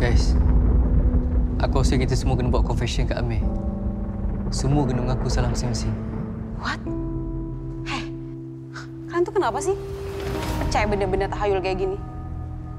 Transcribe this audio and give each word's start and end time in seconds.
Guys, 0.00 0.32
aku 1.60 1.84
rasa 1.84 2.00
kita 2.00 2.16
semua 2.16 2.32
kena 2.32 2.48
buat 2.48 2.64
confession 2.64 3.04
kat 3.04 3.20
Amir. 3.20 3.44
Semua 4.48 4.88
kena 4.88 5.04
mengaku 5.04 5.28
salah 5.28 5.52
masing-masing. 5.52 5.92
What? 6.56 6.80
Hei, 7.84 8.08
kalian 9.12 9.28
tuh 9.28 9.34
kenapa 9.36 9.60
sih? 9.60 9.76
Percaya 10.56 10.88
benda-benda 10.88 11.28
tahayul 11.28 11.60
kayak 11.60 11.84
gini? 11.84 12.00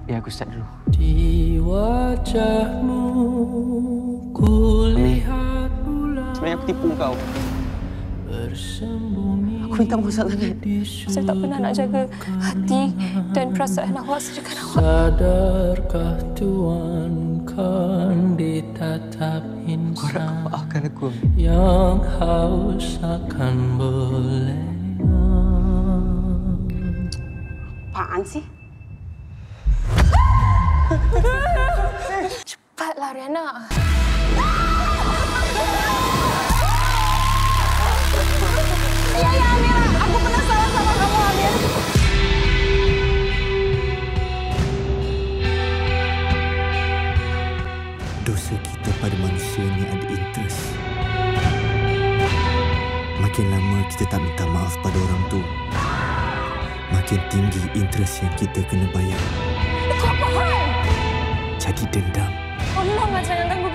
Ya, 0.10 0.18
aku 0.18 0.34
start 0.34 0.50
dulu. 0.50 0.66
Di 0.90 1.62
wajahmu 1.62 3.06
kulihat 4.34 5.70
bulan 5.86 6.34
Sebenarnya 6.34 6.58
aku 6.58 6.66
tipu 6.74 6.90
kau. 6.98 7.14
bersembunyi 8.26 9.31
Aku 9.72 9.88
minta 9.88 9.96
maaf 9.96 10.12
sangat. 10.12 10.52
Saya 10.84 11.32
tak 11.32 11.36
pernah 11.40 11.58
nak 11.64 11.72
jaga 11.72 12.04
hati 12.44 12.92
dan 13.32 13.56
perasaan 13.56 13.96
awak 14.04 14.20
sedekat 14.20 14.60
awak. 14.60 14.76
Sadarkah 14.76 16.20
Tuhan 16.36 17.40
kan 17.48 18.36
ditatap 18.36 19.40
insan 19.64 20.44
maafkan 20.44 20.92
aku, 20.92 21.08
yang 21.40 22.04
haus 22.20 23.00
akan 23.00 23.80
belean 23.80 24.76
Apaan 27.96 28.28
sih? 28.28 28.44
Cepatlah 32.44 33.16
Riana. 33.16 33.72
Iya, 39.12 39.30
iya, 39.36 39.48
Amira. 39.56 39.84
Aku 40.08 40.18
pernah 40.24 40.44
salah 40.48 40.70
sama 40.72 40.92
kamu, 40.96 41.18
Amir. 41.32 41.54
dosa 48.22 48.54
kita 48.54 48.90
pada 49.02 49.16
manusia 49.18 49.66
ni 49.66 49.84
ada 49.90 50.08
interest. 50.14 50.62
Makin 53.18 53.46
lama 53.50 53.82
kita 53.90 54.06
tak 54.08 54.22
minta 54.22 54.46
maaf 54.46 54.78
pada 54.86 54.98
orang 54.98 55.24
tu, 55.34 55.42
makin 56.94 57.20
tinggi 57.34 57.62
interest 57.74 58.22
yang 58.22 58.34
kita 58.38 58.62
kena 58.70 58.86
bayar. 58.94 59.22
Itu 59.90 60.06
apa 60.06 60.28
hal? 60.38 60.54
Jadi 61.58 61.84
dendam. 61.90 62.32
Tolonglah 62.78 63.22
jangan 63.26 63.46
ganggu 63.50 63.70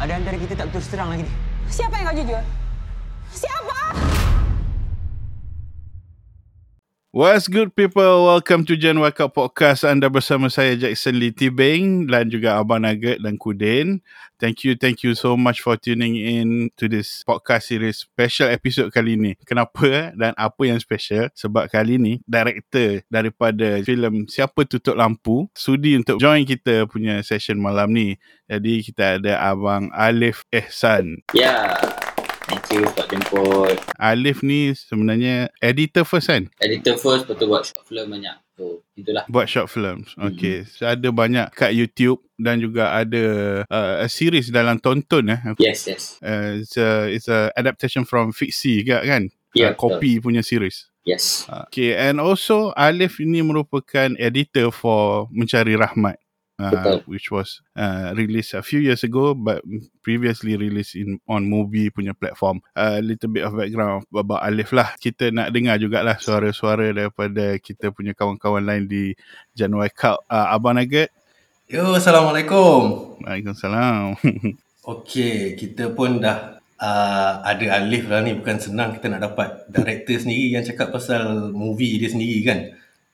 Ada 0.00 0.16
antara 0.16 0.40
kita 0.40 0.56
tak 0.56 0.72
betul 0.72 0.80
terang 0.88 1.12
lagi 1.12 1.28
ni. 1.28 1.32
Siapa 1.68 1.92
yang 2.00 2.08
gak 2.08 2.16
jujur? 2.24 2.42
Siapa? 3.36 3.78
What's 7.12 7.52
good 7.52 7.76
people? 7.76 8.24
Welcome 8.24 8.64
to 8.72 8.80
Gen 8.80 9.04
Wake 9.04 9.20
Up 9.20 9.36
Podcast. 9.36 9.84
Anda 9.84 10.08
bersama 10.08 10.48
saya 10.48 10.72
Jackson 10.72 11.20
Lee 11.20 11.36
Tibing 11.36 12.08
dan 12.08 12.32
juga 12.32 12.56
Abang 12.56 12.80
Nugget 12.80 13.20
dan 13.20 13.36
Kudin. 13.36 14.00
Thank 14.40 14.64
you, 14.64 14.72
thank 14.72 15.04
you 15.04 15.12
so 15.12 15.36
much 15.36 15.60
for 15.60 15.76
tuning 15.76 16.16
in 16.16 16.72
to 16.80 16.88
this 16.88 17.20
podcast 17.28 17.68
series 17.68 18.08
special 18.08 18.48
episode 18.48 18.88
kali 18.88 19.12
ni. 19.12 19.36
Kenapa 19.44 20.16
dan 20.16 20.32
apa 20.32 20.64
yang 20.64 20.80
special? 20.80 21.28
Sebab 21.36 21.68
kali 21.68 22.00
ni 22.00 22.24
director 22.24 23.04
daripada 23.12 23.84
filem 23.84 24.24
Siapa 24.32 24.64
Tutup 24.64 24.96
Lampu 24.96 25.44
sudi 25.52 25.92
untuk 25.92 26.16
join 26.16 26.48
kita 26.48 26.88
punya 26.88 27.20
session 27.20 27.60
malam 27.60 27.92
ni. 27.92 28.16
Jadi 28.48 28.80
kita 28.80 29.20
ada 29.20 29.44
Abang 29.44 29.92
Alif 29.92 30.48
Ehsan. 30.48 31.20
Ya, 31.36 31.76
thank 32.48 32.64
you 32.72 32.88
sebab 32.96 33.12
jemput. 33.12 33.76
Alif 34.00 34.40
ni 34.40 34.72
sebenarnya 34.72 35.52
editor 35.60 36.08
first 36.08 36.32
kan? 36.32 36.48
Editor 36.64 36.96
first, 36.96 37.28
betul 37.28 37.52
buat 37.52 37.68
short 37.68 37.84
film 37.84 38.08
banyak. 38.08 38.39
So, 38.60 38.84
itulah. 38.92 39.24
buat 39.32 39.48
short 39.48 39.72
films. 39.72 40.12
Okay. 40.20 40.68
So 40.68 40.84
ada 40.84 41.08
banyak 41.08 41.48
kat 41.56 41.72
YouTube 41.72 42.20
dan 42.36 42.60
juga 42.60 42.92
ada 42.92 43.24
uh, 43.64 44.04
a 44.04 44.08
series 44.12 44.52
dalam 44.52 44.76
tonton 44.76 45.32
eh. 45.32 45.40
Yes, 45.56 45.88
yes. 45.88 46.20
Uh, 46.20 46.60
it's 46.60 46.76
a 46.76 47.08
it's 47.08 47.28
a 47.32 47.48
adaptation 47.56 48.04
from 48.04 48.36
fiksi 48.36 48.84
ke 48.84 49.00
kan? 49.00 49.32
Ya, 49.56 49.72
uh, 49.72 49.80
copy 49.80 50.20
punya 50.20 50.44
series. 50.44 50.92
Yes. 51.08 51.48
Uh, 51.48 51.64
Okay, 51.72 51.96
and 51.96 52.20
also 52.20 52.76
Alif 52.76 53.16
ini 53.24 53.40
merupakan 53.40 54.12
editor 54.20 54.68
for 54.68 55.32
Mencari 55.32 55.72
Rahmat. 55.72 56.20
Uh, 56.60 57.00
which 57.08 57.32
was 57.32 57.64
uh, 57.80 58.12
released 58.12 58.52
a 58.52 58.60
few 58.60 58.84
years 58.84 59.00
ago 59.00 59.32
but 59.32 59.64
previously 60.04 60.60
released 60.60 60.92
in 60.92 61.16
on 61.24 61.48
movie 61.48 61.88
punya 61.88 62.12
platform 62.12 62.60
a 62.76 63.00
little 63.00 63.32
bit 63.32 63.48
of 63.48 63.56
background 63.56 64.04
about 64.12 64.44
Alif 64.44 64.76
lah 64.76 64.92
kita 65.00 65.32
nak 65.32 65.56
dengar 65.56 65.80
jugalah 65.80 66.20
suara-suara 66.20 66.92
daripada 66.92 67.56
kita 67.56 67.88
punya 67.88 68.12
kawan-kawan 68.12 68.60
lain 68.60 68.84
di 68.84 69.16
January 69.56 69.88
Cup 69.88 70.20
uh, 70.28 70.52
Abang 70.52 70.76
Nugget 70.76 71.08
Yo, 71.70 71.94
Assalamualaikum. 71.94 73.14
Waalaikumsalam 73.22 74.18
Okey, 74.90 75.54
kita 75.54 75.94
pun 75.94 76.18
dah 76.18 76.58
uh, 76.82 77.32
ada 77.46 77.78
Alif 77.78 78.10
lah 78.10 78.26
ni. 78.26 78.34
Bukan 78.34 78.58
senang 78.58 78.98
kita 78.98 79.06
nak 79.06 79.22
dapat 79.30 79.70
director 79.70 80.18
sendiri 80.18 80.58
yang 80.58 80.66
cakap 80.66 80.90
pasal 80.90 81.54
movie 81.54 82.02
dia 82.02 82.10
sendiri 82.10 82.42
kan. 82.42 82.58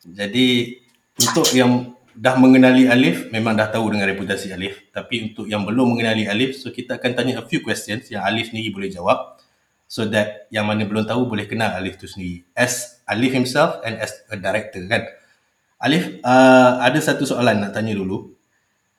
Jadi, 0.08 0.72
untuk 1.20 1.52
yang 1.52 1.95
dah 2.16 2.34
mengenali 2.40 2.88
Alif, 2.88 3.28
memang 3.28 3.52
dah 3.52 3.68
tahu 3.68 3.92
dengan 3.92 4.08
reputasi 4.08 4.50
Alif. 4.56 4.88
Tapi 4.90 5.30
untuk 5.30 5.44
yang 5.46 5.68
belum 5.68 5.94
mengenali 5.94 6.24
Alif, 6.24 6.56
so 6.56 6.72
kita 6.72 6.96
akan 6.96 7.12
tanya 7.12 7.34
a 7.38 7.44
few 7.44 7.60
questions 7.60 8.08
yang 8.08 8.24
Alif 8.24 8.50
sendiri 8.50 8.72
boleh 8.72 8.88
jawab. 8.88 9.36
So 9.86 10.08
that 10.10 10.50
yang 10.50 10.66
mana 10.66 10.82
belum 10.82 11.06
tahu 11.06 11.30
boleh 11.30 11.46
kenal 11.46 11.76
Alif 11.76 12.00
tu 12.00 12.08
sendiri. 12.08 12.42
As 12.56 13.04
Alif 13.06 13.36
himself 13.36 13.78
and 13.84 14.00
as 14.00 14.16
a 14.32 14.36
director 14.40 14.82
kan. 14.88 15.06
Alif, 15.76 16.18
uh, 16.24 16.80
ada 16.80 16.98
satu 16.98 17.28
soalan 17.28 17.68
nak 17.68 17.76
tanya 17.76 17.92
dulu. 17.92 18.32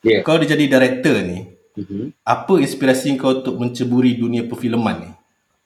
Ya. 0.05 0.21
Kau 0.21 0.37
dah 0.37 0.45
jadi 0.45 0.69
director 0.69 1.19
ni, 1.25 1.57
Mm-hmm. 1.77 2.25
apa 2.25 2.57
inspirasi 2.57 3.13
kau 3.21 3.37
untuk 3.37 3.61
menceburi 3.61 4.17
dunia 4.17 4.49
perfilman 4.49 4.97
ni? 4.97 5.11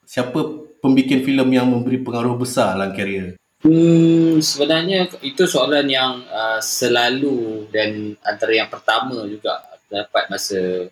Siapa 0.03 0.43
pembikin 0.83 1.23
filem 1.23 1.47
yang 1.55 1.71
memberi 1.71 2.03
pengaruh 2.03 2.35
besar 2.35 2.75
dalam 2.75 2.91
karier? 2.91 3.39
Hmm, 3.61 4.41
sebenarnya 4.41 5.05
itu 5.21 5.45
soalan 5.45 5.85
yang 5.85 6.25
uh, 6.25 6.57
selalu 6.57 7.69
dan 7.69 8.17
antara 8.25 8.57
yang 8.57 8.69
pertama 8.73 9.21
juga 9.29 9.61
dapat 9.85 10.33
masa 10.33 10.89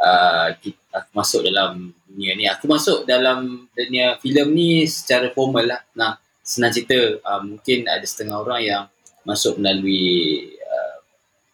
uh, 0.00 0.48
kita, 0.56 0.80
aku 0.96 1.10
masuk 1.12 1.40
dalam 1.44 1.92
dunia 2.08 2.32
ni. 2.32 2.44
Aku 2.48 2.64
masuk 2.64 3.04
dalam 3.04 3.68
dunia 3.76 4.16
filem 4.16 4.48
ni 4.56 4.70
secara 4.88 5.28
formal 5.36 5.68
lah. 5.68 5.80
Nah, 5.92 6.16
senang 6.40 6.72
cerita 6.72 6.96
uh, 7.20 7.44
mungkin 7.44 7.84
ada 7.84 8.04
setengah 8.08 8.40
orang 8.40 8.60
yang 8.64 8.82
masuk 9.28 9.60
melalui 9.60 10.40
uh, 10.62 10.96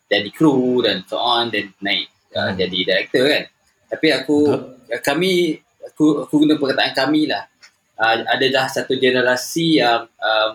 jadi 0.06 0.30
kru 0.30 0.84
dan 0.84 1.02
so 1.08 1.18
on 1.18 1.50
dan 1.50 1.74
naik 1.82 2.06
uh, 2.38 2.52
Hmm. 2.52 2.56
jadi 2.56 2.78
director 2.86 3.24
kan. 3.28 3.44
Tapi 3.92 4.06
aku 4.14 4.38
kami 5.04 5.60
aku 5.84 6.24
aku 6.24 6.34
guna 6.44 6.56
perkataan 6.56 6.94
kami 6.96 7.28
lah. 7.28 7.44
Uh, 7.98 8.24
ada 8.26 8.46
dah 8.48 8.66
satu 8.66 8.96
generasi 8.98 9.78
yang 9.78 10.08
um, 10.18 10.52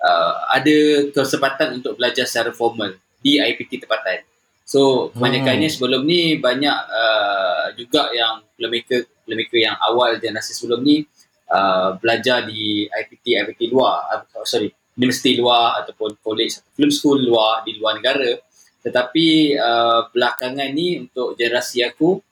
uh, 0.00 0.32
ada 0.54 1.08
kesempatan 1.12 1.82
untuk 1.82 1.98
belajar 2.00 2.24
secara 2.24 2.50
formal 2.54 2.96
di 3.20 3.36
IPT 3.36 3.84
tempatan. 3.84 4.24
So 4.64 5.10
kebanyakannya 5.10 5.66
sebelum 5.66 6.06
ni 6.06 6.38
banyak 6.38 6.78
uh, 6.86 7.74
juga 7.74 8.14
yang 8.14 8.46
filmmaker 8.54 9.02
filmmaker 9.26 9.58
yang 9.58 9.76
awal 9.82 10.14
generasi 10.22 10.54
sebelum 10.54 10.86
ni 10.86 11.02
uh, 11.50 11.98
belajar 11.98 12.46
di 12.46 12.86
IPT 12.86 13.34
IPT 13.34 13.60
luar 13.74 14.06
uh, 14.14 14.22
sorry 14.46 14.70
universiti 14.94 15.34
luar 15.42 15.82
ataupun 15.82 16.22
college 16.22 16.62
atau 16.62 16.70
film 16.78 16.92
school 16.94 17.18
luar 17.18 17.66
di 17.66 17.82
luar 17.82 17.98
negara 17.98 18.38
tetapi 18.80 19.58
uh, 19.58 20.06
belakangan 20.14 20.70
ni 20.70 21.02
untuk 21.02 21.34
generasi 21.34 21.82
aku 21.82 22.22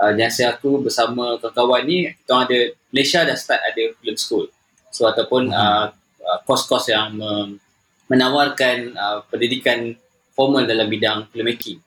uh, 0.00 0.10
generasi 0.16 0.48
aku 0.48 0.80
bersama 0.80 1.36
kawan-kawan 1.44 1.82
ni 1.84 2.08
kita 2.24 2.32
ada 2.48 2.60
Malaysia 2.92 3.24
dah 3.24 3.34
start 3.34 3.60
ada 3.64 3.82
film 3.98 4.16
school. 4.16 4.46
So 4.92 5.08
ataupun 5.08 5.48
uh, 5.48 5.90
uh, 6.20 6.38
kos-kos 6.44 6.92
yang 6.92 7.16
me- 7.16 7.56
menawarkan 8.06 8.92
uh, 8.92 9.18
pendidikan 9.26 9.96
formal 10.32 10.68
dalam 10.68 10.86
bidang 10.86 11.28
filmmaking. 11.32 11.80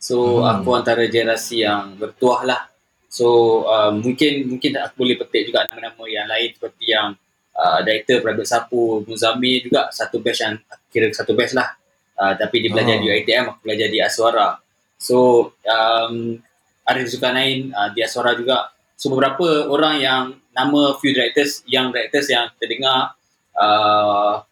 So 0.00 0.42
Hmm. 0.42 0.60
aku 0.60 0.68
antara 0.74 1.06
generasi 1.06 1.62
yang 1.62 1.94
bertuah 1.94 2.42
lah. 2.42 2.60
So 3.06 3.26
uh, 3.66 3.94
mungkin 3.94 4.46
mungkin 4.48 4.74
aku 4.78 4.94
boleh 5.02 5.16
petik 5.18 5.50
juga 5.50 5.66
nama-nama 5.66 6.02
yang 6.06 6.26
lain 6.26 6.54
seperti 6.54 6.84
yang 6.90 7.14
uh, 7.54 7.78
director 7.82 8.18
Prabit 8.18 8.46
Sapu 8.46 9.02
Muzamil 9.04 9.62
juga 9.62 9.90
satu 9.90 10.18
batch 10.18 10.40
yang 10.40 10.54
kira 10.90 11.06
satu 11.10 11.34
batch 11.34 11.54
lah. 11.54 11.74
Uh, 12.18 12.34
tapi 12.34 12.60
dia 12.60 12.70
belajar 12.70 12.98
Oh. 12.98 13.00
di 13.00 13.06
UiTM 13.08 13.44
aku 13.48 13.58
belajar 13.62 13.88
di 13.88 13.98
Aswara. 13.98 14.58
So 14.98 15.16
um, 15.64 16.36
Arif 16.84 17.06
Zulkarnain 17.08 17.70
uh, 17.70 17.88
di 17.92 18.02
Aswara 18.02 18.34
juga 18.34 18.70
so 19.00 19.08
beberapa 19.08 19.64
orang 19.72 19.96
yang 20.04 20.22
nama 20.52 20.92
few 21.00 21.16
directors 21.16 21.64
yang 21.64 21.88
directors 21.88 22.28
yang 22.28 22.52
terdengar 22.60 23.16
uh, 23.56 24.44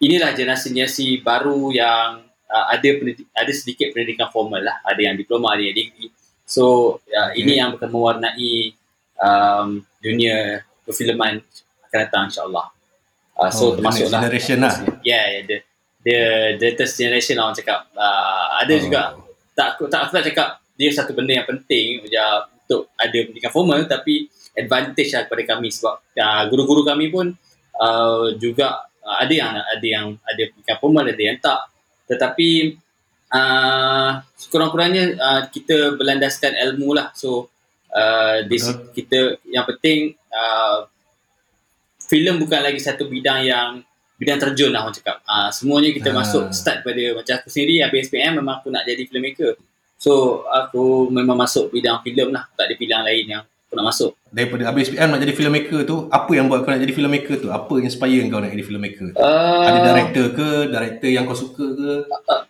inilah 0.00 0.32
generasi-generasi 0.32 1.20
baru 1.20 1.68
yang 1.68 2.24
uh, 2.48 2.66
ada 2.72 2.88
pendidik, 2.96 3.28
ada 3.36 3.52
sedikit 3.52 3.92
pendidikan 3.92 4.32
formal 4.32 4.64
lah 4.64 4.80
ada 4.80 5.00
yang 5.04 5.20
diploma 5.20 5.52
ada 5.52 5.60
yang 5.60 5.76
degree 5.76 6.08
so 6.48 6.96
uh, 7.12 7.30
ini 7.36 7.60
yang 7.60 7.76
akan 7.76 7.92
mewarnai 7.92 8.72
um, 9.20 9.84
dunia 10.00 10.64
perfilman 10.84 11.40
akan 11.88 11.98
datang 12.04 12.24
insyaAllah. 12.28 12.66
Uh, 13.34 13.50
so 13.50 13.72
Oh, 13.72 13.76
termasuk 13.78 14.06
next 14.06 14.14
generation 14.14 14.58
lah. 14.62 14.74
Yeah, 15.02 15.24
yeah, 15.26 15.42
the, 15.48 15.56
the, 16.04 16.16
the 16.60 16.64
latest 16.70 16.94
generation 17.00 17.34
lah 17.40 17.50
orang 17.50 17.58
cakap. 17.58 17.80
Uh, 17.96 18.46
ada 18.62 18.72
Oh. 18.74 18.78
juga, 18.78 19.02
tak, 19.56 19.66
aku, 19.74 19.82
tak, 19.90 20.00
aku 20.06 20.12
tak 20.20 20.24
cakap 20.30 20.48
dia 20.74 20.90
satu 20.90 21.14
benda 21.14 21.32
yang 21.34 21.46
penting 21.46 22.02
untuk 22.64 22.90
ada 22.96 23.18
pendidikan 23.28 23.52
formal 23.52 23.84
tapi 23.84 24.26
advantage 24.56 25.12
lah 25.12 25.28
kepada 25.28 25.42
kami 25.56 25.68
sebab 25.68 25.94
uh, 26.00 26.42
guru-guru 26.48 26.82
kami 26.86 27.12
pun 27.12 27.30
uh, 27.76 28.32
juga 28.40 28.88
uh, 29.04 29.16
ada 29.20 29.34
yang 29.34 29.52
ada 29.52 29.86
yang 29.86 30.06
ada 30.24 30.42
pendidikan 30.48 30.78
formal 30.80 31.04
ada 31.04 31.22
yang 31.22 31.38
tak 31.38 31.60
tetapi 32.08 32.78
uh, 33.32 34.10
kurang-kurangnya 34.48 35.04
uh, 35.18 35.42
kita 35.52 35.98
berlandaskan 35.98 36.56
ilmu 36.56 36.96
lah 36.96 37.12
so 37.12 37.50
uh, 37.92 38.40
di, 38.46 38.56
Betul. 38.56 38.90
kita 38.96 39.18
yang 39.50 39.66
penting 39.68 40.14
uh, 40.32 40.88
filem 42.04 42.36
bukan 42.40 42.60
lagi 42.60 42.80
satu 42.80 43.08
bidang 43.08 43.44
yang 43.48 43.70
bidang 44.14 44.38
terjun 44.38 44.70
lah 44.70 44.86
orang 44.86 44.94
cakap 44.94 45.20
uh, 45.26 45.50
semuanya 45.50 45.90
kita 45.90 46.14
Ah. 46.14 46.22
masuk 46.22 46.54
start 46.54 46.86
pada 46.86 47.04
macam 47.18 47.34
aku 47.42 47.48
sendiri 47.50 47.82
habis 47.82 48.06
SPM 48.08 48.38
memang 48.38 48.62
aku 48.62 48.70
nak 48.70 48.86
jadi 48.86 49.02
filmmaker 49.10 49.58
so 50.04 50.44
aku 50.52 51.08
memang 51.08 51.40
masuk 51.40 51.72
bidang 51.72 52.04
filem 52.04 52.28
lah 52.28 52.44
tak 52.52 52.68
ada 52.68 52.74
bidang 52.76 53.02
lain 53.08 53.24
yang 53.24 53.42
aku 53.44 53.72
nak 53.80 53.88
masuk 53.88 54.12
Daripada 54.34 54.66
habis 54.66 54.90
SPM 54.90 55.14
nak 55.14 55.22
jadi 55.22 55.30
filmmaker 55.30 55.86
tu, 55.86 56.10
apa 56.10 56.26
yang 56.34 56.50
buat 56.50 56.66
kau 56.66 56.74
nak 56.74 56.82
jadi 56.82 56.90
filmmaker 56.90 57.38
tu? 57.38 57.54
Apa 57.54 57.78
inspire 57.78 58.18
kau 58.26 58.42
nak 58.42 58.50
jadi 58.50 58.66
filmmaker? 58.66 59.14
uh, 59.14 59.62
Ada 59.62 59.78
director 59.94 60.26
ke? 60.34 60.48
Director 60.74 61.06
yang 61.06 61.22
kau 61.30 61.38
suka 61.38 61.62
ke? 61.62 61.90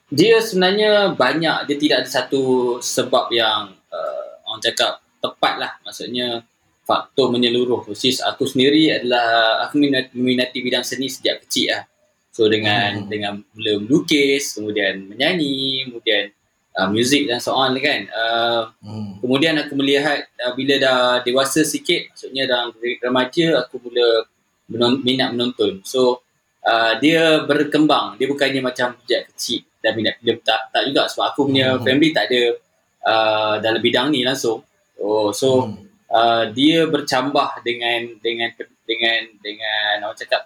dia 0.09 0.39
sebenarnya 0.41 1.13
banyak 1.13 1.69
dia 1.69 1.77
tidak 1.77 1.97
ada 2.05 2.09
satu 2.09 2.43
sebab 2.79 3.29
yang 3.35 3.75
uh, 3.91 4.31
orang 4.47 4.63
cakap 4.63 5.03
tepat 5.19 5.55
lah 5.59 5.73
maksudnya 5.83 6.47
faktor 6.87 7.35
menyeluruh 7.35 7.83
which 7.91 8.07
is 8.07 8.23
aku 8.23 8.47
sendiri 8.47 8.95
adalah 8.95 9.61
aku 9.67 9.83
minat, 9.83 10.13
meminati 10.15 10.63
bidang 10.63 10.87
seni 10.87 11.11
sejak 11.11 11.43
kecil 11.45 11.75
lah 11.75 11.83
so 12.31 12.47
dengan 12.47 13.05
Hmm. 13.05 13.09
dengan 13.11 13.33
mula 13.53 13.83
melukis 13.83 14.55
kemudian 14.55 15.03
menyanyi 15.09 15.89
kemudian 15.91 16.31
uh, 16.75 16.89
muzik 16.89 17.27
dan 17.27 17.39
so 17.39 17.55
on 17.55 17.75
kan 17.79 18.07
uh, 18.11 18.69
Hmm. 18.85 19.17
kemudian 19.19 19.55
aku 19.57 19.75
melihat 19.75 20.27
uh, 20.41 20.53
bila 20.53 20.75
dah 20.77 20.99
dewasa 21.23 21.65
sikit 21.65 22.13
maksudnya 22.13 22.45
dalam 22.45 22.71
remaja 23.01 23.65
aku 23.65 23.81
mula 23.81 24.29
menon- 24.69 25.03
minat 25.03 25.33
menonton 25.33 25.81
so 25.83 26.21
uh, 26.63 26.93
dia 26.99 27.43
berkembang 27.43 28.17
dia 28.17 28.27
bukannya 28.27 28.61
macam 28.61 28.95
sejak 29.05 29.33
kecil 29.33 29.61
dan 29.81 29.93
minat 29.95 30.17
filem 30.19 30.39
tak 30.41 30.73
tak 30.73 30.83
juga 30.89 31.09
sebab 31.09 31.25
aku 31.33 31.41
punya 31.49 31.77
Hmm. 31.77 31.83
family 31.83 32.11
tak 32.11 32.29
ada 32.29 32.43
uh, 33.05 33.55
dalam 33.61 33.81
bidang 33.81 34.09
ni 34.11 34.23
langsung 34.23 34.61
oh 35.01 35.33
so 35.33 35.69
Hmm. 35.69 35.85
uh, 36.09 36.45
dia 36.53 36.85
bercambah 36.87 37.61
dengan 37.63 38.15
dengan 38.21 38.49
dengan 38.85 39.21
dengan 39.41 39.95
orang 40.05 40.17
cakap 40.17 40.45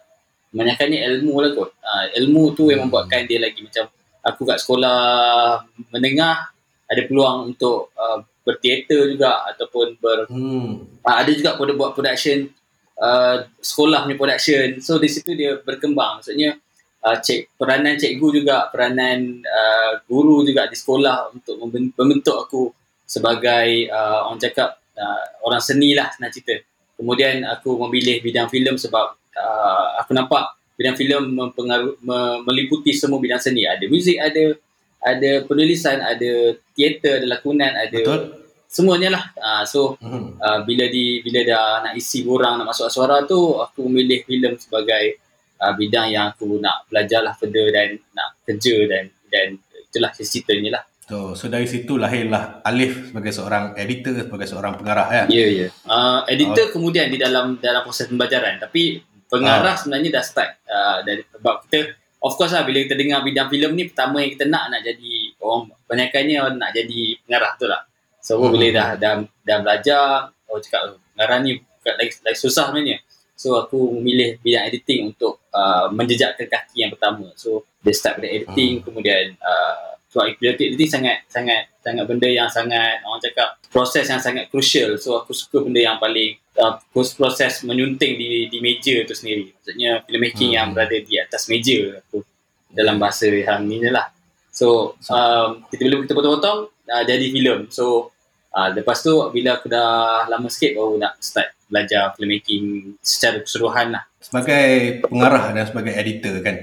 kebanyakannya 0.48 0.98
ilmu 1.12 1.34
lah 1.44 1.50
kot 1.52 1.70
uh, 1.82 2.06
ilmu 2.16 2.54
tu 2.54 2.70
yang 2.70 2.82
Hmm. 2.82 2.90
membuatkan 2.90 3.26
dia 3.26 3.38
lagi 3.38 3.60
macam 3.60 3.84
aku 4.28 4.44
kat 4.44 4.60
sekolah 4.60 5.64
menengah 5.88 6.52
ada 6.88 7.02
peluang 7.04 7.52
untuk 7.52 7.92
uh, 7.96 8.20
berteater 8.44 9.12
juga 9.12 9.44
ataupun 9.52 9.96
ber 10.00 10.25
Hmm. 10.28 10.84
uh, 11.04 11.16
ada 11.20 11.32
juga 11.32 11.56
pada 11.56 11.72
buat 11.76 11.92
production 11.96 12.48
uh, 12.96 13.44
sekolah 13.60 14.04
punya 14.04 14.16
production. 14.16 14.80
So 14.80 14.96
di 14.96 15.08
situ 15.08 15.32
dia 15.36 15.60
berkembang. 15.60 16.20
Maksudnya 16.20 16.56
uh, 17.04 17.16
cik 17.20 17.56
peranan 17.60 18.00
cikgu 18.00 18.28
juga 18.42 18.69
peranan 18.72 19.44
uh, 19.44 19.92
guru 20.08 20.44
juga 20.44 20.69
di 20.69 20.76
sekolah 20.76 21.32
untuk 21.32 21.56
memben- 21.60 21.94
membentuk 21.94 22.36
aku 22.48 22.72
sebagai 23.08 23.88
uh, 23.88 24.28
orang 24.28 24.40
cakap 24.40 24.81
uh, 24.96 25.24
orang 25.44 25.62
seni 25.62 25.96
lah 25.96 26.08
senang 26.12 26.32
cerita. 26.32 26.56
Kemudian 26.98 27.46
aku 27.46 27.78
memilih 27.86 28.19
bidang 28.20 28.50
filem 28.50 28.74
sebab 28.74 29.14
uh, 29.38 29.86
aku 30.02 30.12
nampak 30.12 30.56
bidang 30.78 30.94
filem 30.94 31.22
mempengaruh 31.34 31.98
me, 32.06 32.19
meliputi 32.46 32.94
semua 32.94 33.19
bidang 33.19 33.42
seni 33.42 33.66
ada 33.66 33.82
muzik 33.90 34.14
ada 34.14 34.54
ada 35.02 35.30
penulisan 35.42 35.98
ada 35.98 36.54
teater 36.78 37.19
ada 37.19 37.26
lakonan 37.26 37.75
ada 37.75 37.98
Betul? 37.98 38.22
semuanya 38.70 39.19
lah 39.19 39.25
uh, 39.42 39.64
so 39.66 39.98
Hmm. 39.98 40.38
uh, 40.38 40.62
bila 40.62 40.86
di 40.86 41.19
bila 41.26 41.42
dah 41.42 41.66
nak 41.82 41.94
isi 41.98 42.22
borang 42.22 42.62
nak 42.62 42.70
masuk 42.70 42.86
suara 42.86 43.26
tu 43.26 43.58
aku 43.58 43.90
memilih 43.90 44.22
filem 44.22 44.54
sebagai 44.54 45.19
uh, 45.58 45.75
bidang 45.75 46.14
yang 46.14 46.30
aku 46.30 46.62
nak 46.62 46.86
belajar 46.86 47.26
lah 47.26 47.34
further 47.34 47.74
dan 47.74 47.98
nak 48.14 48.38
kerja 48.46 48.86
dan 48.86 49.10
dan 49.26 49.58
itulah 49.90 50.14
ceritanya 50.14 50.78
lah 50.78 50.84
So, 51.08 51.32
so 51.32 51.48
dari 51.48 51.64
situ 51.64 51.96
lahirlah 51.96 52.60
Alif 52.60 53.08
sebagai 53.08 53.32
seorang 53.32 53.72
editor, 53.81 54.12
sebagai 54.12 54.44
seorang 54.44 54.76
pengarah 54.76 55.08
ya. 55.08 55.24
ya 55.24 55.40
yeah, 55.40 55.48
ya 55.48 55.60
yeah. 55.64 55.70
uh, 55.88 56.20
editor 56.28 56.69
kemudian 56.69 57.08
di 57.08 57.16
dalam 57.16 57.56
dalam 57.56 57.81
proses 57.81 58.12
pembelajaran 58.12 58.60
tapi 58.60 59.00
pengarah 59.28 59.75
sebenarnya 59.76 60.10
dah 60.19 60.25
start 60.25 60.50
uh, 60.64 60.98
dari 61.04 61.22
sebab 61.28 61.54
kita 61.69 61.92
of 62.25 62.32
course 62.34 62.56
lah 62.56 62.64
bila 62.64 62.82
kita 62.82 62.96
dengar 62.96 63.20
bidang 63.22 63.48
filem 63.52 63.72
ni 63.76 63.84
pertama 63.86 64.25
yang 64.25 64.32
kita 64.34 64.44
nak 64.48 64.64
nak 64.72 64.80
jadi 64.82 65.12
orang 65.38 65.60
kebanyakannya 65.84 66.36
orang 66.40 66.56
nak 66.56 66.70
jadi 66.72 67.00
pengarah 67.25 67.52
tu 67.60 67.66
lah. 67.69 67.82
So 68.25 68.32
Hmm. 68.40 68.50
bila 68.56 68.66
dah 68.72 68.88
dah 68.96 69.12
dah 69.44 69.58
belajar 69.62 70.04
oh 70.48 70.58
cakap 70.58 70.80
"Oh, 70.88 70.98
pengarah 71.14 71.38
ni 71.44 71.60
bukan 71.60 71.94
lagi, 72.00 72.12
lagi 72.25 72.38
susah 72.40 72.72
sebenarnya. 72.72 72.98
So 73.38 73.54
aku 73.54 73.94
memilih 73.94 74.42
bidang 74.42 74.66
editing 74.66 75.14
untuk 75.14 75.44
uh, 75.54 75.86
menjejakkan 75.94 76.48
kaki 76.48 76.82
yang 76.82 76.90
pertama. 76.90 77.31
So 77.38 77.69
dia 77.84 77.94
start 77.94 78.19
pada 78.19 78.26
editing 78.26 78.82
kemudian 78.82 79.38
uh, 79.38 79.94
so, 80.08 80.25
editing 80.25 80.88
sangat 80.88 81.25
sangat 81.28 81.69
sangat 81.84 82.05
benda 82.05 82.28
yang 82.28 82.49
sangat 82.49 83.00
orang 83.05 83.20
cakap 83.20 83.49
proses 83.69 84.05
yang 84.08 84.20
sangat 84.20 84.49
crucial. 84.52 84.96
So 84.96 85.20
aku 85.20 85.32
suka 85.32 85.64
benda 85.64 85.81
yang 85.81 85.96
paling 86.00 86.37
uh, 86.60 86.81
proses 86.93 87.64
menyunting 87.64 88.16
di 88.16 88.49
di 88.49 88.58
meja 88.60 89.05
tu 89.05 89.12
sendiri. 89.16 89.52
Maksudnya 89.52 90.05
filmmaking 90.05 90.50
Hmm. 90.52 90.58
yang 90.58 90.69
berada 90.72 90.96
di 90.96 91.14
atas 91.20 91.49
meja 91.49 92.00
aku 92.00 92.25
dalam 92.72 93.00
bahasa 93.00 93.28
yang 93.28 93.64
ni 93.64 93.81
lah. 93.88 94.12
So 94.52 94.96
um, 95.08 95.64
kita 95.72 95.81
bila 95.87 96.05
kita 96.05 96.12
potong-potong 96.16 96.58
uh, 96.69 97.05
jadi 97.05 97.26
filem. 97.32 97.69
So 97.72 98.12
uh, 98.52 98.69
lepas 98.72 99.00
tu 99.00 99.12
bila 99.32 99.60
aku 99.60 99.69
dah 99.69 100.26
lama 100.28 100.49
sikit 100.49 100.76
baru 100.76 101.00
nak 101.00 101.20
start 101.20 101.56
belajar 101.69 102.16
filmmaking 102.16 102.96
secara 103.05 103.44
keseluruhan 103.44 103.93
lah. 103.93 104.02
Sebagai 104.25 105.05
pengarah 105.05 105.52
dan 105.52 105.69
sebagai 105.69 105.93
editor 105.93 106.40
kan, 106.40 106.56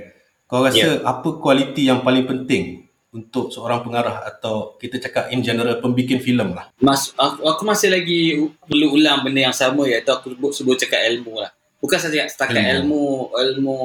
kau 0.49 0.65
rasa 0.65 1.05
apa 1.05 1.29
kualiti 1.37 1.85
yang 1.85 2.01
paling 2.01 2.25
penting 2.25 2.84
untuk 3.15 3.47
seorang 3.47 3.79
pengarah 3.79 4.27
atau 4.27 4.75
kita 4.75 4.99
cakap 4.99 5.31
in 5.31 5.39
general 5.39 5.79
pembikin 5.79 6.19
filem 6.19 6.51
lah? 6.51 6.67
Mas, 6.83 7.15
aku, 7.15 7.47
aku 7.47 7.63
masih 7.63 7.95
lagi 7.95 8.35
perlu 8.67 8.99
ulang 8.99 9.23
benda 9.23 9.47
yang 9.47 9.55
sama 9.55 9.87
iaitu 9.87 10.11
aku 10.11 10.35
sebut, 10.35 10.51
sebut 10.51 10.75
cakap 10.75 10.99
ilmu 11.15 11.39
lah. 11.39 11.55
Bukan 11.79 11.95
saja 11.95 12.27
setakat 12.27 12.59
ilmu 12.81 13.31
ilmu 13.31 13.77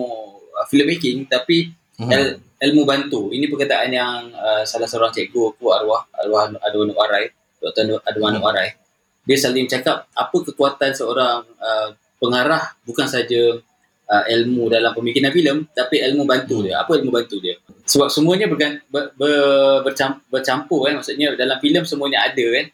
uh, 0.51 0.67
filmmaking 0.67 1.31
tapi 1.31 1.71
Hmm. 2.01 2.09
il, 2.09 2.25
ilmu 2.65 2.89
bantu. 2.89 3.29
Ini 3.29 3.45
perkataan 3.53 3.93
yang 3.93 4.33
uh, 4.33 4.65
salah 4.65 4.89
seorang 4.89 5.13
cikgu 5.13 5.53
aku 5.53 5.69
arwah 5.69 6.01
arwah 6.17 6.49
Adwan 6.65 6.89
Warai, 6.97 7.29
Dr. 7.61 8.01
Adwan 8.09 8.41
Hmm. 8.41 8.45
Warai. 8.49 8.73
Dia 9.29 9.37
selalu 9.37 9.69
cakap 9.69 10.09
apa 10.17 10.33
kekuatan 10.33 10.97
seorang 10.97 11.45
uh, 11.61 11.93
pengarah 12.17 12.73
bukan 12.89 13.05
saja 13.05 13.61
uh, 14.09 14.25
ilmu 14.33 14.73
dalam 14.73 14.97
pembikinan 14.97 15.29
filem 15.29 15.69
tapi 15.77 16.01
ilmu 16.01 16.25
bantu 16.25 16.65
dia. 16.65 16.81
Apa 16.81 16.97
ilmu 16.97 17.13
bantu 17.13 17.37
dia? 17.37 17.61
Sebab 17.91 18.07
semuanya 18.07 18.47
bergan, 18.47 18.79
ber, 18.87 19.11
ber, 19.19 19.83
bercam, 19.83 20.23
bercampur 20.31 20.87
kan 20.87 21.03
maksudnya 21.03 21.35
dalam 21.35 21.59
filem 21.59 21.83
semuanya 21.83 22.23
ada 22.31 22.47
kan. 22.55 22.67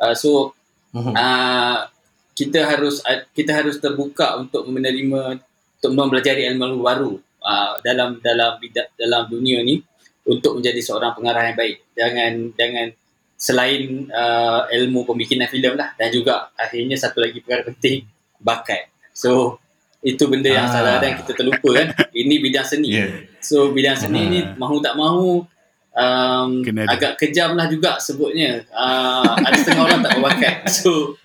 Uh, 0.00 0.14
so 0.16 0.56
uh, 0.96 1.84
kita 2.32 2.64
harus 2.64 3.04
uh, 3.04 3.28
kita 3.36 3.52
harus 3.52 3.76
terbuka 3.76 4.40
untuk 4.40 4.64
menerima 4.72 5.36
untuk 5.78 5.90
mempelajari 5.92 6.48
ilmu 6.48 6.80
baru 6.80 7.20
uh, 7.44 7.76
dalam 7.84 8.18
dalam 8.24 8.56
bidang 8.56 8.88
dalam 8.96 9.28
dunia 9.28 9.60
ni 9.60 9.84
untuk 10.24 10.56
menjadi 10.56 10.80
seorang 10.80 11.12
pengarah 11.12 11.52
yang 11.52 11.56
baik. 11.60 11.76
Jangan 11.92 12.32
jangan 12.56 12.86
selain 13.36 14.08
uh, 14.08 14.64
ilmu 14.72 15.04
pembikinan 15.04 15.52
filem 15.52 15.76
lah 15.76 15.92
dan 16.00 16.08
juga 16.08 16.48
akhirnya 16.56 16.96
satu 16.96 17.20
lagi 17.20 17.44
perkara 17.44 17.68
penting 17.68 18.08
bakat. 18.40 18.88
So 19.12 19.60
itu 20.04 20.24
benda 20.28 20.52
yang 20.52 20.68
Ah. 20.68 20.72
salah 20.72 20.94
dan 21.00 21.16
kita 21.16 21.32
terlupa 21.32 21.70
kan. 21.72 21.88
Ini 22.12 22.34
bidang 22.44 22.66
seni. 22.68 22.92
Ya. 22.92 23.08
So 23.40 23.72
bidang 23.72 23.96
seni 23.96 24.20
Ah. 24.20 24.28
ni 24.28 24.38
mahu 24.60 24.84
tak 24.84 24.94
mahu 25.00 25.48
um, 25.96 26.60
Kena 26.60 26.84
agak 26.84 27.16
kejam 27.16 27.56
lah 27.56 27.66
juga 27.72 27.96
sebutnya. 27.96 28.60
Uh, 28.68 29.32
ada 29.40 29.56
setengah 29.56 29.84
orang 29.88 30.00
tak 30.04 30.12
berbakat. 30.20 30.56
So 30.76 31.16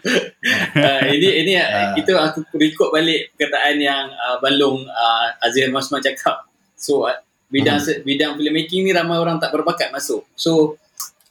uh, 0.79 1.03
ini 1.11 1.43
ini 1.43 1.53
Ah. 1.59 1.91
itu 1.99 2.15
aku 2.15 2.47
record 2.55 2.95
balik 2.95 3.35
perkataan 3.35 3.75
yang 3.83 4.07
uh, 4.15 4.39
Balong 4.39 4.87
uh, 4.87 5.27
Azir 5.43 5.67
Masman 5.67 5.99
cakap. 5.99 6.47
So 6.79 7.03
uh, 7.03 7.19
bidang 7.51 7.83
hmm. 7.83 8.07
bidang 8.07 8.31
filmmaking 8.39 8.87
ni 8.87 8.91
ramai 8.95 9.19
orang 9.19 9.43
tak 9.43 9.51
berbakat 9.51 9.91
masuk. 9.91 10.23
So 10.39 10.79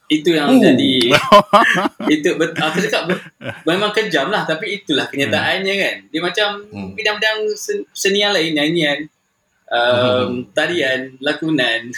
itu 0.08 0.32
yang 0.32 0.48
Oh. 0.48 0.56
jadi. 0.56 1.12
Itu 2.14 2.34
bet, 2.34 2.56
aku 2.56 2.80
cakap 2.80 3.02
ber, 3.06 3.18
memang 3.62 3.92
kejam 3.92 4.26
lah 4.26 4.42
tapi 4.42 4.80
itulah 4.80 5.04
kenyataannya 5.04 5.74
kan. 5.76 5.96
Dia 6.08 6.20
macam 6.20 6.48
Hmm. 6.66 6.96
bidang-bidang 6.96 7.52
sen- 7.52 7.84
seni 7.92 8.20
yang 8.20 8.32
lain 8.32 8.52
nyanyian 8.52 8.98
um, 9.68 10.48
tarian 10.50 11.16
lakonan. 11.18 11.92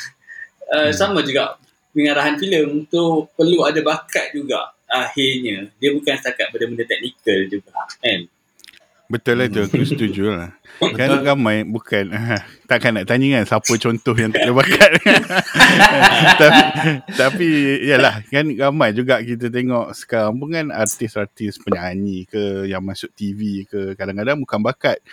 Uh, 0.70 0.94
sama 0.94 1.18
juga 1.20 1.58
pengarahan 1.90 2.38
filem 2.38 2.86
tu 2.86 3.02
perlu 3.34 3.66
ada 3.66 3.82
bakat 3.82 4.30
juga 4.30 4.70
akhirnya. 4.86 5.66
Dia 5.76 5.90
bukan 5.90 6.14
setakat 6.14 6.46
benda-benda 6.50 6.86
teknikal 6.86 7.42
juga 7.48 7.74
kan? 7.98 8.30
Betul 9.10 9.34
lah 9.34 9.50
tu 9.50 9.66
Aku 9.66 9.82
setuju 9.90 10.30
lah 10.30 10.54
Kan 10.80 11.20
ramai 11.20 11.62
Bukan 11.68 12.08
Takkan 12.70 12.96
nak 12.96 13.06
tanya 13.06 13.40
kan 13.40 13.44
Siapa 13.44 13.72
contoh 13.76 14.14
yang 14.16 14.32
tak 14.32 14.48
ada 14.48 14.52
bakat 14.56 14.90
Tapi 16.40 16.62
Tapi 17.12 17.48
Yalah 17.84 18.24
Kan 18.32 18.56
ramai 18.56 18.96
juga 18.96 19.20
Kita 19.20 19.52
tengok 19.52 19.92
Sekarang 19.92 20.40
pun 20.40 20.48
kan 20.56 20.72
Artis-artis 20.72 21.60
penyanyi 21.60 22.24
ke 22.24 22.64
Yang 22.64 22.82
masuk 22.82 23.10
TV 23.12 23.68
ke 23.68 23.92
Kadang-kadang 23.92 24.40
bukan 24.40 24.60
bakat 24.64 25.04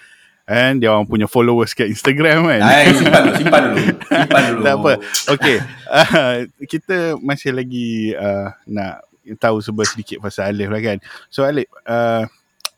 And 0.48 0.80
dia 0.80 0.96
orang 0.96 1.04
punya 1.04 1.28
followers 1.28 1.76
kat 1.76 1.92
Instagram 1.92 2.48
kan 2.48 2.64
Hai, 2.64 2.96
simpan 2.96 3.20
dulu, 3.28 3.36
simpan 3.44 3.62
dulu. 3.68 3.84
Simpan 4.00 4.44
dulu. 4.48 4.62
tak 4.64 4.74
apa. 4.80 4.92
Okay. 5.36 5.58
Uh, 5.92 6.36
kita 6.64 6.98
masih 7.20 7.52
lagi 7.52 8.16
uh, 8.16 8.56
nak 8.64 9.04
tahu 9.36 9.60
sebuah 9.60 9.92
sedikit 9.92 10.24
pasal 10.24 10.56
Alif 10.56 10.72
lah 10.72 10.80
kan. 10.80 10.98
So 11.28 11.44
Alif, 11.44 11.68
uh, 11.84 12.24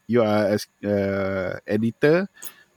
you 0.10 0.26
are 0.26 0.58
as 0.58 0.66
uh, 0.82 1.62
editor, 1.70 2.26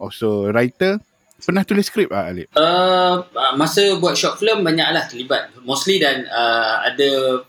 also 0.03 0.51
writer. 0.51 0.99
Pernah 1.39 1.63
tulis 1.63 1.83
skrip 1.85 2.11
ah 2.11 2.27
Alif? 2.27 2.47
Uh, 2.53 3.23
masa 3.55 3.95
buat 3.97 4.15
short 4.15 4.37
film 4.37 4.63
banyaklah 4.63 5.07
terlibat. 5.07 5.51
Mostly 5.63 5.99
dan 5.99 6.27
uh, 6.27 6.83
ada 6.85 7.43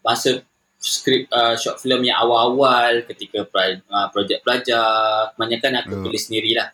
masa 0.00 0.44
skrip 0.76 1.24
uh, 1.30 1.56
short 1.56 1.76
film 1.78 2.00
yang 2.02 2.16
awal-awal 2.18 3.00
ketika 3.04 3.44
pra- 3.44 3.80
uh, 3.82 4.08
projek 4.10 4.40
pelajar 4.40 4.84
kebanyakan 5.32 5.80
aku 5.80 5.92
Oh. 5.94 6.04
tulis 6.04 6.22
sendirilah. 6.22 6.68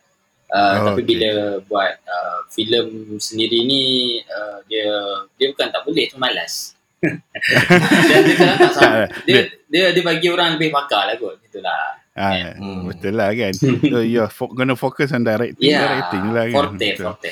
Uh, 0.47 0.59
Oh, 0.75 0.85
tapi 0.91 1.01
okay. 1.01 1.07
bila 1.09 1.31
buat 1.63 1.93
uh, 2.03 2.39
filem 2.47 2.87
sendiri 3.17 3.63
ni 3.63 3.83
uh, 4.21 4.59
dia 4.67 4.85
dia 5.33 5.47
bukan 5.49 5.71
tak 5.71 5.81
boleh 5.81 6.05
tu 6.05 6.19
malas. 6.19 6.75
Dan 8.09 8.19
dia 8.21 8.35
tak 8.35 8.71
sama. 8.77 9.07
Dia, 9.23 9.47
dia 9.65 9.85
dia 9.91 10.03
bagi 10.03 10.27
orang 10.27 10.59
lebih 10.59 10.69
pakar 10.69 11.07
lah 11.07 11.15
kot. 11.15 11.39
Itulah. 11.41 12.02
Ah, 12.13 12.53
Hmm. 12.53 12.85
Betul 12.87 13.17
lah 13.17 13.33
kan. 13.33 13.53
So 13.89 13.99
you're 13.99 14.29
fo- 14.29 14.53
gonna 14.53 14.77
focus 14.77 15.09
on 15.11 15.25
directing, 15.25 15.73
Ya, 15.73 15.81
directing 15.81 16.29
lah 16.29 16.45
kan. 16.45 16.53
forte, 16.69 16.87
Betul. 16.93 17.05
forte. 17.09 17.31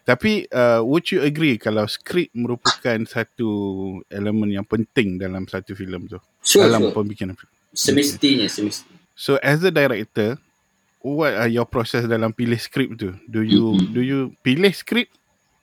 Tapi 0.00 0.46
uh, 0.48 0.80
would 0.80 1.10
you 1.10 1.20
agree 1.20 1.58
kalau 1.58 1.84
skrip 1.84 2.30
merupakan 2.32 2.96
satu 3.02 3.50
elemen 4.06 4.54
yang 4.54 4.64
penting 4.64 5.18
dalam 5.18 5.44
satu 5.44 5.74
filem 5.74 6.06
tu? 6.06 6.22
Sure, 6.40 6.64
dalam 6.64 6.86
sure. 6.86 6.94
pembikinan 6.94 7.34
filem. 7.34 7.52
Semestinya, 7.70 8.46
semestinya. 8.46 8.98
So 9.12 9.36
as 9.42 9.60
a 9.60 9.70
director, 9.70 10.38
what 11.02 11.34
are 11.34 11.50
your 11.50 11.66
process 11.66 12.06
dalam 12.06 12.30
pilih 12.30 12.56
skrip 12.56 12.94
tu? 12.94 13.12
Do 13.26 13.42
you 13.42 13.74
Mhm. 13.74 13.90
do 13.90 14.00
you 14.00 14.18
pilih 14.40 14.70
skrip? 14.70 15.10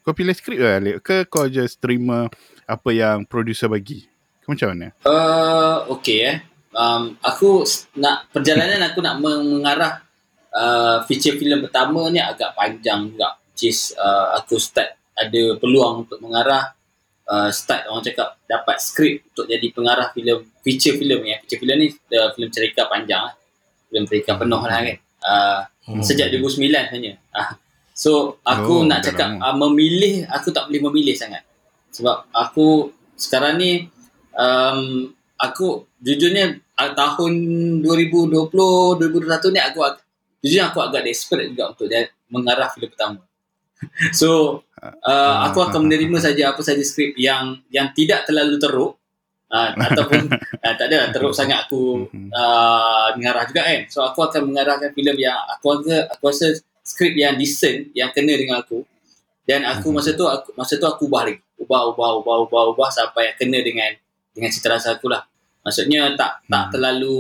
Kau 0.04 0.12
pilih 0.12 0.36
skrip 0.36 0.56
ke 0.56 0.68
Alif? 0.68 0.96
Ke 1.02 1.24
kau 1.24 1.48
just 1.48 1.80
terima 1.80 2.28
apa 2.64 2.90
yang 2.92 3.24
producer 3.24 3.68
bagi? 3.68 4.08
Kau 4.40 4.52
macam 4.52 4.72
mana? 4.72 4.88
Uh, 5.04 5.84
okay 5.90 6.18
eh. 6.24 6.38
Um, 6.78 7.18
aku 7.26 7.66
nak 7.98 8.30
perjalanan 8.30 8.78
aku 8.86 9.02
nak 9.02 9.18
meng- 9.18 9.50
mengarah 9.58 9.98
uh, 10.54 11.02
feature 11.10 11.34
filem 11.34 11.66
pertama 11.66 12.14
ni 12.14 12.22
agak 12.22 12.54
panjang 12.54 13.10
juga. 13.10 13.34
Which 13.52 13.74
is 13.74 13.98
uh, 13.98 14.38
aku 14.38 14.62
start 14.62 14.94
ada 15.18 15.58
peluang 15.58 16.06
untuk 16.06 16.22
mengarah 16.22 16.78
uh, 17.26 17.50
start 17.50 17.90
orang 17.90 18.06
cakap 18.06 18.38
dapat 18.46 18.78
skrip 18.78 19.26
untuk 19.34 19.50
jadi 19.50 19.66
pengarah 19.74 20.14
filem 20.14 20.46
feature 20.62 20.94
filem 20.94 21.26
ya. 21.26 21.42
Feature 21.42 21.60
filem 21.60 21.78
ni 21.82 21.88
uh, 22.14 22.30
filem 22.38 22.50
cerita 22.54 22.86
panjang 22.86 23.26
lah. 23.26 23.34
Filem 23.90 24.06
cerita 24.06 24.38
penuh 24.38 24.62
lah 24.62 24.82
kan. 24.86 24.98
Uh, 25.26 25.62
Hmm. 25.88 26.04
sejak 26.04 26.28
2009 26.36 26.68
sebenarnya. 26.92 27.16
Ah. 27.32 27.56
So 27.96 28.44
aku 28.44 28.84
Oh, 28.84 28.86
nak 28.86 29.08
cakap 29.08 29.40
uh, 29.40 29.56
memilih 29.56 30.28
aku 30.28 30.52
tak 30.52 30.68
boleh 30.68 30.84
memilih 30.84 31.16
sangat. 31.16 31.48
Sebab 31.96 32.28
aku 32.36 32.92
sekarang 33.16 33.56
ni 33.56 33.88
um, 34.36 35.08
aku 35.40 35.88
jujurnya 36.04 36.60
uh, 36.78 36.92
tahun 36.94 37.34
2020 37.82 38.54
2021 38.54 39.56
ni 39.56 39.62
aku 39.62 39.80
jujurnya 40.42 40.70
aku 40.70 40.80
agak 40.86 41.02
desperate 41.04 41.50
juga 41.52 41.74
untuk 41.74 41.90
dia 41.90 42.08
mengarah 42.30 42.70
filem 42.72 42.90
pertama. 42.94 43.22
so 44.20 44.62
uh, 44.82 45.36
aku 45.50 45.60
akan 45.66 45.90
menerima 45.90 46.18
saja 46.22 46.54
apa 46.54 46.62
saja 46.62 46.82
skrip 46.82 47.18
yang 47.18 47.62
yang 47.74 47.94
tidak 47.94 48.26
terlalu 48.26 48.58
teruk 48.58 48.98
uh, 49.50 49.70
ataupun 49.74 50.30
uh, 50.34 50.74
tak 50.80 50.88
ada 50.90 51.10
teruk 51.14 51.34
sangat 51.34 51.66
aku 51.66 52.08
uh, 52.14 53.08
mengarah 53.18 53.44
juga 53.50 53.62
kan. 53.66 53.82
So 53.90 54.06
aku 54.06 54.26
akan 54.30 54.54
mengarahkan 54.54 54.94
filem 54.94 55.18
yang 55.18 55.38
aku 55.58 55.82
rasa 55.82 55.98
aku 56.14 56.24
rasa 56.30 56.48
skrip 56.86 57.14
yang 57.18 57.36
decent 57.36 57.92
yang 57.98 58.14
kena 58.14 58.34
dengan 58.38 58.62
aku. 58.62 58.86
Dan 59.48 59.64
aku 59.64 59.96
masa 59.96 60.12
tu 60.12 60.28
aku 60.28 60.52
masa 60.60 60.76
tu 60.76 60.84
aku 60.84 61.08
ubah 61.08 61.24
lagi. 61.32 61.40
Ubah 61.58 61.96
ubah 61.96 62.10
ubah 62.22 62.36
ubah 62.48 62.64
ubah 62.76 62.90
sampai 62.92 63.32
yang 63.32 63.38
kena 63.40 63.60
dengan 63.64 63.92
dengan 64.36 64.50
cita 64.52 64.68
rasa 64.76 65.00
aku 65.00 65.08
lah. 65.08 65.24
Maksudnya 65.68 66.16
tak 66.16 66.48
tak 66.48 66.64
Hmm. 66.64 66.72
terlalu 66.72 67.18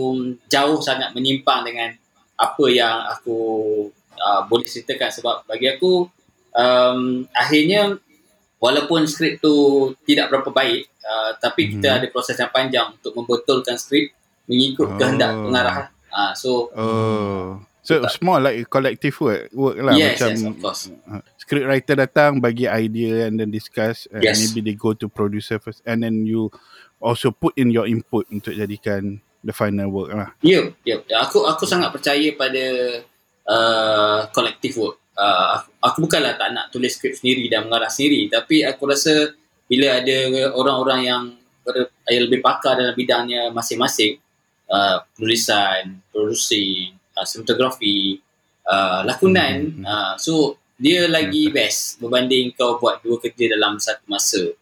jauh 0.48 0.80
sangat 0.80 1.12
menyimpang 1.12 1.68
dengan 1.68 1.92
apa 2.40 2.66
yang 2.72 3.04
aku 3.10 3.38
uh, 4.16 4.42
boleh 4.48 4.64
ceritakan 4.64 5.12
sebab 5.12 5.36
bagi 5.44 5.68
aku 5.68 6.08
um, 6.54 7.00
akhirnya 7.34 8.00
walaupun 8.58 9.04
skrip 9.06 9.38
tu 9.38 9.54
tidak 10.02 10.32
berapa 10.32 10.48
baik 10.50 10.88
uh, 11.04 11.36
tapi 11.38 11.76
kita 11.76 11.88
Mhm. 11.88 11.98
ada 12.00 12.06
proses 12.08 12.34
yang 12.34 12.50
panjang 12.50 12.88
untuk 12.90 13.14
membetulkan 13.14 13.76
skrip 13.76 14.16
mengikut 14.48 14.88
Oh. 14.88 14.98
kehendak 14.98 15.32
pengarah. 15.36 15.78
Uh, 16.08 16.32
so 16.34 16.72
Oh. 16.72 17.60
So 17.82 18.04
it's 18.04 18.20
more 18.20 18.44
like 18.44 18.68
collective 18.68 19.16
work, 19.24 19.48
work 19.56 19.80
lah 19.80 19.96
yes, 19.96 20.20
macam 20.20 20.32
yes, 20.36 20.44
of 20.44 20.56
course. 20.60 20.82
uh, 21.08 21.24
script 21.40 21.64
writer 21.64 21.96
datang 21.96 22.44
bagi 22.44 22.68
idea 22.68 23.32
and 23.32 23.40
then 23.40 23.48
discuss 23.48 24.12
and 24.12 24.20
Yes. 24.20 24.44
maybe 24.44 24.60
they 24.62 24.76
go 24.76 24.92
to 24.92 25.08
producer 25.08 25.56
first 25.56 25.80
and 25.88 26.04
then 26.04 26.28
you 26.28 26.52
also 27.02 27.30
put 27.34 27.54
in 27.58 27.70
your 27.70 27.86
input 27.86 28.26
untuk 28.34 28.54
jadikan 28.54 29.22
the 29.46 29.54
final 29.54 29.88
work 29.90 30.10
lah. 30.12 30.30
Ya, 30.42 30.74
yeah, 30.84 31.00
yeah. 31.06 31.20
aku 31.22 31.46
aku 31.46 31.64
sangat 31.64 31.94
percaya 31.94 32.34
pada 32.34 32.66
uh, 33.48 34.20
collective 34.34 34.76
work. 34.78 34.98
Uh, 35.18 35.58
aku, 35.58 35.68
aku 35.82 35.98
bukanlah 36.06 36.38
tak 36.38 36.54
nak 36.54 36.70
tulis 36.70 36.94
skrip 36.94 37.18
sendiri 37.18 37.50
dan 37.50 37.66
mengarah 37.66 37.90
sendiri, 37.90 38.30
tapi 38.30 38.62
aku 38.62 38.86
rasa 38.86 39.34
bila 39.66 39.98
ada 39.98 40.18
orang-orang 40.54 41.02
yang 41.10 41.24
ber, 41.66 41.90
yang 42.06 42.24
lebih 42.30 42.40
pakar 42.46 42.78
dalam 42.78 42.94
bidangnya 42.94 43.50
masing-masing, 43.50 44.22
uh, 44.70 45.02
penulisan, 45.18 45.98
producing, 46.14 46.94
uh, 47.18 47.26
cinematography, 47.26 48.22
uh, 48.70 49.02
lakonan, 49.04 49.82
Hmm. 49.82 49.86
uh, 49.86 50.14
so 50.22 50.62
dia 50.78 51.10
lagi 51.10 51.50
best 51.50 51.98
berbanding 51.98 52.54
kau 52.54 52.78
buat 52.78 53.02
dua 53.02 53.18
kerja 53.18 53.58
dalam 53.58 53.82
satu 53.82 54.06
masa. 54.06 54.54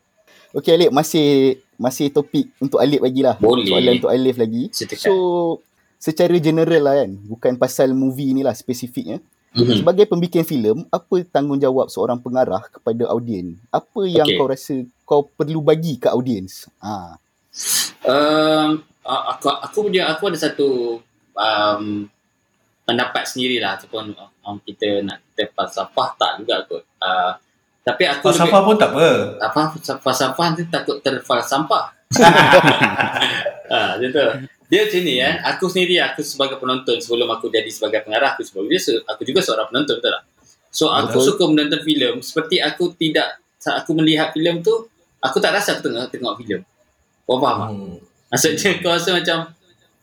Okey 0.55 0.71
Alif, 0.71 0.91
masih 0.95 1.59
masih 1.75 2.11
topik 2.11 2.51
untuk 2.59 2.79
Alif 2.79 3.01
lagi 3.03 3.21
lah. 3.21 3.35
Boleh. 3.37 3.67
Soalan 3.67 3.93
untuk 3.99 4.11
Alif 4.11 4.35
lagi. 4.39 4.63
Silakan. 4.71 4.99
So, 4.99 5.13
secara 5.99 6.35
general 6.37 6.83
lah 6.83 6.95
kan, 7.03 7.11
bukan 7.25 7.53
pasal 7.57 7.95
movie 7.95 8.31
ni 8.35 8.41
lah 8.43 8.53
spesifiknya. 8.53 9.23
Mhm. 9.55 9.81
Sebagai 9.81 10.05
pembikin 10.11 10.43
filem, 10.43 10.83
apa 10.91 11.23
tanggungjawab 11.31 11.87
seorang 11.87 12.19
pengarah 12.19 12.59
kepada 12.67 13.07
audiens? 13.07 13.55
Apa 13.71 14.03
yang 14.03 14.27
Okey. 14.27 14.35
kau 14.35 14.47
rasa 14.51 14.75
kau 15.07 15.21
perlu 15.31 15.63
bagi 15.63 15.95
ke 15.95 16.11
audiens? 16.11 16.67
Ha. 16.83 17.15
Um, 18.03 18.83
aku 19.07 19.47
aku 19.47 19.77
punya 19.87 20.11
aku 20.11 20.27
ada 20.27 20.35
satu 20.35 20.99
um, 21.39 22.11
pendapat 22.83 23.23
sendirilah 23.31 23.79
ataupun 23.79 24.11
um, 24.43 24.59
kita 24.59 24.99
nak 25.07 25.23
kita 25.31 25.47
falsafah 25.55 26.09
tak 26.19 26.31
juga 26.43 26.67
kot. 26.67 26.83
Uh, 26.99 27.39
tapi 27.85 28.03
aku 28.09 28.33
Falsafah 28.33 28.61
pun 28.65 28.75
tak 28.81 28.89
apa. 28.97 29.37
apa 29.37 29.61
falsafah 30.01 30.45
nanti 30.49 30.65
takut 30.73 30.97
terfalsampah. 31.05 31.93
ah, 33.69 33.93
gitu. 34.01 34.21
Dia 34.65 34.79
macam 34.89 35.01
ni 35.05 35.13
kan. 35.21 35.35
Aku 35.53 35.69
sendiri 35.69 36.01
aku 36.01 36.25
sebagai 36.25 36.57
penonton 36.57 36.97
sebelum 36.97 37.29
aku 37.29 37.53
jadi 37.53 37.69
sebagai 37.69 38.01
pengarah 38.01 38.33
aku 38.33 38.41
sebelum 38.41 38.65
dia 38.65 38.81
aku 39.05 39.21
juga 39.21 39.45
seorang 39.45 39.69
penonton 39.69 40.01
betul 40.01 40.11
tak? 40.17 40.23
So 40.73 40.89
aku 40.89 41.21
Betul. 41.21 41.27
suka 41.29 41.43
menonton 41.45 41.81
filem 41.85 42.15
seperti 42.25 42.57
aku 42.59 42.97
tidak 42.97 43.37
saat 43.61 43.85
aku 43.85 43.93
melihat 43.93 44.33
filem 44.33 44.65
tu 44.65 44.89
aku 45.21 45.37
tak 45.37 45.53
rasa 45.53 45.77
aku 45.77 45.85
tengok 45.85 46.09
tengok 46.09 46.33
filem. 46.41 46.65
Kau 47.29 47.37
faham 47.37 47.57
tak? 47.61 47.69
Hmm. 47.69 47.95
Maksudnya 48.33 48.69
kau 48.81 48.91
rasa 48.97 49.09
macam 49.13 49.37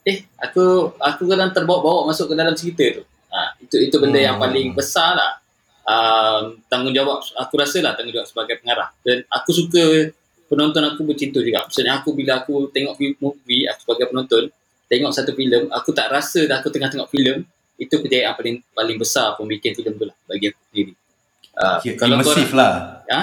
eh 0.06 0.22
aku 0.38 0.94
aku 1.02 1.22
kadang 1.26 1.50
terbawa-bawa 1.50 2.14
masuk 2.14 2.30
ke 2.30 2.34
dalam 2.38 2.54
cerita 2.54 2.86
tu. 2.94 3.02
Ha, 3.34 3.58
itu 3.58 3.76
itu 3.90 3.96
benda 3.98 4.22
yang 4.22 4.38
Hmm. 4.38 4.46
paling 4.46 4.70
besar 4.70 5.18
lah. 5.18 5.41
Um, 5.82 6.62
tanggungjawab 6.66 7.18
aku 7.36 7.54
rasa 7.56 7.82
lah 7.82 7.92
tanggungjawab 7.92 8.24
sebagai 8.24 8.58
pengarah. 8.58 8.94
Dan 9.02 9.26
aku 9.26 9.50
suka 9.50 10.14
penonton 10.46 10.82
aku 10.84 11.02
bercinta 11.02 11.38
juga. 11.38 11.66
Maksudnya 11.66 11.98
aku 11.98 12.12
bila 12.12 12.38
aku 12.38 12.70
tengok 12.70 12.94
movie 13.18 13.66
aku 13.66 13.78
sebagai 13.84 14.06
penonton 14.08 14.46
tengok 14.86 15.10
satu 15.10 15.32
filem 15.32 15.66
aku 15.68 15.90
tak 15.90 16.06
rasa 16.08 16.44
dah 16.44 16.60
aku 16.60 16.68
tengah 16.68 16.86
tengok 16.86 17.08
filem 17.08 17.42
itu 17.74 17.90
kejayaan 17.90 18.36
paling 18.36 18.56
paling 18.70 18.96
besar 18.96 19.34
pembikin 19.34 19.72
filem 19.72 19.96
tu 19.96 20.04
lah 20.04 20.14
bagi 20.22 20.48
aku 20.48 20.60
sendiri. 20.68 20.92
Uh, 21.52 21.76
Kira 21.80 21.94
kalau 21.98 22.14
Immersif 22.16 22.48
nak- 22.48 22.54
lah. 22.54 22.72
Ha? 23.08 23.20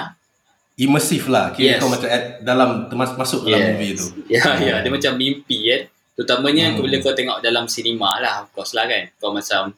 Immersif 0.76 1.24
lah. 1.28 1.46
Kira 1.52 1.66
Yes. 1.66 1.80
kau 1.80 1.88
macam 1.88 2.08
add 2.08 2.26
dalam 2.42 2.70
termas, 2.88 3.12
masuk 3.14 3.46
dalam 3.46 3.56
Yes. 3.58 3.68
movie 3.70 3.92
tu. 3.94 4.06
Ya, 4.34 4.42
Hmm. 4.46 4.60
ya, 4.60 4.76
dia 4.80 4.92
macam 4.92 5.12
mimpi 5.16 5.58
kan. 5.66 5.82
Terutamanya 6.14 6.66
Hmm. 6.70 6.84
bila 6.84 6.96
kau 6.98 7.14
tengok 7.14 7.40
dalam 7.40 7.66
sinema 7.66 8.20
lah, 8.20 8.44
of 8.44 8.52
course 8.52 8.72
lah 8.74 8.84
kan. 8.84 9.08
Kau 9.16 9.32
macam 9.32 9.72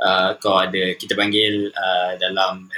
uh, 0.00 0.30
kau 0.36 0.56
ada 0.58 0.94
kita 0.94 1.14
panggil 1.14 1.70
uh, 1.70 2.12
dalam 2.16 2.68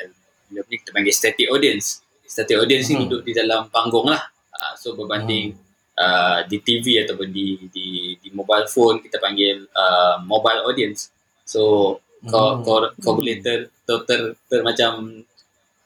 ni 0.48 0.76
kita 0.80 0.90
panggil 0.90 1.12
static 1.12 1.48
audience. 1.50 2.00
Static 2.24 2.56
audience 2.56 2.88
ni 2.88 2.94
Hmm. 2.96 3.02
duduk 3.08 3.22
di 3.24 3.32
dalam 3.32 3.68
panggung 3.68 4.08
lah. 4.08 4.22
Uh, 4.52 4.72
so 4.74 4.92
berbanding 4.92 5.54
uh, 5.94 6.42
di 6.44 6.58
TV 6.60 7.04
ataupun 7.04 7.28
di 7.28 7.68
di 7.70 7.86
di 8.16 8.28
mobile 8.32 8.66
phone 8.66 9.00
kita 9.00 9.18
panggil 9.18 9.64
uh, 9.72 10.20
mobile 10.24 10.64
audience. 10.64 11.08
So 11.44 11.96
kau 12.26 12.58
Hmm. 12.58 12.64
kau 12.66 12.76
kau 12.98 13.12
boleh 13.14 13.38
ter 13.38 13.70
ter, 13.86 13.98
ter, 14.04 14.20
ter 14.50 14.60
macam 14.66 15.22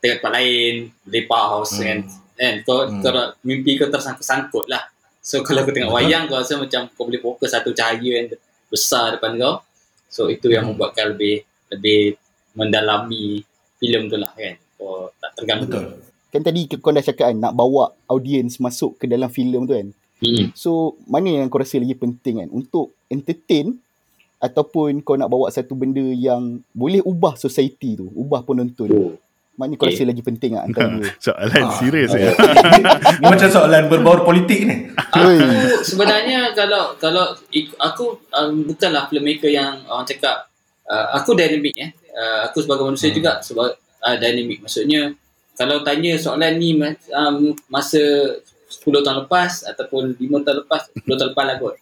tengok 0.03 0.19
tempat 0.19 0.33
lain, 0.35 0.75
lepak 1.07 1.45
house 1.47 1.79
Hmm. 1.79 1.85
kan. 1.87 1.99
Kan 2.35 2.55
kau, 2.67 2.79
Hmm. 2.89 3.03
kau 3.03 3.12
mimpi 3.45 3.79
kau 3.79 3.87
tersangkut-sangkut 3.87 4.67
lah. 4.67 4.83
So 5.23 5.47
kalau 5.47 5.62
kau 5.62 5.71
tengok 5.71 5.95
wayang 5.95 6.27
kau 6.27 6.39
rasa 6.39 6.59
macam 6.59 6.91
kau 6.91 7.07
boleh 7.07 7.23
fokus 7.23 7.55
satu 7.55 7.71
cahaya 7.71 8.23
yang 8.23 8.27
besar 8.67 9.15
depan 9.15 9.39
kau. 9.39 9.62
So 10.12 10.28
itu 10.28 10.52
yang 10.52 10.69
Hmm. 10.69 10.76
membuatkan 10.76 11.16
lebih 11.16 11.49
lebih 11.73 12.21
mendalami 12.52 13.40
filem 13.81 14.12
tu 14.12 14.21
lah 14.21 14.28
kan. 14.37 14.61
Kau 14.76 15.09
tak 15.16 15.31
terganggu. 15.40 15.73
Betul. 15.73 15.87
Kan 16.33 16.40
tadi 16.45 16.61
kau 16.69 16.92
dah 16.92 17.04
cakap 17.04 17.33
kan 17.33 17.37
nak 17.40 17.57
bawa 17.57 17.97
audience 18.12 18.61
masuk 18.61 19.00
ke 19.00 19.09
dalam 19.09 19.33
filem 19.33 19.64
tu 19.64 19.73
kan. 19.73 19.88
Hmm. 20.21 20.52
So 20.52 21.00
mana 21.09 21.42
yang 21.42 21.49
kau 21.49 21.59
rasa 21.59 21.81
lagi 21.81 21.97
penting 21.97 22.45
kan 22.45 22.49
untuk 22.52 22.92
entertain 23.09 23.81
ataupun 24.37 25.00
kau 25.00 25.16
nak 25.16 25.33
bawa 25.33 25.49
satu 25.49 25.73
benda 25.73 26.02
yang 26.02 26.61
boleh 26.76 27.00
ubah 27.00 27.40
society 27.40 27.97
tu, 27.97 28.12
ubah 28.12 28.45
penonton. 28.45 28.90
Oh. 28.92 29.14
Mana 29.53 29.77
kau 29.77 29.85
Okay. 29.85 30.01
rasa 30.01 30.09
lagi 30.09 30.23
penting 30.23 30.57
ah 30.57 30.65
antara 30.65 30.89
dua? 30.97 31.13
Soalan 31.21 31.61
Ah. 31.61 31.77
serius 31.77 32.11
ya. 32.11 32.33
Ni 33.21 33.25
macam 33.31 33.49
soalan 33.49 33.85
berbaur 33.87 34.25
politik 34.25 34.65
ni. 34.65 34.89
Aku 34.97 35.21
sebenarnya 35.83 36.57
kalau 36.57 36.97
kalau 36.97 37.37
aku 37.79 38.05
um, 38.33 38.65
bukanlah 38.65 39.07
filmmaker 39.07 39.49
yang 39.49 39.85
orang 39.85 40.09
cakap 40.09 40.49
uh, 40.87 41.13
aku 41.15 41.37
dynamic 41.37 41.77
eh. 41.77 41.91
Uh, 42.13 42.49
aku 42.49 42.61
sebagai 42.61 42.85
manusia 42.85 43.09
Hmm. 43.09 43.17
juga 43.17 43.33
sebagai 43.41 43.77
uh, 44.01 44.17
dynamic. 44.17 44.61
Maksudnya 44.61 45.13
kalau 45.53 45.85
tanya 45.85 46.17
soalan 46.17 46.57
ni 46.57 46.73
mas- 46.73 47.13
um, 47.13 47.53
masa 47.69 48.01
10 48.73 49.05
tahun 49.05 49.29
lepas 49.29 49.69
ataupun 49.69 50.17
5 50.17 50.45
tahun 50.45 50.65
lepas, 50.65 50.81
10 50.97 51.05
tahun 51.13 51.31
lepas 51.31 51.45
lah 51.45 51.57
kot. 51.61 51.77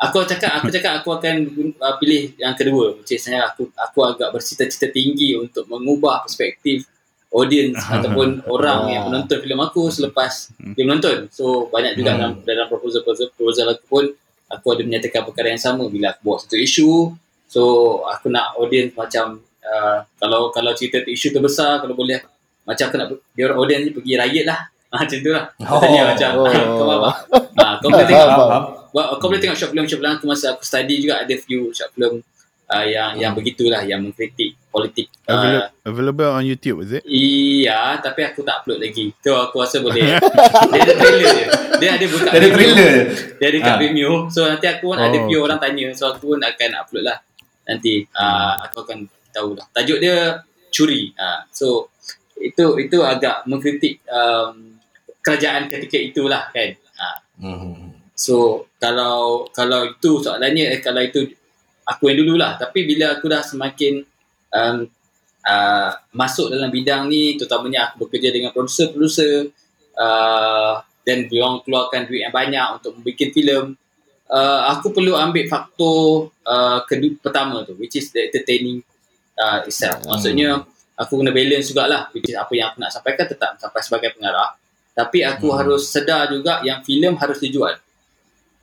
Aku 0.00 0.24
cakap 0.24 0.56
aku 0.56 0.72
cakap 0.72 1.04
aku 1.04 1.12
akan 1.12 1.36
uh, 1.76 2.00
pilih 2.00 2.32
yang 2.40 2.56
kedua. 2.56 2.96
Macam 2.96 3.18
saya 3.20 3.44
aku 3.44 3.68
aku 3.76 3.98
agak 4.02 4.32
bercita-cita 4.32 4.88
tinggi 4.88 5.36
untuk 5.36 5.68
mengubah 5.68 6.24
perspektif 6.24 6.88
audience 7.30 7.78
ataupun 7.94 8.42
orang 8.44 8.80
yang 8.86 9.02
menonton 9.06 9.38
filem 9.38 9.58
aku 9.58 9.86
selepas 9.88 10.50
dia 10.74 10.82
menonton. 10.82 11.30
So 11.30 11.66
banyak 11.68 11.94
juga 11.94 12.14
dalam 12.14 12.32
Hmm. 12.36 12.44
dalam 12.44 12.66
proposal 12.66 13.00
proposal, 13.00 13.30
proposal 13.32 13.66
aku 13.70 13.84
pun 13.86 14.04
aku 14.46 14.66
ada 14.74 14.82
menyatakan 14.82 15.22
perkara 15.22 15.48
yang 15.48 15.62
sama 15.62 15.86
bila 15.86 16.10
aku 16.10 16.20
bawa 16.24 16.36
satu 16.38 16.56
isu. 16.56 17.14
So 17.46 17.62
aku 18.04 18.28
nak 18.28 18.54
audience 18.54 18.94
macam 18.94 19.38
uh, 19.60 19.98
kalau 20.16 20.50
kalau 20.50 20.74
cerita 20.74 21.00
tu 21.00 21.10
isu 21.10 21.30
tu 21.30 21.38
besar 21.38 21.78
kalau 21.78 21.94
boleh 21.94 22.18
macam 22.62 22.84
aku 22.86 22.96
nak 22.96 23.08
biar 23.32 23.54
audience 23.54 23.82
ni 23.86 23.92
pergi 23.92 24.14
riot 24.16 24.46
lah. 24.46 24.60
Ah, 24.90 25.06
macam 25.06 25.22
tu 25.22 25.30
lah. 25.30 25.46
Oh. 25.70 25.78
Tanya 25.86 26.02
macam 26.02 26.30
Oh. 26.34 26.50
kau 26.50 26.82
faham 26.82 26.98
tak? 26.98 27.16
Ah, 27.62 27.74
kau 27.78 27.88
boleh 27.88 28.06
tengok 28.10 28.26
Faham, 28.26 28.62
kau 29.22 29.26
boleh 29.30 29.38
tengok 29.38 29.54
short 29.54 29.70
film 29.70 29.86
short 29.86 30.02
film 30.02 30.14
aku 30.18 30.26
masa 30.26 30.46
aku 30.50 30.66
study 30.66 30.98
juga 30.98 31.22
ada 31.22 31.30
few 31.38 31.70
short 31.70 31.94
film 31.94 32.26
uh, 32.70 32.86
yang 32.86 33.18
yang 33.18 33.32
begitulah 33.34 33.82
yang 33.82 34.00
mengkritik 34.00 34.54
politik. 34.70 35.10
Uh, 35.26 35.34
Available, 35.34 35.68
available 35.84 36.30
on 36.30 36.42
YouTube 36.46 36.78
is 36.86 36.94
it? 36.94 37.02
iya, 37.04 37.98
tapi 37.98 38.22
aku 38.22 38.46
tak 38.46 38.62
upload 38.62 38.78
lagi. 38.78 39.10
Tu 39.18 39.30
aku 39.34 39.58
rasa 39.58 39.82
boleh. 39.82 39.98
dia 40.72 40.80
ada 40.86 40.94
trailer 40.94 41.26
je. 41.26 41.44
Dia 41.82 41.90
ada 41.98 42.06
buka 42.06 42.28
Dia 42.30 42.38
ada 42.38 42.48
trailer. 42.54 42.92
Dia 43.36 43.46
ada 43.50 43.58
kat 43.58 43.74
Ah. 43.74 43.78
Vimeo. 43.82 44.12
So 44.30 44.46
nanti 44.46 44.66
aku 44.70 44.94
pun 44.94 44.98
ada 44.98 45.18
Oh, 45.18 45.26
few 45.26 45.38
orang 45.42 45.58
tanya. 45.58 45.90
So 45.92 46.14
aku 46.14 46.34
pun 46.34 46.40
akan 46.40 46.70
upload 46.78 47.04
lah. 47.04 47.18
Nanti 47.66 48.06
uh, 48.14 48.54
aku 48.62 48.86
akan 48.86 48.98
tahu 49.34 49.58
lah. 49.58 49.66
Tajuk 49.74 49.98
dia 49.98 50.38
Curi. 50.70 51.10
Uh, 51.18 51.42
so 51.50 51.90
itu 52.38 52.78
itu 52.78 52.98
agak 53.02 53.42
mengkritik 53.50 54.00
um, 54.06 54.78
kerajaan 55.20 55.66
ketika 55.66 55.98
itulah 55.98 56.46
kan. 56.54 56.70
Uh, 56.94 57.18
Hmm. 57.40 57.96
So 58.12 58.68
kalau 58.76 59.48
kalau 59.48 59.88
itu 59.88 60.20
soalannya 60.20 60.76
eh, 60.76 60.80
kalau 60.84 61.00
itu 61.00 61.24
aku 61.90 62.14
yang 62.14 62.22
dululah 62.22 62.54
tapi 62.54 62.86
bila 62.86 63.18
aku 63.18 63.26
dah 63.26 63.42
semakin 63.42 64.06
um, 64.54 64.86
uh, 65.42 65.90
masuk 66.14 66.54
dalam 66.54 66.70
bidang 66.70 67.10
ni 67.10 67.34
terutamanya 67.34 67.90
aku 67.90 68.06
bekerja 68.06 68.30
dengan 68.30 68.54
producer-producer 68.54 69.50
uh, 69.98 70.78
dan 71.02 71.26
diorang 71.26 71.64
keluarkan 71.66 72.06
duit 72.06 72.22
yang 72.22 72.34
banyak 72.34 72.66
untuk 72.78 72.94
membuat 72.94 73.30
filem 73.34 73.66
uh, 74.30 74.60
aku 74.70 74.94
perlu 74.94 75.18
ambil 75.18 75.44
faktor 75.50 76.30
uh, 76.46 76.78
kedua 76.86 77.18
pertama 77.18 77.66
tu 77.66 77.74
which 77.80 77.98
is 77.98 78.08
the 78.14 78.30
entertaining 78.30 78.84
uh, 79.34 79.66
itself 79.66 79.98
maksudnya 80.06 80.62
aku 80.94 81.18
kena 81.18 81.32
balance 81.34 81.72
jugalah 81.72 82.06
which 82.14 82.28
is 82.30 82.36
apa 82.36 82.52
yang 82.54 82.70
aku 82.70 82.78
nak 82.84 82.92
sampaikan 82.94 83.26
tetap 83.26 83.56
sampai 83.58 83.80
sebagai 83.82 84.14
pengarah 84.14 84.54
tapi 84.94 85.24
aku 85.24 85.48
Hmm. 85.48 85.58
harus 85.64 85.88
sedar 85.88 86.28
juga 86.28 86.60
yang 86.60 86.84
filem 86.84 87.16
harus 87.16 87.40
dijual 87.40 87.74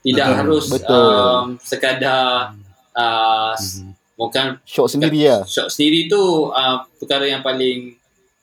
tidak 0.06 0.28
Betul. 0.30 0.38
harus 0.39 0.65
Betul. 0.69 0.93
um, 0.93 1.45
sekadar 1.60 2.54
uh, 2.97 3.53
Mhm. 3.53 3.93
bukan 4.17 4.45
Shot 4.65 4.89
sendiri 4.89 5.21
lah. 5.23 5.45
shot 5.45 5.69
sendiri 5.69 6.10
tu 6.10 6.17
uh, 6.49 6.81
perkara 6.97 7.23
yang 7.23 7.39
paling 7.39 7.93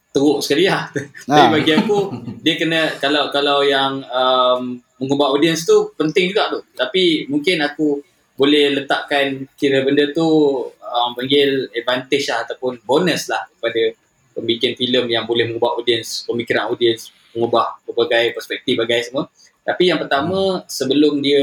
teruk 0.09 0.39
sekali 0.41 0.65
lah. 0.65 0.87
Tapi 1.27 1.43
Ha. 1.43 1.51
bagi 1.51 1.73
aku 1.75 1.97
dia 2.39 2.55
kena 2.55 2.95
kalau 2.97 3.29
kalau 3.29 3.61
yang 3.61 3.99
um, 4.07 4.79
mengubah 4.97 5.35
audience 5.35 5.67
tu 5.67 5.91
penting 5.93 6.31
juga 6.31 6.49
tu. 6.49 6.63
Tapi 6.73 7.27
mungkin 7.27 7.59
aku 7.61 7.99
boleh 8.35 8.75
letakkan 8.75 9.47
kira 9.55 9.83
benda 9.83 10.11
tu 10.11 10.27
um, 10.71 11.11
panggil 11.13 11.67
advantage 11.71 12.27
lah 12.27 12.43
ataupun 12.43 12.79
bonus 12.83 13.27
lah 13.27 13.43
kepada 13.49 13.95
pembikin 14.35 14.75
filem 14.75 15.07
yang 15.09 15.23
boleh 15.23 15.47
mengubah 15.47 15.79
audience, 15.79 16.23
pemikiran 16.23 16.67
audience, 16.67 17.11
mengubah 17.31 17.79
berbagai 17.85 18.35
perspektif 18.35 18.75
bagai 18.77 19.07
semua. 19.07 19.27
Tapi 19.63 19.87
yang 19.87 19.99
pertama 19.99 20.63
sebelum 20.67 21.19
dia 21.19 21.43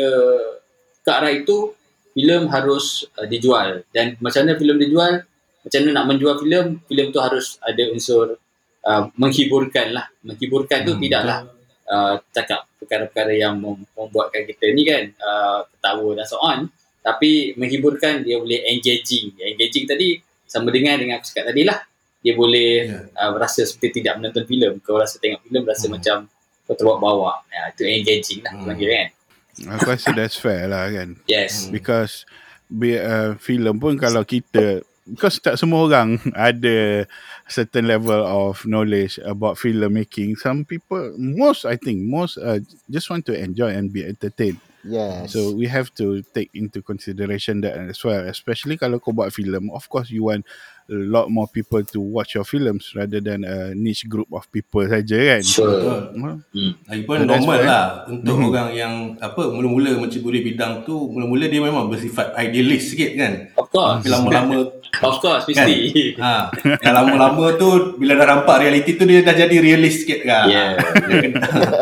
ke 0.99 1.09
arah 1.09 1.31
itu 1.31 1.71
filem 2.11 2.47
harus 2.47 3.07
uh, 3.15 3.27
dijual. 3.27 3.83
Dan 3.91 4.15
macam 4.19 4.43
mana 4.43 4.55
filem 4.55 4.77
dijual 4.77 5.13
macam 5.61 5.77
mana 5.85 5.91
nak 5.93 6.05
menjual 6.09 6.35
filem 6.41 6.65
filem 6.89 7.07
tu 7.13 7.19
harus 7.21 7.61
ada 7.61 7.83
unsur 7.93 8.35
uh, 8.83 9.03
menghiburkan 9.15 9.93
lah. 9.93 10.05
Menghiburkan 10.25 10.81
tu 10.83 10.93
Hmm, 10.97 11.01
tidaklah 11.01 11.37
uh, 11.85 12.17
cakap 12.33 12.65
perkara-perkara 12.81 13.33
yang 13.37 13.61
mem- 13.61 13.85
membuatkan 13.93 14.41
kita 14.43 14.65
ni 14.73 14.83
kan 14.83 15.03
uh, 15.21 15.61
ketawa 15.69 16.17
dan 16.17 16.25
so 16.25 16.41
on. 16.41 16.65
Tapi 17.01 17.57
menghiburkan 17.57 18.21
dia 18.21 18.37
boleh 18.37 18.61
engaging. 18.69 19.33
Engaging 19.37 19.85
tadi 19.89 20.17
sama 20.45 20.69
dengan 20.69 20.97
dengan 20.97 21.17
aku 21.17 21.29
cakap 21.29 21.49
tadi 21.49 21.63
lah. 21.65 21.79
Dia 22.21 22.33
boleh 22.37 22.69
Ya. 22.85 22.99
uh, 23.17 23.33
rasa 23.37 23.65
seperti 23.65 24.01
tidak 24.01 24.21
menonton 24.21 24.45
filem 24.45 24.77
kau 24.81 24.97
rasa 24.97 25.17
tengok 25.17 25.41
filem 25.45 25.63
rasa 25.65 25.85
Hmm. 25.89 25.93
macam 25.97 26.17
kau 26.65 26.75
terbawa-bawa. 26.77 27.41
Ya, 27.49 27.61
itu 27.69 27.81
engaging 27.85 28.39
lah 28.45 28.53
Hmm. 28.53 28.65
panggil 28.65 28.89
kan 28.89 29.07
Aku 29.67 29.91
rasa 29.91 30.15
that's 30.15 30.39
fair 30.39 30.67
lah 30.71 30.87
kan. 30.89 31.19
yes 31.27 31.67
Hmm. 31.67 31.75
Because 31.75 32.25
be, 32.71 32.95
uh, 32.95 33.35
filem 33.37 33.77
pun 33.77 33.99
kalau 33.99 34.23
kita 34.23 34.81
because 35.05 35.41
tak 35.43 35.59
semua 35.59 35.91
orang 35.91 36.21
ada 36.37 37.03
certain 37.51 37.85
level 37.89 38.23
of 38.23 38.63
knowledge 38.63 39.19
about 39.27 39.59
film 39.59 39.91
making. 39.91 40.39
Some 40.39 40.63
people, 40.63 41.11
most 41.19 41.67
I 41.67 41.75
think, 41.75 42.07
most 42.07 42.39
uh, 42.39 42.63
just 42.87 43.11
want 43.11 43.27
to 43.27 43.35
enjoy 43.35 43.75
and 43.75 43.91
be 43.91 44.07
entertained. 44.07 44.61
Yes. 44.81 45.33
So 45.33 45.53
we 45.53 45.67
have 45.69 45.93
to 46.01 46.23
take 46.33 46.49
into 46.57 46.81
consideration 46.81 47.61
that 47.61 47.77
as 47.77 48.01
well. 48.01 48.25
Especially 48.25 48.79
kalau 48.79 48.97
kau 48.97 49.13
buat 49.13 49.29
film, 49.29 49.69
of 49.69 49.85
course 49.91 50.09
you 50.09 50.25
want 50.25 50.47
a 50.87 50.97
lot 50.97 51.27
more 51.27 51.45
people 51.45 51.79
to 51.81 51.99
watch 51.99 52.33
your 52.33 52.43
films 52.43 52.91
rather 52.91 53.19
than 53.19 53.41
a 53.41 53.57
niche 53.73 54.05
group 54.05 54.27
of 54.29 54.43
people 54.47 54.81
saja 54.83 55.15
kan. 55.29 55.41
sure 55.41 55.69
Betul. 55.71 55.99
Well, 56.15 56.37
Lagipun 56.85 57.15
That's 57.17 57.29
normal 57.31 57.55
right. 57.55 57.67
lah 57.67 57.85
untuk 58.05 58.35
Mhm. 58.35 58.47
orang 58.47 58.69
yang 58.71 58.93
apa 59.17 59.41
mula-mula 59.47 59.91
menceburi 59.97 60.41
bidang 60.41 60.81
tu 60.81 61.07
mula-mula 61.07 61.45
dia 61.45 61.59
memang 61.59 61.87
bersifat 61.87 62.33
idealis 62.35 62.89
sikit 62.89 63.11
kan. 63.13 63.33
of 63.53 63.67
course 63.67 64.01
Tapi 64.01 64.09
lama-lama 64.09 64.57
of 65.07 65.15
course 65.17 65.43
mesti 65.45 65.75
ha, 66.17 66.51
yang 66.77 66.95
lama-lama 66.95 67.45
tu 67.55 67.69
bila 67.95 68.15
dah 68.15 68.27
nampak 68.33 68.55
realiti 68.61 68.93
tu 68.93 69.03
dia 69.03 69.21
dah 69.21 69.33
jadi 69.33 69.55
realis 69.57 70.01
sikit 70.01 70.23
kan. 70.23 70.45
Yeah. 70.45 70.69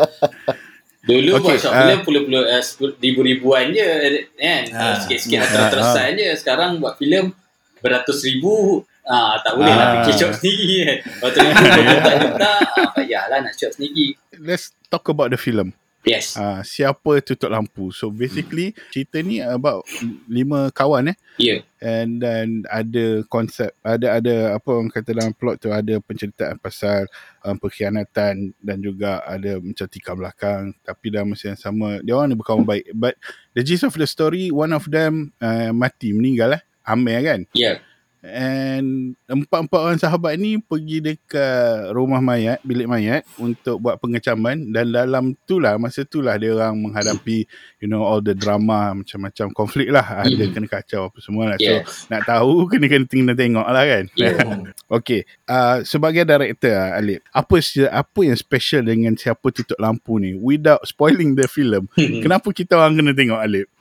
Dulu 1.00 1.32
Okay, 1.34 1.44
buat 1.48 1.58
short 1.58 1.72
uh, 1.72 1.80
film 1.82 2.00
puluh-puluh 2.04 2.42
uh, 2.46 2.60
sepuluh- 2.60 2.94
ribu-ribuan 2.94 3.72
je 3.72 3.88
kan. 4.36 4.62
Ah. 4.70 4.94
Sikit-sikit 5.00 5.40
Ah. 5.40 5.46
atau 5.48 5.62
terusan 5.72 6.08
je. 6.14 6.28
Sekarang 6.36 6.76
buat 6.76 6.94
filem 6.94 7.32
beratus 7.80 8.20
ribu 8.22 8.84
ah 9.10 9.34
tak 9.42 9.52
boleh 9.54 9.74
lah 9.74 9.86
Ah. 9.86 9.92
fikir 10.00 10.14
shot 10.16 10.32
sendiri 10.38 10.76
kan. 10.80 10.98
Ribu 11.34 11.66
berjuta-juta 11.74 12.50
ah, 12.54 12.88
payahlah 12.94 13.38
nak 13.42 13.54
shot 13.54 13.72
sendiri. 13.74 14.14
let's 14.38 14.70
talk 14.86 15.04
about 15.06 15.28
the 15.28 15.36
film. 15.36 15.74
Yes. 16.00 16.32
Uh, 16.32 16.64
siapa 16.64 17.20
tutup 17.20 17.52
lampu? 17.52 17.92
So 17.92 18.08
basically 18.08 18.72
cerita 18.88 19.20
ni 19.20 19.36
about 19.36 19.84
lima 20.24 20.72
kawan 20.72 21.12
eh 21.12 21.16
Ya. 21.36 21.60
and 21.76 22.16
then 22.16 22.64
ada 22.72 23.20
konsep 23.28 23.76
ada 23.84 24.16
ada 24.16 24.56
apa 24.56 24.68
orang 24.72 24.88
kata 24.88 25.12
dalam 25.12 25.36
plot 25.36 25.60
tu 25.60 25.68
ada 25.68 26.00
penceritaan 26.00 26.56
pasal 26.56 27.04
um, 27.42 27.52
pengkhianatan 27.54 28.56
dan 28.56 28.76
juga 28.80 29.20
ada 29.24 29.60
macam 29.60 29.84
tikar 29.86 30.16
belakang 30.16 30.72
tapi 30.80 31.12
dalam 31.12 31.32
masa 31.32 31.52
yang 31.52 31.60
sama 31.60 32.00
dia 32.00 32.16
orang 32.16 32.32
ni 32.32 32.36
berkawan 32.36 32.64
baik 32.64 32.88
but 32.92 33.12
the 33.52 33.60
gist 33.60 33.84
of 33.84 33.92
the 33.92 34.08
story 34.08 34.48
one 34.48 34.72
of 34.72 34.88
them 34.88 35.36
uh, 35.36 35.68
mati 35.70 36.12
meninggal 36.12 36.56
eh 36.56 36.62
Amir 36.82 37.20
kan 37.20 37.40
Ya. 37.52 37.76
And 38.20 39.16
empat-empat 39.24 39.80
orang 39.80 39.96
sahabat 39.96 40.36
ni 40.36 40.60
pergi 40.60 41.00
dekat 41.00 41.96
rumah 41.96 42.20
mayat, 42.20 42.60
bilik 42.60 42.84
mayat 42.84 43.24
untuk 43.40 43.80
buat 43.80 43.96
pengecaman. 43.96 44.76
Dan 44.76 44.92
dalam 44.92 45.32
tu 45.48 45.56
lah, 45.56 45.80
masa 45.80 46.04
tu 46.04 46.20
lah 46.20 46.36
dia 46.36 46.52
orang 46.52 46.76
menghadapi 46.76 47.48
you 47.80 47.88
know 47.88 48.04
all 48.04 48.20
the 48.20 48.36
drama 48.36 48.92
macam-macam 48.92 49.50
konflik 49.56 49.88
lah. 49.88 50.22
Ada 50.22 50.44
Mhm. 50.46 50.52
kena 50.52 50.68
kacau 50.68 51.08
apa 51.08 51.18
semua 51.24 51.44
lah. 51.50 51.58
Yeah. 51.58 51.82
So 51.88 52.12
nak 52.12 52.28
tahu 52.28 52.68
kena 52.68 52.86
kena 52.86 53.04
kena 53.08 53.32
tengok 53.34 53.66
lah 53.66 53.84
kan. 53.88 54.04
Yeah. 54.14 54.36
okay. 55.00 55.24
Uh, 55.48 55.82
sebagai 55.82 56.22
director 56.28 56.76
ah, 56.76 57.00
Alip, 57.00 57.24
apa 57.32 57.54
apa 57.90 58.20
yang 58.20 58.36
special 58.36 58.82
dengan 58.84 59.16
siapa 59.16 59.48
tutup 59.50 59.80
lampu 59.80 60.20
ni 60.20 60.36
without 60.36 60.84
spoiling 60.84 61.34
the 61.34 61.48
film? 61.48 61.88
Kenapa 61.96 62.52
kita 62.52 62.76
orang 62.76 63.00
kena 63.00 63.12
tengok 63.16 63.40
Alip? 63.40 63.66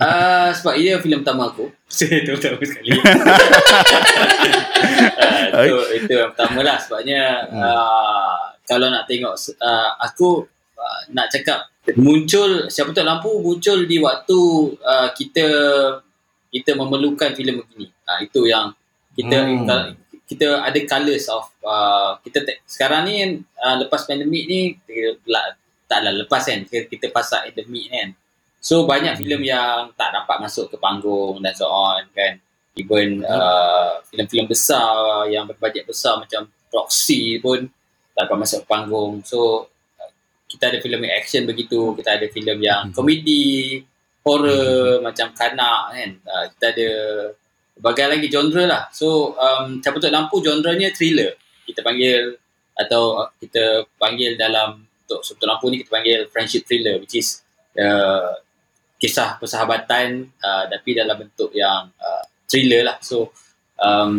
Ah, 0.00 0.50
sebab 0.50 0.74
ia 0.80 0.98
filem 0.98 1.22
pertama 1.22 1.52
aku. 1.52 1.70
Saya 1.90 2.22
tahu 2.26 2.38
pertama 2.38 2.62
sekali. 2.66 2.90
uh, 5.54 5.64
itu, 5.66 5.76
itu 6.02 6.12
yang 6.14 6.30
pertama 6.34 6.60
lah 6.66 6.76
sebabnya 6.82 7.22
uh, 7.50 8.38
kalau 8.66 8.86
nak 8.90 9.06
tengok 9.06 9.34
uh, 9.58 9.90
aku 10.02 10.46
uh, 10.80 11.00
nak 11.12 11.28
cakap 11.28 11.68
muncul 12.00 12.72
siapa 12.72 12.96
tahu 12.96 13.04
lampu 13.04 13.30
muncul 13.44 13.84
di 13.84 14.00
waktu 14.00 14.40
uh, 14.80 15.08
kita 15.12 15.46
kita 16.48 16.74
memerlukan 16.74 17.36
filem 17.36 17.60
begini. 17.60 17.92
Uh, 18.08 18.18
itu 18.24 18.48
yang 18.48 18.72
kita 19.12 19.38
Hmm. 19.44 19.92
kita 20.24 20.62
ada 20.64 20.80
colours 20.88 21.28
of 21.28 21.52
uh, 21.66 22.16
kita 22.24 22.46
te- 22.46 22.62
sekarang 22.64 23.04
ni 23.04 23.44
uh, 23.60 23.76
lepas 23.84 24.08
pandemik 24.08 24.44
ni 24.48 24.78
la- 25.28 25.58
taklah 25.90 26.14
lepas 26.14 26.46
kan 26.46 26.62
kita, 26.64 26.86
kita 26.86 27.06
pasal 27.10 27.50
endemik 27.50 27.90
kan 27.90 28.14
So 28.60 28.84
banyak 28.84 29.16
filem 29.16 29.48
yang 29.48 29.88
tak 29.96 30.12
dapat 30.12 30.36
masuk 30.36 30.68
ke 30.68 30.76
panggung 30.76 31.40
dan 31.40 31.56
so 31.56 31.64
on 31.64 32.04
kan. 32.12 32.36
Even 32.76 33.24
uh, 33.24 34.04
filem-filem 34.12 34.46
besar 34.46 35.24
yang 35.32 35.48
berbajet 35.48 35.88
besar 35.88 36.20
macam 36.20 36.44
Proxy 36.68 37.40
pun 37.40 37.66
tak 38.12 38.28
dapat 38.28 38.38
masuk 38.44 38.62
panggung. 38.68 39.24
So 39.24 39.66
kita 40.50 40.74
ada 40.74 40.78
filem 40.82 41.06
yang 41.06 41.14
action 41.14 41.42
begitu, 41.46 41.94
kita 41.94 42.18
ada 42.18 42.26
filem 42.26 42.58
yang 42.58 42.90
komedi, 42.90 43.78
horror 44.26 44.98
macam 44.98 45.30
Kanak 45.30 45.94
kan. 45.94 46.10
Uh, 46.26 46.44
kita 46.56 46.66
ada 46.74 46.90
berbagai 47.78 48.06
lagi 48.18 48.26
genre 48.28 48.64
lah. 48.66 48.82
So 48.90 49.38
um, 49.38 49.78
Siapa 49.78 50.02
Tutup 50.02 50.12
Lampu 50.12 50.42
genrenya 50.42 50.90
thriller. 50.90 51.38
Kita 51.64 51.80
panggil 51.86 52.34
atau 52.74 53.22
uh, 53.22 53.30
kita 53.38 53.86
panggil 53.96 54.34
dalam 54.34 54.82
untuk 55.06 55.22
Tutup 55.22 55.46
Lampu 55.46 55.70
ni 55.70 55.80
kita 55.80 55.90
panggil 55.94 56.26
friendship 56.28 56.66
thriller 56.66 56.98
which 56.98 57.16
is 57.16 57.40
uh, 57.78 58.34
kisah 59.00 59.40
persahabatan 59.40 60.28
uh, 60.44 60.68
tapi 60.68 60.92
dalam 60.92 61.16
bentuk 61.16 61.54
yang 61.54 61.88
uh, 61.96 62.24
thriller 62.44 62.84
lah. 62.84 62.98
So 63.00 63.32
um, 63.80 64.12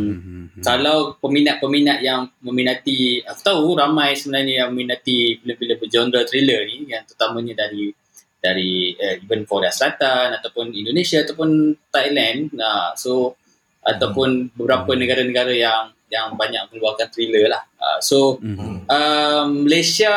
Mhm. 0.52 0.65
kalau 0.65 1.15
peminat-peminat 1.21 2.02
yang 2.02 2.28
meminati 2.41 3.21
aku 3.24 3.41
tahu 3.45 3.63
ramai 3.78 4.17
sebenarnya 4.17 4.65
yang 4.65 4.69
meminati 4.74 5.38
filem-filem 5.39 5.78
bergenre 5.80 6.21
thriller 6.26 6.65
ni 6.67 6.89
yang 6.89 7.06
terutamanya 7.08 7.65
dari 7.65 7.93
dari 8.41 8.97
uh, 8.97 9.21
even 9.21 9.45
Korea 9.45 9.69
Selatan 9.69 10.34
ataupun 10.36 10.74
Indonesia 10.74 11.21
ataupun 11.21 11.78
Thailand 11.93 12.50
nah 12.58 12.91
so 12.97 13.38
ataupun 13.82 14.54
beberapa 14.58 14.93
negara-negara 14.97 15.54
yang 15.54 15.93
yang 16.12 16.36
banyak 16.36 16.67
mengeluarkan 16.69 17.08
thriller 17.13 17.47
lah 17.47 17.63
uh, 17.80 17.97
so 18.02 18.41
Mhm. 18.41 18.89
um, 18.89 19.47
Malaysia 19.63 20.13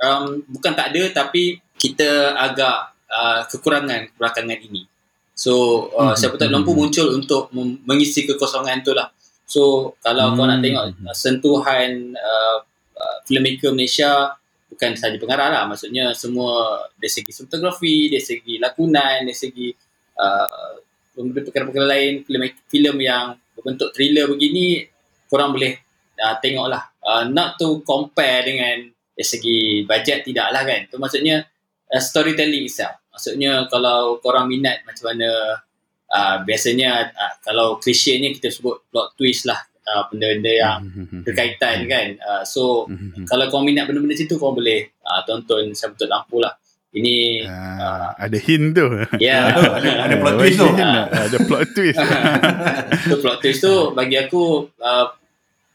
um, 0.00 0.42
bukan 0.50 0.72
tak 0.74 0.90
ada 0.90 1.22
tapi 1.24 1.60
kita 1.78 2.34
agak 2.38 2.94
uh, 3.10 3.42
kekurangan 3.50 4.14
belakangan 4.14 4.58
ini. 4.62 4.86
So 5.32 5.88
uh, 5.96 6.12
Mhm, 6.12 6.16
siapa 6.16 6.34
tak 6.36 6.52
mhm. 6.52 6.54
mampu 6.60 6.72
muncul 6.76 7.06
untuk 7.16 7.48
mem- 7.56 7.80
mengisi 7.88 8.28
kekosongan 8.28 8.84
tu 8.84 8.92
lah. 8.92 9.08
So 9.48 9.94
kalau 10.04 10.32
kau 10.36 10.44
nak 10.48 10.60
Hmm, 10.60 10.64
tengok 10.64 10.84
uh, 11.08 11.16
sentuhan 11.16 12.12
uh, 12.16 12.58
uh, 12.96 13.16
filmmaker 13.26 13.72
Malaysia 13.72 14.36
bukan 14.72 14.96
sahaja 14.96 15.16
pengarah 15.20 15.48
lah. 15.52 15.62
Maksudnya 15.68 16.12
semua 16.16 16.84
dari 16.96 17.12
segi 17.12 17.32
fotografi, 17.32 18.08
dari 18.12 18.24
segi 18.24 18.56
lakonan, 18.60 19.28
dari 19.28 19.36
segi 19.36 19.68
uh, 20.16 20.72
perkara-perkara 21.12 21.86
lain, 21.88 22.24
filem 22.24 22.48
filem 22.72 22.96
yang 23.04 23.36
berbentuk 23.52 23.92
thriller 23.92 24.32
begini 24.32 24.88
korang 25.28 25.52
boleh 25.52 25.76
uh, 26.20 26.36
tengok 26.40 26.66
lah. 26.72 26.82
Uh, 27.02 27.24
not 27.28 27.58
to 27.60 27.82
compare 27.84 28.44
dengan 28.46 28.88
dari 29.12 29.26
segi 29.26 29.84
bajet 29.84 30.24
tidak 30.24 30.48
lah 30.54 30.62
kan. 30.64 30.88
Tu 30.88 30.96
maksudnya 30.96 31.44
uh, 31.92 32.00
storytelling 32.00 32.64
itself. 32.64 33.01
Maksudnya 33.12 33.68
kalau 33.68 34.16
korang 34.18 34.48
minat 34.48 34.80
macam 34.82 35.12
mana 35.12 35.60
uh, 36.08 36.36
biasanya 36.42 36.90
uh, 37.08 37.34
kalau 37.40 37.76
klise-nya 37.76 38.32
kita 38.32 38.48
sebut 38.48 38.88
plot 38.88 39.12
twist 39.14 39.44
lah 39.44 39.60
uh, 39.84 40.08
benda-benda 40.08 40.48
yang 40.50 40.78
berkaitan 41.22 41.84
kan. 41.84 42.06
Uh, 42.18 42.42
so 42.42 42.88
kalau 43.24 43.46
kau 43.46 43.60
minat 43.60 43.84
benda-benda 43.84 44.14
situ 44.14 44.34
kau 44.34 44.50
boleh 44.50 44.80
uh, 45.02 45.20
tonton 45.22 45.70
Siapa 45.70 45.92
Tutup 45.92 46.08
Lampu 46.10 46.40
lah. 46.40 46.56
Ini 46.92 47.48
Ah, 47.48 48.12
ada 48.18 48.36
hint 48.36 48.76
tu. 48.76 48.84
ya 49.16 49.48
ada, 49.80 49.90
ada 50.04 50.14
plot 50.14 50.34
twist 50.36 50.58
tu. 50.58 50.68
Ada 51.08 51.38
plot 51.42 51.64
twist. 51.72 51.96
tu 53.02 53.16
plot 53.18 53.38
twist 53.40 53.60
tu 53.60 53.74
bagi 53.92 54.16
aku 54.16 54.42
uh, 54.76 55.08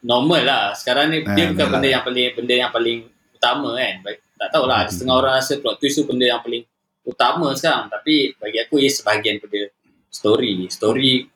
normal 0.04 0.42
lah. 0.42 0.64
Sekarang 0.74 1.10
ni 1.10 1.26
dia 1.26 1.50
Ah, 1.50 1.50
bukan 1.50 1.68
benda 1.72 1.82
lah. 1.82 1.92
yang 1.92 2.04
paling 2.06 2.26
benda 2.34 2.54
yang 2.56 2.70
paling 2.70 2.98
utama 3.34 3.74
kan. 3.74 3.94
Tak 4.38 4.50
tahulah 4.52 4.86
ada 4.86 4.90
setengah 4.90 5.16
orang 5.16 5.34
rasa 5.36 5.58
plot 5.58 5.78
twist 5.78 5.98
tu 5.98 6.06
benda 6.06 6.26
yang 6.28 6.38
paling 6.38 6.62
utama 7.08 7.56
sekarang 7.56 7.88
tapi 7.88 8.36
bagi 8.36 8.60
aku 8.60 8.84
ia 8.84 8.92
sebahagian 8.92 9.40
pada 9.40 9.72
story. 10.12 10.68
Story 10.68 11.32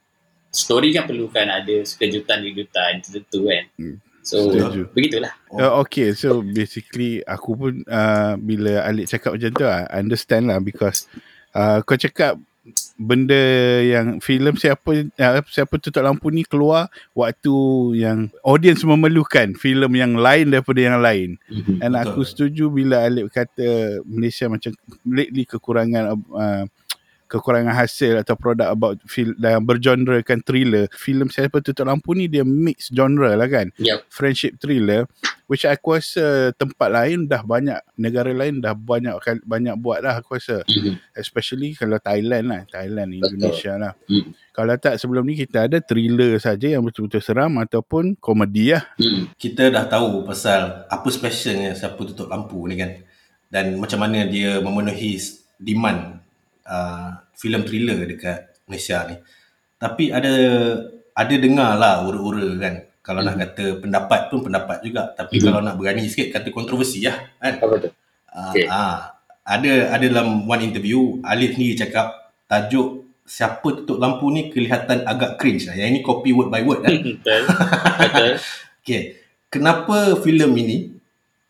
story 0.52 0.92
kan 0.92 1.08
perlukan 1.08 1.48
ada 1.48 1.76
kejutan-kejutan 1.88 3.00
tertentu 3.00 3.48
kan. 3.48 3.64
Hmm, 3.80 3.98
So 4.22 4.54
setuju. 4.54 4.92
begitulah. 4.94 5.34
Uh, 5.50 5.82
okay, 5.82 6.14
so 6.14 6.46
basically 6.46 7.26
aku 7.26 7.58
pun 7.58 7.74
uh, 7.90 8.38
bila 8.38 8.86
Alik 8.86 9.10
cakap 9.10 9.34
macam 9.34 9.52
tu, 9.56 9.66
I 9.66 9.88
understand 9.98 10.52
lah 10.52 10.62
because 10.62 11.10
uh, 11.58 11.82
kau 11.82 11.98
cakap 11.98 12.38
benda 13.02 13.42
yang 13.82 14.22
filem 14.22 14.54
siapa 14.54 15.10
uh, 15.10 15.42
siapa 15.50 15.82
tutup 15.82 16.06
lampu 16.06 16.30
ni 16.30 16.46
keluar 16.46 16.94
waktu 17.18 17.54
yang 17.98 18.30
audience 18.46 18.86
memerlukan 18.86 19.58
filem 19.58 19.90
yang 19.98 20.14
lain 20.14 20.54
daripada 20.54 20.80
yang 20.80 21.02
lain. 21.02 21.30
Mhm. 21.50 21.82
And 21.82 21.98
Betul. 21.98 22.06
aku 22.06 22.22
setuju 22.22 22.64
bila 22.70 23.02
Alip 23.02 23.34
kata 23.34 24.02
Malaysia 24.06 24.46
macam 24.46 24.78
lately 25.02 25.50
kekurangan 25.50 26.14
uh, 26.14 26.64
kekurangan 27.32 27.72
hasil 27.72 28.20
atau 28.20 28.36
produk 28.36 28.76
about 28.76 29.00
fil 29.08 29.32
yang 29.40 29.64
bergenrekan 29.64 30.44
thriller. 30.44 30.92
Filem 30.92 31.32
Siapa 31.32 31.64
Tutup 31.64 31.88
Lampu 31.88 32.12
ni 32.12 32.28
dia 32.28 32.44
mix 32.44 32.92
genre 32.92 33.32
lah 33.32 33.48
kan. 33.48 33.72
Yup. 33.80 34.04
Friendship 34.12 34.60
thriller 34.60 35.08
which 35.52 35.68
aku 35.68 36.00
rasa 36.00 36.56
tempat 36.56 36.88
lain 36.88 37.28
dah 37.28 37.44
banyak 37.44 37.76
negara 38.00 38.32
lain 38.32 38.64
dah 38.64 38.72
banyak 38.72 39.12
banyak 39.44 39.76
buat 39.76 40.00
dah 40.00 40.24
aku 40.24 40.40
rasa 40.40 40.64
Mhm. 40.64 40.96
especially 41.12 41.76
kalau 41.76 42.00
Thailand 42.00 42.48
lah 42.48 42.62
Thailand 42.72 43.12
Betul. 43.12 43.36
Indonesia 43.36 43.74
lah 43.76 43.94
Mhm. 44.08 44.32
kalau 44.56 44.76
tak 44.80 44.96
sebelum 44.96 45.28
ni 45.28 45.36
kita 45.36 45.68
ada 45.68 45.84
thriller 45.84 46.40
saja 46.40 46.72
yang 46.72 46.88
betul-betul 46.88 47.20
seram 47.20 47.52
ataupun 47.60 48.16
komedi 48.16 48.72
lah 48.72 48.96
Mhm. 48.96 49.36
kita 49.36 49.68
dah 49.68 49.92
tahu 49.92 50.24
pasal 50.24 50.88
apa 50.88 51.08
specialnya 51.12 51.76
siapa 51.76 52.00
tutup 52.00 52.32
lampu 52.32 52.64
ni 52.72 52.80
kan 52.80 53.04
dan 53.52 53.76
macam 53.76 54.08
mana 54.08 54.24
dia 54.24 54.56
memenuhi 54.64 55.20
demand 55.60 56.21
uh, 56.66 57.10
filem 57.34 57.62
thriller 57.64 58.06
dekat 58.06 58.54
Malaysia 58.66 59.06
ni 59.08 59.16
tapi 59.78 60.14
ada 60.14 60.32
ada 61.12 61.36
dengar 61.36 61.76
lah 61.76 62.06
ura-ura 62.06 62.48
kan 62.58 62.76
kalau 63.02 63.26
nak 63.26 63.34
kata 63.36 63.82
pendapat 63.82 64.30
pun 64.30 64.46
pendapat 64.46 64.78
juga 64.86 65.10
tapi 65.12 65.42
Hmm. 65.42 65.46
kalau 65.50 65.60
nak 65.66 65.76
berani 65.76 66.06
sikit 66.06 66.30
kata 66.32 66.54
kontroversi 66.54 67.02
lah 67.02 67.18
kan 67.38 67.58
Apa 67.58 67.76
tu? 67.78 67.90
Ah, 68.32 68.54
Okay. 68.54 68.66
ah, 68.70 69.12
ada 69.44 69.92
ada 69.92 70.06
dalam 70.06 70.46
one 70.46 70.64
interview 70.64 71.18
Alif 71.26 71.58
sendiri 71.58 71.76
cakap 71.76 72.32
tajuk 72.46 73.04
siapa 73.26 73.64
tutup 73.76 73.98
lampu 73.98 74.30
ni 74.30 74.48
kelihatan 74.48 75.04
agak 75.04 75.36
cringe 75.36 75.68
lah. 75.68 75.76
Yang 75.76 75.90
ini 75.90 76.00
copy 76.00 76.30
word 76.32 76.48
by 76.48 76.62
word 76.62 76.84
kan. 76.84 76.94
Betul. 77.20 77.42
Betul. 78.00 78.32
Okay. 78.82 79.02
Kenapa 79.50 80.18
filem 80.18 80.52
ini 80.58 80.78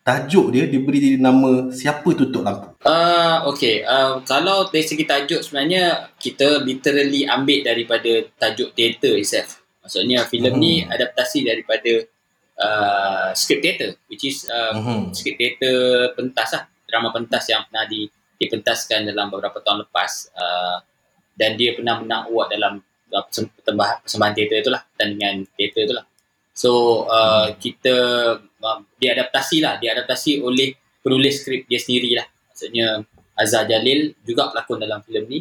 tajuk 0.02 0.50
dia 0.50 0.66
diberi 0.66 1.16
nama 1.18 1.70
siapa 1.70 2.10
tutup 2.18 2.42
lampu? 2.42 2.74
Uh, 2.82 3.46
okay, 3.46 3.86
uh, 3.86 4.18
kalau 4.26 4.66
dari 4.68 4.82
segi 4.82 5.06
tajuk 5.06 5.46
sebenarnya 5.46 6.10
kita 6.18 6.66
literally 6.66 7.30
ambil 7.30 7.62
daripada 7.62 8.12
tajuk 8.38 8.74
teater 8.74 9.14
itself. 9.16 9.62
Maksudnya 9.86 10.26
filem 10.26 10.54
Hmm. 10.58 10.62
ni 10.62 10.74
adaptasi 10.86 11.46
daripada 11.46 12.06
uh, 12.58 13.30
script 13.34 13.62
teater 13.62 13.98
which 14.10 14.26
is 14.26 14.46
uh, 14.50 14.74
Mhm. 14.74 15.14
script 15.14 15.38
teater 15.38 15.78
pentas 16.18 16.50
lah. 16.54 16.64
Drama 16.86 17.10
pentas 17.14 17.48
yang 17.48 17.64
pernah 17.70 17.88
di, 17.88 18.10
dipentaskan 18.36 19.08
dalam 19.08 19.30
beberapa 19.32 19.62
tahun 19.62 19.86
lepas 19.88 20.12
uh, 20.36 20.78
dan 21.34 21.56
dia 21.56 21.72
pernah 21.78 22.02
menang 22.02 22.28
award 22.28 22.52
dalam 22.52 22.74
uh, 23.14 23.24
persem- 23.26 23.54
persembahan, 23.54 23.98
persembahan 24.04 24.34
teater 24.34 24.58
itulah 24.60 24.82
tandingan 24.98 25.46
teater 25.54 25.86
itulah. 25.88 26.06
So 26.52 27.04
uh, 27.08 27.56
kita 27.58 27.96
uh, 28.44 28.80
diadaptasi 29.00 29.64
lah, 29.64 29.80
diadaptasi 29.80 30.44
oleh 30.44 30.76
penulis 31.02 31.42
skrip 31.42 31.66
dia 31.66 31.80
sendiri 31.82 32.16
lah. 32.20 32.28
Maksudnya 32.52 33.02
Azhar 33.34 33.66
Jalil 33.66 34.14
juga 34.28 34.52
pelakon 34.52 34.78
dalam 34.84 35.02
filem 35.02 35.26
ni. 35.28 35.40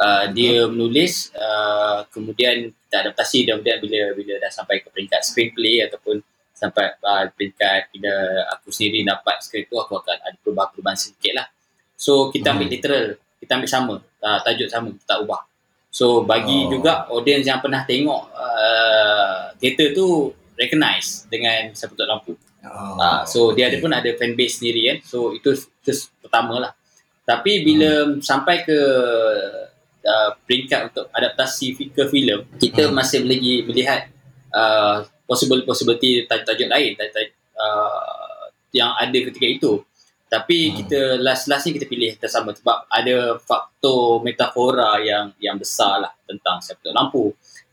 Uh, 0.00 0.32
dia 0.32 0.64
menulis 0.64 1.28
uh, 1.36 2.08
kemudian 2.08 2.72
kita 2.72 2.96
adaptasi 3.04 3.44
dan 3.44 3.60
kemudian 3.60 3.78
bila 3.84 4.00
bila 4.16 4.32
dah 4.40 4.48
sampai 4.48 4.80
ke 4.80 4.88
peringkat 4.88 5.20
screenplay 5.20 5.84
ataupun 5.84 6.24
sampai 6.56 6.96
uh, 7.04 7.28
peringkat 7.36 7.92
bila 7.92 8.12
aku 8.56 8.72
sendiri 8.72 9.04
dapat 9.04 9.44
skrip 9.44 9.68
tu 9.68 9.76
aku 9.76 10.00
akan 10.00 10.16
ada 10.24 10.36
perubahan-perubahan 10.40 10.96
sedikit 10.96 11.36
lah 11.44 11.46
so 12.00 12.32
kita 12.32 12.56
ambil 12.56 12.68
Hmm. 12.68 12.74
literal 12.80 13.04
kita 13.44 13.50
ambil 13.60 13.68
sama 13.68 13.94
uh, 14.00 14.38
tajuk 14.40 14.72
sama 14.72 14.88
kita 14.88 15.04
tak 15.04 15.18
ubah 15.20 15.40
so 15.92 16.24
bagi 16.24 16.64
Oh. 16.64 16.80
juga 16.80 17.04
audience 17.12 17.44
yang 17.44 17.60
pernah 17.60 17.84
tengok 17.84 18.22
uh, 18.32 19.52
teater 19.60 19.92
tu 19.92 20.32
recognize 20.60 21.24
dengan 21.32 21.72
Tutup 21.72 22.04
Lampu 22.04 22.36
Oh, 22.60 23.00
Ah, 23.00 23.24
so 23.24 23.56
dia 23.56 23.72
ada 23.72 23.80
okay. 23.80 23.84
pun 23.88 23.88
ada 23.88 24.10
fan 24.20 24.36
base 24.36 24.60
sendiri 24.60 24.92
kan. 24.92 24.98
So 25.00 25.32
itu 25.32 25.56
itu 25.56 25.92
pertama 26.20 26.60
lah. 26.60 26.72
Tapi 27.24 27.64
bila 27.64 28.04
hmm. 28.04 28.20
sampai 28.20 28.68
ke 28.68 28.78
uh, 30.04 30.30
peringkat 30.44 30.92
untuk 30.92 31.08
adaptasi 31.08 31.72
ke 31.88 32.04
filem, 32.12 32.44
kita 32.60 32.88
Hmm. 32.88 33.00
masih 33.00 33.24
lagi 33.24 33.64
melihat 33.64 34.12
uh, 34.52 35.08
possible 35.24 35.64
possibility 35.64 36.28
tajuk-tajuk 36.28 36.68
lain 36.68 37.00
tajuk, 37.00 37.32
uh, 37.56 38.52
yang 38.76 38.92
ada 38.92 39.18
ketika 39.32 39.46
itu. 39.48 39.72
Tapi 40.28 40.58
Hmm. 40.70 40.74
kita 40.84 41.00
last 41.24 41.48
last 41.48 41.64
ni 41.64 41.74
kita 41.74 41.88
pilih 41.88 42.12
tersama 42.20 42.52
sebab 42.52 42.86
ada 42.92 43.40
faktor 43.40 44.20
metafora 44.20 45.00
yang 45.00 45.32
yang 45.40 45.56
besar 45.56 45.96
lah 46.04 46.12
tentang 46.28 46.60
tutup 46.60 46.92
lampu. 46.92 47.24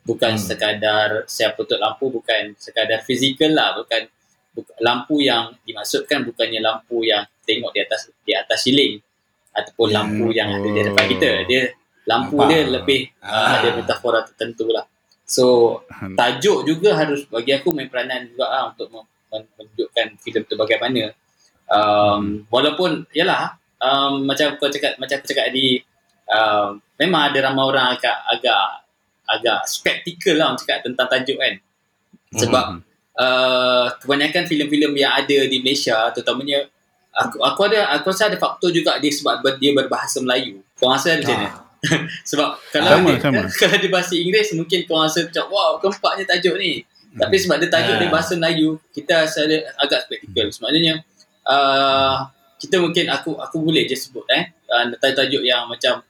Bukan 0.07 0.39
Hmm. 0.39 0.41
sekadar 0.41 1.27
siapa 1.27 1.59
tutup 1.59 1.83
lampu 1.83 2.07
bukan 2.07 2.55
sekadar 2.55 3.03
fizikal 3.03 3.51
lah 3.51 3.75
bukan 3.75 4.07
bukan, 4.55 4.75
lampu 4.79 5.19
yang 5.19 5.51
dimaksudkan 5.67 6.23
bukannya 6.23 6.63
lampu 6.63 7.03
yang 7.03 7.27
tengok 7.43 7.75
di 7.75 7.79
atas 7.83 8.07
di 8.23 8.31
atas 8.31 8.63
ceiling 8.63 9.03
ataupun 9.51 9.91
Hmm. 9.91 9.97
lampu 9.99 10.25
yang 10.31 10.47
ada 10.47 10.63
di 10.63 10.79
depan 10.79 11.05
kita 11.11 11.29
dia 11.43 11.63
lampu 12.07 12.39
Nampak. 12.39 12.47
dia 12.47 12.59
lebih 12.71 13.01
Ah. 13.19 13.59
ada 13.59 13.67
metafora 13.75 14.23
tertentu 14.23 14.71
lah 14.71 14.87
so 15.27 15.77
tajuk 16.15 16.63
juga 16.63 16.95
harus 16.95 17.27
bagi 17.27 17.51
aku 17.51 17.75
main 17.75 17.91
peranan 17.91 18.31
juga 18.31 18.47
lah 18.47 18.63
untuk 18.71 18.87
menunjukkan 19.27 20.07
filem 20.23 20.43
tu 20.47 20.55
bagaimana 20.55 21.11
um, 21.67 22.47
walaupun 22.47 23.03
yalah 23.11 23.59
um, 23.77 24.23
macam 24.23 24.55
kau 24.55 24.71
cakap 24.71 24.95
macam 24.95 25.19
aku 25.19 25.27
cakap 25.27 25.51
tadi 25.51 25.83
um, 26.31 26.79
memang 26.95 27.27
ada 27.27 27.51
ramai 27.51 27.63
orang 27.67 27.87
agak 27.91 28.17
agak 28.31 28.86
agak 29.27 29.59
skeptikal 29.65 30.35
lah 30.35 30.55
cakap 30.55 30.81
tentang 30.81 31.07
tajuk 31.07 31.35
kan 31.35 31.53
sebab 32.33 32.65
Mhm. 32.69 32.79
uh, 33.15 33.87
kebanyakan 33.97 34.43
filem-filem 34.45 34.93
yang 34.95 35.11
ada 35.13 35.37
di 35.43 35.57
Malaysia 35.59 36.07
terutamanya 36.11 36.67
aku 37.11 37.39
aku 37.39 37.59
ada 37.65 37.91
aku 37.91 38.09
rasa 38.09 38.27
ada 38.27 38.37
faktor 38.37 38.69
juga 38.69 38.95
dia 38.97 39.09
sebab 39.09 39.41
ber- 39.41 39.57
dia 39.57 39.71
berbahasa 39.71 40.19
Melayu. 40.19 40.61
Kau 40.75 40.87
rasa 40.87 41.15
macam 41.15 41.33
mana? 41.33 41.49
sebab 42.29 42.57
kalau 42.69 42.89
Sama, 42.91 43.09
dia, 43.09 43.19
sama. 43.19 43.41
kalau 43.59 43.75
dia 43.77 43.89
bahasa 43.89 44.13
Inggeris 44.13 44.49
mungkin 44.53 44.79
kau 44.85 44.97
rasa 44.97 45.25
macam 45.25 45.45
wow 45.49 45.77
kempaknya 45.77 46.23
tajuk 46.27 46.55
ni. 46.57 46.85
Tapi 47.13 47.35
sebab 47.35 47.57
dia 47.57 47.69
tajuk 47.69 47.95
dia 47.97 48.05
Ah. 48.05 48.13
bahasa 48.13 48.33
Melayu, 48.33 48.77
kita 48.91 49.25
rasa 49.25 49.49
agak 49.77 50.05
skeptikal. 50.05 50.47
Sebenarnya 50.51 50.93
uh, 51.43 52.21
kita 52.57 52.77
mungkin 52.77 53.05
aku 53.07 53.33
aku 53.35 53.55
boleh 53.59 53.85
je 53.85 53.93
sebut 53.93 54.25
eh 54.29 54.43
uh, 54.67 54.85
tajuk-tajuk 54.93 55.41
yang 55.41 55.65
macam 55.65 56.01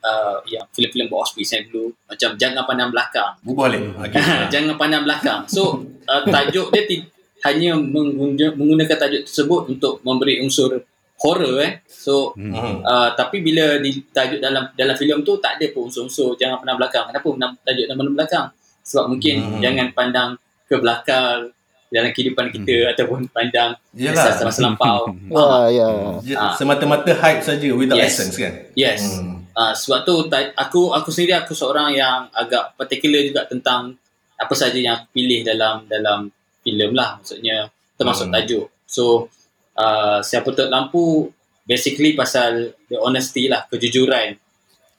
uh, 0.00 0.40
yang 0.44 0.64
filem-filem 0.70 1.08
auspice 1.10 1.50
yang 1.52 1.64
dulu 1.66 1.92
macam 2.04 2.30
jangan 2.34 2.62
pandang 2.64 2.90
belakang 2.90 3.30
balik. 3.42 3.82
Okay. 4.02 4.20
jangan 4.50 4.74
pandang 4.74 5.04
belakang. 5.04 5.40
So 5.46 5.78
uh, 6.04 6.22
tajuk 6.24 6.68
dia 6.70 6.84
ti- 6.84 7.06
hanya 7.40 7.72
mengguna, 7.74 8.52
menggunakan 8.52 8.96
tajuk 8.98 9.22
tersebut 9.24 9.62
untuk 9.68 10.00
memberi 10.00 10.40
unsur 10.40 10.84
horror 11.16 11.60
eh. 11.60 11.80
So 11.86 12.32
Hmm. 12.32 12.80
uh, 12.80 13.12
tapi 13.12 13.40
bila 13.40 13.76
di 13.76 14.00
tajuk 14.06 14.40
dalam 14.40 14.68
dalam 14.72 14.94
filem 14.94 15.20
tu 15.20 15.36
tak 15.36 15.56
ada 15.56 15.66
pun 15.70 15.86
unsur-unsur 15.86 16.32
jangan 16.34 16.58
pandang 16.58 16.76
belakang. 16.76 17.04
Kenapa 17.06 17.26
menam, 17.30 17.50
tajuk 17.60 17.84
jangan 17.84 17.98
pandang 17.98 18.16
belakang? 18.16 18.46
Sebab 18.80 19.04
mungkin 19.06 19.36
Hmm. 19.38 19.60
jangan 19.60 19.86
pandang 19.90 20.30
ke 20.64 20.74
belakang 20.76 21.52
dalam 21.90 22.10
kehidupan 22.10 22.46
kita 22.50 22.94
ataupun 22.94 23.26
pandang 23.28 23.74
Yalah. 23.92 24.30
kisah 24.30 24.46
masa 24.46 24.60
lampau. 24.62 25.10
Wah, 25.26 25.66
ya. 25.66 25.88
Je- 26.22 26.38
Ah. 26.38 26.54
Semata-mata 26.54 27.10
hype 27.10 27.42
saja 27.42 27.66
without 27.72 27.98
Yes. 27.98 28.14
essence 28.14 28.36
kan? 28.36 28.52
Yes. 28.72 29.02
Hmm. 29.18 29.39
Uh, 29.50 29.74
sebab 29.74 30.06
tu 30.06 30.14
aku 30.54 30.94
aku 30.94 31.08
sendiri 31.10 31.34
aku 31.36 31.52
seorang 31.52 31.90
yang 31.92 32.30
agak 32.32 32.78
particular 32.78 33.20
juga 33.26 33.44
tentang 33.50 33.94
apa 34.40 34.54
saja 34.56 34.78
yang 34.78 34.94
aku 35.02 35.06
pilih 35.12 35.44
dalam 35.44 35.84
dalam 35.90 36.30
filem 36.62 36.94
lah 36.94 37.18
maksudnya 37.18 37.68
termasuk 37.98 38.30
Hmm. 38.30 38.34
tajuk. 38.40 38.66
So 38.86 39.28
uh, 39.76 40.24
siapa 40.24 40.48
tutup 40.54 40.70
lampu 40.72 41.28
basically 41.66 42.16
pasal 42.16 42.72
the 42.88 42.96
honesty 42.96 43.46
lah 43.50 43.66
kejujuran 43.68 44.38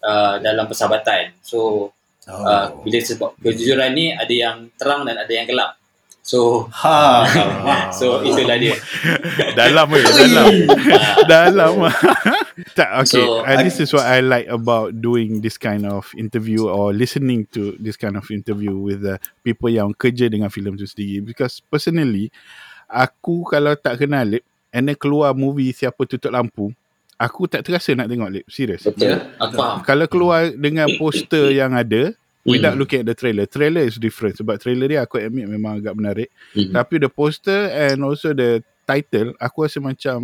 uh, 0.04 0.36
dalam 0.40 0.68
persahabatan. 0.70 1.36
So 1.42 1.90
Oh. 2.30 2.46
uh, 2.46 2.70
bila 2.86 3.02
sebab 3.02 3.34
kejujuran 3.42 3.98
ni 3.98 4.14
ada 4.14 4.30
yang 4.30 4.70
terang 4.78 5.10
dan 5.10 5.18
ada 5.18 5.34
yang 5.34 5.50
gelap. 5.50 5.74
So 6.22 6.70
Ha. 6.70 7.26
so 7.98 8.22
itulah 8.22 8.58
dia. 8.62 8.78
dalam 9.60 9.90
weh, 9.90 10.06
dalam. 10.06 10.54
dalam. 11.34 11.74
tak, 12.78 12.90
okay. 13.04 13.26
So, 13.26 13.42
uh, 13.42 13.58
this 13.66 13.82
is 13.82 13.90
what 13.90 14.06
I 14.06 14.22
like 14.22 14.48
about 14.48 15.02
doing 15.02 15.42
this 15.42 15.58
kind 15.58 15.84
of 15.90 16.08
interview 16.14 16.70
or 16.70 16.94
listening 16.94 17.50
to 17.58 17.74
this 17.82 17.98
kind 17.98 18.16
of 18.16 18.30
interview 18.30 18.78
with 18.78 19.02
the 19.02 19.18
people 19.42 19.74
yang 19.74 19.98
kerja 19.98 20.30
dengan 20.30 20.54
filem 20.54 20.78
tu 20.78 20.86
sendiri. 20.86 21.26
Because 21.26 21.60
personally, 21.66 22.30
aku 22.86 23.42
kalau 23.50 23.74
tak 23.74 24.06
kenal 24.06 24.24
Lip, 24.24 24.46
and 24.70 24.88
then 24.88 24.96
keluar 24.96 25.34
movie 25.34 25.74
Siapa 25.74 26.06
Tutup 26.06 26.32
Lampu, 26.32 26.70
aku 27.18 27.50
tak 27.50 27.66
terasa 27.66 27.98
nak 27.98 28.08
tengok 28.08 28.30
Lip. 28.30 28.46
Serius. 28.46 28.86
Betul. 28.86 29.18
Ya, 29.18 29.18
Aku 29.42 29.54
faham. 29.58 29.78
Kalau 29.82 30.06
keluar 30.06 30.54
dengan 30.54 30.88
poster 31.02 31.50
yang 31.50 31.74
ada, 31.74 32.14
without 32.44 32.74
Hmm. 32.74 32.80
looking 32.80 33.00
at 33.00 33.08
the 33.08 33.14
trailer. 33.14 33.46
Trailer 33.46 33.84
is 33.84 33.96
different 33.96 34.36
sebab 34.36 34.58
trailer 34.58 34.88
dia 34.88 35.00
aku 35.02 35.18
admit 35.18 35.46
memang 35.46 35.78
agak 35.78 35.94
menarik. 35.94 36.30
Hmm. 36.52 36.72
Tapi 36.72 36.96
the 36.98 37.08
poster 37.08 37.68
and 37.68 38.02
also 38.02 38.32
the 38.32 38.60
title 38.84 39.32
aku 39.38 39.64
rasa 39.64 39.78
macam 39.80 40.20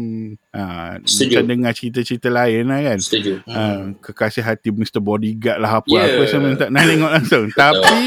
uh, 0.52 0.98
Setuju. 1.02 1.40
macam 1.40 1.46
dengar 1.48 1.72
cerita-cerita 1.72 2.28
lain 2.28 2.68
lah 2.68 2.80
kan. 2.84 2.98
Setuju. 3.00 3.32
Uh, 3.44 3.96
kekasih 4.02 4.42
hati 4.42 4.70
Mr. 4.70 5.00
Bodyguard 5.00 5.58
lah 5.58 5.80
apa 5.80 5.88
Yeah. 5.88 6.06
aku 6.08 6.20
rasa 6.22 6.36
memang 6.38 6.58
tak 6.58 6.70
nak 6.70 6.84
tengok 6.84 7.12
langsung. 7.12 7.46
tapi 7.56 8.00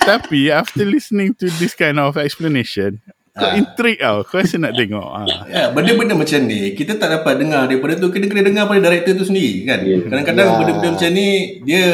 tapi 0.00 0.40
after 0.48 0.84
listening 0.84 1.34
to 1.34 1.50
this 1.56 1.72
kind 1.72 1.96
of 1.96 2.16
explanation 2.16 3.02
kau 3.30 3.46
Ah. 3.46 3.54
intrigue 3.54 4.00
tau. 4.00 4.22
Kau 4.22 4.40
rasa 4.40 4.56
nak 4.56 4.74
tengok. 4.74 5.06
Ah. 5.06 5.26
Ya, 5.46 5.70
benda-benda 5.70 6.14
macam 6.14 6.40
ni 6.44 6.72
kita 6.72 6.96
tak 6.96 7.10
dapat 7.12 7.38
dengar 7.38 7.62
daripada 7.64 7.94
tu 7.94 8.08
kena 8.08 8.26
kena 8.26 8.42
dengar 8.42 8.66
pada 8.66 8.80
director 8.80 9.14
tu 9.14 9.24
sendiri 9.24 9.64
kan. 9.64 9.78
Ya. 9.80 10.02
Kadang-kadang 10.02 10.46
Ya. 10.46 10.56
benda-benda 10.56 10.88
macam 10.92 11.10
ni 11.10 11.28
dia 11.62 11.84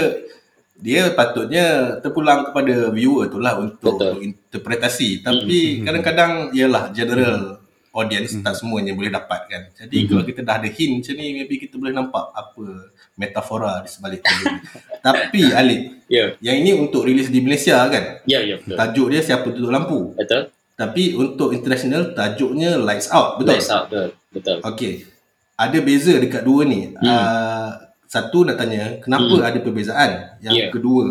dia 0.76 1.08
patutnya 1.10 1.66
terpulang 1.98 2.44
kepada 2.44 2.90
viewer 2.90 3.26
tu 3.26 3.38
lah 3.38 3.56
untuk 3.56 3.96
Betul. 3.96 4.22
interpretasi. 4.22 5.20
Tapi 5.20 5.82
kadang-kadang 5.82 6.52
ialah 6.52 6.92
general 6.92 7.60
audience 7.90 8.36
tak 8.38 8.52
semuanya 8.52 8.92
boleh 8.92 9.08
dapat 9.08 9.40
kan. 9.46 9.62
Jadi 9.74 10.04
Mhm. 10.04 10.06
kalau 10.06 10.22
kita 10.22 10.40
dah 10.42 10.60
ada 10.60 10.68
hint 10.68 11.00
macam 11.00 11.14
ni 11.16 11.26
maybe 11.32 11.56
kita 11.56 11.74
boleh 11.74 11.90
nampak 11.90 12.28
apa 12.28 12.64
metafora 13.14 13.80
di 13.80 13.88
sebalik 13.88 14.20
tu. 14.20 14.36
Tapi 15.06 15.42
Alif, 15.50 15.80
Ya, 16.06 16.38
yang 16.38 16.60
ini 16.60 16.70
untuk 16.70 17.02
rilis 17.02 17.26
di 17.26 17.40
Malaysia 17.40 17.82
kan. 17.88 18.22
ya, 18.22 18.38
ya 18.38 18.60
betul. 18.60 18.76
Tajuk 18.76 19.06
dia 19.10 19.20
siapa 19.20 19.48
tutup 19.48 19.72
lampu. 19.72 20.12
Betul. 20.12 20.52
Tapi 20.76 21.16
untuk 21.16 21.50
international 21.50 22.12
tajuknya 22.12 22.76
Lights 22.76 23.08
Out, 23.08 23.40
betul? 23.40 23.56
Lights 23.56 23.72
out, 23.72 23.88
betul. 23.88 24.08
Betul. 24.30 24.58
Okey. 24.62 24.92
Ada 25.56 25.78
beza 25.80 26.14
dekat 26.20 26.44
dua 26.44 26.62
ni. 26.62 26.92
Hmm. 26.92 27.00
Uh, 27.00 27.70
satu 28.06 28.42
nak 28.42 28.56
tanya, 28.56 28.98
kenapa 28.98 29.28
Hmm. 29.28 29.42
ada 29.42 29.58
perbezaan? 29.58 30.10
Yang 30.40 30.54
Ya. 30.54 30.66
kedua, 30.70 31.04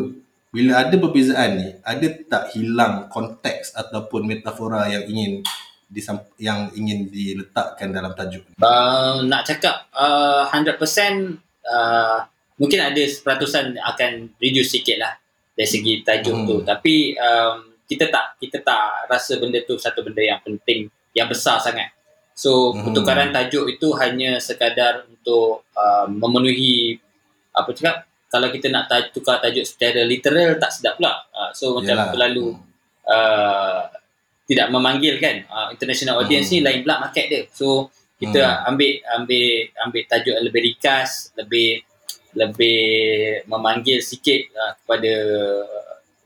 bila 0.50 0.72
ada 0.80 0.96
perbezaan 0.96 1.50
ni, 1.56 1.68
ada 1.82 2.08
tak 2.26 2.44
hilang 2.52 3.08
konteks 3.08 3.76
ataupun 3.76 4.24
metafora 4.24 4.88
yang 4.88 5.04
ingin 5.04 5.44
disam- 5.86 6.26
yang 6.36 6.72
ingin 6.72 7.08
diletakkan 7.08 7.92
dalam 7.92 8.12
tajuk 8.12 8.42
ni? 8.42 8.56
Uh, 8.58 9.22
nak 9.24 9.44
cakap 9.44 9.86
uh, 9.92 10.48
100% 10.48 11.38
uh, 11.64 12.24
mungkin 12.56 12.80
ada 12.80 12.98
peratusan 13.22 13.76
akan 13.78 14.12
reduce 14.38 14.74
sikit 14.74 14.98
lah 14.98 15.14
dari 15.54 15.68
segi 15.68 15.94
tajuk 16.02 16.34
Hmm. 16.34 16.46
tu. 16.46 16.56
Tapi 16.64 17.14
um, 17.16 17.56
kita 17.86 18.10
tak 18.10 18.40
kita 18.40 18.60
tak 18.60 19.06
rasa 19.06 19.38
benda 19.38 19.62
tu 19.62 19.76
satu 19.76 20.02
benda 20.02 20.20
yang 20.20 20.42
penting, 20.42 20.88
yang 21.12 21.28
besar 21.28 21.60
sangat. 21.60 21.92
So 22.36 22.76
Hmm. 22.76 22.84
pertukaran 22.84 23.32
tajuk 23.32 23.66
itu 23.72 23.96
hanya 23.96 24.44
sekadar 24.44 25.08
untuk 25.08 25.64
uh, 25.72 26.04
memenuhi 26.06 27.00
apa 27.56 27.72
cakap 27.72 28.04
kalau 28.28 28.52
kita 28.52 28.68
nak 28.68 28.92
taj- 28.92 29.16
tukar 29.16 29.40
tajuk 29.40 29.64
secara 29.64 30.04
literal 30.04 30.60
tak 30.60 30.68
sedap 30.68 31.00
pula. 31.00 31.16
Uh, 31.32 31.50
so 31.56 31.80
macam 31.80 31.96
Yalah. 31.96 32.12
terlalu 32.12 32.60
uh, 33.08 33.88
tidak 34.46 34.68
memanggil 34.68 35.16
kan 35.18 35.48
uh, 35.48 35.68
international 35.72 36.20
audience 36.20 36.52
Hmm. 36.52 36.60
ni 36.60 36.66
lain 36.68 36.80
pula 36.84 37.00
market 37.02 37.26
dia. 37.32 37.42
So 37.56 37.88
kita 38.20 38.44
Hmm. 38.44 38.76
ambil 38.76 38.92
ambil 39.16 39.48
ambil 39.82 40.02
tajuk 40.06 40.36
yang 40.36 40.46
lebih 40.46 40.62
ringkas, 40.68 41.32
lebih 41.40 41.88
lebih 42.36 42.84
memanggil 43.48 44.04
sikit 44.04 44.52
uh, 44.52 44.76
kepada 44.76 45.14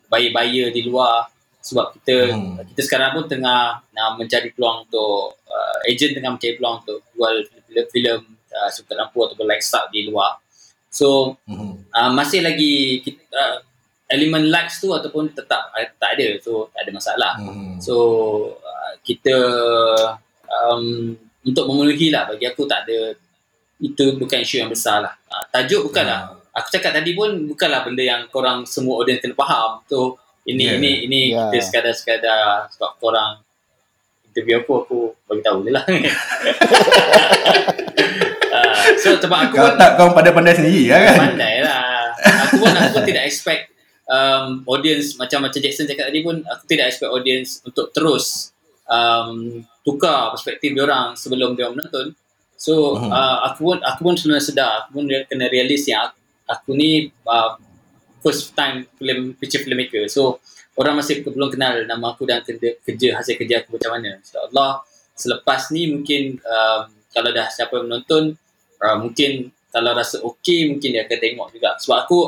buyer-buyer 0.09 0.73
di 0.73 0.81
luar 0.89 1.29
sebab 1.69 1.93
kita 2.01 2.33
Hmm. 2.33 2.57
kita 2.73 2.81
sekarang 2.89 3.13
pun 3.13 3.29
tengah 3.29 3.77
nak 3.93 4.09
mencari 4.17 4.49
peluang 4.49 4.89
untuk 4.89 5.37
uh, 5.45 5.77
agent 5.85 6.17
tengah 6.17 6.33
mencari 6.33 6.57
peluang 6.57 6.81
untuk 6.81 7.05
jual 7.13 7.35
filem-filem 7.69 8.19
uh, 8.49 8.69
Super 8.73 8.97
Lampu 8.97 9.21
ataupun 9.21 9.45
Light 9.45 9.61
di 9.93 10.09
luar. 10.09 10.41
So 10.89 11.37
Hmm. 11.45 11.85
uh, 11.93 12.09
masih 12.09 12.41
lagi 12.41 13.05
kita, 13.05 13.21
uh, 13.29 13.57
elemen 14.09 14.49
likes 14.49 14.81
tu 14.81 14.89
ataupun 14.89 15.29
tetap 15.29 15.69
uh, 15.69 15.85
tak 16.01 16.17
ada 16.17 16.41
so 16.41 16.65
tak 16.73 16.89
ada 16.89 16.91
masalah 16.91 17.33
Hmm. 17.37 17.77
so 17.77 17.93
uh, 18.57 18.97
kita 19.05 19.37
um, 20.49 21.13
untuk 21.45 21.69
memenuhi 21.69 22.09
lah 22.09 22.25
bagi 22.25 22.49
aku 22.49 22.65
tak 22.65 22.89
ada 22.89 23.13
itu 23.79 24.05
bukan 24.17 24.41
isu 24.41 24.65
yang 24.65 24.71
besar 24.73 25.05
lah 25.05 25.13
uh, 25.29 25.45
tajuk 25.53 25.87
bukanlah 25.93 26.35
aku 26.51 26.67
cakap 26.73 26.91
tadi 26.91 27.13
pun 27.13 27.47
bukanlah 27.47 27.85
benda 27.85 28.01
yang 28.01 28.25
korang 28.27 28.65
semua 28.65 28.99
audience 28.99 29.21
kena 29.21 29.37
faham 29.37 29.79
so 29.85 30.17
ini 30.49 30.63
Yeah. 30.65 30.77
ini 30.77 30.91
ini 31.05 31.19
Yeah. 31.31 31.49
kita 31.51 31.61
sekadar-sekadar 31.63 32.69
sebab 32.73 32.97
korang 32.97 33.45
interview 34.25 34.59
aku 34.59 34.73
aku 34.81 34.97
bagi 35.25 35.41
tahu 35.41 35.57
je 35.63 35.71
lah 35.71 35.83
uh, 38.53 38.81
so 39.01 39.09
sebab 39.15 39.37
aku 39.49 39.55
Kau 39.55 39.65
pun 39.65 39.77
tak 39.77 39.89
kau 39.95 40.09
pandai-pandai 40.11 40.53
sendiri 40.55 40.83
lah 40.89 40.99
kan? 41.05 41.15
pandai 41.29 41.55
lah 41.61 42.13
aku 42.45 42.55
pun 42.59 42.73
aku 42.73 42.97
tidak 43.05 43.23
expect 43.25 43.69
um, 44.05 44.65
audience 44.65 45.15
macam 45.15 45.45
macam 45.45 45.59
Jackson 45.59 45.85
cakap 45.85 46.09
tadi 46.09 46.21
pun 46.21 46.41
aku 46.41 46.63
tidak 46.65 46.91
expect 46.91 47.09
audience 47.09 47.61
untuk 47.63 47.89
terus 47.91 48.51
um, 48.85 49.61
tukar 49.81 50.33
perspektif 50.33 50.73
dia 50.73 50.83
orang 50.83 51.13
sebelum 51.13 51.53
dia 51.53 51.69
menonton 51.69 52.13
so 52.59 52.99
Mhm. 52.99 53.07
uh, 53.07 53.37
aku 53.47 53.59
pun 53.65 53.77
aku 53.79 53.99
pun 54.03 54.13
sebenarnya 54.13 54.43
sedar 54.43 54.71
aku 54.83 54.99
pun 54.99 55.05
kena 55.07 55.47
realis 55.47 55.87
yang 55.87 56.05
aku, 56.05 56.17
aku 56.45 56.69
ni 56.75 57.07
uh, 57.23 57.55
first 58.23 58.55
time 58.55 58.85
film 58.99 59.35
feature 59.39 59.63
filmmaker. 59.63 60.05
So 60.11 60.39
orang 60.79 60.99
masih 60.99 61.23
belum 61.23 61.51
kenal 61.51 61.83
nama 61.83 62.15
aku 62.15 62.23
dan 62.23 62.39
kerja, 62.43 62.79
kerja 62.83 63.07
hasil 63.19 63.35
kerja 63.35 63.63
aku 63.63 63.75
macam 63.75 63.99
mana. 63.99 64.19
Insyaallah 64.19 64.83
selepas 65.15 65.71
ni 65.75 65.91
mungkin 65.91 66.39
um, 66.39 66.81
kalau 67.11 67.29
dah 67.35 67.51
siapa 67.51 67.75
yang 67.79 67.91
menonton 67.91 68.37
uh, 68.79 68.97
mungkin 68.99 69.51
kalau 69.69 69.91
rasa 69.93 70.23
okey 70.23 70.71
mungkin 70.71 70.95
dia 70.95 71.03
akan 71.03 71.19
tengok 71.19 71.47
juga. 71.51 71.69
Sebab 71.79 71.97
aku 72.07 72.19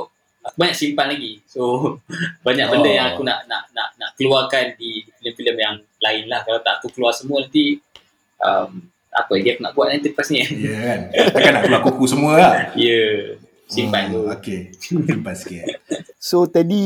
aku 0.42 0.56
banyak 0.58 0.76
simpan 0.76 1.08
lagi. 1.16 1.40
So 1.48 1.96
banyak 2.46 2.68
benda 2.68 2.90
Oh. 2.92 2.96
yang 2.96 3.08
aku 3.16 3.22
nak 3.24 3.48
nak 3.48 3.72
nak 3.72 3.90
nak 3.96 4.12
keluarkan 4.20 4.76
di 4.76 5.06
filem-filem 5.20 5.58
yang 5.58 5.76
lain 6.04 6.24
lah. 6.28 6.44
Kalau 6.44 6.60
tak 6.60 6.82
aku 6.82 6.88
keluar 6.92 7.14
semua 7.16 7.40
nanti 7.44 7.80
um, 8.42 8.90
apa 9.12 9.32
lagi 9.36 9.48
aku 9.56 9.62
nak 9.64 9.74
buat 9.76 9.88
nanti 9.92 10.08
lepas 10.12 10.28
ni. 10.32 10.40
Ya 10.44 10.78
kan? 10.80 11.00
Takkan 11.36 11.52
nak 11.56 11.64
keluar 11.68 11.82
kuku 11.88 12.06
semua 12.08 12.34
lah. 12.40 12.54
ya 12.80 13.36
simpan 13.72 14.04
Hmm, 14.06 14.14
tu 14.14 14.22
Okay. 14.36 14.60
Simpan 14.76 15.36
sikit. 15.36 15.64
So 16.22 16.46
tadi 16.46 16.84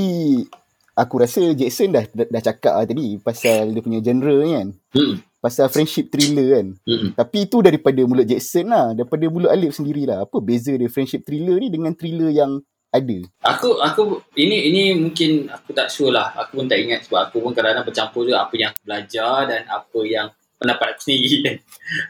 aku 0.95 1.15
rasa 1.19 1.41
Jackson 1.51 1.91
dah 1.91 2.07
dah, 2.07 2.23
dah 2.31 2.41
cakap 2.41 2.73
lah 2.79 2.85
tadi 2.87 3.19
pasal 3.19 3.75
dia 3.75 3.83
punya 3.83 3.99
genre 3.99 4.35
ni 4.39 4.51
kan. 4.55 4.67
hmm. 4.95 5.15
Pasal 5.43 5.67
friendship 5.69 6.09
thriller 6.09 6.47
kan. 6.57 6.67
Hmm. 6.87 7.13
Tapi 7.13 7.45
itu 7.45 7.59
daripada 7.61 8.01
mulut 8.07 8.25
Jackson 8.25 8.71
lah. 8.71 8.95
Daripada 8.95 9.25
mulut 9.27 9.51
Alif 9.51 9.75
sendirilah. 9.75 10.23
Apa 10.23 10.39
beza 10.39 10.73
dia 10.73 10.87
friendship 10.87 11.21
thriller 11.21 11.59
ni 11.59 11.67
dengan 11.69 11.93
thriller 11.93 12.31
yang 12.31 12.63
ada? 12.89 13.17
Aku 13.53 13.75
aku 13.77 14.23
ini 14.39 14.71
ini 14.71 14.83
mungkin 14.95 15.51
aku 15.51 15.75
tak 15.75 15.91
sure 15.91 16.09
lah. 16.09 16.31
Aku 16.33 16.63
pun 16.63 16.65
tak 16.65 16.79
ingat 16.79 17.05
sebab 17.05 17.29
aku 17.29 17.43
pun 17.43 17.51
kadang-kadang 17.51 17.85
bercampur 17.85 18.23
juga 18.23 18.47
apa 18.47 18.53
yang 18.55 18.71
aku 18.71 18.81
belajar 18.87 19.35
dan 19.45 19.61
apa 19.67 19.99
yang 20.01 20.27
pendapat 20.55 20.87
aku 20.95 21.01
sendiri 21.11 21.37
kan. 21.43 21.57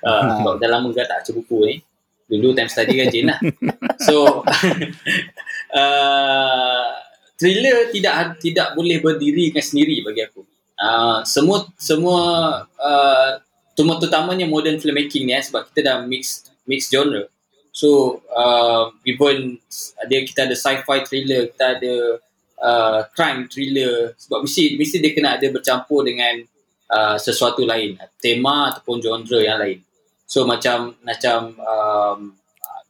Uh, 0.07 0.31
sebab 0.39 0.53
dah 0.63 0.69
lama 0.71 0.87
juga 0.87 1.03
tak 1.03 1.19
baca 1.19 1.31
buku 1.35 1.57
ni. 1.67 1.75
Dulu 2.25 2.57
time 2.57 2.71
study 2.71 3.05
rajin 3.05 3.29
lah. 3.29 3.39
So 4.01 4.41
uh, 5.81 6.85
thriller 7.37 7.93
tidak 7.93 8.41
tidak 8.41 8.67
boleh 8.73 8.97
berdiri 8.97 9.53
dengan 9.53 9.65
sendiri 9.65 10.01
bagi 10.01 10.25
aku. 10.25 10.41
Uh, 10.75 11.21
semua 11.23 11.69
semua 11.77 12.19
uh, 12.81 13.29
terutama- 13.77 14.01
terutamanya 14.01 14.49
modern 14.49 14.81
filmmaking 14.81 15.29
ni 15.29 15.33
eh, 15.37 15.43
sebab 15.43 15.69
kita 15.71 15.81
dah 15.85 15.97
mix 16.03 16.49
mix 16.65 16.89
genre. 16.89 17.29
So 17.75 18.23
uh, 18.31 18.89
even 19.05 19.59
ada 19.99 20.15
kita 20.23 20.47
ada 20.49 20.55
sci-fi 20.55 21.03
thriller, 21.03 21.51
kita 21.53 21.77
ada 21.77 21.93
uh, 22.57 22.99
crime 23.13 23.51
thriller 23.51 24.15
sebab 24.17 24.47
mesti 24.47 24.79
mesti 24.79 24.97
dia 25.03 25.11
kena 25.13 25.35
ada 25.37 25.47
bercampur 25.51 26.07
dengan 26.07 26.41
uh, 26.89 27.17
sesuatu 27.19 27.67
lain, 27.67 27.99
tema 28.17 28.73
ataupun 28.73 28.97
genre 29.03 29.39
yang 29.43 29.59
lain. 29.61 29.84
So 30.25 30.49
macam 30.49 30.97
macam 31.05 31.53
um, 31.61 32.19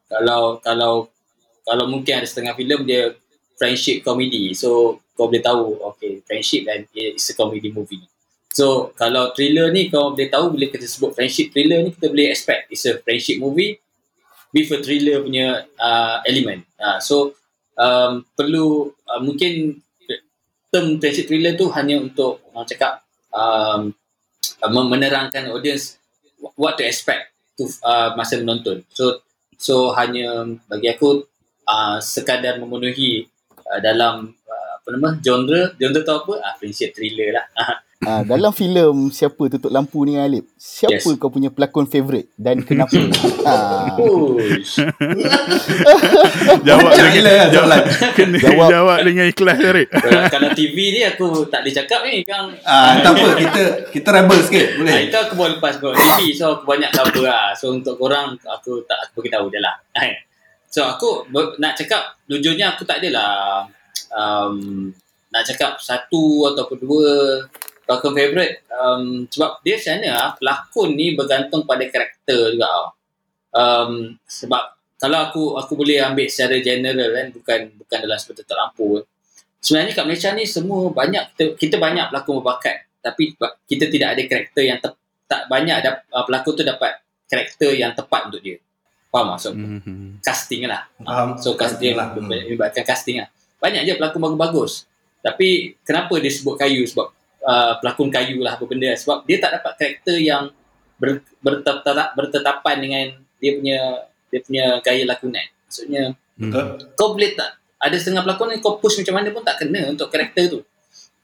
kalau 0.08 0.64
kalau 0.64 1.12
kalau 1.68 1.86
mungkin 1.90 2.24
ada 2.24 2.28
setengah 2.28 2.56
filem 2.56 2.88
dia 2.88 3.12
friendship 3.60 4.04
comedy. 4.04 4.56
So 4.56 5.00
kau 5.16 5.32
boleh 5.32 5.44
tahu 5.44 5.80
okay 5.92 6.20
friendship 6.24 6.68
dan 6.68 6.88
it's 6.96 7.32
a 7.32 7.36
comedy 7.36 7.72
movie. 7.72 8.04
So 8.56 8.96
kalau 8.96 9.36
thriller 9.36 9.72
ni 9.76 9.92
kau 9.92 10.16
boleh 10.16 10.32
tahu 10.32 10.56
bila 10.56 10.72
kita 10.72 10.88
sebut 10.88 11.12
friendship 11.12 11.52
thriller 11.52 11.84
ni 11.84 11.92
kita 11.92 12.08
boleh 12.08 12.32
expect 12.32 12.72
it's 12.72 12.88
a 12.88 13.00
friendship 13.04 13.44
movie 13.44 13.80
with 14.56 14.72
a 14.72 14.80
thriller 14.80 15.20
punya 15.20 15.68
uh, 15.76 16.24
element. 16.24 16.64
Uh, 16.80 17.00
so 17.04 17.36
um, 17.76 18.24
perlu 18.40 18.96
uh, 19.12 19.20
mungkin 19.20 19.84
term 20.72 21.00
friendship 21.04 21.28
thriller 21.28 21.56
tu 21.60 21.68
hanya 21.72 22.00
untuk 22.00 22.44
orang 22.52 22.68
cakap 22.68 23.04
um, 23.36 23.92
menerangkan 24.64 25.52
audience 25.52 26.00
what 26.54 26.78
to 26.78 26.86
expect 26.86 27.34
to 27.58 27.66
uh, 27.82 28.14
masa 28.14 28.38
menonton. 28.38 28.86
So 28.94 29.26
so 29.58 29.90
hanya 29.98 30.46
bagi 30.70 30.94
aku 30.94 31.26
uh, 31.66 31.98
sekadar 31.98 32.62
memenuhi 32.62 33.26
uh, 33.66 33.80
dalam 33.82 34.38
uh, 34.46 34.72
apa 34.78 34.88
nama 34.94 35.10
genre 35.22 35.74
genre 35.82 36.02
tu 36.06 36.14
apa? 36.14 36.34
Ah 36.46 36.54
friendship 36.62 36.94
thriller 36.94 37.42
lah. 37.42 37.46
Ah, 37.98 38.22
dalam 38.22 38.52
filem 38.52 39.08
Siapa 39.08 39.48
Tutup 39.48 39.72
Lampu 39.72 40.04
ni 40.04 40.14
Alif, 40.14 40.44
siapa 40.54 41.00
Yes. 41.00 41.16
kau 41.16 41.32
punya 41.32 41.48
pelakon 41.48 41.88
favourite 41.88 42.28
dan 42.36 42.60
kenapa? 42.60 42.92
ah, 43.42 43.96
Push. 43.96 44.84
Jawab 46.68 46.92
dengan 46.92 47.24
lah 47.24 47.48
soalan. 47.50 47.82
kena 48.20 48.38
Jawab. 48.38 48.68
jawab, 48.68 48.98
dengan 49.02 49.26
ikhlas 49.26 49.58
Tarik. 49.58 49.88
kalau, 49.90 50.22
kalau 50.28 50.50
TV 50.52 50.76
ni 50.92 51.02
aku 51.02 51.48
tak 51.48 51.64
boleh 51.64 51.74
cakap 51.74 52.00
ni 52.04 52.20
kan. 52.22 52.52
Ah, 52.62 53.00
tak 53.00 53.16
apa, 53.16 53.28
kita 53.42 53.62
kita 53.90 54.08
rebel 54.12 54.40
sikit, 54.44 54.68
boleh. 54.76 54.94
itu 55.08 55.18
aku 55.18 55.34
boleh 55.34 55.54
lepas 55.56 55.74
kot 55.80 55.96
TV 55.96 56.36
so 56.36 56.46
aku 56.54 56.64
banyak 56.68 56.92
cover 56.92 57.24
lah 57.24 57.56
so 57.56 57.72
untuk 57.72 57.96
korang 57.96 58.36
aku 58.44 58.84
tak 58.84 59.00
aku 59.02 59.24
beritahu 59.24 59.48
je 59.48 59.58
lah 59.58 59.76
so 60.68 60.84
aku 60.84 61.24
ber- 61.30 61.56
nak 61.58 61.74
cakap 61.74 62.20
jujurnya 62.28 62.76
aku 62.76 62.84
tak 62.84 63.00
adalah 63.00 63.64
um, 64.12 64.92
nak 65.32 65.44
cakap 65.44 65.80
satu 65.80 66.52
ataupun 66.52 66.78
dua 66.78 67.08
pelakon 67.86 68.14
favourite 68.14 68.56
um, 68.70 69.04
sebab 69.30 69.62
dia 69.62 69.78
macam 69.78 69.94
mana 69.96 70.10
lah, 70.10 70.30
pelakon 70.36 70.90
ni 70.94 71.14
bergantung 71.14 71.64
pada 71.64 71.86
karakter 71.86 72.58
juga 72.58 72.66
tau. 72.66 72.86
um, 73.54 73.92
sebab 74.26 74.64
kalau 74.98 75.18
aku 75.22 75.44
aku 75.56 75.74
boleh 75.76 76.02
ambil 76.02 76.26
secara 76.26 76.58
general 76.60 77.10
kan 77.14 77.28
bukan 77.30 77.60
bukan 77.78 77.98
dalam 78.02 78.18
seperti 78.18 78.42
terlampau 78.44 79.06
sebenarnya 79.62 79.94
kat 79.94 80.06
Malaysia 80.06 80.30
ni 80.34 80.46
semua 80.46 80.90
banyak 80.90 81.24
kita, 81.38 81.44
kita 81.56 81.76
banyak 81.78 82.10
pelakon 82.10 82.42
berbakat 82.42 82.90
tapi 83.06 83.38
kita 83.70 83.86
tidak 83.94 84.18
ada 84.18 84.22
karakter 84.26 84.64
yang 84.66 84.80
tep, 84.82 84.98
tak 85.30 85.46
banyak 85.46 85.78
dap, 85.86 86.10
uh, 86.10 86.26
pelakon 86.26 86.54
tu 86.58 86.64
dapat 86.66 86.98
karakter 87.30 87.72
yang 87.74 87.94
tepat 87.94 88.34
untuk 88.34 88.42
dia 88.42 88.58
faham 89.14 89.32
maksud 89.32 89.54
aku? 89.54 89.68
Mhm. 89.80 90.20
casting 90.20 90.66
lah 90.66 90.84
Faham. 91.00 91.38
so 91.38 91.54
casting 91.54 91.94
Casting 91.94 91.94
lah. 91.96 92.08
lah 92.12 92.26
melibatkan 92.26 92.84
casting 92.84 93.18
lah 93.22 93.30
banyak 93.62 93.86
je 93.86 93.94
pelakon 93.96 94.20
bagus-bagus 94.20 94.90
tapi 95.22 95.74
kenapa 95.82 96.18
dia 96.18 96.30
sebut 96.30 96.58
kayu 96.58 96.86
sebab 96.86 97.10
uh, 97.46 97.78
pelakon 97.80 98.10
kayu 98.10 98.42
lah 98.42 98.58
apa 98.58 98.66
benda 98.66 98.92
sebab 98.98 99.24
dia 99.30 99.38
tak 99.38 99.62
dapat 99.62 99.72
karakter 99.78 100.18
yang 100.18 100.50
ber, 100.98 101.22
bertetap, 101.40 102.18
bertetapan 102.18 102.76
dengan 102.82 103.06
dia 103.38 103.52
punya 103.56 103.80
dia 104.34 104.40
punya 104.42 104.66
gaya 104.82 105.06
lakonan 105.06 105.48
maksudnya 105.70 106.18
Betul? 106.36 106.92
kau 106.98 107.14
boleh 107.14 107.38
tak 107.38 107.62
ada 107.80 107.96
setengah 107.96 108.26
pelakon 108.26 108.52
yang 108.58 108.62
kau 108.66 108.82
push 108.82 109.00
macam 109.00 109.22
mana 109.22 109.30
pun 109.30 109.44
tak 109.46 109.62
kena 109.62 109.94
untuk 109.94 110.10
karakter 110.10 110.50
tu 110.50 110.60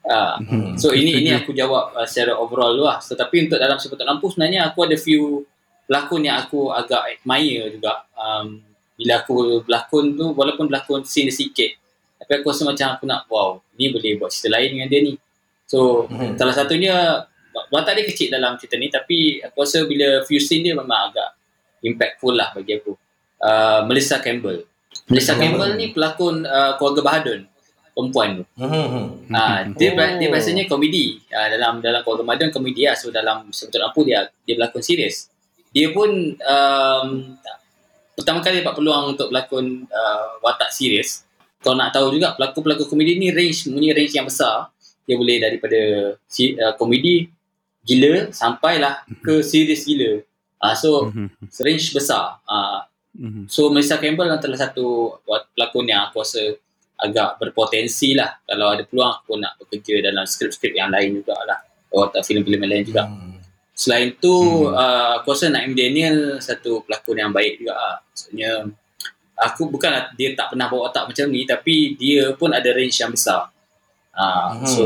uh, 0.05 0.37
Hmm. 0.41 0.73
So 0.77 0.93
ini 0.97 1.21
ini 1.21 1.29
aku 1.35 1.53
jawab 1.53 1.93
uh, 1.93 2.07
secara 2.09 2.33
overall 2.33 2.73
lah. 2.73 2.97
So, 3.05 3.13
tapi 3.13 3.45
untuk 3.45 3.61
dalam 3.61 3.77
sebutan 3.77 4.09
lampu 4.09 4.33
sebenarnya 4.33 4.73
aku 4.73 4.89
ada 4.89 4.97
few 4.97 5.45
pelakon 5.85 6.25
yang 6.25 6.41
aku 6.41 6.73
agak 6.73 7.05
admire 7.05 7.69
juga. 7.69 8.01
Um, 8.17 8.65
bila 8.97 9.21
aku 9.21 9.61
berlakon 9.65 10.17
tu 10.17 10.25
walaupun 10.33 10.65
berlakon 10.69 11.01
scene 11.05 11.29
dia 11.29 11.37
sikit 11.37 11.71
tapi 12.21 12.37
aku 12.37 12.53
rasa 12.53 12.69
macam 12.69 12.87
aku 12.93 13.03
nak 13.09 13.25
wow 13.33 13.57
ni 13.73 13.89
boleh 13.89 14.13
buat 14.21 14.29
cerita 14.29 14.53
lain 14.53 14.77
dengan 14.77 14.87
dia 14.87 14.99
ni. 15.01 15.13
So 15.71 16.03
Mhm. 16.11 16.35
salah 16.35 16.51
satunya 16.51 17.23
watak 17.71 17.95
dia 17.95 18.05
kecil 18.11 18.27
dalam 18.27 18.59
cerita 18.59 18.75
ni 18.75 18.91
tapi 18.91 19.39
aku 19.39 19.63
rasa 19.63 19.87
bila 19.87 20.19
few 20.27 20.39
scene 20.43 20.67
dia 20.67 20.75
memang 20.75 21.11
agak 21.11 21.31
impactful 21.79 22.35
lah 22.35 22.51
bagi 22.51 22.75
aku. 22.75 22.91
Uh, 23.39 23.87
Melissa 23.87 24.19
Campbell. 24.19 24.67
Melissa 25.07 25.33
Campbell. 25.39 25.71
Campbell 25.71 25.79
ni 25.79 25.95
pelakon 25.95 26.43
uh, 26.43 26.75
keluarga 26.75 27.01
Bahadun 27.01 27.41
perempuan 27.91 28.39
tu. 28.39 28.43
Hmm. 28.59 29.19
Ah, 29.31 29.63
dia 29.67 29.91
Oh. 29.95 30.15
dia 30.19 30.27
biasanya 30.31 30.63
komedi. 30.67 31.19
Ah, 31.31 31.47
dalam 31.47 31.79
dalam 31.79 32.03
keluarga 32.03 32.23
Madun 32.27 32.51
komedi 32.51 32.87
lah. 32.87 32.95
So 32.95 33.11
dalam 33.11 33.47
sebetulnya 33.51 33.87
lampu 33.87 34.03
dia 34.03 34.27
dia 34.43 34.53
berlakon 34.59 34.83
serius. 34.83 35.31
Dia 35.71 35.91
pun 35.95 36.11
um, 36.35 37.07
pertama 38.11 38.43
kali 38.43 38.59
dapat 38.59 38.75
peluang 38.75 39.15
untuk 39.15 39.31
berlakon 39.31 39.87
uh, 39.87 40.27
watak 40.43 40.71
serius. 40.71 41.23
Kalau 41.63 41.77
nak 41.79 41.93
tahu 41.95 42.11
juga 42.11 42.33
pelakon-pelakon 42.35 42.87
komedi 42.89 43.15
ni 43.15 43.31
range 43.31 43.71
punya 43.71 43.95
range 43.95 44.13
yang 44.15 44.27
besar. 44.27 44.67
Dia 45.05 45.15
boleh 45.17 45.37
daripada 45.41 45.79
si, 46.25 46.55
uh, 46.55 46.73
komedi 46.77 47.27
gila 47.81 48.29
sampailah 48.29 49.03
ke 49.25 49.41
serius 49.41 49.83
gila. 49.89 50.21
Ah, 50.61 50.77
so 50.77 51.09
Mhm. 51.09 51.27
range 51.65 51.89
besar. 51.97 52.37
Mhm. 53.17 53.49
So 53.49 53.73
Melissa 53.73 53.97
Campbell 53.97 54.29
adalah 54.29 54.59
satu 54.61 55.17
wat- 55.25 55.49
pelakon 55.57 55.89
yang 55.89 56.05
aku 56.07 56.21
rasa 56.21 56.53
agak 57.01 57.41
berpotensi 57.41 58.13
lah. 58.13 58.37
Kalau 58.45 58.77
ada 58.77 58.85
peluang 58.85 59.09
aku 59.09 59.33
nak 59.41 59.57
bekerja 59.57 60.05
dalam 60.05 60.21
skrip-skrip 60.29 60.77
yang 60.77 60.93
lain 60.93 61.17
jugalah. 61.17 61.65
Atau 61.89 62.21
filem-filem 62.21 62.61
yang 62.61 62.71
lain 62.71 62.85
juga. 62.85 63.03
Hmm. 63.09 63.41
Selain 63.73 64.13
tu, 64.13 64.29
hmm. 64.29 64.77
uh, 64.77 65.11
aku 65.19 65.33
rasa 65.33 65.49
Naim 65.49 65.73
Daniel 65.73 66.37
satu 66.37 66.85
pelakon 66.85 67.17
yang 67.17 67.33
baik 67.33 67.65
juga. 67.65 67.73
lah. 67.73 67.97
Maksudnya, 68.05 68.51
aku 69.33 69.73
bukanlah 69.73 70.13
dia 70.13 70.37
tak 70.37 70.53
pernah 70.53 70.69
bawa 70.69 70.93
otak 70.93 71.09
macam 71.09 71.25
ni, 71.33 71.49
tapi 71.49 71.97
dia 71.97 72.31
pun 72.37 72.53
ada 72.53 72.69
range 72.69 73.01
yang 73.01 73.09
besar. 73.09 73.49
Uh, 74.11 74.47
Hmm. 74.53 74.67
So, 74.67 74.83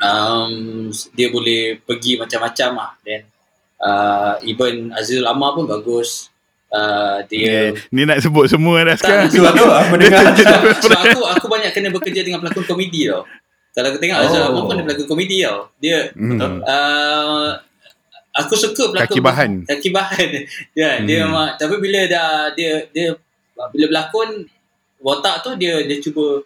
um, 0.00 0.52
dia 1.12 1.28
boleh 1.28 1.76
pergi 1.78 2.16
macam-macam 2.16 2.70
lah. 2.72 2.90
Then, 3.02 3.28
uh, 3.78 4.40
even 4.42 4.90
Azizul 4.90 5.24
Amar 5.24 5.52
pun 5.52 5.64
bagus. 5.64 6.32
Uh, 6.70 7.20
dia... 7.26 7.44
Yeah. 7.44 7.68
Ni 7.90 8.06
nak 8.06 8.22
sebut 8.22 8.46
semua 8.46 8.80
dah 8.80 8.96
sekarang. 8.96 9.26
Tak, 9.26 9.34
Sebab 9.34 9.52
tu 9.52 9.66
aku 9.66 9.94
dengar 9.98 10.22
sebab, 10.86 11.00
aku 11.04 11.20
aku 11.26 11.46
banyak 11.46 11.70
kena 11.70 11.90
bekerja 11.90 12.22
dengan 12.22 12.40
pelakon 12.40 12.64
komedi 12.64 13.10
tau. 13.10 13.26
Kalau 13.70 13.86
aku 13.90 13.98
tengok 13.98 14.16
oh. 14.16 14.22
Azizul 14.24 14.46
Amar 14.46 14.62
pun 14.64 14.74
dia 14.74 14.84
pelakon 14.86 15.06
komedi 15.06 15.36
tau. 15.42 15.58
Dia 15.76 15.98
Hmm. 16.14 16.38
uh, 16.62 17.50
aku 18.30 18.54
suka 18.54 18.88
pelakon 18.88 19.10
Kaki 19.10 19.20
bahan. 19.20 19.50
kaki 19.66 19.90
bahan 19.90 20.28
ya 20.80 20.90
hmm. 20.96 21.04
dia 21.04 21.18
Hmm. 21.18 21.34
memang 21.34 21.48
tapi 21.58 21.74
bila 21.76 22.06
dah 22.06 22.54
dia 22.54 22.86
dia 22.94 23.10
bila 23.74 23.84
berlakon 23.90 24.46
watak 25.02 25.42
tu 25.42 25.50
dia 25.58 25.82
dia 25.82 25.98
cuba 25.98 26.38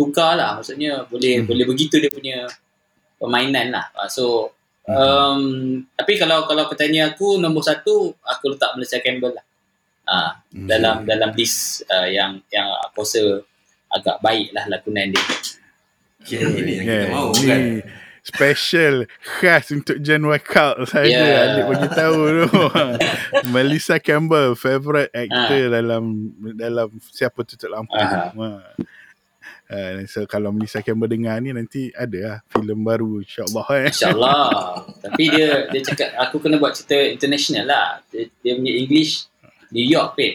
tukar 0.00 0.32
lah 0.32 0.56
maksudnya 0.56 1.04
boleh 1.04 1.44
hmm. 1.44 1.46
boleh 1.46 1.64
begitu 1.66 2.00
dia 2.00 2.08
punya 2.08 2.48
permainan 3.16 3.68
lah 3.68 3.84
Ah, 3.92 4.08
so 4.08 4.48
um, 4.88 5.42
tapi 5.92 6.16
kalau 6.16 6.48
kalau 6.48 6.64
kau 6.64 6.74
tanya 6.74 7.12
aku 7.12 7.36
nombor 7.36 7.60
satu 7.60 8.16
aku 8.18 8.56
letak 8.56 8.72
Malaysia 8.72 8.96
Campbell 8.98 9.36
lah 9.36 9.44
ah 10.06 10.30
Hmm. 10.48 10.66
dalam 10.66 11.04
dalam 11.04 11.30
list 11.32 11.84
uh, 11.86 12.08
yang 12.08 12.40
yang 12.48 12.66
aku 12.82 13.04
rasa 13.04 13.44
agak 13.88 14.18
baik 14.18 14.50
lah 14.50 14.64
lakonan 14.66 15.12
dia 15.12 15.22
Okay, 16.20 16.36
ini 16.36 16.72
yang 16.76 16.84
kita 16.84 17.06
mahu 17.08 17.30
ni 17.32 17.44
kan. 17.46 17.60
special 18.20 18.94
khas 19.22 19.70
untuk 19.70 19.96
Gen 19.98 20.20
Workout 20.22 20.84
saja 20.84 21.08
Yeah. 21.08 21.24
yeah. 21.24 21.44
Adik 21.48 21.64
bagi 21.66 21.88
tahu 21.90 22.20
tu. 22.28 22.48
Melissa 23.54 23.96
Campbell 23.96 24.52
favorite 24.52 25.08
actor 25.10 25.62
Ah. 25.64 25.70
dalam 25.72 26.04
dalam 26.54 26.88
siapa 27.00 27.40
tutup 27.40 27.72
lampu. 27.72 27.96
Aha. 27.96 28.36
Ha. 28.36 28.48
Uh, 29.70 30.02
so 30.10 30.26
kalau 30.26 30.50
Melissa 30.50 30.82
Campbell 30.82 31.06
dengar 31.06 31.38
ni 31.38 31.54
nanti 31.54 31.94
ada 31.94 32.18
lah 32.18 32.36
filem 32.50 32.82
baru 32.82 33.22
insyaAllah 33.22 33.66
eh. 33.78 33.86
InsyaAllah. 33.94 34.42
Tapi 34.98 35.22
dia 35.30 35.48
dia 35.70 35.80
cakap 35.86 36.10
aku 36.18 36.42
kena 36.42 36.58
buat 36.58 36.74
cerita 36.74 36.98
international 36.98 37.70
lah. 37.70 37.88
Dia, 38.10 38.26
dia 38.42 38.52
punya 38.58 38.74
English 38.74 39.30
New 39.70 39.86
York 39.86 40.18
pun. 40.18 40.32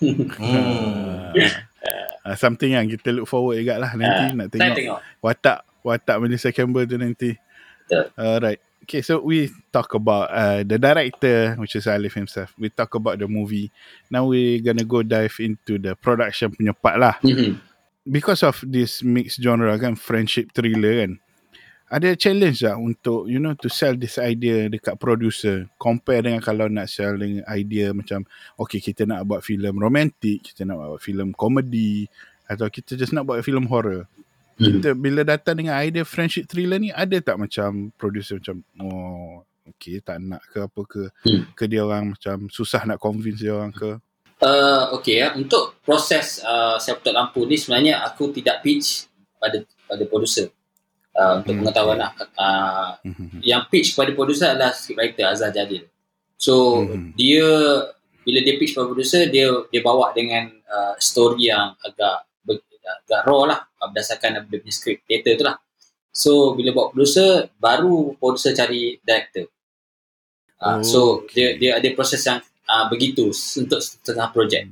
Hmm. 0.00 1.36
Uh, 2.24 2.36
something 2.36 2.72
yang 2.72 2.88
kita 2.88 3.12
look 3.12 3.28
forward 3.28 3.60
juga 3.60 3.76
lah 3.80 3.92
nanti 3.96 4.24
Ah, 4.28 4.36
nak 4.36 4.48
tengok, 4.52 4.76
tengok. 4.76 4.98
watak 5.20 5.58
watak 5.80 6.16
Melissa 6.20 6.48
Campbell 6.48 6.88
tu 6.88 6.96
nanti. 6.96 7.36
Betul. 7.84 8.04
Alright. 8.16 8.60
Okay, 8.80 9.04
so 9.04 9.20
we 9.22 9.52
talk 9.70 9.92
about 9.94 10.26
uh, 10.32 10.64
the 10.66 10.74
director, 10.74 11.54
which 11.60 11.76
is 11.76 11.86
Alif 11.86 12.16
himself. 12.16 12.50
We 12.58 12.72
talk 12.72 12.90
about 12.96 13.20
the 13.20 13.28
movie. 13.28 13.70
Now 14.08 14.26
we 14.26 14.58
gonna 14.58 14.82
go 14.82 15.04
dive 15.04 15.36
into 15.38 15.78
the 15.78 15.94
production 15.94 16.50
punya 16.50 16.72
part 16.72 16.96
lah. 16.98 17.14
Mhm. 17.22 17.69
Because 18.10 18.42
of 18.42 18.58
this 18.66 19.06
mixed 19.06 19.38
genre 19.38 19.70
kan, 19.78 19.94
friendship 19.94 20.50
thriller 20.50 21.06
kan. 21.06 21.12
Ada 21.90 22.14
challenge 22.14 22.62
tak 22.62 22.78
untuk, 22.78 23.26
you 23.26 23.38
know, 23.38 23.54
to 23.58 23.66
sell 23.66 23.94
this 23.94 24.18
idea 24.18 24.66
dekat 24.66 24.94
producer. 24.98 25.66
Compare 25.74 26.22
dengan 26.26 26.38
kalau 26.38 26.66
nak 26.66 26.86
sell 26.86 27.18
dengan 27.18 27.42
idea 27.50 27.90
macam, 27.90 28.22
okay, 28.58 28.78
kita 28.78 29.06
nak 29.06 29.26
buat 29.26 29.42
filem 29.42 29.74
romantik, 29.74 30.42
kita 30.42 30.62
nak 30.66 30.78
buat 30.78 31.02
filem 31.02 31.34
komedi, 31.34 32.06
atau 32.46 32.66
kita 32.66 32.98
just 32.98 33.14
nak 33.14 33.30
buat 33.30 33.46
filem 33.46 33.70
horror 33.70 34.10
Mhm. 34.60 34.66
kita 34.66 34.88
bila 34.92 35.24
datang 35.24 35.56
dengan 35.56 35.80
idea 35.80 36.04
friendship 36.04 36.44
thriller 36.44 36.76
ni 36.76 36.92
ada 36.92 37.16
tak 37.24 37.40
macam 37.40 37.88
producer 37.96 38.36
macam 38.36 38.60
oh 38.84 39.40
okay 39.64 40.04
tak 40.04 40.20
nak 40.20 40.44
ke 40.52 40.60
apa 40.60 40.80
ke 40.84 41.02
Hmm. 41.24 41.48
ke 41.56 41.64
dia 41.64 41.80
orang 41.80 42.12
macam 42.12 42.44
susah 42.52 42.84
nak 42.84 43.00
convince 43.00 43.40
dia 43.40 43.56
orang 43.56 43.72
ke 43.72 43.96
Uh, 44.40 44.96
okay 44.96 45.20
ya. 45.20 45.36
Untuk 45.36 45.76
proses 45.84 46.40
uh, 46.40 46.80
saya 46.80 46.96
putar 46.96 47.12
lampu 47.12 47.44
ni 47.44 47.60
sebenarnya 47.60 48.00
aku 48.00 48.32
tidak 48.32 48.64
pitch 48.64 49.04
pada 49.36 49.60
pada 49.84 50.04
producer. 50.08 50.48
Uh, 51.12 51.42
untuk 51.42 51.52
Hmm, 51.52 51.60
pengetahuan 51.66 51.98
okay. 52.00 52.04
lah. 52.06 52.12
Uh, 52.40 52.90
Mhm. 53.04 53.38
yang 53.44 53.62
pitch 53.68 53.92
kepada 53.92 54.16
producer 54.16 54.48
adalah 54.56 54.72
scriptwriter 54.72 55.28
Azhar 55.28 55.52
Jalil. 55.52 55.84
So 56.40 56.80
Mhm. 56.88 57.12
dia 57.20 57.46
bila 58.24 58.38
dia 58.40 58.54
pitch 58.56 58.72
kepada 58.72 58.88
producer 58.88 59.22
dia 59.28 59.48
dia 59.68 59.80
bawa 59.84 60.16
dengan 60.16 60.48
uh, 60.70 60.94
story 60.96 61.52
yang 61.52 61.76
agak 61.84 62.24
ber- 62.40 62.64
agak 62.80 63.20
raw 63.28 63.44
lah 63.44 63.60
uh, 63.76 63.86
berdasarkan 63.92 64.40
dia 64.48 64.56
punya 64.56 64.72
script 64.72 65.04
theater 65.04 65.36
tu 65.36 65.44
lah. 65.44 65.60
So 66.08 66.56
bila 66.56 66.72
bawa 66.72 66.96
producer 66.96 67.52
baru 67.60 68.16
producer 68.16 68.56
cari 68.56 68.96
director. 69.04 69.52
Uh, 70.56 70.80
so 70.80 71.24
Okay. 71.28 71.34
dia 71.34 71.48
dia 71.58 71.70
ada 71.76 71.88
proses 71.92 72.24
yang 72.24 72.40
uh, 72.70 72.86
begitu 72.86 73.34
untuk 73.34 73.80
setengah 73.82 74.30
projek. 74.30 74.70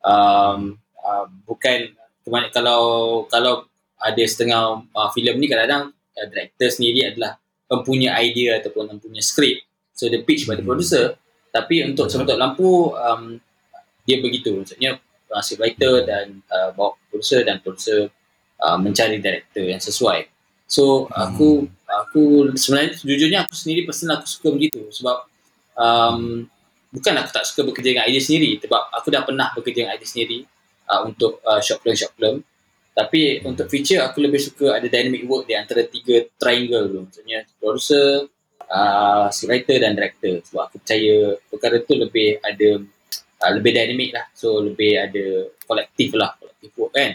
Um, 0.00 0.80
uh, 1.04 1.28
bukan 1.44 1.92
kemana- 2.24 2.48
kalau 2.48 2.82
kalau 3.28 3.68
ada 4.00 4.24
setengah 4.24 4.80
uh, 4.88 5.08
filem 5.12 5.36
ni 5.36 5.46
kadang-kadang 5.48 5.92
uh, 5.92 6.26
director 6.32 6.68
sendiri 6.72 7.12
adalah 7.12 7.36
mempunyai 7.68 8.32
idea 8.32 8.60
ataupun 8.60 8.96
mempunyai 8.96 9.24
skrip. 9.24 9.60
So 9.92 10.08
dia 10.08 10.24
pitch 10.24 10.48
pada 10.48 10.64
Hmm. 10.64 10.68
producer 10.72 11.20
tapi 11.54 11.86
untuk 11.86 12.10
sebetul 12.10 12.34
lampu 12.34 12.90
um, 12.98 13.38
dia 14.02 14.18
begitu 14.18 14.58
maksudnya 14.58 14.98
uh, 15.30 15.38
script 15.38 15.62
writer 15.62 16.02
dan 16.02 16.42
uh, 16.50 16.74
bawa 16.74 16.98
producer 17.08 17.46
dan 17.46 17.62
producer 17.62 18.10
uh, 18.58 18.74
mencari 18.74 19.22
director 19.22 19.62
yang 19.62 19.78
sesuai. 19.78 20.26
So 20.66 21.06
aku 21.14 21.70
aku 21.86 22.50
sebenarnya 22.58 22.98
jujurnya 22.98 23.38
aku 23.46 23.54
sendiri 23.54 23.86
personal 23.86 24.18
aku 24.18 24.26
suka 24.26 24.48
begitu 24.50 24.82
sebab 24.90 25.30
um, 25.78 26.50
bukan 26.94 27.14
aku 27.18 27.30
tak 27.34 27.44
suka 27.50 27.60
bekerja 27.66 27.90
dengan 27.90 28.06
idea 28.06 28.22
sendiri 28.22 28.62
sebab 28.62 28.82
aku 28.94 29.10
dah 29.10 29.26
pernah 29.26 29.50
bekerja 29.50 29.82
dengan 29.82 29.92
idea 29.98 30.06
sendiri 30.06 30.38
uh, 30.86 31.00
untuk 31.02 31.42
uh, 31.42 31.58
short 31.58 31.82
film 31.82 31.98
short 31.98 32.14
film. 32.14 32.36
Tapi 32.94 33.42
untuk 33.42 33.66
feature 33.66 34.06
aku 34.06 34.22
lebih 34.22 34.38
suka 34.38 34.78
ada 34.78 34.86
dynamic 34.86 35.26
work 35.26 35.50
di 35.50 35.58
antara 35.58 35.82
tiga 35.82 36.30
triangle 36.38 36.86
tu. 36.86 36.98
Maksudnya 37.02 37.42
producer 37.58 38.30
uh, 38.70 39.26
writer 39.50 39.76
dan 39.82 39.98
director. 39.98 40.38
Sebab 40.46 40.70
aku 40.70 40.76
percaya 40.78 41.34
perkara 41.50 41.76
tu 41.82 41.98
lebih 41.98 42.38
ada 42.38 42.68
uh, 43.42 43.50
lebih 43.58 43.72
dynamic 43.74 44.14
lah. 44.14 44.30
So 44.30 44.62
lebih 44.62 44.94
ada 44.94 45.50
kolektif 45.66 46.14
lah 46.14 46.38
kolektif 46.38 46.70
work 46.78 46.94
kan. 46.94 47.10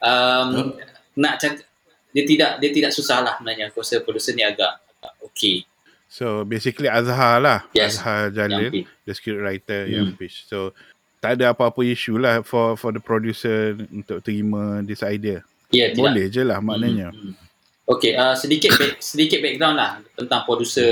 Um, 0.00 0.80
nak 1.20 1.36
cakap 1.36 1.68
dia 2.16 2.24
tidak 2.24 2.56
dia 2.64 2.70
tidak 2.72 2.92
susah 2.96 3.20
lah 3.20 3.36
sebenarnya. 3.36 3.68
Aku 3.68 3.84
rasa 3.84 4.00
producer 4.00 4.32
ni 4.32 4.40
agak, 4.40 4.80
agak 4.80 5.12
okay 5.20 5.68
so 6.10 6.42
basically 6.42 6.90
Azhar 6.90 7.38
lah 7.38 7.62
Yes, 7.70 7.96
Azhar 7.96 8.34
Jalil 8.34 8.82
the 9.06 9.12
script 9.14 9.38
writer 9.38 9.86
Hmm. 9.86 9.94
yang 9.94 10.06
pitch 10.18 10.42
so 10.44 10.74
tak 11.22 11.38
ada 11.38 11.54
apa-apa 11.54 11.86
isu 11.86 12.18
lah 12.18 12.42
for 12.42 12.74
for 12.74 12.90
the 12.90 12.98
producer 12.98 13.78
untuk 13.88 14.18
terima 14.20 14.82
this 14.82 15.00
idea 15.00 15.46
tidak. 15.70 15.94
boleh 15.94 16.26
je 16.26 16.42
lah 16.42 16.58
maknanya 16.58 17.14
Hmm, 17.14 17.32
hmm. 17.32 17.48
Okey, 17.90 18.14
uh, 18.14 18.38
sedikit 18.38 18.70
back, 18.78 19.02
sedikit 19.02 19.42
background 19.42 19.74
lah 19.74 19.98
tentang 20.14 20.46
producer 20.46 20.86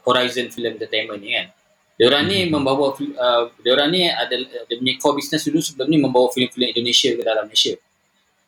Horizon 0.00 0.48
Film 0.48 0.72
Entertainment 0.72 1.20
ni 1.20 1.36
kan. 1.36 1.52
Diorang 2.00 2.24
ni 2.24 2.48
Hmm. 2.48 2.56
membawa 2.56 2.96
uh, 2.96 3.52
diorang 3.60 3.92
ni 3.92 4.08
ada 4.08 4.32
dia 4.40 4.76
punya 4.80 4.96
core 4.96 5.20
business 5.20 5.44
dulu 5.44 5.60
sebelum 5.60 5.84
ni 5.84 6.00
membawa 6.00 6.32
filem-filem 6.32 6.72
Indonesia 6.72 7.12
ke 7.12 7.20
dalam 7.20 7.44
Malaysia. 7.44 7.76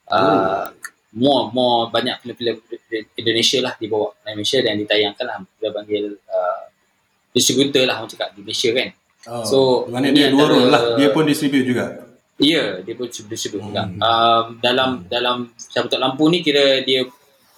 Uh, 0.09 0.73
more 1.13 1.53
more 1.53 1.93
banyak 1.93 2.17
filem-filem 2.25 2.57
Indonesia 3.21 3.59
lah 3.61 3.77
dibawa 3.77 4.17
ke 4.17 4.33
Malaysia 4.33 4.59
dan 4.65 4.81
ditayangkan 4.81 5.25
lah 5.29 5.37
kita 5.45 5.69
panggil 5.69 6.05
uh, 6.17 6.65
distributor 7.33 7.85
lah 7.85 8.01
orang 8.01 8.13
cakap 8.13 8.33
di 8.37 8.41
Malaysia 8.45 8.71
kan. 8.73 8.89
Oh, 9.23 9.45
So, 9.47 9.59
mana 9.87 10.11
dia 10.11 10.35
dua 10.35 10.51
role 10.51 10.69
lah. 10.69 10.99
Dia 10.99 11.15
pun 11.15 11.25
distribute 11.25 11.69
juga. 11.69 12.11
Ya, 12.43 12.83
dia 12.83 12.95
pun 12.99 13.07
distribute 13.07 13.63
juga. 13.63 13.87
Hmm. 13.87 14.01
Um, 14.03 14.45
dalam 14.59 14.91
dalam 15.07 15.37
Sahabat 15.55 15.95
Lampu 16.01 16.27
ni 16.27 16.43
kira 16.43 16.83
dia 16.83 17.07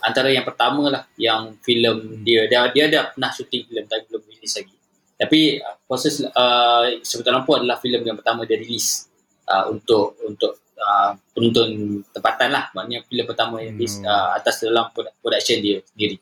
antara 0.05 0.29
yang 0.29 0.45
pertama 0.45 0.93
lah 0.93 1.03
yang 1.17 1.57
filem 1.65 2.21
dia 2.21 2.45
dia 2.45 2.69
dia 2.69 2.85
dah 2.93 3.05
pernah 3.17 3.33
syuting 3.33 3.65
filem 3.65 3.85
tapi 3.89 4.03
belum 4.13 4.23
release 4.29 4.55
lagi. 4.61 4.77
Tapi 5.15 5.41
uh, 5.63 5.77
proses 5.89 6.27
uh, 6.27 6.85
Sahabat 7.01 7.33
Lampu 7.33 7.51
adalah 7.57 7.79
filem 7.81 8.03
yang 8.03 8.17
pertama 8.19 8.45
dia 8.45 8.61
release 8.61 9.09
uh, 9.49 9.73
untuk 9.73 10.21
untuk 10.27 10.64
uh, 10.77 11.11
penonton 11.31 11.69
tempatan 12.09 12.49
lah. 12.49 12.65
Maknanya 12.71 13.05
filem 13.05 13.25
pertama 13.25 13.59
yang 13.59 13.75
Hmm. 13.75 14.03
uh, 14.03 14.31
atas 14.35 14.61
dalam 14.61 14.91
produ- 14.91 15.15
production 15.19 15.59
dia 15.59 15.79
sendiri. 15.85 16.17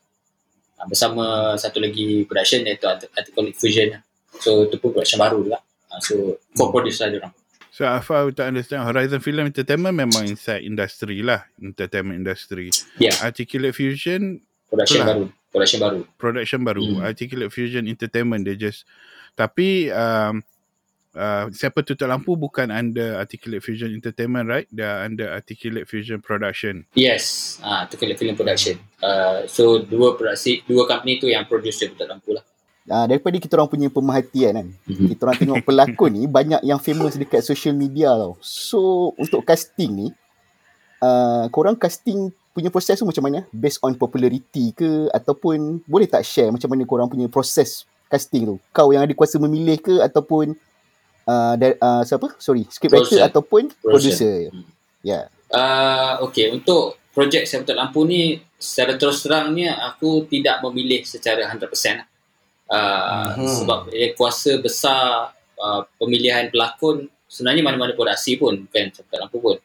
Uh, 0.75 0.87
bersama 0.87 1.25
satu 1.55 1.79
lagi 1.79 2.25
production 2.25 2.63
iaitu 2.63 2.85
Art- 2.85 3.11
Articolic 3.13 3.55
Fusion. 3.55 3.93
lah. 3.93 4.01
So 4.39 4.65
itu 4.65 4.77
pun 4.77 4.93
production 4.93 5.19
baru 5.19 5.43
juga. 5.43 5.59
Uh, 5.87 6.01
so 6.01 6.15
co-produce 6.53 6.99
lah 6.99 7.09
dia 7.09 7.21
orang. 7.21 7.35
So 7.69 7.85
Afar 7.85 8.29
tak 8.31 8.49
understand 8.49 8.85
Horizon 8.85 9.19
Film 9.19 9.47
Entertainment 9.47 9.97
memang 9.97 10.25
inside 10.27 10.61
industry 10.61 11.25
lah 11.25 11.49
Entertainment 11.57 12.21
industry 12.21 12.69
Ya. 12.97 13.09
Articulate 13.19 13.73
Fusion 13.73 14.45
Production 14.69 14.99
Itulah. 14.99 15.09
baru. 15.09 15.25
Production 15.49 15.81
baru. 15.81 16.01
production 16.17 16.61
baru 16.63 16.85
Hmm. 16.87 17.01
Articulate 17.03 17.49
Fusion 17.49 17.85
Entertainment 17.85 18.41
dia 18.43 18.57
just 18.59 18.85
tapi 19.33 19.89
um, 19.89 20.45
uh, 21.15 21.49
siapa 21.51 21.81
tutup 21.81 22.07
lampu 22.07 22.35
bukan 22.35 22.69
under 22.69 23.17
Articulate 23.17 23.61
Fusion 23.61 23.93
Entertainment 23.93 24.47
right? 24.47 24.67
They 24.69 24.83
are 24.83 25.05
under 25.05 25.29
Articulate 25.31 25.85
Fusion 25.85 26.21
Production. 26.21 26.85
Yes, 26.93 27.57
ah 27.61 27.85
tu 27.87 27.97
kalau 27.97 28.17
film 28.17 28.35
production. 28.35 28.77
Uh, 28.99 29.45
so 29.47 29.81
dua 29.81 30.15
produksi, 30.15 30.63
dua 30.65 30.85
company 30.85 31.19
tu 31.19 31.29
yang 31.29 31.45
produce 31.45 31.79
dia 31.79 31.89
betul 31.91 32.09
lampu 32.09 32.31
lah. 32.33 32.45
Uh, 32.83 33.07
daripada 33.07 33.39
kita 33.39 33.55
orang 33.55 33.71
punya 33.71 33.87
pemerhatian 33.87 34.53
kan 34.59 34.69
Mhm. 34.91 35.07
kita 35.15 35.21
orang 35.23 35.39
tengok 35.39 35.63
pelakon 35.63 36.11
ni 36.19 36.23
banyak 36.39 36.61
yang 36.67 36.83
famous 36.83 37.15
dekat 37.15 37.41
social 37.41 37.73
media 37.73 38.11
tau. 38.11 38.35
So 38.43 39.13
untuk 39.15 39.47
casting 39.47 39.91
ni 39.95 40.09
uh, 40.99 41.47
korang 41.49 41.79
casting 41.79 42.31
punya 42.53 42.69
proses 42.69 42.99
tu 42.99 43.07
macam 43.07 43.25
mana? 43.25 43.47
Based 43.49 43.79
on 43.81 43.95
popularity 43.95 44.75
ke? 44.75 45.09
Ataupun 45.11 45.81
boleh 45.87 46.05
tak 46.05 46.27
share 46.27 46.51
macam 46.51 46.69
mana 46.69 46.83
korang 46.83 47.09
punya 47.09 47.31
proses 47.31 47.87
casting 48.11 48.45
tu? 48.45 48.57
Kau 48.75 48.91
yang 48.91 49.07
ada 49.07 49.15
kuasa 49.15 49.39
memilih 49.39 49.79
ke? 49.79 50.03
Ataupun 50.03 50.53
uh, 51.25 51.55
dari, 51.55 51.75
uh, 51.77 52.03
siapa 52.03 52.35
sorry 52.37 52.65
script 52.67 52.91
writer 52.91 53.07
Producer. 53.09 53.23
ataupun 53.25 53.63
Producer. 53.79 54.15
producer 54.15 54.35
ya 55.03 55.21
Uh, 55.53 56.17
okay, 56.25 56.49
untuk 56.49 56.97
projek 57.13 57.45
saya 57.45 57.61
betul 57.61 57.77
lampu 57.77 58.09
ni 58.09 58.41
secara 58.57 58.97
terus 58.97 59.21
terangnya 59.21 59.77
aku 59.85 60.25
tidak 60.25 60.65
memilih 60.65 61.05
secara 61.05 61.45
100%. 61.45 62.01
lah. 62.01 62.09
Uh, 62.73 63.29
Mhm. 63.37 63.49
Sebab 63.61 63.81
eh, 63.93 64.17
kuasa 64.17 64.57
besar 64.57 65.29
uh, 65.61 65.81
pemilihan 66.01 66.49
pelakon 66.49 67.05
sebenarnya 67.29 67.61
mana-mana 67.63 67.93
produksi 67.93 68.41
pun 68.41 68.65
bukan 68.65 68.85
saya 68.91 69.05
betul 69.05 69.21
lampu 69.21 69.39
pun. 69.39 69.57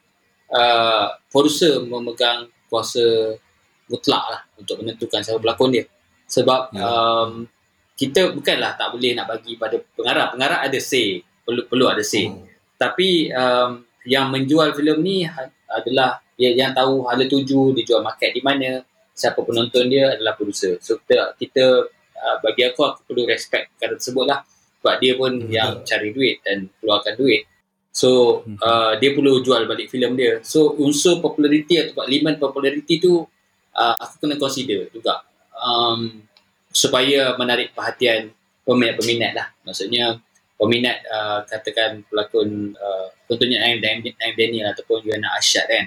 Uh, 0.48 1.08
producer 1.32 1.80
memegang 1.80 2.52
kuasa 2.68 3.40
mutlak 3.88 4.24
lah 4.28 4.42
untuk 4.60 4.84
menentukan 4.84 5.24
siapa 5.24 5.40
pelakon 5.40 5.72
dia. 5.72 5.88
Sebab 6.28 6.76
Ya. 6.76 6.84
um, 6.84 7.48
kita 7.96 8.36
bukanlah 8.36 8.76
tak 8.76 8.92
boleh 8.92 9.16
nak 9.16 9.26
bagi 9.26 9.56
pada 9.56 9.80
pengarah. 9.96 10.28
Pengarah 10.30 10.60
ada 10.62 10.80
say, 10.84 11.24
perlu 11.48 11.64
perlu 11.72 11.88
ada 11.88 12.04
say. 12.04 12.28
Hmm. 12.28 12.44
Tapi 12.76 13.32
um, 13.32 13.88
yang 14.04 14.28
menjual 14.28 14.76
filem 14.76 15.00
ni 15.00 15.18
ha- 15.24 15.48
adalah 15.72 16.20
yang, 16.36 16.68
yang 16.68 16.72
tahu 16.76 17.08
hala 17.08 17.24
tuju 17.24 17.72
dia 17.72 17.84
jual 17.88 18.04
market 18.04 18.36
di 18.36 18.44
mana 18.44 18.84
siapa 19.16 19.40
penonton 19.42 19.88
dia 19.88 20.14
adalah 20.14 20.36
producer. 20.36 20.76
So 20.84 21.00
kita, 21.00 21.40
kita 21.40 21.88
uh, 22.20 22.38
bagi 22.44 22.68
aku 22.68 22.84
aku 22.84 23.00
perlu 23.08 23.24
respect 23.24 23.72
perkara 23.80 23.96
tersebut 23.96 24.26
lah. 24.28 24.44
Sebab 24.84 24.96
dia 25.02 25.14
pun 25.18 25.32
Hmm, 25.34 25.50
yang 25.50 25.72
cari 25.82 26.14
duit 26.14 26.44
dan 26.46 26.70
keluarkan 26.78 27.18
duit. 27.18 27.50
So 27.90 28.44
uh, 28.62 28.94
dia 29.02 29.18
perlu 29.18 29.42
jual 29.42 29.66
balik 29.66 29.90
filem 29.90 30.14
dia. 30.14 30.38
So 30.46 30.78
unsur 30.78 31.18
populariti 31.18 31.82
atau 31.82 32.06
elemen 32.06 32.38
populariti 32.38 33.02
tu 33.02 33.26
uh, 33.74 33.96
aku 33.98 34.22
kena 34.22 34.38
consider 34.38 34.86
juga. 34.94 35.26
Um, 35.58 36.22
supaya 36.70 37.34
menarik 37.42 37.74
perhatian 37.74 38.30
peminat-peminat 38.62 39.32
lah. 39.34 39.48
Maksudnya 39.66 40.22
peminat 40.58 41.06
uh, 41.06 41.46
katakan 41.46 42.02
pelakon 42.10 42.74
uh, 42.74 43.08
contohnya 43.30 43.62
Naim 43.62 43.78
Naim 43.78 44.02
Naim 44.02 44.34
Daniel 44.34 44.74
ataupun 44.74 45.06
Yuana 45.06 45.38
Asyad 45.38 45.70
kan. 45.70 45.86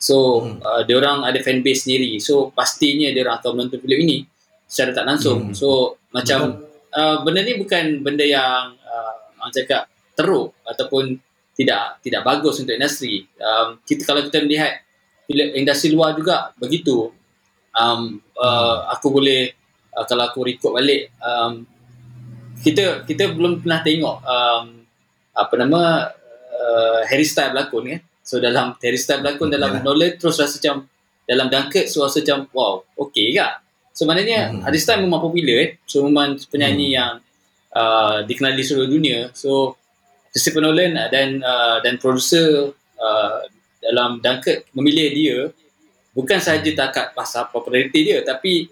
So 0.00 0.40
Hmm. 0.44 0.60
uh, 0.64 0.80
dia 0.84 0.96
orang 0.96 1.24
ada 1.24 1.40
fan 1.40 1.60
base 1.64 1.88
sendiri. 1.88 2.20
So 2.20 2.52
pastinya 2.52 3.08
dia 3.12 3.24
orang 3.24 3.40
akan 3.40 3.50
menonton 3.56 3.80
filem 3.80 4.00
ini 4.04 4.18
secara 4.68 4.92
tak 4.92 5.04
langsung. 5.08 5.50
Hmm. 5.50 5.56
So 5.56 6.00
macam 6.12 6.68
uh, 6.92 7.16
benda 7.24 7.40
ni 7.44 7.56
bukan 7.56 8.04
benda 8.04 8.24
yang 8.24 8.76
uh, 8.80 9.14
orang 9.40 9.52
cakap 9.52 9.88
teruk 10.16 10.52
ataupun 10.68 11.16
tidak 11.56 12.00
tidak 12.04 12.22
bagus 12.24 12.60
untuk 12.60 12.76
industri. 12.76 13.24
Um, 13.40 13.80
kita 13.84 14.04
kalau 14.08 14.24
kita 14.24 14.40
melihat 14.44 14.84
filem 15.28 15.48
industri 15.56 15.92
luar 15.92 16.16
juga 16.16 16.52
begitu. 16.56 17.12
Um, 17.76 18.20
uh, 18.36 18.88
aku 18.92 19.12
boleh 19.12 19.52
uh, 19.96 20.04
kalau 20.08 20.28
aku 20.28 20.44
record 20.48 20.80
balik 20.80 21.12
um, 21.20 21.64
kita 22.60 23.08
kita 23.08 23.32
belum 23.32 23.64
pernah 23.64 23.80
tengok 23.80 24.16
um, 24.20 24.64
apa 25.32 25.54
nama 25.56 26.12
uh, 26.52 27.00
Harry 27.08 27.24
Styles 27.24 27.56
berlakon 27.56 27.84
kan. 27.96 28.00
So 28.20 28.38
dalam 28.38 28.76
Harry 28.84 29.00
Styles 29.00 29.24
berlakon 29.24 29.48
dalam 29.48 29.80
Yalah. 29.80 29.84
Nolan 29.84 30.10
terus 30.20 30.36
rasa 30.36 30.60
macam 30.60 30.86
dalam 31.24 31.46
Dunkirk 31.48 31.86
so 31.88 32.04
rasa 32.04 32.20
macam 32.20 32.38
wow 32.52 32.74
okey 33.08 33.36
ke. 33.36 33.48
So 33.96 34.04
maknanya 34.04 34.52
Hmm. 34.52 34.60
Harry 34.68 34.80
Styles 34.80 35.00
memang 35.00 35.24
popular 35.24 35.56
eh. 35.64 35.70
So 35.88 36.04
memang 36.04 36.36
penyanyi 36.52 36.96
yang 36.96 37.24
uh, 37.72 38.22
dikenali 38.28 38.60
seluruh 38.60 38.90
dunia. 38.90 39.32
So 39.32 39.80
Christopher 40.30 40.62
Nolan 40.62 40.94
dan 41.10 41.40
uh, 41.42 41.80
dan 41.80 41.96
producer 41.96 42.70
uh, 43.00 43.38
dalam 43.80 44.20
Dunkirk 44.20 44.68
memilih 44.76 45.08
dia 45.16 45.36
bukan 46.12 46.38
sahaja 46.42 46.70
takat 46.76 47.16
pasal 47.16 47.48
populariti 47.48 48.04
dia 48.04 48.20
tapi 48.20 48.68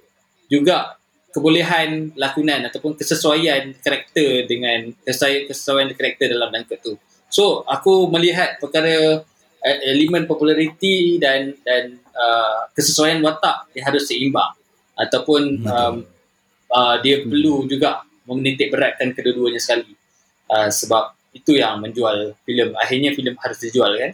juga 0.51 0.98
kebolehan 1.33 2.17
lakonan 2.17 2.65
ataupun 2.67 2.97
kesesuaian 2.97 3.77
karakter 3.85 4.49
dengan 4.49 4.91
kesesuaian, 5.05 5.45
kesesuaian 5.45 5.89
karakter 5.93 6.33
dalam 6.33 6.49
Dunkirk 6.49 6.81
tu. 6.81 6.97
So 7.29 7.63
aku 7.69 8.09
melihat 8.09 8.57
perkara 8.57 9.21
uh, 9.61 9.79
elemen 9.85 10.25
populariti 10.25 11.21
dan 11.21 11.53
dan 11.61 12.01
uh, 12.17 12.73
kesesuaian 12.73 13.21
watak 13.21 13.69
dia 13.77 13.85
harus 13.85 14.09
seimbang 14.09 14.57
ataupun 14.97 15.63
Betul. 15.63 15.71
um, 15.71 15.97
uh, 16.73 16.97
dia 17.05 17.23
perlu 17.23 17.69
juga 17.69 18.03
menitik 18.25 18.73
beratkan 18.73 19.13
kedua-duanya 19.13 19.61
sekali. 19.61 19.93
Uh, 20.49 20.73
sebab 20.73 21.13
itu 21.37 21.61
yang 21.61 21.81
menjual 21.85 22.35
filem. 22.49 22.73
Akhirnya 22.81 23.13
filem 23.13 23.37
harus 23.37 23.59
dijual 23.61 23.93
kan? 24.01 24.13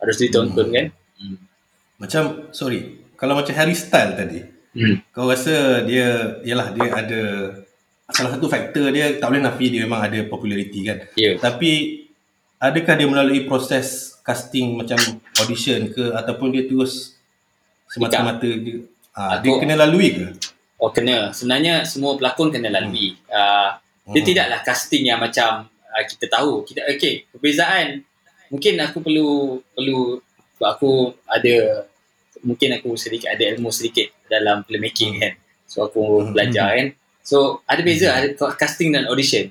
Harus 0.00 0.16
ditonton 0.16 0.72
kan? 0.72 0.86
Hmm. 1.20 1.36
Macam 2.00 2.22
sorry, 2.52 3.04
kalau 3.16 3.36
macam 3.36 3.52
Harry 3.56 3.76
Style 3.76 4.16
tadi, 4.16 4.40
Hmm. 4.76 5.00
kau 5.08 5.24
rasa 5.24 5.80
dia 5.88 6.36
yalah 6.44 6.68
dia 6.70 6.88
ada 6.92 7.22
salah 8.12 8.36
satu 8.36 8.44
faktor 8.46 8.92
dia 8.92 9.16
tak 9.16 9.32
boleh 9.32 9.40
nafi 9.40 9.72
dia 9.72 9.88
memang 9.88 10.04
ada 10.04 10.20
populariti 10.28 10.84
kan. 10.84 11.00
Ya. 11.16 11.40
Tapi 11.40 12.04
adakah 12.60 12.94
dia 12.94 13.08
melalui 13.08 13.48
proses 13.48 14.12
casting 14.20 14.76
macam 14.76 15.00
audition 15.40 15.88
ke 15.88 16.12
ataupun 16.12 16.52
dia 16.52 16.68
terus 16.68 17.16
semata-mata 17.88 18.44
dia 18.44 18.84
ha, 19.16 19.40
dia 19.40 19.48
Aku- 19.48 19.60
kena 19.64 19.80
lalui 19.80 20.08
ke? 20.12 20.26
Oh 20.76 20.92
kena. 20.92 21.32
Sebenarnya 21.32 21.88
semua 21.88 22.20
pelakon 22.20 22.52
kena 22.52 22.68
lalui. 22.68 23.16
Uh, 23.32 23.72
dia 24.12 24.20
Hmm. 24.22 24.28
tidaklah 24.28 24.60
casting 24.62 25.02
yang 25.02 25.18
macam 25.18 25.64
uh, 25.66 26.04
kita 26.04 26.28
tahu. 26.28 26.62
Kita 26.62 26.84
okey, 26.94 27.32
perbezaan 27.32 28.04
mungkin 28.52 28.78
aku 28.78 29.00
perlu 29.00 29.28
perlu 29.74 30.20
aku 30.62 31.10
ada 31.26 31.82
mungkin 32.40 32.78
aku 32.78 32.94
sedikit 32.94 33.34
ada 33.34 33.42
ilmu 33.50 33.74
sedikit 33.74 34.06
dalam 34.28 34.62
filmmaking 34.62 35.12
Hmm. 35.12 35.22
kan. 35.22 35.32
So 35.64 35.84
aku 35.84 36.00
Hmm. 36.20 36.32
belajar 36.32 36.68
kan. 36.72 36.88
So 37.20 37.36
ada 37.64 37.80
beza 37.80 38.08
ada 38.12 38.26
casting 38.54 38.90
dan 38.90 39.06
audition. 39.06 39.50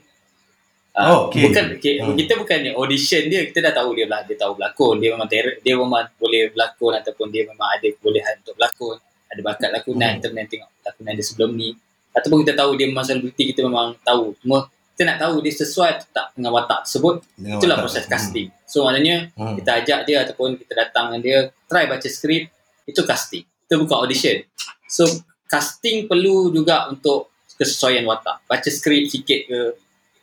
Oh, 0.96 1.28
okey. 1.28 1.44
Bukan 1.44 1.64
okay, 1.76 2.00
Hmm. 2.00 2.16
kita 2.16 2.34
bukan 2.36 2.60
audition 2.74 3.28
dia 3.28 3.44
kita 3.44 3.60
dah 3.62 3.74
tahu 3.74 3.92
dia 3.94 4.08
lah 4.08 4.24
dia 4.24 4.34
tahu 4.34 4.56
berlakon 4.56 4.96
dia 4.96 5.12
memang 5.12 5.28
ter- 5.28 5.60
dia 5.60 5.76
memang 5.76 5.92
boleh 6.16 6.48
berlakon 6.50 6.96
ataupun 6.96 7.28
dia 7.30 7.44
memang 7.44 7.68
ada 7.70 7.84
kebolehan 7.86 8.40
untuk 8.40 8.56
berlakon 8.56 8.96
ada 9.28 9.42
bakat 9.44 9.70
lakonan 9.70 10.08
Hmm. 10.08 10.16
kita 10.16 10.28
pernah 10.32 10.48
tengok 10.48 10.70
lakonan 10.82 11.12
dia 11.12 11.26
sebelum 11.26 11.52
ni 11.52 11.70
ataupun 12.10 12.38
kita 12.42 12.54
tahu 12.56 12.72
dia 12.74 12.88
memang 12.88 13.04
selebriti 13.04 13.44
kita 13.52 13.62
memang 13.62 14.00
tahu 14.00 14.40
cuma 14.40 14.72
kita 14.96 15.04
nak 15.04 15.18
tahu 15.20 15.44
dia 15.44 15.52
sesuai 15.54 15.90
atau 15.92 16.08
tak 16.10 16.28
dengan 16.32 16.52
watak 16.54 16.88
tersebut 16.88 17.16
Dengan 17.36 17.60
itulah 17.60 17.76
watak. 17.76 17.84
proses 17.84 18.00
Hmm. 18.02 18.12
casting 18.16 18.48
so 18.64 18.78
maknanya 18.82 19.16
Hmm. 19.36 19.56
kita 19.60 19.72
ajak 19.76 20.00
dia 20.06 20.18
ataupun 20.24 20.50
kita 20.56 20.74
datang 20.74 21.06
dengan 21.10 21.22
dia 21.22 21.38
try 21.68 21.84
baca 21.86 22.08
skrip 22.08 22.48
itu 22.88 23.02
casting 23.04 23.44
itu 23.66 23.76
bukan 23.82 23.98
audition. 24.06 24.38
So 24.86 25.10
casting 25.50 26.06
perlu 26.06 26.54
juga 26.54 26.86
untuk 26.88 27.34
kesesuaian 27.58 28.06
watak. 28.06 28.46
Baca 28.46 28.70
skrip 28.70 29.10
sikit 29.10 29.40
ke 29.50 29.60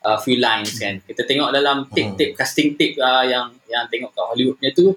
uh, 0.02 0.18
few 0.22 0.38
lines 0.38 0.78
kan. 0.78 1.02
Kita 1.02 1.26
tengok 1.26 1.50
dalam 1.50 1.90
tape-tape 1.90 2.38
casting 2.38 2.78
tape 2.78 2.98
uh, 3.02 3.26
yang 3.26 3.50
yang 3.66 3.84
tengok 3.90 4.14
kat 4.14 4.24
Hollywood 4.30 4.56
punya 4.60 4.70
tu 4.70 4.94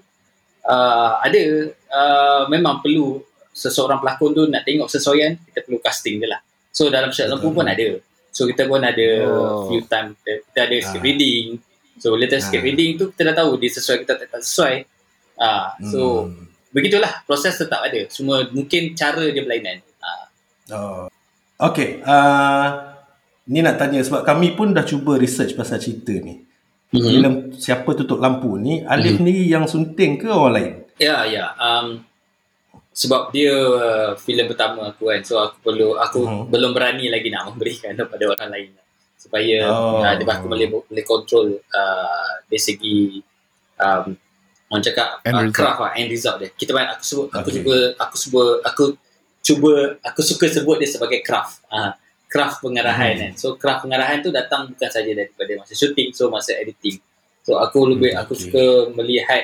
uh, 0.66 1.10
ada 1.18 1.42
uh, 1.90 2.42
memang 2.46 2.78
perlu 2.82 3.18
seseorang 3.56 3.98
pelakon 3.98 4.36
tu 4.36 4.44
nak 4.46 4.62
tengok 4.62 4.86
sesuaian 4.86 5.32
kita 5.48 5.64
perlu 5.64 5.80
casting 5.80 6.20
dia 6.20 6.36
lah. 6.36 6.40
So 6.70 6.92
dalam 6.92 7.08
Syarat 7.08 7.34
Lampu 7.40 7.50
pun 7.50 7.64
ada. 7.64 7.88
So 8.30 8.44
kita 8.44 8.68
pun 8.68 8.84
ada 8.84 9.08
Oh. 9.32 9.72
few 9.72 9.80
time 9.88 10.12
kita, 10.20 10.32
kita 10.44 10.60
ada 10.68 10.76
script 10.84 11.00
Ah. 11.02 11.08
reading. 11.08 11.46
So 11.96 12.12
bila 12.12 12.28
kita 12.28 12.36
script 12.44 12.62
Ah. 12.62 12.68
reading 12.68 12.90
tu 13.00 13.04
kita 13.16 13.32
dah 13.32 13.34
tahu 13.40 13.56
dia 13.56 13.70
sesuai 13.72 14.04
kita 14.04 14.12
tak, 14.20 14.28
tak 14.28 14.42
sesuai. 14.44 14.76
Uh, 15.40 15.66
so 15.88 16.00
Hmm. 16.28 16.45
Begitulah 16.76 17.24
proses 17.24 17.56
tetap 17.56 17.80
ada 17.80 18.04
semua 18.12 18.44
mungkin 18.52 18.92
cara 18.92 19.24
dia 19.32 19.40
berlainan 19.40 19.80
uh, 20.04 20.26
Oh. 20.66 21.06
Okay. 21.56 22.02
Uh, 22.02 22.66
ni 23.46 23.62
nak 23.62 23.78
tanya 23.78 24.02
sebab 24.02 24.26
kami 24.26 24.52
pun 24.52 24.74
dah 24.74 24.82
cuba 24.82 25.14
research 25.16 25.54
pasal 25.54 25.78
cerita 25.78 26.12
ni. 26.12 26.42
mm-hmm. 26.90 27.06
Filem 27.06 27.34
Siapa 27.54 27.94
Tutup 27.94 28.18
Lampu 28.18 28.58
ni, 28.58 28.82
Alif 28.82 29.16
Mhm. 29.18 29.24
ni 29.24 29.46
yang 29.46 29.64
sunting 29.70 30.18
ke 30.18 30.26
orang 30.26 30.52
lain? 30.52 30.72
Ya, 30.98 31.22
ya. 31.24 31.54
Um, 31.54 32.02
sebab 32.90 33.30
dia 33.30 33.52
uh, 33.54 34.18
filem 34.18 34.50
pertama 34.50 34.90
aku 34.90 35.08
kan. 35.08 35.22
So 35.22 35.38
aku 35.38 35.56
perlu 35.70 35.94
aku 35.96 36.20
Mhm. 36.26 36.42
belum 36.50 36.70
berani 36.74 37.06
lagi 37.08 37.28
nak 37.30 37.54
memberikan 37.54 37.94
kepada 38.02 38.24
orang 38.36 38.50
lain. 38.50 38.70
Supaya 39.16 39.70
Oh. 39.70 40.02
uh, 40.02 40.12
aku 40.18 40.46
boleh 40.50 40.66
boleh 40.66 41.04
control 41.06 41.56
uh, 41.72 42.30
dari 42.50 42.60
segi 42.60 43.22
um, 43.78 44.12
orang 44.66 44.82
cakap 44.82 45.08
End 45.22 45.36
uh, 45.36 45.46
craft 45.50 45.78
lah, 45.78 45.92
end 45.94 46.08
result 46.08 46.36
dia. 46.38 46.50
Kita 46.50 46.70
banyak 46.70 46.90
aku 46.92 47.04
sebut 47.04 47.26
aku 47.28 47.38
Okay. 47.44 47.54
cuba 47.56 47.74
aku 47.96 48.16
cuba 48.18 48.42
aku 48.62 48.84
cuba 49.40 49.72
aku 50.02 50.20
suka 50.22 50.46
sebut 50.48 50.76
dia 50.78 50.88
sebagai 50.88 51.22
craft. 51.22 51.62
Uh, 51.68 51.94
craft 52.26 52.58
pengarahan 52.58 53.14
Hmm. 53.14 53.20
kan. 53.22 53.32
So 53.34 53.54
craft 53.54 53.86
pengarahan 53.86 54.18
tu 54.18 54.30
datang 54.30 54.66
bukan 54.66 54.90
saja 54.90 55.06
daripada 55.08 55.52
masa 55.56 55.72
shooting, 55.72 56.10
so 56.10 56.26
masa 56.26 56.54
editing. 56.54 56.98
So 57.42 57.56
aku 57.56 57.86
lebih 57.88 58.10
Hmm, 58.10 58.20
aku 58.20 58.34
okay. 58.34 58.42
suka 58.42 58.64
melihat 58.92 59.42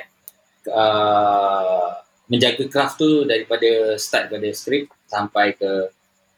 uh, 0.68 1.88
menjaga 2.26 2.64
craft 2.66 2.98
tu 2.98 3.22
daripada 3.22 3.94
start 3.96 4.26
pada 4.28 4.48
skrip 4.50 4.90
sampai 5.06 5.54
ke 5.54 5.70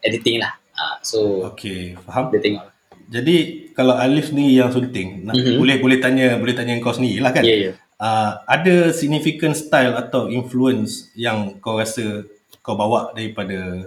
editing 0.01 0.41
lah. 0.41 0.53
Uh, 0.75 0.97
so 1.01 1.19
Okey, 1.49 1.95
faham. 2.03 2.29
dia 2.29 2.41
tengok. 2.43 2.65
Jadi 3.05 3.37
kalau 3.73 3.95
Alif 3.95 4.33
ni 4.33 4.57
yang 4.57 4.69
sunting, 4.69 5.23
Mhm. 5.25 5.57
boleh 5.57 5.77
boleh 5.79 5.99
tanya 5.99 6.35
boleh 6.35 6.53
tanya 6.53 6.77
kau 6.79 6.91
sendiri 6.91 7.21
lah 7.21 7.31
kan. 7.31 7.45
Ya, 7.45 7.71
ya. 7.71 7.73
Uh, 7.95 8.43
ada 8.51 8.91
significant 8.91 9.55
style 9.55 9.95
atau 9.95 10.27
influence 10.27 11.09
yang 11.15 11.57
kau 11.63 11.79
rasa 11.79 12.27
kau 12.59 12.75
bawa 12.75 13.15
daripada 13.15 13.87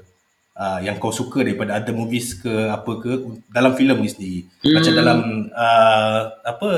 uh, 0.55 0.79
yang 0.79 0.95
kau 0.95 1.11
suka 1.11 1.43
daripada 1.43 1.75
other 1.75 1.91
movies 1.91 2.33
ke 2.33 2.49
apa 2.71 2.91
ke 3.03 3.11
dalam 3.51 3.75
filem 3.75 3.99
ni 3.99 4.09
sendiri. 4.09 4.39
Hmm. 4.63 4.73
Macam 4.79 4.93
dalam 4.95 5.19
uh, 5.51 6.19
apa 6.41 6.69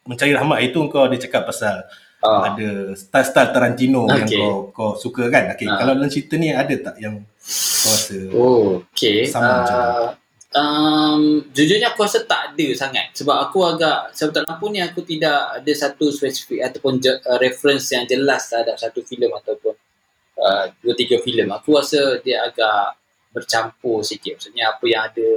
Mencari 0.00 0.32
Rahmat 0.34 0.58
itu 0.64 0.80
kau 0.90 1.06
ada 1.06 1.16
cakap 1.16 1.44
pasal 1.46 1.86
Ah. 2.20 2.52
ada 2.52 2.92
style-style 2.92 3.48
Tarantino 3.48 4.04
yang 4.04 4.28
Okay. 4.28 4.36
kau 4.36 4.68
kau 4.76 4.90
suka 4.92 5.32
kan. 5.32 5.56
Okay, 5.56 5.64
Ah. 5.64 5.80
kalau 5.80 5.96
dalam 5.96 6.12
cerita 6.12 6.36
ni 6.36 6.52
ada 6.52 6.76
tak 6.76 7.00
yang 7.00 7.24
kau 7.80 7.90
rasa 7.96 8.18
Oh, 8.36 8.64
okay. 8.92 9.24
Sama 9.24 9.64
macam 9.64 9.76
Uh, 9.80 10.04
um, 10.54 11.42
jujurnya 11.54 11.94
aku 11.94 12.02
rasa 12.06 12.26
tak 12.26 12.54
ada 12.54 12.68
sangat. 12.74 13.14
Sebab 13.14 13.36
aku 13.48 13.58
agak, 13.66 14.14
sebab 14.14 14.30
tak 14.34 14.44
lampu 14.46 14.66
ni 14.70 14.80
aku 14.82 15.02
tidak 15.06 15.62
ada 15.62 15.72
satu 15.74 16.10
spesifik 16.10 16.66
ataupun 16.70 16.98
je, 16.98 17.12
uh, 17.14 17.38
reference 17.38 17.90
yang 17.94 18.06
jelas 18.06 18.50
terhadap 18.50 18.76
satu 18.78 19.02
filem 19.06 19.30
ataupun 19.30 19.74
uh, 20.38 20.64
dua 20.82 20.94
tiga 20.98 21.22
filem. 21.22 21.48
Aku 21.54 21.78
rasa 21.78 22.18
dia 22.22 22.42
agak 22.46 22.98
bercampur 23.30 24.02
sikit. 24.02 24.38
Maksudnya 24.38 24.74
apa 24.74 24.84
yang 24.90 25.02
ada, 25.06 25.28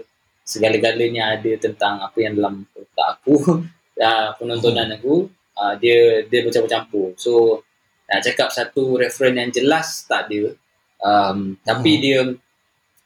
segala-galanya 0.43 1.39
ada 1.39 1.51
tentang 1.61 2.01
apa 2.01 2.17
yang 2.17 2.33
dalam 2.35 2.65
otak 2.73 3.07
aku, 3.21 3.33
uh, 4.07 4.29
penontonan 4.37 4.97
aku, 4.97 5.29
uh, 5.57 5.73
dia 5.77 6.25
dia 6.25 6.41
bercampur-campur. 6.41 7.13
So, 7.21 7.61
nak 8.09 8.21
cakap 8.25 8.49
satu 8.51 8.99
reference 8.99 9.37
yang 9.37 9.51
jelas 9.53 9.87
tak 10.09 10.29
ada. 10.29 10.53
Um, 11.03 11.59
tapi 11.63 11.99
Hmm. 11.99 12.01
dia 12.01 12.19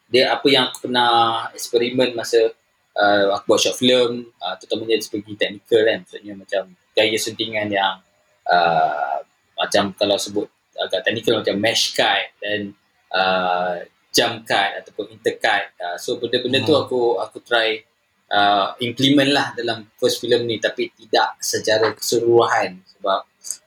dia 0.07 0.31
apa 0.31 0.47
yang 0.47 0.71
aku 0.71 0.87
pernah 0.87 1.47
eksperimen 1.51 2.15
masa 2.15 2.51
uh, 2.95 3.23
aku 3.35 3.43
buat 3.53 3.59
short 3.59 3.77
film 3.77 4.31
uh, 4.39 4.55
terutamanya 4.55 5.03
segi 5.03 5.35
teknikal 5.35 5.81
kan. 5.83 5.97
Maksudnya 6.03 6.33
macam 6.35 6.63
gaya 6.95 7.17
suntingan 7.19 7.67
yang 7.69 7.99
uh, 8.47 9.19
macam 9.57 9.91
kalau 9.97 10.15
sebut 10.15 10.47
agak 10.77 11.03
teknikal 11.03 11.41
macam 11.41 11.57
mesh 11.57 11.97
cut 11.97 12.31
dan 12.39 12.71
uh, 13.11 13.83
jump 14.13 14.47
cut 14.47 14.81
ataupun 14.81 15.13
intercut. 15.17 15.73
Uh, 15.77 15.97
so 15.99 16.17
benda-benda 16.17 16.63
tu 16.63 16.73
Hmm. 16.73 16.83
aku 16.87 17.01
aku 17.19 17.37
try 17.43 17.81
uh, 18.31 18.73
implement 18.79 19.31
lah 19.31 19.47
dalam 19.53 19.87
first 19.99 20.23
film 20.23 20.47
ni 20.47 20.59
tapi 20.59 20.91
tidak 20.95 21.35
secara 21.43 21.91
keseluruhan 21.95 22.79
sebab 22.97 23.19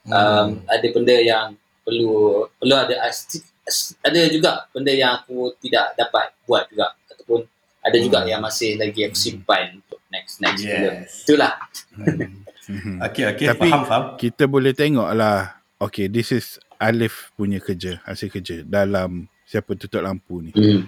um, 0.09 0.49
ada 0.68 0.86
benda 0.93 1.16
yang 1.16 1.57
perlu 1.80 2.45
perlu 2.61 2.74
ada 2.76 3.09
ada 4.01 4.21
juga 4.27 4.51
benda 4.68 4.91
yang 4.91 5.12
aku 5.16 5.55
tidak 5.59 5.95
dapat 5.95 6.35
buat 6.43 6.66
juga 6.66 6.91
ataupun 7.07 7.47
ada 7.81 7.97
juga 7.97 8.18
Hmm. 8.18 8.29
yang 8.29 8.41
masih 8.41 8.77
lagi 8.77 9.01
aku 9.03 9.16
simpan 9.16 9.75
untuk 9.75 9.99
next 10.09 10.39
next 10.39 10.61
Yes. 10.61 10.73
film 10.73 10.95
itulah 11.25 11.53
Mhm. 12.68 13.03
Okey 13.05 13.25
okey 13.29 13.47
Tapi- 13.49 13.66
faham 13.66 13.83
faham. 13.83 14.05
Kita 14.14 14.45
boleh 14.47 14.71
tengok 14.73 15.11
lah. 15.11 15.59
Okay, 15.77 16.07
this 16.07 16.31
is 16.31 16.47
Alif 16.77 17.33
punya 17.35 17.59
kerja, 17.59 17.99
hasil 18.05 18.29
kerja 18.29 18.62
dalam 18.62 19.27
Siapa 19.43 19.75
Tutup 19.75 19.99
Lampu 19.99 20.39
ni. 20.41 20.53
hmm. 20.53 20.87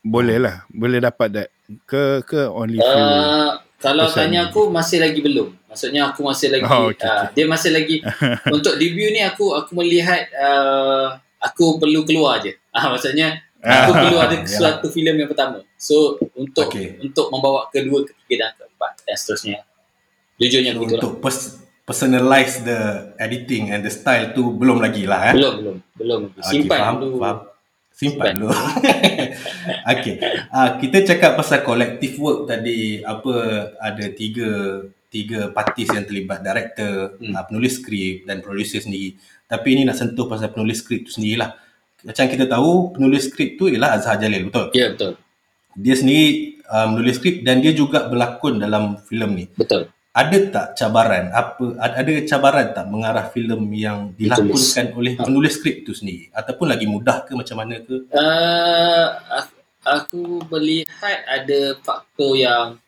Boleh 0.00 0.34
lah. 0.36 0.64
Boleh 0.68 0.98
dapat 0.98 1.28
that. 1.30 1.48
Ke 1.84 2.22
ke 2.22 2.48
only 2.48 2.76
few. 2.76 2.86
uh, 2.86 3.54
kalau 3.76 4.06
percent. 4.06 4.28
tanya 4.28 4.40
aku 4.46 4.68
masih 4.68 4.98
lagi 4.98 5.18
belum 5.18 5.52
maksudnya 5.66 6.02
aku 6.06 6.20
masih 6.22 6.48
lagi 6.48 6.64
Oh, 6.64 6.88
okay, 6.88 7.02
uh, 7.02 7.26
dia 7.30 7.44
masih 7.44 7.70
lagi 7.72 7.96
untuk 8.56 8.76
debut 8.76 9.08
ni 9.08 9.20
aku 9.20 9.52
aku 9.52 9.72
melihat 9.74 10.28
uh, 10.34 11.16
aku 11.42 11.76
perlu 11.76 12.02
keluar 12.02 12.38
je 12.38 12.54
ah 12.76 12.88
maksudnya 12.88 13.36
aku 13.58 13.90
Ah, 13.94 13.98
perlu 14.00 14.16
ada 14.16 14.34
yalah. 14.34 14.46
suatu 14.46 14.86
filem 14.88 15.14
yang 15.16 15.28
pertama 15.28 15.62
so 15.76 15.94
untuk 16.34 16.66
Okey. 16.66 16.98
untuk 17.00 17.28
membawa 17.28 17.66
kedua 17.68 18.02
ketiga 18.02 18.46
dan 18.46 18.50
keempat 18.56 18.92
dan 19.02 19.14
seterusnya 19.14 19.58
jujurnya 20.36 20.72
So, 20.72 20.78
begitu 20.78 20.94
lah 20.94 21.00
untuk 21.00 21.14
pers- 21.20 21.52
personalize 21.82 22.62
the 22.62 22.78
editing 23.16 23.68
and 23.68 23.82
the 23.82 23.90
style 23.90 24.30
tu 24.30 24.50
belum 24.52 24.78
lagi 24.78 25.02
lah 25.02 25.30
eh. 25.30 25.34
belum 25.34 25.54
belum 25.58 25.76
belum 25.94 26.20
simpan 26.40 26.78
faham, 26.80 26.96
dulu 27.00 27.16
Faham. 27.18 27.38
Simpan 27.92 28.24
Simpan. 28.24 28.34
dulu. 28.40 28.56
okay. 29.92 30.14
Uh, 30.48 30.70
kita 30.78 30.98
cakap 31.04 31.36
pasal 31.36 31.60
collective 31.60 32.16
work 32.16 32.46
tadi 32.46 32.98
apa 33.00 33.34
ada 33.76 34.06
tiga 34.10 34.80
tiga 35.12 35.46
partis 35.48 35.86
yang 35.86 36.02
terlibat 36.02 36.40
director, 36.40 37.14
Hmm. 37.14 37.36
uh, 37.36 37.44
penulis 37.44 37.76
skrip 37.76 38.24
dan 38.24 38.40
producer 38.40 38.80
sendiri. 38.80 39.14
Tapi 39.44 39.68
ini 39.70 39.82
nak 39.84 39.94
sentuh 39.94 40.24
pasal 40.24 40.48
penulis 40.48 40.80
skrip 40.80 41.04
tu 41.04 41.12
sendirilah. 41.12 41.52
Macam 42.02 42.24
kita 42.26 42.44
tahu 42.46 42.70
penulis 42.90 43.22
skrip 43.24 43.54
tu 43.54 43.68
ialah 43.68 43.94
Azhar 43.94 44.16
Jalil 44.16 44.48
betul. 44.48 44.72
ya 44.72 44.90
betul 44.90 45.14
Dia 45.72 45.94
sendiri 45.94 46.28
uh, 46.64 46.88
menulis 46.88 47.14
skrip 47.14 47.40
dan 47.40 47.60
dia 47.60 47.70
juga 47.72 48.04
berlakon 48.04 48.56
dalam 48.56 48.98
filem 49.02 49.30
ni. 49.32 49.44
betul 49.52 49.86
Ada 50.10 50.36
tak 50.50 50.66
cabaran 50.74 51.30
apa 51.30 51.62
ad- 51.78 51.96
ada 51.96 52.12
cabaran 52.22 52.66
tak 52.70 52.84
mengarah 52.86 53.30
filem 53.30 53.62
yang 53.72 53.98
dilakonkan 54.12 54.92
oleh 54.92 55.14
Ha. 55.14 55.22
penulis 55.22 55.54
skrip 55.54 55.86
tu 55.86 55.92
sendiri 55.92 56.28
ataupun 56.32 56.66
lagi 56.66 56.84
mudah 56.84 57.22
ke 57.22 57.32
macam 57.32 57.56
mana 57.56 57.78
ke? 57.78 57.96
uh, 58.10 59.06
aku 59.82 60.22
melihat 60.48 61.16
ada 61.24 61.60
faktor 61.78 62.34
yang 62.34 62.81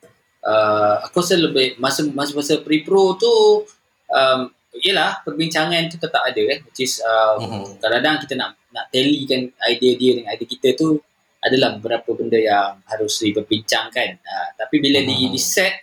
uh, 0.45 0.95
aku 1.03 1.19
rasa 1.19 1.35
lebih 1.37 1.77
masa 1.77 2.05
masa 2.09 2.33
masa 2.33 2.55
pre-pro 2.61 3.17
tu 3.17 3.65
um, 4.09 4.41
yelah 4.77 5.23
perbincangan 5.23 5.87
tu 5.87 5.97
tetap 5.97 6.21
ada 6.21 6.41
kan 6.41 6.59
which 6.65 6.81
is 6.83 7.01
uh, 7.01 7.39
Mhm. 7.39 7.79
kadang-kadang 7.79 8.17
kita 8.23 8.35
nak 8.35 8.51
nak 8.71 8.91
tallykan 8.91 9.41
idea 9.67 9.93
dia 9.95 10.11
dengan 10.17 10.31
idea 10.31 10.49
kita 10.49 10.69
tu 10.75 10.99
adalah 11.41 11.77
beberapa 11.77 12.11
benda 12.13 12.37
yang 12.37 12.81
harus 12.85 13.21
diperbincangkan 13.21 14.09
uh, 14.19 14.49
tapi 14.57 14.79
bila 14.79 14.99
di, 15.01 15.29
Mhm. 15.29 15.31
di 15.31 15.41
set 15.41 15.75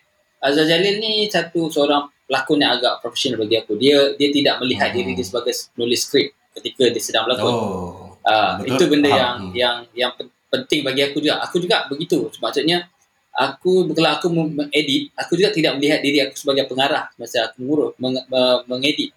Azhar 0.41 0.65
Jalil 0.65 0.97
ni 0.97 1.29
satu 1.29 1.69
seorang 1.69 2.09
pelakon 2.25 2.57
yang 2.57 2.73
agak 2.73 2.97
profesional 2.99 3.37
bagi 3.39 3.55
aku 3.55 3.77
dia 3.77 4.13
dia 4.15 4.29
tidak 4.29 4.57
melihat 4.59 4.89
Mhm. 4.89 4.95
diri 4.97 5.11
dia 5.13 5.23
sebagai 5.23 5.53
penulis 5.71 6.01
skrip 6.01 6.27
ketika 6.51 6.83
dia 6.87 7.01
sedang 7.01 7.23
berlakon 7.25 7.51
Oh. 7.51 8.07
Betul, 8.21 8.69
itu 8.69 8.83
benda 8.85 9.09
faham. 9.09 9.17
yang 9.17 9.35
yang 9.51 9.75
yang 9.97 10.11
pen- 10.13 10.29
penting 10.45 10.85
bagi 10.85 11.01
aku 11.01 11.17
juga. 11.17 11.41
Aku 11.41 11.57
juga 11.57 11.89
begitu. 11.89 12.29
Maksudnya 12.37 12.85
aku 13.31 13.87
kalau 13.95 14.11
aku 14.11 14.27
mengedit, 14.29 15.11
aku 15.15 15.39
juga 15.39 15.55
tidak 15.55 15.79
melihat 15.79 15.99
diri 16.03 16.19
aku 16.19 16.35
sebagai 16.35 16.67
pengarah 16.67 17.07
masa 17.15 17.47
aku 17.47 17.63
mengurus 17.63 17.95
meng, 17.95 18.19
me- 18.19 18.61
mengedit, 18.67 19.11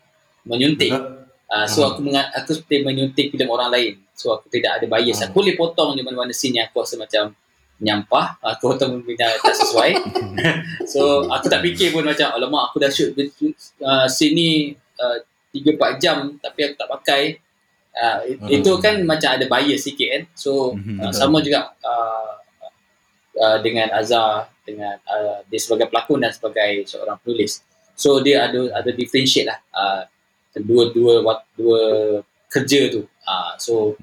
menyuntik. 0.46 0.94
Ah, 1.50 1.66
so 1.70 1.86
aku 1.86 2.00
menga- 2.02 2.30
aku 2.34 2.50
seperti 2.56 2.82
menyuntik 2.82 3.30
filem 3.30 3.50
orang 3.50 3.70
lain. 3.70 3.92
So 4.14 4.34
aku 4.34 4.46
tidak 4.50 4.80
ada 4.80 4.86
bias. 4.86 5.22
Aku 5.22 5.42
boleh 5.42 5.54
potong 5.54 5.94
di 5.94 6.02
mana-mana 6.02 6.30
scene 6.34 6.58
yang 6.62 6.66
aku 6.70 6.82
rasa 6.82 6.98
macam 6.98 7.34
menyampah, 7.78 8.38
aku 8.38 8.74
potong 8.74 9.02
benda 9.02 9.34
tak 9.42 9.54
sesuai. 9.54 9.90
so 10.92 11.26
aku 11.26 11.46
tak 11.50 11.60
fikir 11.66 11.90
pun 11.90 12.06
macam 12.06 12.30
alamak 12.30 12.70
aku 12.70 12.78
dah 12.78 12.90
shoot 12.90 13.12
uh, 13.82 14.06
scene 14.06 14.34
ni 14.34 14.50
uh, 14.98 15.18
3-4 15.54 16.02
jam 16.02 16.38
tapi 16.38 16.70
aku 16.70 16.74
tak 16.78 16.90
pakai. 16.90 17.22
Uh. 17.94 18.18
Itu 18.50 18.78
kan 18.78 19.02
macam 19.02 19.38
ada 19.38 19.46
bias 19.46 19.86
sikit 19.86 20.08
kan. 20.10 20.22
So 20.34 20.74
uh, 20.74 21.12
sama 21.14 21.42
juga 21.42 21.74
uh, 21.82 22.43
uh, 23.38 23.58
dengan 23.62 23.88
Azhar 23.94 24.50
dengan 24.64 24.96
uh, 25.04 25.44
dia 25.46 25.60
sebagai 25.60 25.92
pelakon 25.92 26.24
dan 26.24 26.32
sebagai 26.32 26.84
seorang 26.88 27.20
penulis. 27.20 27.60
So 27.94 28.18
dia 28.18 28.48
ada 28.50 28.82
ada 28.82 28.90
differentiate 28.90 29.46
lah 29.46 29.58
uh, 29.70 30.02
dua-dua 30.56 31.22
wat- 31.22 31.46
dua 31.54 31.80
kerja 32.50 32.90
tu. 32.90 33.02
Uh, 33.26 33.52
so 33.58 33.94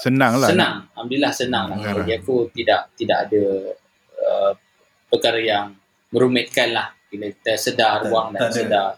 Senang 0.00 0.40
lah. 0.40 0.48
senang. 0.48 0.76
Alhamdulillah 0.96 1.32
senang 1.36 1.64
lah. 1.68 1.76
Hmm. 1.76 1.94
Bagi 2.00 2.16
aku 2.16 2.48
tidak 2.56 2.88
tidak 2.96 3.28
ada 3.28 3.42
uh, 4.16 4.50
perkara 5.12 5.36
yang 5.36 5.76
merumitkan 6.08 6.72
lah 6.72 6.88
bila 7.12 7.28
kita 7.28 7.52
sedar 7.60 8.00
Tak- 8.00 8.08
ruang 8.08 8.32
dan 8.32 8.40
tak 8.48 8.50
sedar 8.54 8.88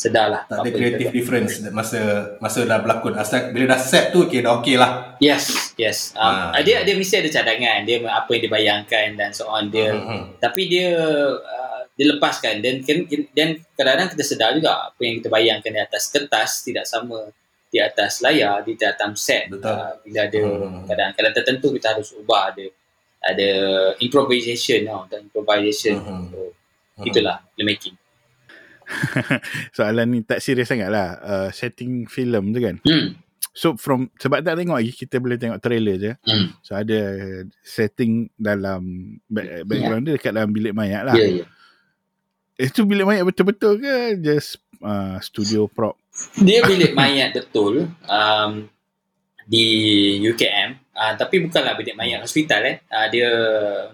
sedar 0.00 0.26
lah. 0.32 0.42
Tak 0.48 0.64
ada 0.64 0.70
creative 0.72 1.12
difference 1.12 1.60
masa 1.68 2.00
masa 2.40 2.64
dah 2.64 2.80
berlakon. 2.80 3.12
Asal 3.14 3.52
bila 3.52 3.76
dah 3.76 3.80
set 3.80 4.08
tu 4.08 4.24
okay 4.24 4.40
dah 4.40 4.56
okay 4.56 4.80
lah. 4.80 5.20
Yes, 5.20 5.76
yes. 5.76 6.16
Um, 6.16 6.56
Ah. 6.56 6.64
dia 6.64 6.80
dia 6.80 6.96
mesti 6.96 7.20
ada 7.20 7.28
cadangan. 7.28 7.84
Dia 7.84 8.00
apa 8.08 8.28
yang 8.32 8.40
dia 8.40 8.50
bayangkan 8.50 9.08
dan 9.12 9.30
so 9.30 9.44
on. 9.46 9.68
Dia 9.68 9.92
Mhm. 9.92 10.40
tapi 10.40 10.62
dia 10.66 10.88
uh, 11.28 11.80
dia 11.92 12.06
lepaskan 12.08 12.64
dan 12.64 12.80
dan 13.36 13.48
kadang-kadang 13.76 14.08
kita 14.16 14.24
sedar 14.24 14.56
juga 14.56 14.88
apa 14.88 15.00
yang 15.04 15.20
kita 15.20 15.28
bayangkan 15.28 15.68
di 15.68 15.80
atas 15.82 16.08
kertas 16.08 16.64
tidak 16.64 16.88
sama 16.88 17.28
di 17.68 17.76
atas 17.78 18.24
layar 18.24 18.64
di 18.64 18.72
atas 18.74 19.20
set 19.20 19.52
Betul. 19.52 19.68
uh, 19.68 19.92
bila 20.00 20.20
ada 20.24 20.40
Hmm. 20.42 20.88
kadang-kadang 20.88 21.32
tertentu 21.36 21.68
kita 21.76 21.92
harus 21.92 22.16
ubah 22.16 22.56
ada 22.56 22.64
ada 23.20 23.48
improvisation 24.00 24.80
tau 24.88 25.04
dan 25.06 25.28
improvisation 25.28 26.00
Mhm. 26.00 26.24
so, 26.32 26.38
itulah 27.04 27.36
filmmaking 27.52 27.99
Soalan 29.76 30.06
ni 30.10 30.18
tak 30.26 30.42
serius 30.42 30.68
sangat 30.70 30.90
lah. 30.90 31.18
Uh, 31.20 31.48
setting 31.50 32.06
filem 32.06 32.50
tu 32.50 32.60
kan. 32.62 32.76
hmm. 32.82 33.08
so 33.50 33.74
from 33.74 34.06
sebab 34.14 34.46
tak 34.46 34.54
tengok 34.54 34.78
lagi 34.78 34.94
kita 34.94 35.18
boleh 35.18 35.36
tengok 35.38 35.60
trailer 35.62 35.96
je. 35.98 36.12
Hmm. 36.22 36.54
So 36.62 36.78
ada 36.78 37.00
setting 37.62 38.30
dalam 38.38 39.16
back, 39.26 39.66
background 39.66 40.02
dia 40.06 40.14
dekat 40.18 40.32
dalam 40.34 40.50
bilik 40.54 40.74
mayat 40.74 41.02
lah. 41.06 41.14
Ya, 41.18 41.44
ya. 41.44 41.46
Itu 42.60 42.84
bilik 42.84 43.08
mayat 43.08 43.24
betul-betul 43.24 43.80
ke 43.80 44.20
just 44.20 44.60
uh, 44.84 45.16
studio 45.24 45.66
prop? 45.66 45.96
Dia 46.36 46.60
bilik 46.66 46.92
mayat 46.92 47.32
betul 47.32 47.88
um, 48.06 48.52
di 49.48 49.66
UKM. 50.20 50.76
Uh, 50.92 51.16
tapi 51.16 51.40
bukanlah 51.40 51.74
bilik 51.80 51.96
mayat 51.96 52.20
hospital 52.20 52.60
eh. 52.68 52.76
Uh, 52.92 53.06
dia 53.08 53.30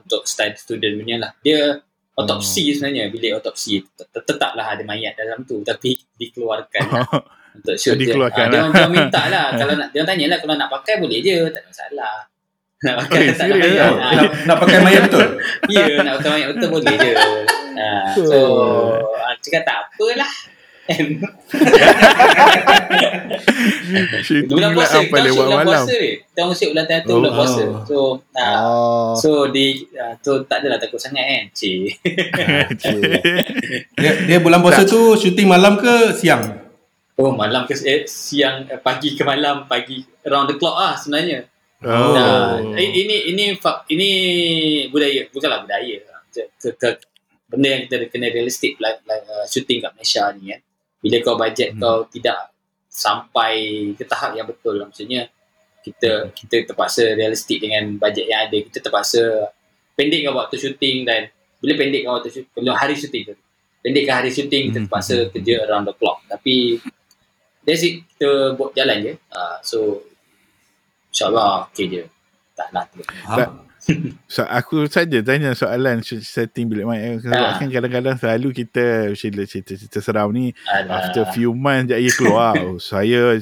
untuk 0.03 0.27
student 0.27 0.95
punya 0.99 1.17
lah. 1.23 1.31
Dia 1.41 1.86
otopsi 2.17 2.73
sebenarnya. 2.73 3.09
Bilik 3.09 3.33
otopsi. 3.35 3.79
Tet- 3.87 4.25
Tetaplah 4.27 4.73
ada 4.73 4.83
mayat 4.83 5.15
dalam 5.15 5.45
tu. 5.45 5.61
Tapi 5.61 5.95
dikeluarkan 6.17 6.83
lah 6.89 7.07
untuk 7.57 7.77
shoot 7.77 7.95
dia. 7.95 8.09
Dikeluarkan 8.09 8.43
Ah, 8.43 8.49
dia 8.49 8.57
lah. 8.57 8.65
orang 8.65 8.75
dia 8.75 8.89
minta 8.91 9.23
lah. 9.29 9.47
kalau 9.61 9.73
nak, 9.75 9.89
dia 9.91 10.01
orang 10.01 10.11
tanya 10.11 10.25
lah 10.29 10.39
kalau 10.41 10.55
nak 10.55 10.69
pakai 10.71 10.95
boleh 10.97 11.19
je. 11.21 11.37
Tak 11.47 11.61
ada 11.61 11.69
masalah. 11.69 12.17
Nak 12.77 12.95
pakai 13.01 13.19
Eh, 13.19 13.33
tak 13.33 13.47
ada 13.49 13.55
mayat. 13.57 13.81
ah? 13.81 13.93
Ah, 13.97 14.13
Nak, 14.13 14.31
nak 14.45 14.57
pakai 14.61 14.79
mayat 14.85 15.01
betul? 15.09 15.27
Ya, 15.73 15.85
nak 15.97 16.13
pakai 16.21 16.31
mayat 16.31 16.49
betul 16.53 16.69
boleh 16.71 16.95
je. 16.95 17.13
Ha, 17.73 17.89
so, 18.13 18.37
uh, 18.37 19.33
cakap 19.41 19.63
tak 19.65 19.77
apalah. 19.81 20.33
Shooting 24.23 24.51
bulan 24.57 24.71
puasa, 24.75 25.03
kita 25.03 25.19
lewat 25.19 25.35
shoot 25.35 25.43
bulan 25.43 25.59
malam. 25.59 25.67
puasa 25.67 25.95
ni. 25.95 26.11
Kita 26.23 26.41
orang 26.43 26.57
shoot 26.57 26.71
bulan 26.71 26.85
tengah 26.87 27.03
tu 27.03 27.11
Oh, 27.11 27.19
bulan 27.19 27.33
puasa. 27.35 27.63
So, 27.87 27.97
uh, 28.35 28.59
Oh. 28.63 29.13
so 29.19 29.31
di 29.51 29.67
uh, 29.95 30.15
tu 30.21 30.33
tak 30.47 30.63
adalah 30.63 30.79
takut 30.79 31.01
sangat 31.01 31.25
kan. 31.25 31.45
Cik. 31.51 31.87
Dia, 34.03 34.13
dia 34.29 34.39
bulan 34.39 34.61
puasa 34.61 34.85
tu 34.85 35.17
syuting 35.17 35.49
malam 35.49 35.79
ke 35.81 36.15
siang? 36.15 36.43
Oh, 37.17 37.33
malam 37.33 37.65
ke 37.65 37.73
eh, 37.81 38.05
siang, 38.05 38.69
eh, 38.69 38.77
pagi 38.77 39.17
ke 39.17 39.25
malam, 39.25 39.65
pagi 39.65 40.05
around 40.29 40.53
the 40.53 40.61
clock 40.61 40.77
ah 40.77 40.93
sebenarnya. 40.93 41.49
Oh. 41.81 42.13
Nah, 42.13 42.61
eh, 42.77 42.89
ini 42.93 43.33
ini 43.33 43.57
ini 43.89 44.09
budaya, 44.93 45.25
bukanlah 45.33 45.65
budaya. 45.65 45.97
Ke, 46.29 46.53
ke, 46.61 46.69
ke 46.77 46.89
benda 47.49 47.73
yang 47.73 47.83
kita 47.89 48.13
kena 48.13 48.29
realistik 48.29 48.77
like, 48.77 49.01
like 49.09 49.25
uh, 49.25 49.49
shooting 49.49 49.81
kat 49.81 49.97
Malaysia 49.97 50.29
ni 50.37 50.53
kan. 50.53 50.61
Bila 51.07 51.23
kau 51.23 51.39
bajet 51.39 51.71
hmm. 51.71 51.79
kau 51.79 52.03
tidak 52.11 52.51
sampai 52.91 53.55
ke 53.95 54.03
tahap 54.03 54.35
yang 54.35 54.51
betul 54.51 54.75
lah. 54.75 54.91
Maksudnya 54.91 55.31
kita 55.87 56.35
kita 56.35 56.67
terpaksa 56.67 57.15
realistik 57.15 57.63
dengan 57.63 57.95
bajet 57.95 58.27
yang 58.27 58.51
ada. 58.51 58.59
Kita 58.59 58.83
terpaksa 58.83 59.55
pendekkan 59.95 60.35
waktu 60.35 60.59
shooting 60.59 61.07
dan 61.07 61.31
bila 61.63 61.79
pendekkan 61.79 62.19
waktu 62.19 62.43
bila 62.51 62.75
hari 62.75 62.99
shooting 62.99 63.31
tu. 63.31 63.39
Pendekkan 63.87 64.19
hari 64.19 64.35
shooting 64.35 64.75
kita 64.75 64.83
terpaksa 64.83 65.31
kerja 65.31 65.63
around 65.71 65.87
the 65.87 65.95
clock. 65.95 66.27
Tapi 66.27 66.83
that's 67.63 67.87
it. 67.87 68.03
Kita 68.11 68.59
buat 68.59 68.75
jalan 68.75 69.07
je. 69.07 69.13
Uh, 69.31 69.57
so 69.63 69.79
InsyaAllah 71.15 71.71
okay 71.71 71.87
je. 71.87 72.03
Tak 72.59 72.75
lah. 72.75 72.83
Ha? 73.31 73.47
So, 74.27 74.43
aku 74.43 74.91
saja 74.91 75.23
tanya 75.23 75.55
soalan 75.55 76.03
setting 76.03 76.67
bilik 76.67 76.83
mayat 76.83 77.23
sebab 77.23 77.39
Ah. 77.39 77.55
kan 77.55 77.71
kadang-kadang 77.71 78.17
selalu 78.19 78.51
kita 78.65 79.15
bila 79.15 79.43
cerita-cerita 79.47 80.03
seram 80.03 80.35
ni 80.35 80.51
Alah. 80.67 81.07
after 81.07 81.23
few 81.31 81.55
months 81.55 81.91
je 81.91 81.97
ia 81.97 82.11
keluar 82.11 82.59
oh, 82.67 82.83
saya 82.83 83.39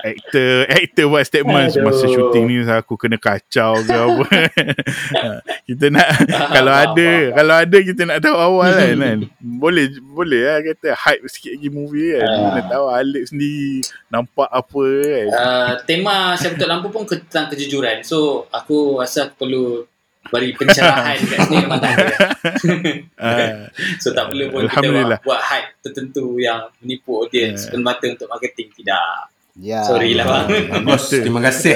actor 0.00 0.48
actor 0.68 1.04
buat 1.08 1.24
statement 1.24 1.68
Aduh. 1.76 1.84
masa 1.84 2.04
shooting 2.08 2.44
ni 2.48 2.64
aku 2.64 2.96
kena 2.96 3.20
kacau 3.20 3.76
ke 3.80 3.92
apa 3.92 4.26
kita 5.68 5.92
nak 5.92 6.08
kalau 6.48 6.72
faham, 6.72 6.86
ada 6.96 7.08
kalau 7.36 7.54
ada 7.60 7.78
kita 7.80 8.02
nak 8.04 8.18
tahu 8.24 8.36
awal 8.36 8.72
kan, 8.72 8.96
kan 8.96 9.18
boleh 9.40 9.84
boleh 10.00 10.42
lah 10.44 10.58
kata 10.64 10.96
hype 10.96 11.24
sikit 11.28 11.60
lagi 11.60 11.68
movie 11.68 12.16
kan 12.16 12.24
Ah. 12.24 12.40
mana 12.40 12.60
tahu 12.64 12.84
Alif 12.88 13.24
sendiri 13.28 13.84
nampak 14.08 14.48
apa 14.48 14.84
kan 15.02 15.26
Uh, 15.34 15.72
tema 15.82 16.38
Saya 16.38 16.54
Betul 16.54 16.68
Lampu 16.70 16.88
pun 16.88 17.02
tentang 17.02 17.50
kejujuran. 17.50 18.06
So, 18.06 18.46
aku 18.54 19.02
rasa 19.02 19.26
aku 19.26 19.34
perlu 19.44 19.73
beri 20.32 20.50
pencerahan 20.56 21.16
kat 21.20 21.38
sini 21.46 21.56
memang 21.64 21.80
tak 21.80 21.90
ada. 21.96 22.06
Ah, 23.24 23.68
So, 24.02 24.12
tak 24.12 24.28
perlu 24.32 24.52
pun 24.52 24.68
kita 24.68 24.88
buat, 24.90 25.20
buat 25.24 25.40
hype 25.40 25.80
tertentu 25.80 26.36
yang 26.40 26.68
menipu 26.80 27.24
audience 27.24 27.68
Ya. 27.68 27.76
semata 27.76 28.04
untuk 28.10 28.28
marketing. 28.28 28.68
Tidak. 28.74 29.16
Ya. 29.54 29.86
Sorry 29.86 30.18
lah 30.18 30.26
bang. 30.26 30.46
Bagus, 30.82 31.08
terima 31.14 31.38
kasih. 31.38 31.74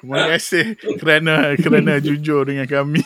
Terima 0.00 0.20
kasih 0.32 0.64
kerana 0.96 1.52
kerana 1.60 1.92
jujur 2.00 2.48
dengan 2.48 2.64
kami. 2.64 3.04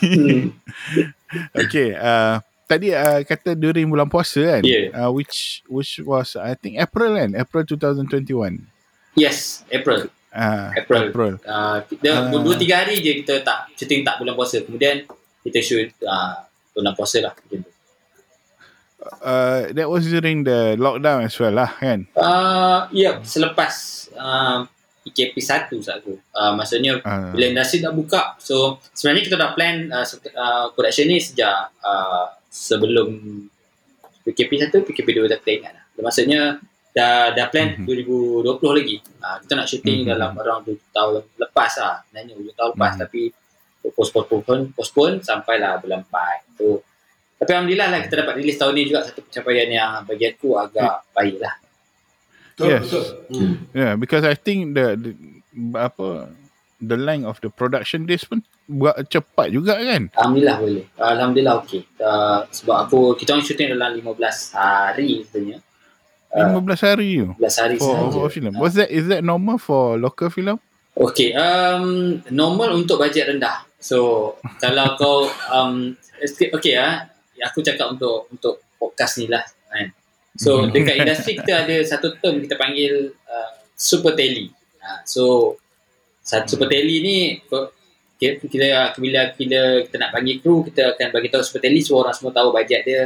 okay, 1.51 1.91
uh, 1.99 2.39
tadi 2.71 2.95
uh, 2.95 3.21
kata 3.27 3.59
during 3.59 3.91
bulan 3.91 4.07
puasa 4.07 4.59
kan? 4.59 4.63
Yeah. 4.63 4.95
Uh, 4.95 5.11
which 5.11 5.67
which 5.67 5.99
was 6.07 6.39
I 6.39 6.55
think 6.55 6.79
April 6.79 7.19
kan? 7.19 7.35
April 7.35 7.67
2021. 7.67 8.63
Yes, 9.19 9.65
April. 9.73 10.07
Uh, 10.37 10.69
April. 10.77 11.03
April. 11.09 11.35
Uh, 11.41 11.81
kita, 11.89 12.09
Ah. 12.13 12.29
dua 12.29 12.55
tiga 12.55 12.85
hari 12.85 13.01
je 13.01 13.25
kita 13.25 13.41
tak 13.41 13.73
shooting 13.73 14.05
tak 14.05 14.21
bulan 14.21 14.37
puasa. 14.37 14.61
Kemudian 14.61 15.09
kita 15.41 15.59
shoot 15.65 15.89
uh, 16.05 16.45
bulan 16.77 16.93
puasa 16.93 17.25
lah. 17.25 17.33
Macam 17.33 17.65
tu. 17.65 17.71
Uh, 19.23 19.71
that 19.73 19.87
was 19.87 20.05
during 20.05 20.43
the 20.43 20.75
lockdown 20.77 21.25
as 21.25 21.33
well 21.39 21.55
lah 21.55 21.71
kan? 21.79 22.05
Uh, 22.13 22.91
ya, 22.91 23.23
selepas 23.23 23.71
uh, 24.13 24.67
PKP 25.07 25.39
1 25.39 25.71
saat 25.79 26.03
tu. 26.03 26.19
Uh, 26.35 26.53
maksudnya 26.59 26.99
Uh, 27.07 27.31
bila 27.31 27.55
industri 27.55 27.79
dah 27.79 27.95
buka 27.95 28.35
so 28.43 28.83
sebenarnya 28.91 29.23
kita 29.31 29.37
dah 29.39 29.55
plan 29.55 29.87
uh, 29.95 30.03
uh, 30.35 30.67
production 30.75 31.07
ni 31.07 31.23
sejak 31.23 31.71
uh, 31.81 32.27
sebelum 32.51 33.15
PKP 34.27 34.75
1 34.75 34.75
PKP 34.75 35.23
2 35.23 35.31
tak 35.31 35.47
ingat 35.47 35.73
lah 35.79 35.85
maksudnya 36.03 36.59
dah 36.97 37.29
dah 37.31 37.47
plan 37.47 37.77
Mhm. 37.77 37.85
2020 37.85 38.73
lagi 38.73 38.97
uh, 39.21 39.37
kita 39.45 39.53
nak 39.53 39.67
shooting 39.69 39.99
Mhm. 40.01 40.09
dalam 40.09 40.31
around 40.35 40.63
7 40.65 40.81
tahun 40.91 41.13
lepas 41.37 41.73
lah 41.77 41.95
sebenarnya 42.03 42.33
7 42.35 42.57
tahun 42.57 42.71
lepas 42.73 42.93
Mhm. 42.93 43.01
tapi 43.05 43.21
postpone 43.87 44.27
postpone 44.27 44.63
postpone 44.73 45.15
sampailah 45.21 45.77
bulan 45.79 46.01
4 46.03 46.57
tu 46.57 46.81
tapi 47.37 47.51
Alhamdulillah 47.53 47.89
lah 47.89 48.01
kita 48.01 48.15
dapat 48.19 48.35
release 48.35 48.57
tahun 48.57 48.73
ni 48.73 48.89
juga 48.89 49.05
satu 49.05 49.21
pencapaian 49.21 49.69
yang 49.69 49.91
bagi 50.03 50.27
aku 50.27 50.57
agak 50.57 51.05
baik 51.13 51.37
lah 51.37 51.55
Betul, 52.49 52.69
Yes. 52.73 52.83
betul. 52.89 53.05
Hmm. 53.29 53.55
yeah, 53.71 53.93
because 53.95 54.25
I 54.25 54.33
think 54.33 54.73
the, 54.73 54.97
the 54.97 55.13
apa 55.77 56.33
the 56.79 56.97
length 56.97 57.25
of 57.27 57.37
the 57.41 57.49
production 57.49 58.09
days 58.09 58.25
pun 58.25 58.41
buat 58.67 58.97
cepat 59.07 59.53
juga 59.53 59.77
kan? 59.77 60.09
Alhamdulillah 60.11 60.57
boleh. 60.57 60.85
Alhamdulillah 60.97 61.55
okey. 61.61 61.85
Uh, 61.97 62.49
sebab 62.49 62.89
aku 62.89 63.13
kita 63.13 63.33
orang 63.33 63.45
shooting 63.45 63.69
dalam 63.71 63.93
15 63.95 64.57
hari 64.57 65.21
sebenarnya. 65.23 65.61
Uh, 66.33 66.59
15 66.59 66.87
hari 66.87 67.09
tu. 67.23 67.29
15 67.39 67.63
hari 67.63 67.77
For, 67.81 67.95
sahaja. 67.95 68.13
for 68.13 68.29
film. 68.31 68.55
Was 68.61 68.75
that 68.77 68.89
is 68.93 69.07
that 69.09 69.23
normal 69.25 69.57
for 69.57 69.97
local 69.97 70.29
film? 70.29 70.59
Okey, 70.97 71.37
um, 71.37 72.19
normal 72.33 72.73
untuk 72.73 72.97
bajet 72.97 73.29
rendah. 73.29 73.69
So, 73.77 74.33
kalau 74.63 74.97
kau 74.97 75.29
um 75.53 75.93
okey 76.25 76.75
ah, 76.77 77.05
aku 77.45 77.61
cakap 77.61 77.93
untuk 77.93 78.33
untuk 78.33 78.65
podcast 78.81 79.21
ni 79.21 79.29
lah 79.29 79.45
kan. 79.69 79.93
So, 80.37 80.69
dekat 80.69 80.97
industri 81.05 81.37
kita 81.37 81.69
ada 81.69 81.77
satu 81.85 82.17
term 82.21 82.41
kita 82.41 82.57
panggil 82.57 83.13
uh, 83.29 83.51
super 83.77 84.17
tele. 84.17 84.53
Uh, 84.81 85.01
so, 85.05 85.23
satu 86.25 86.57
super 86.57 86.69
tele 86.69 86.97
ni 87.01 87.41
kita, 88.17 88.41
kita 88.41 88.69
bila 88.97 89.21
bila 89.37 89.63
kita 89.85 89.97
nak 90.01 90.11
panggil 90.11 90.41
kru 90.41 90.65
kita 90.65 90.97
akan 90.97 91.09
bagi 91.13 91.29
tahu 91.29 91.43
super 91.45 91.61
tele 91.61 91.81
so 91.85 92.01
orang 92.01 92.17
semua 92.17 92.33
tahu 92.33 92.49
bajet 92.49 92.83
dia 92.83 93.03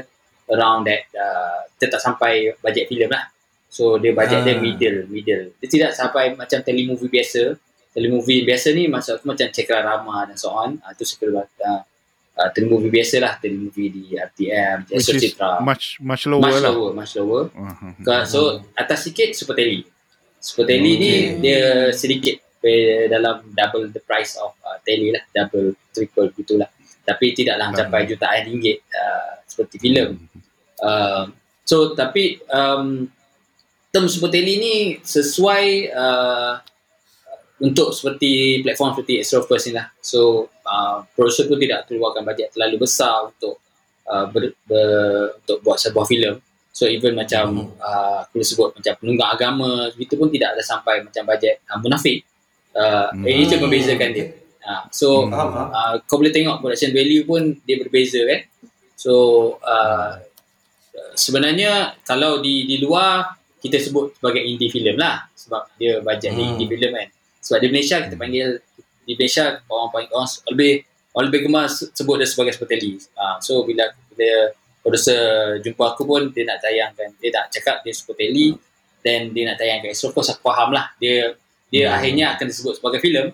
around 0.51 0.85
that 0.85 1.07
uh, 1.15 1.65
kita 1.75 1.97
tak 1.97 2.03
sampai 2.03 2.53
bajet 2.59 2.87
filem 2.87 3.09
lah. 3.09 3.31
So 3.71 3.97
dia 3.97 4.11
bajet 4.11 4.43
dia 4.43 4.55
Ah. 4.55 4.61
middle 4.61 5.07
middle. 5.07 5.55
Dia 5.59 5.69
tidak 5.71 5.91
sampai 5.95 6.35
macam 6.35 6.59
telemovie 6.61 7.07
biasa. 7.09 7.55
Telemovie 7.91 8.43
biasa 8.43 8.71
ni 8.71 8.87
maksud 8.87 9.19
aku 9.19 9.31
macam 9.31 9.47
Cakra 9.51 9.83
dan 10.27 10.37
so 10.37 10.51
on. 10.51 10.79
Uh, 10.79 10.93
tu 10.95 11.03
sekedar 11.03 11.47
uh, 11.47 11.81
uh, 12.35 12.49
telemovie 12.51 12.91
biasa 12.91 13.17
lah. 13.19 13.35
Telemovie 13.37 13.89
di 13.89 14.03
RTM, 14.15 14.91
Which 14.91 15.11
is 15.11 15.35
Citra. 15.35 15.63
much 15.63 15.99
much 15.99 16.27
lower 16.27 16.43
Much 16.43 16.59
lah. 16.63 16.71
lower, 16.71 16.91
much 16.93 17.13
lower. 17.15 17.45
Uh-huh. 17.51 18.23
So 18.27 18.41
atas 18.75 19.07
sikit 19.07 19.35
Super 19.35 19.55
Tele. 19.55 19.87
Super 20.39 20.67
Tele 20.67 20.91
ni 20.99 21.11
Okay. 21.11 21.23
dia 21.39 21.61
sedikit 21.93 22.37
eh, 22.61 23.07
dalam 23.07 23.41
double 23.51 23.89
the 23.91 24.01
price 24.01 24.35
of 24.37 24.55
uh, 24.63 24.79
Tele 24.83 25.15
lah, 25.15 25.23
double 25.31 25.75
triple 25.91 26.31
gitulah. 26.35 26.67
Tapi 27.05 27.27
tidaklah 27.35 27.73
mencapai 27.73 28.07
jutaan 28.07 28.47
ringgit 28.47 28.85
uh, 28.95 29.41
seperti 29.49 29.77
filem. 29.83 30.21
Uh, 30.81 31.29
so 31.67 31.93
tapi 31.93 32.39
um, 32.49 33.09
term 33.91 34.07
Super 34.07 34.31
Tele 34.31 34.55
ni 34.57 34.75
sesuai 35.03 35.91
uh, 35.91 36.55
untuk 37.61 37.93
seperti 37.93 38.63
platform 38.65 38.97
seperti 38.97 39.21
Astro 39.21 39.45
First 39.45 39.69
ni 39.69 39.73
lah. 39.77 39.93
So 40.01 40.49
uh, 40.65 41.05
producer 41.13 41.45
pun 41.51 41.61
tidak 41.61 41.91
keluarkan 41.91 42.25
bajet 42.25 42.55
terlalu 42.57 42.87
besar 42.87 43.29
untuk 43.29 43.61
uh, 44.09 44.25
ber, 44.31 44.57
ber, 44.65 45.37
untuk 45.45 45.61
buat 45.61 45.77
sebuah 45.77 46.07
filem. 46.09 46.41
So 46.71 46.87
even 46.87 47.19
macam 47.19 47.75
uh, 47.77 48.25
aku 48.25 48.41
boleh 48.41 48.47
sebut 48.47 48.69
macam 48.79 48.93
penunggang 49.03 49.31
agama 49.35 49.91
itu 49.93 50.15
pun 50.17 50.31
tidak 50.33 50.57
ada 50.57 50.63
sampai 50.63 51.05
macam 51.05 51.23
bajet 51.27 51.61
uh, 51.69 51.79
munafik. 51.83 52.25
Uh, 52.71 53.11
Hmm. 53.11 53.27
Ini 53.27 53.51
itu 53.51 53.59
membezakan 53.59 54.11
dia. 54.15 54.31
Uh, 54.71 54.83
so 54.95 55.27
faham. 55.27 55.51
uh, 55.75 55.95
kau 56.07 56.23
boleh 56.23 56.31
tengok 56.31 56.63
production 56.63 56.95
value 56.95 57.27
pun 57.27 57.59
dia 57.67 57.75
berbeza 57.83 58.23
kan. 58.23 58.41
So 58.95 59.13
uh, 59.67 60.23
sebenarnya 61.15 61.99
kalau 62.07 62.39
di 62.39 62.67
di 62.67 62.79
luar 62.79 63.35
kita 63.59 63.77
sebut 63.77 64.15
sebagai 64.15 64.41
indie 64.41 64.71
film 64.71 64.95
lah 64.95 65.27
sebab 65.35 65.75
dia 65.75 65.99
bajet 66.01 66.33
Hmm. 66.33 66.55
indie 66.55 66.71
film 66.71 66.95
kan. 66.95 67.09
Sebab 67.41 67.59
di 67.59 67.69
Malaysia 67.69 67.97
kita 67.99 68.15
panggil 68.15 68.49
di 69.03 69.13
Malaysia 69.19 69.59
orang 69.67 69.91
panggil 69.91 70.11
orang 70.15 70.29
lebih 70.55 70.73
orang 71.11 71.27
lebih 71.27 71.41
gemar 71.45 71.67
se- 71.67 71.91
sebut 71.91 72.15
dia 72.15 72.29
sebagai 72.29 72.55
seperti 72.55 72.95
uh, 73.19 73.37
so 73.43 73.67
bila 73.67 73.91
bila 74.15 74.55
producer 74.81 75.19
jumpa 75.59 75.93
aku 75.93 76.07
pun 76.07 76.31
dia 76.31 76.47
nak 76.47 76.63
tayangkan 76.63 77.11
dia 77.19 77.31
nak 77.35 77.51
cakap 77.51 77.83
dia 77.83 77.91
seperti 77.91 78.55
dan 79.03 79.35
dia 79.35 79.51
nak 79.51 79.59
tayangkan 79.59 79.91
so 79.91 80.09
of 80.09 80.15
course 80.15 80.31
aku 80.31 80.47
faham 80.47 80.71
lah 80.71 80.95
dia 81.03 81.35
dia 81.67 81.91
Hmm. 81.91 81.97
akhirnya 81.99 82.27
akan 82.39 82.47
disebut 82.47 82.73
sebagai 82.79 83.01
filem 83.03 83.27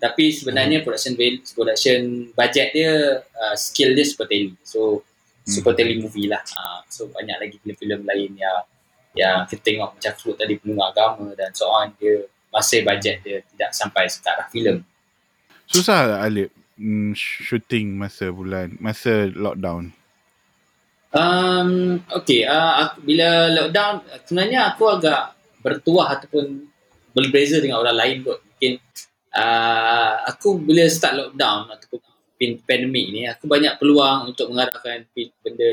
tapi 0.00 0.34
sebenarnya 0.34 0.82
production 0.82 1.14
val- 1.16 1.44
production 1.54 2.00
budget 2.34 2.68
dia 2.74 2.92
uh, 3.24 3.56
skill 3.56 3.94
dia 3.96 4.04
seperti 4.04 4.52
so 4.64 5.02
super 5.44 5.76
tele 5.76 6.00
movie 6.00 6.26
lah. 6.26 6.40
Uh, 6.56 6.80
so 6.88 7.06
banyak 7.12 7.36
lagi 7.36 7.56
filem-filem 7.60 8.00
lain 8.02 8.32
yang 8.36 8.60
yang 9.14 9.36
kita 9.46 9.62
tengok 9.62 9.94
macam 9.94 10.12
sebut 10.16 10.36
tadi 10.40 10.58
penunggang 10.58 10.90
agama 10.90 11.28
dan 11.36 11.52
so 11.54 11.68
on. 11.68 11.92
Dia 12.00 12.26
masih 12.50 12.80
budget 12.82 13.20
dia 13.22 13.44
tidak 13.54 13.70
sampai 13.76 14.08
ke 14.08 14.28
arah 14.28 14.48
filem. 14.48 14.78
Susah 15.68 16.08
tak 16.08 16.20
Alip 16.24 16.50
mm, 16.80 17.12
shooting 17.16 17.94
masa 17.94 18.32
bulan 18.32 18.74
masa 18.80 19.30
lockdown? 19.30 19.92
Um, 21.14 22.02
okay, 22.10 22.42
uh, 22.42 22.90
aku, 22.90 23.06
bila 23.06 23.46
lockdown, 23.54 24.02
sebenarnya 24.26 24.74
aku 24.74 24.90
agak 24.90 25.38
bertuah 25.62 26.18
ataupun 26.18 26.66
berbeza 27.14 27.62
dengan 27.62 27.86
orang 27.86 27.94
lain 27.94 28.16
kot. 28.26 28.42
Mungkin 28.42 28.72
uh, 29.34 30.12
aku 30.30 30.62
bila 30.62 30.86
start 30.86 31.14
lockdown 31.18 31.70
ataupun 31.74 32.00
pandemik 32.64 33.06
ni, 33.10 33.26
aku 33.26 33.50
banyak 33.50 33.76
peluang 33.80 34.34
untuk 34.34 34.52
mengarahkan 34.52 35.06
benda 35.42 35.68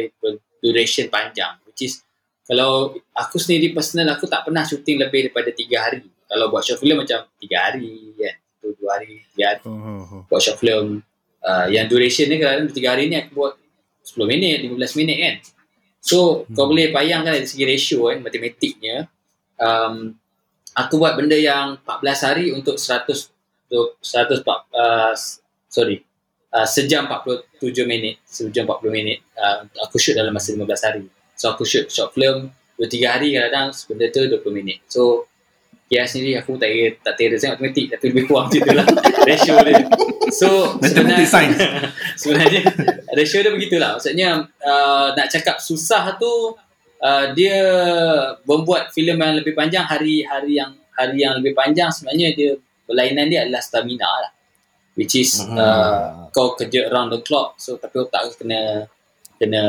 duration 0.61 1.09
panjang. 1.11 1.57
Which 1.67 1.89
is, 1.89 2.01
kalau 2.45 2.95
aku 3.13 3.37
sendiri 3.37 3.73
personal, 3.75 4.13
aku 4.15 4.25
tak 4.25 4.47
pernah 4.47 4.65
syuting 4.65 5.01
lebih 5.01 5.29
daripada 5.29 5.49
tiga 5.53 5.89
hari. 5.89 6.05
Kalau 6.25 6.47
buat 6.47 6.63
short 6.63 6.79
film 6.79 7.01
macam 7.01 7.27
tiga 7.37 7.57
hari 7.69 8.15
kan. 8.15 8.35
Tu 8.61 8.67
dua 8.77 8.89
hari, 8.95 9.25
tiga 9.35 9.45
hari 9.51 9.61
oh. 9.67 10.23
buat 10.29 10.41
short 10.41 10.61
film 10.61 11.01
uh, 11.41 11.67
yang 11.67 11.89
duration 11.89 12.29
ni 12.29 12.37
kadang-kadang 12.37 12.73
3 12.73 12.91
hari 12.93 13.03
ni 13.09 13.15
aku 13.17 13.31
buat 13.35 13.53
10 14.05 14.31
minit, 14.31 14.57
15 14.65 14.99
minit 15.01 15.17
kan. 15.17 15.35
So, 16.01 16.45
hmm. 16.45 16.57
kau 16.57 16.65
boleh 16.65 16.89
bayangkan 16.89 17.37
dari 17.37 17.45
segi 17.45 17.65
ratio 17.65 18.09
kan, 18.09 18.25
matematiknya. 18.25 19.05
Um, 19.61 20.17
aku 20.73 20.97
buat 20.97 21.13
benda 21.13 21.37
yang 21.37 21.77
14 21.85 22.25
hari 22.25 22.45
untuk 22.53 22.81
100, 22.81 23.05
untuk 23.05 23.30
100 23.71 24.43
uh, 24.43 25.15
sorry, 25.71 26.03
uh, 26.51 26.67
sejam 26.67 27.07
47 27.07 27.87
minit, 27.87 28.19
sejam 28.27 28.67
40 28.67 28.91
minit. 28.91 29.23
Uh, 29.33 29.63
aku 29.79 29.95
shoot 29.95 30.13
dalam 30.13 30.35
masa 30.35 30.51
15 30.51 30.67
hari. 30.83 31.05
So, 31.39 31.55
aku 31.55 31.63
shoot 31.63 31.87
short 31.87 32.11
film 32.13 32.51
2-3 32.77 33.07
hari 33.07 33.27
kadang-kadang 33.33 33.67
benda 33.87 34.05
tu 34.11 34.21
20 34.27 34.59
minit. 34.59 34.77
So, 34.91 35.31
Kia 35.91 36.07
sendiri 36.07 36.39
aku 36.39 36.55
tak 36.55 36.71
kira, 36.71 36.89
tak 37.03 37.19
kira 37.19 37.35
sangat 37.35 37.59
matematik 37.59 37.91
tapi 37.91 38.15
lebih 38.15 38.23
kurang 38.31 38.47
macam 38.47 38.63
tu 38.63 38.71
lah 38.71 38.87
ratio 39.27 39.59
dia. 39.59 39.83
So 40.31 40.47
Mathematics 40.79 41.27
science. 41.27 41.59
sebenarnya 42.23 42.63
ratio 43.11 43.43
dia 43.43 43.51
begitulah. 43.51 43.99
Maksudnya 43.99 44.47
uh, 44.63 45.11
nak 45.11 45.27
cakap 45.27 45.59
susah 45.59 46.15
tu 46.15 46.55
uh, 47.03 47.35
dia 47.35 47.59
membuat 48.47 48.95
filem 48.95 49.19
yang 49.19 49.35
lebih 49.35 49.51
panjang 49.51 49.83
hari-hari 49.83 50.63
yang 50.63 50.71
hari 50.95 51.27
yang 51.27 51.43
lebih 51.43 51.51
panjang 51.59 51.91
sebenarnya 51.91 52.39
dia 52.39 52.55
berlainan 52.91 53.31
dia 53.31 53.47
adalah 53.47 53.63
stamina 53.63 54.03
lah. 54.07 54.31
Which 54.91 55.15
is 55.15 55.39
Hmm. 55.39 55.55
uh, 55.55 56.27
kau 56.29 56.51
kerja 56.53 56.91
around 56.91 57.15
the 57.15 57.23
clock 57.23 57.55
so 57.55 57.79
tapi 57.79 57.95
otak 57.97 58.27
kau 58.27 58.43
kena 58.43 58.91
kena 59.39 59.61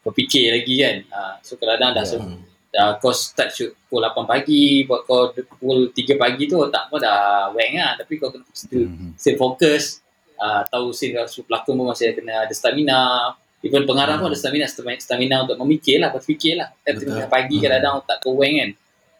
berfikir 0.00 0.56
lagi 0.56 0.74
kan. 0.80 0.96
Uh, 1.12 1.34
so 1.40 1.54
kadang-kadang 1.54 1.92
dah 1.94 2.04
Hmm. 2.16 2.40
dah 2.68 2.98
kau 2.98 3.12
start 3.12 3.52
shoot 3.52 3.70
pukul 3.86 4.02
8 4.02 4.24
pagi 4.26 4.82
buat 4.82 5.04
kau 5.04 5.30
pukul 5.30 5.92
3 5.92 6.16
pagi 6.16 6.48
tu 6.48 6.58
otak 6.58 6.88
kau 6.88 6.98
dah 6.98 7.52
wang 7.52 7.76
lah 7.76 7.94
tapi 7.94 8.18
kau 8.18 8.32
kena 8.32 8.42
still, 8.50 8.88
Mhm. 8.90 9.14
still 9.14 9.36
fokus 9.38 10.02
uh, 10.40 10.64
tahu 10.66 10.90
scene 10.90 11.14
kalau 11.14 11.30
pelakon 11.46 11.78
pun 11.78 11.86
masih 11.86 12.10
kena 12.10 12.42
ada 12.42 12.50
stamina 12.50 13.30
even 13.62 13.86
pengarah 13.86 14.18
pun 14.18 14.26
ada 14.26 14.34
stamina 14.34 14.66
stamina, 14.66 14.98
stamina 14.98 15.36
untuk 15.46 15.54
memikir 15.62 16.02
lah 16.02 16.10
berfikir 16.10 16.58
lah 16.58 16.74
eh, 16.82 16.92
tengah 16.92 17.30
pagi 17.30 17.56
Hmm. 17.56 17.62
kadang-kadang 17.62 17.94
otak 18.02 18.16
kau 18.18 18.34
wang 18.34 18.54
kan 18.58 18.70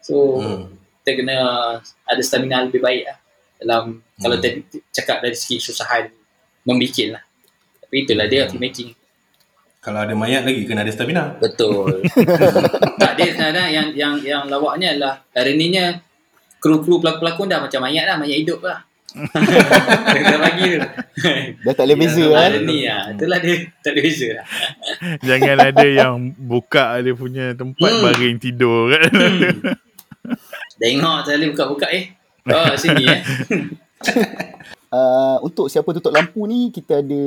so 0.03 0.15
Hmm. 0.35 0.75
kita 0.99 1.23
kena 1.23 1.37
ada 2.03 2.21
stamina 2.25 2.67
lebih 2.67 2.83
baik 2.83 3.07
lah 3.07 3.17
dalam 3.57 3.83
kalau 4.15 4.35
Hmm. 4.35 4.43
tadi 4.43 4.59
cakap 4.89 5.19
dari 5.19 5.35
segi 5.35 5.59
susahan 5.59 6.07
memikir 6.63 7.15
lah 7.15 7.23
tapi 7.79 8.03
itulah 8.03 8.25
dia 8.25 8.45
Hmm. 8.45 8.51
filmmaking 8.51 8.91
Kalau 9.79 10.01
ada 10.01 10.17
mayat 10.17 10.41
lagi 10.41 10.65
kena 10.65 10.81
ada 10.81 10.89
stamina. 10.89 11.37
Betul. 11.37 12.01
tak 12.97 13.21
dia 13.21 13.37
kadang 13.37 13.69
yang 13.69 13.87
yang 13.93 14.17
yang 14.17 14.43
lawaknya 14.49 14.97
adalah 14.97 15.21
ironinya 15.37 16.01
kru-kru 16.57 16.97
pelakon-pelakon 16.97 17.45
dah 17.45 17.61
macam 17.61 17.85
mayat 17.85 18.09
lah, 18.09 18.17
mayat 18.17 18.41
hidup 18.41 18.65
lah. 18.65 18.81
Dah 20.25 20.39
bagi 20.41 20.75
tu. 20.75 20.79
Dah 21.61 21.73
tak 21.77 21.85
boleh 21.85 21.97
beza 22.01 22.25
kan. 22.25 22.49
Ironi 22.49 22.79
lah. 22.83 23.13
Itulah 23.13 23.37
dia 23.37 23.55
tak 23.79 23.91
ada 23.93 23.99
beza 24.01 24.27
lah. 24.33 24.45
Jangan 25.29 25.57
ada 25.69 25.85
yang 25.85 26.13
buka 26.33 26.85
dia 26.99 27.13
punya 27.13 27.45
tempat 27.53 27.85
Hmm. 27.85 28.03
baring 28.09 28.37
tidur 28.41 28.89
kan. 28.89 29.05
Hmm. 29.13 29.77
Tengok 30.81 31.17
sekali 31.23 31.45
buka-buka 31.53 31.87
eh. 31.93 32.09
Oh 32.47 32.73
sini 32.75 33.03
eh. 33.05 33.19
Uh, 34.85 35.43
untuk 35.43 35.67
siapa 35.67 35.91
tutup 35.91 36.15
lampu 36.15 36.47
ni 36.47 36.71
kita 36.71 37.03
ada 37.03 37.23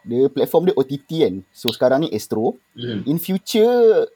dia 0.00 0.22
platform 0.32 0.70
dia 0.70 0.74
OTT 0.74 1.10
kan. 1.20 1.34
So 1.52 1.68
sekarang 1.68 2.04
ni 2.04 2.08
Astro. 2.08 2.56
Hmm. 2.72 3.04
In 3.04 3.20
future 3.20 4.08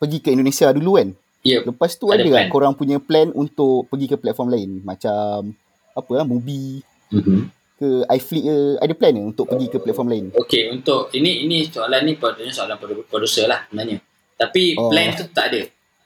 pergi 0.00 0.24
ke 0.24 0.32
Indonesia 0.32 0.72
dulu 0.72 0.96
kan. 0.96 1.12
Yep. 1.44 1.60
Lepas 1.68 2.00
tu 2.00 2.08
Ada 2.08 2.20
ada, 2.20 2.30
tak 2.30 2.44
korang 2.48 2.72
punya 2.72 2.96
plan 2.96 3.28
untuk 3.32 3.84
pergi 3.84 4.06
ke 4.06 4.16
platform 4.16 4.48
lain 4.48 4.70
macam 4.80 5.52
apa 5.92 6.12
lah 6.14 6.24
Mubi 6.24 6.80
Mm-hmm. 7.10 7.40
ke 7.74 7.88
iFlix 8.06 8.42
ke 8.46 8.56
ada 8.78 8.94
plan 8.94 9.10
ke 9.10 9.22
untuk 9.26 9.44
pergi 9.44 9.66
ke 9.66 9.82
platform 9.82 10.08
lain? 10.08 10.24
Okey, 10.30 10.70
untuk 10.70 11.10
ini 11.10 11.42
ini 11.42 11.66
soalan 11.66 12.06
ni 12.06 12.14
patutnya 12.14 12.54
soalan 12.54 12.78
produ- 12.78 13.02
producer 13.02 13.50
lah 13.50 13.66
sebenarnya. 13.66 13.98
Tapi 14.38 14.78
Oh. 14.78 14.88
plan 14.88 15.10
tu 15.12 15.26
tak 15.26 15.50
ada. 15.50 15.60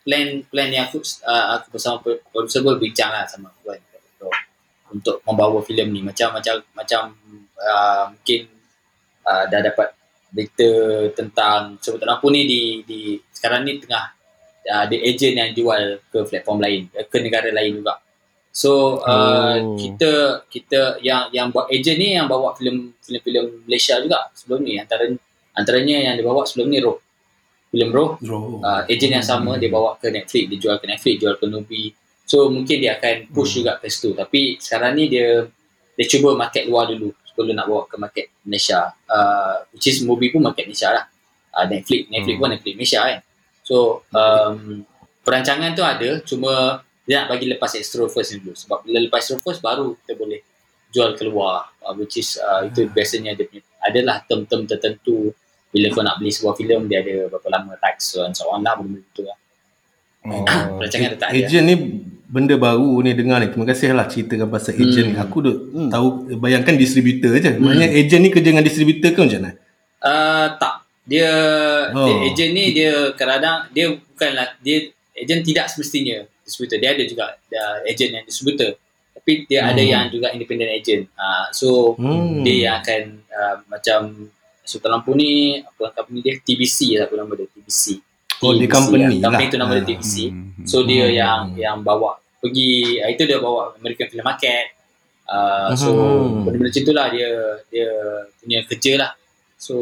Plan 0.04 0.44
plan 0.52 0.68
yang 0.68 0.84
aku 0.84 1.00
uh, 1.24 1.56
aku 1.56 1.80
bersama 1.80 1.96
pro- 2.04 2.20
producer 2.28 2.60
pun 2.60 2.76
bincang 2.76 3.08
lah 3.08 3.24
sama 3.24 3.48
aku 3.48 3.72
kan 3.72 3.80
untuk, 3.80 4.32
untuk 4.92 5.16
membawa 5.24 5.64
filem 5.64 5.88
ni 5.88 6.00
macam 6.04 6.28
macam 6.36 6.60
macam 6.76 7.16
uh, 7.56 8.12
mungkin 8.12 8.44
uh, 9.24 9.48
dah 9.48 9.60
dapat 9.64 9.96
berita 10.28 10.70
tentang 11.16 11.80
sebut 11.80 12.04
lampu 12.04 12.28
ni 12.28 12.44
di 12.44 12.62
di 12.84 13.00
sekarang 13.32 13.64
ni 13.64 13.80
tengah 13.80 14.12
uh, 14.68 14.80
ada 14.84 14.96
ejen 14.98 15.40
yang 15.40 15.56
jual 15.56 16.04
ke 16.12 16.18
platform 16.28 16.58
lain 16.60 16.80
eh, 16.92 17.06
ke 17.08 17.16
negara 17.24 17.48
lain 17.48 17.80
juga. 17.80 17.96
So 18.54 19.02
uh, 19.02 19.56
Oh. 19.58 19.74
kita 19.78 20.44
kita 20.52 21.00
yang 21.02 21.32
yang 21.32 21.48
buat 21.50 21.66
ejen 21.72 21.96
ni 21.96 22.14
yang 22.14 22.28
bawa 22.28 22.54
filem 22.54 22.92
filem-filem 23.02 23.66
Malaysia 23.66 23.98
juga 23.98 24.30
sebelum 24.36 24.62
ni 24.62 24.78
antara 24.78 25.08
antaranya 25.56 26.12
yang 26.12 26.14
dia 26.18 26.26
bawa 26.26 26.44
sebelum 26.44 26.68
ni 26.70 26.78
Roh. 26.84 26.98
Filem 27.74 27.90
Roh 27.90 28.14
Bro. 28.22 28.62
uh, 28.62 28.86
ejen 28.86 29.10
yang 29.18 29.26
sama 29.26 29.58
dia 29.58 29.66
bawa 29.66 29.98
ke 29.98 30.06
Netflix, 30.14 30.46
dia 30.46 30.58
jual 30.62 30.78
ke 30.78 30.86
Netflix, 30.86 31.14
jual 31.18 31.34
ke 31.34 31.50
Nubi. 31.50 31.90
So 32.22 32.46
mungkin 32.46 32.78
dia 32.78 32.94
akan 32.94 33.34
push 33.34 33.58
juga 33.58 33.82
ke 33.82 33.90
situ. 33.90 34.14
Tapi 34.14 34.62
sekarang 34.62 34.94
ni 34.94 35.10
dia 35.10 35.42
dia 35.98 36.06
cuba 36.06 36.38
market 36.38 36.70
luar 36.70 36.86
dulu 36.86 37.10
sebelum 37.26 37.50
nak 37.58 37.66
bawa 37.66 37.82
ke 37.90 37.98
market 37.98 38.26
Malaysia. 38.46 38.94
Uh, 39.10 39.66
which 39.74 39.90
is 39.90 40.06
Mubi 40.06 40.30
pun 40.30 40.46
market 40.46 40.70
Malaysia 40.70 40.94
lah. 40.94 41.04
Uh, 41.50 41.66
Netflix, 41.66 42.06
Netflix 42.14 42.34
Hmm. 42.38 42.42
pun 42.46 42.48
Netflix 42.54 42.74
Malaysia 42.78 43.00
kan. 43.02 43.18
So 43.66 43.76
um, 44.14 44.86
perancangan 45.26 45.74
tu 45.74 45.82
ada 45.82 46.22
cuma 46.22 46.78
dia 47.04 47.26
nak 47.26 47.34
bagi 47.34 47.50
lepas 47.50 47.74
extra 47.74 48.06
first 48.06 48.38
dulu. 48.38 48.54
Sebab 48.54 48.86
bila 48.86 49.02
lepas 49.02 49.26
extra 49.26 49.42
first 49.42 49.58
baru 49.58 49.98
kita 49.98 50.14
boleh 50.14 50.46
jual 50.94 51.18
keluar. 51.18 51.74
Uh, 51.82 51.90
which 51.98 52.22
is 52.22 52.38
uh, 52.38 52.62
itu 52.62 52.86
biasanya 52.86 53.34
dia 53.34 53.50
punya 53.50 53.66
adalah 53.82 54.22
term-term 54.24 54.64
tertentu 54.64 55.34
bila 55.74 55.90
kau 55.90 56.06
nak 56.06 56.22
beli 56.22 56.30
sebuah 56.30 56.54
filem 56.54 56.86
dia 56.86 57.02
ada 57.02 57.26
berapa 57.26 57.48
lama 57.50 57.74
tax 57.82 58.14
so 58.14 58.22
and 58.22 58.30
so 58.32 58.46
on 58.46 58.62
lah 58.62 58.78
benda 58.78 59.02
tu 59.10 59.26
lah. 59.26 59.34
Oh. 60.24 60.46
Dia 60.80 60.88
tak 61.20 61.28
ada. 61.28 61.36
Ejen 61.36 61.66
ni 61.68 61.74
benda 62.24 62.56
baru 62.56 63.02
ni 63.04 63.12
dengar 63.12 63.44
ni. 63.44 63.52
Terima 63.52 63.66
kasih 63.68 63.92
lah 63.92 64.08
ceritakan 64.08 64.48
pasal 64.48 64.72
ejen 64.72 65.12
ni. 65.12 65.14
Hmm. 65.18 65.24
Aku 65.28 65.44
duk 65.44 65.58
Hmm. 65.74 65.90
tahu 65.92 66.06
bayangkan 66.40 66.78
distributor 66.80 67.36
je. 67.36 67.52
Maknanya 67.60 67.92
ejen 67.92 68.24
ni 68.24 68.32
kerja 68.32 68.48
dengan 68.54 68.64
distributor 68.64 69.12
ke 69.12 69.20
macam 69.20 69.40
mana? 69.44 69.52
Uh, 70.00 70.46
tak. 70.56 70.74
Dia, 71.04 71.28
Oh. 71.92 72.08
dia 72.08 72.14
ejen 72.32 72.50
ni 72.56 72.72
dia 72.72 73.12
kadang-kadang 73.12 73.68
dia 73.76 73.92
bukanlah 73.92 74.56
dia 74.64 74.88
ejen 75.12 75.44
tidak 75.44 75.68
semestinya 75.68 76.24
distributor. 76.40 76.80
Dia 76.80 76.90
ada 76.96 77.04
juga 77.04 77.24
uh, 77.36 77.78
ejen 77.84 78.16
yang 78.16 78.24
distributor. 78.24 78.80
Tapi 79.12 79.44
dia 79.44 79.68
ada 79.68 79.82
Hmm. 79.84 79.92
yang 79.92 80.04
juga 80.08 80.32
independent 80.32 80.72
agent. 80.72 81.04
Uh, 81.20 81.46
so 81.52 81.92
Hmm. 82.00 82.40
dia 82.40 82.72
yang 82.72 82.74
akan 82.80 83.02
uh, 83.28 83.56
macam 83.68 83.98
Sultan 84.64 84.90
Lampu 84.90 85.12
ni 85.12 85.60
apa 85.60 85.92
company 85.92 86.18
dia 86.20 86.34
TBC 86.36 86.96
lah 86.96 87.04
apa 87.06 87.14
nama 87.14 87.32
dia 87.32 87.46
TBC. 87.46 87.84
Oh, 88.40 88.52
dia 88.52 88.64
TBC 88.64 88.72
company 88.72 89.02
lah. 89.04 89.10
Company 89.22 89.44
lah. 89.44 89.52
tu 89.52 89.56
nama 89.56 89.72
dia 89.72 89.80
Ah. 89.80 89.88
TBC. 89.88 90.14
Hmm. 90.26 90.64
So 90.64 90.76
dia 90.82 91.04
Hmm. 91.04 91.14
yang 91.14 91.40
yang 91.54 91.76
bawa 91.80 92.10
pergi 92.40 92.72
ah, 92.98 93.08
itu 93.08 93.22
dia 93.22 93.38
bawa 93.38 93.76
American 93.76 94.08
Film 94.08 94.24
Market. 94.24 94.66
Uh, 95.24 95.72
so 95.72 95.88
Hmm. 95.88 96.44
benda-benda 96.44 96.68
macam 96.68 96.82
itulah 96.82 97.06
dia 97.08 97.28
dia 97.68 97.88
punya 98.36 98.58
kerja 98.64 98.92
lah. 98.96 99.10
So 99.56 99.74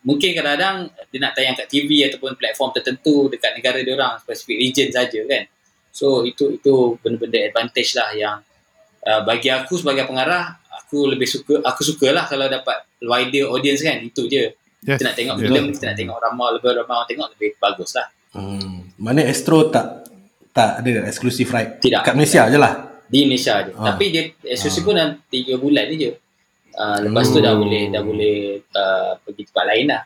mungkin 0.00 0.32
kadang-kadang 0.32 0.76
dia 1.08 1.18
nak 1.18 1.32
tayang 1.32 1.52
kat 1.54 1.68
TV 1.68 2.04
ataupun 2.04 2.32
platform 2.32 2.72
tertentu 2.72 3.28
dekat 3.28 3.52
negara 3.52 3.80
dia 3.80 3.92
orang 3.92 4.16
specific 4.16 4.56
region 4.56 4.88
saja 4.88 5.20
kan 5.28 5.44
so 5.92 6.24
itu 6.24 6.56
itu 6.56 6.72
benda-benda 7.00 7.36
advantage 7.42 7.92
lah 7.92 8.08
yang 8.14 8.36
uh, 9.04 9.20
bagi 9.24 9.52
aku 9.52 9.76
sebagai 9.76 10.08
pengarah 10.08 10.56
aku 10.90 11.06
lebih 11.06 11.24
suka 11.24 11.62
aku 11.62 11.86
sukalah 11.86 12.26
kalau 12.26 12.44
dapat 12.44 12.82
wider 12.98 13.46
audience 13.46 13.80
kan 13.80 14.02
itu 14.02 14.26
je 14.26 14.50
Yes. 14.80 14.96
kita 14.96 15.04
nak 15.06 15.14
tengok 15.14 15.36
Yeah. 15.36 15.44
filem 15.44 15.64
kita 15.70 15.84
nak 15.86 15.96
tengok 15.96 16.16
ramai 16.18 16.48
lebih 16.56 16.68
ramai 16.72 16.94
orang 16.96 17.06
tengok 17.06 17.28
lebih 17.36 17.50
bagus 17.56 17.94
lah 17.94 18.08
Hmm. 18.30 18.86
Mana 18.96 19.26
Astro 19.26 19.68
tak 19.68 20.06
tak 20.50 20.80
ada 20.80 21.02
eksklusif 21.04 21.50
right? 21.50 21.78
Tidak. 21.78 21.98
Kat 22.00 22.14
Malaysia 22.14 22.46
je 22.46 22.56
lah. 22.56 23.02
di 23.04 23.26
Malaysia 23.26 23.58
je. 23.60 23.74
Ah. 23.74 23.90
Tapi 23.90 24.04
dia 24.08 24.22
eksklusif 24.40 24.80
pun 24.80 24.94
dalam 24.94 25.18
3 25.26 25.58
bulan 25.58 25.90
ni 25.90 25.96
je. 25.98 26.10
Uh, 26.72 26.98
lepas 27.02 27.26
tu 27.26 27.42
dah 27.42 27.52
Oh. 27.52 27.58
boleh 27.58 27.90
dah 27.90 28.00
boleh 28.00 28.36
uh, 28.70 29.18
pergi 29.20 29.42
tempat 29.44 29.64
lain 29.66 29.86
lah. 29.90 30.02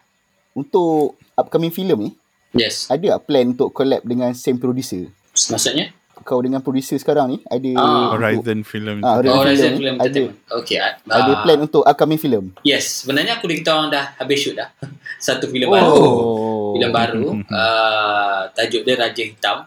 Untuk 0.53 1.21
upcoming 1.35 1.69
film 1.69 1.99
ni, 2.01 2.11
Yes. 2.51 2.89
ada 2.89 3.15
tak 3.15 3.29
plan 3.29 3.53
untuk 3.53 3.71
collab 3.71 4.01
dengan 4.01 4.33
same 4.33 4.57
producer? 4.57 5.13
Maksudnya? 5.35 5.93
Kau 6.25 6.41
dengan 6.41 6.59
producer 6.59 6.97
sekarang 6.97 7.27
ni, 7.29 7.39
ada 7.45 7.71
Ah. 7.77 7.85
untuk, 7.85 8.07
Horizon 8.13 8.61
Film. 8.63 8.97
Ah, 8.99 9.21
Horizon 9.21 9.31
Oh, 9.31 9.39
Horizon 9.39 9.73
Film 9.73 9.95
Film 9.95 9.97
ada. 10.01 10.23
Okay. 10.59 10.79
Uh, 10.81 10.93
ada 11.15 11.33
plan 11.41 11.59
untuk 11.61 11.83
upcoming 11.83 12.17
film? 12.17 12.45
Yes. 12.63 13.05
Sebenarnya 13.05 13.37
aku 13.37 13.47
dengan 13.47 13.61
kita 13.61 13.73
orang 13.73 13.91
dah 13.91 14.05
habis 14.17 14.39
shoot 14.39 14.55
dah. 14.55 14.73
Satu 15.21 15.47
filem 15.47 15.69
Oh. 15.69 15.73
baru. 15.73 15.93
Oh. 15.95 16.73
Filem 16.75 16.91
baru. 16.99 17.25
Uh, 17.45 18.41
tajuk 18.51 18.83
dia 18.83 18.97
Raja 18.97 19.23
Hitam. 19.23 19.59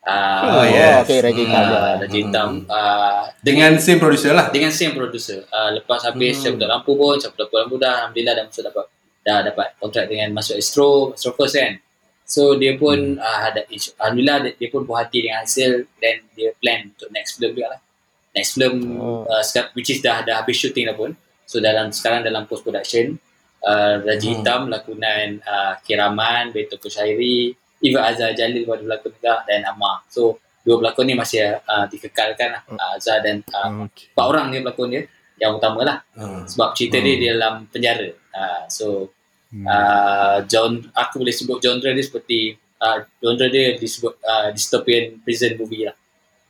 Uh, 0.00 0.40
Oh, 0.50 0.64
yes. 0.64 1.00
okay, 1.02 1.18
Raja 1.20 1.36
Hitam. 1.38 1.64
Uh. 1.64 1.94
Raja 1.98 2.16
Hitam. 2.18 2.48
Uh, 2.66 3.22
Dengan 3.40 3.70
same 3.78 3.96
producer 3.96 4.32
lah. 4.32 4.48
dengan 4.48 4.68
same 4.68 4.92
producer. 4.92 5.44
Uh, 5.46 5.70
lepas 5.74 6.00
habis 6.02 6.36
Hmm. 6.38 6.56
Cabut 6.56 6.66
Lampu 6.66 6.92
pun, 6.92 7.16
Cabut 7.16 7.48
Lampu 7.50 7.76
dah 7.76 7.92
Alhamdulillah 8.02 8.34
dah 8.34 8.44
masuk 8.44 8.64
dapat 8.64 8.84
dah 9.20 9.40
dapat 9.42 9.66
kontrak 9.78 10.04
dengan 10.04 10.28
masuk 10.30 10.54
Astro, 10.54 10.88
Astro 11.12 11.32
First 11.34 11.56
kan. 11.56 11.76
So 12.24 12.56
dia 12.56 12.74
pun 12.74 13.16
hmm. 13.16 13.20
uh, 13.20 13.40
ada 13.52 13.60
Alhamdulillah 14.00 14.38
dia, 14.48 14.52
dia 14.56 14.68
pun 14.72 14.82
puas 14.88 15.04
hati 15.04 15.28
dengan 15.28 15.44
hasil 15.44 15.84
dan 16.00 16.24
dia 16.32 16.50
plan 16.56 16.88
untuk 16.88 17.08
next 17.12 17.36
film 17.36 17.52
juga 17.52 17.76
lah. 17.76 17.80
Next 18.34 18.56
film 18.56 18.74
Oh. 18.98 19.28
uh, 19.28 19.44
which 19.76 19.92
is 19.92 20.00
dah 20.00 20.24
dah 20.24 20.40
habis 20.40 20.56
shooting 20.56 20.88
dah 20.88 20.96
pun. 20.96 21.12
So 21.44 21.60
dalam 21.60 21.92
sekarang 21.92 22.24
dalam 22.24 22.48
post 22.48 22.64
production 22.64 23.20
uh, 23.60 24.00
Raja 24.00 24.24
Hmm. 24.24 24.40
Hitam 24.40 24.60
lakonan 24.72 25.44
uh, 25.44 25.76
Kiraman, 25.84 26.50
Beto 26.50 26.80
Kushairi, 26.80 27.52
Iva 27.84 28.08
Azhar 28.08 28.32
Jalil 28.32 28.64
pada 28.64 28.80
berlakon 28.80 29.12
juga 29.12 29.44
dan 29.44 29.60
Amma. 29.68 30.00
So 30.08 30.40
dua 30.64 30.80
pelakon 30.80 31.04
ni 31.04 31.14
masih 31.14 31.60
uh, 31.60 31.84
dikekalkan 31.92 32.48
lah. 32.56 32.62
Uh, 32.72 32.96
Azhar 32.96 33.20
dan 33.20 33.44
uh, 33.52 33.84
Okay. 33.84 34.08
empat 34.16 34.24
orang 34.24 34.46
dia 34.48 34.60
pelakon 34.64 34.88
dia 34.90 35.02
yang 35.36 35.60
utama 35.60 35.84
lah 35.84 35.98
Hmm. 36.16 36.48
sebab 36.48 36.72
cerita 36.72 36.96
Hmm. 36.96 37.04
dia 37.04 37.14
dia 37.20 37.30
dalam 37.36 37.54
penjara 37.68 38.08
uh, 38.32 38.64
so 38.72 39.12
Hmm. 39.54 39.62
uh, 39.64 40.36
genre 40.44 40.82
aku 40.90 41.14
boleh 41.16 41.30
sebut 41.30 41.58
genre 41.58 41.86
dia 41.86 42.02
seperti 42.02 42.38
uh, 42.76 42.98
genre 43.16 43.46
dia 43.46 43.78
disebut 43.78 44.18
uh, 44.18 44.50
dystopian 44.50 45.22
prison 45.22 45.54
movie 45.54 45.86
lah 45.86 45.94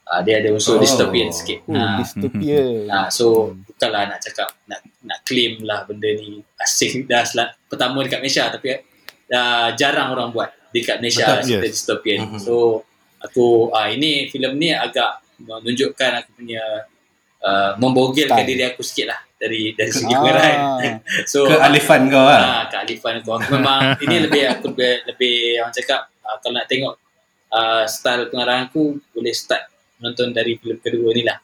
uh, 0.07 0.21
dia 0.21 0.41
ada 0.41 0.49
unsur 0.51 0.77
Oh. 0.77 0.81
dystopian 0.81 1.29
sikit 1.29 1.61
Oh, 1.65 1.77
uh, 1.77 2.01
dystopia. 2.01 2.65
uh, 2.89 3.09
so 3.09 3.25
bukanlah 3.63 4.09
nak 4.09 4.19
cakap 4.19 4.57
nak 4.65 4.81
nak 5.01 5.21
claim 5.23 5.61
lah 5.61 5.85
benda 5.85 6.09
ni 6.11 6.41
asing 6.57 7.05
dah 7.05 7.21
selat, 7.23 7.53
pertama 7.67 8.01
dekat 8.01 8.19
Malaysia 8.19 8.49
tapi 8.49 8.73
uh, 9.29 9.69
jarang 9.75 10.09
orang 10.11 10.33
buat 10.33 10.49
dekat 10.73 10.97
Malaysia 10.99 11.29
Betul, 11.29 11.45
cerita 11.45 11.61
yes. 11.61 11.73
dystopian 11.77 12.19
Mhm. 12.25 12.41
so 12.41 12.81
aku 13.21 13.69
uh, 13.69 13.85
ini 13.87 14.27
filem 14.27 14.57
ni 14.57 14.73
agak 14.73 15.21
menunjukkan 15.37 16.25
aku 16.25 16.41
punya 16.41 16.89
uh, 17.45 17.71
membogilkan 17.77 18.41
Style. 18.41 18.49
diri 18.49 18.63
aku 18.65 18.81
sikit 18.81 19.07
lah 19.07 19.21
dari 19.35 19.77
dari 19.77 19.93
segi 19.93 20.09
Ah. 20.09 20.19
pengarah 20.19 20.45
so 21.31 21.45
Kealifan 21.45 22.09
kau 22.09 22.25
lah. 22.25 22.41
ah, 22.41 22.63
kealifan 22.67 23.21
aku 23.21 23.31
aku 23.31 23.49
memang 23.53 23.81
ini 24.05 24.17
lebih 24.21 24.43
aku 24.49 24.73
lebih, 24.73 25.05
lebih 25.07 25.35
orang 25.61 25.73
cakap 25.73 26.01
uh, 26.21 26.37
kalau 26.39 26.55
nak 26.55 26.67
tengok 26.67 26.95
uh, 27.51 27.85
style 27.85 28.27
pengarahan 28.27 28.67
aku 28.67 28.83
boleh 29.11 29.31
start 29.31 29.69
menonton 29.97 30.33
dari 30.33 30.57
filem 30.57 30.79
kedua 30.79 31.13
ni 31.13 31.23
lah 31.23 31.39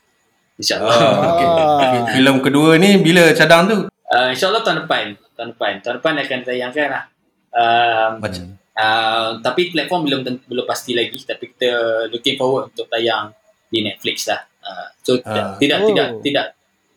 insyaallah 0.56 0.96
Oh, 0.96 1.14
okay. 1.30 1.46
Ah. 1.46 2.04
Filem 2.10 2.36
kedua 2.40 2.76
ni 2.76 2.96
bila 2.96 3.30
cadang 3.30 3.62
tu? 3.64 3.76
uh, 3.86 4.28
insyaallah 4.28 4.60
tahun 4.60 4.84
depan 4.84 5.04
tahun 5.34 5.48
depan 5.52 5.72
tahun 5.80 5.94
depan 6.00 6.12
akan 6.18 6.38
tayangkan 6.42 6.88
lah 6.88 7.04
um, 7.52 8.12
Macam 8.18 8.44
Uh, 8.70 9.36
tapi 9.44 9.68
platform 9.68 10.08
belum 10.08 10.20
belum 10.48 10.64
pasti 10.64 10.96
lagi 10.96 11.20
tapi 11.20 11.52
kita 11.52 11.68
looking 12.08 12.40
forward 12.40 12.72
untuk 12.72 12.88
tayang 12.88 13.28
di 13.68 13.84
Netflix 13.84 14.24
lah. 14.24 14.40
Uh, 14.70 14.86
so 15.02 15.10
Ah. 15.26 15.58
tidak 15.58 15.80
Oh. 15.80 15.88
tidak 15.88 16.06
tidak 16.22 16.44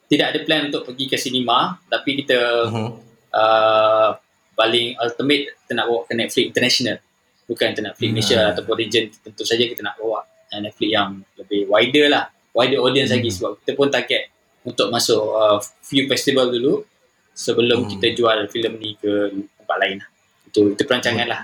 tidak 0.06 0.26
ada 0.30 0.40
plan 0.44 0.62
untuk 0.70 0.86
pergi 0.86 1.06
ke 1.08 1.18
sinema 1.18 1.80
tapi 1.88 2.16
kita 2.16 2.70
Mhm. 2.70 2.88
uh, 3.34 4.10
paling 4.54 4.94
ultimate 4.96 5.58
kita 5.58 5.72
nak 5.74 5.86
bawa 5.88 6.00
ke 6.06 6.14
Netflix 6.14 6.44
international 6.48 6.96
bukan 7.44 7.66
kita 7.68 7.82
nak 7.82 7.92
Netflix 7.92 8.06
Hmm. 8.06 8.14
Malaysia 8.14 8.40
ataupun 8.54 8.74
region 8.78 9.04
tentu 9.10 9.42
saja 9.42 9.64
kita 9.64 9.82
nak 9.82 9.96
bawa 9.96 10.22
uh, 10.22 10.60
Netflix 10.60 10.88
yang 10.88 11.24
lebih 11.34 11.66
wider 11.66 12.06
lah 12.08 12.30
wider 12.54 12.78
audience 12.78 13.10
Hmm. 13.10 13.18
lagi 13.18 13.30
sebab 13.32 13.50
kita 13.58 13.72
pun 13.74 13.88
target 13.90 14.22
untuk 14.62 14.88
masuk 14.88 15.20
uh, 15.34 15.58
few 15.82 16.06
festival 16.06 16.48
dulu 16.48 16.86
sebelum 17.34 17.82
Hmm. 17.82 17.90
kita 17.90 18.14
jual 18.14 18.38
filem 18.48 18.74
ni 18.78 18.94
ke 18.94 19.10
tempat 19.58 19.78
lain 19.80 19.96
lah. 19.98 20.08
Itu, 20.46 20.70
itu 20.70 20.84
perancangan 20.84 21.26
lah. 21.26 21.42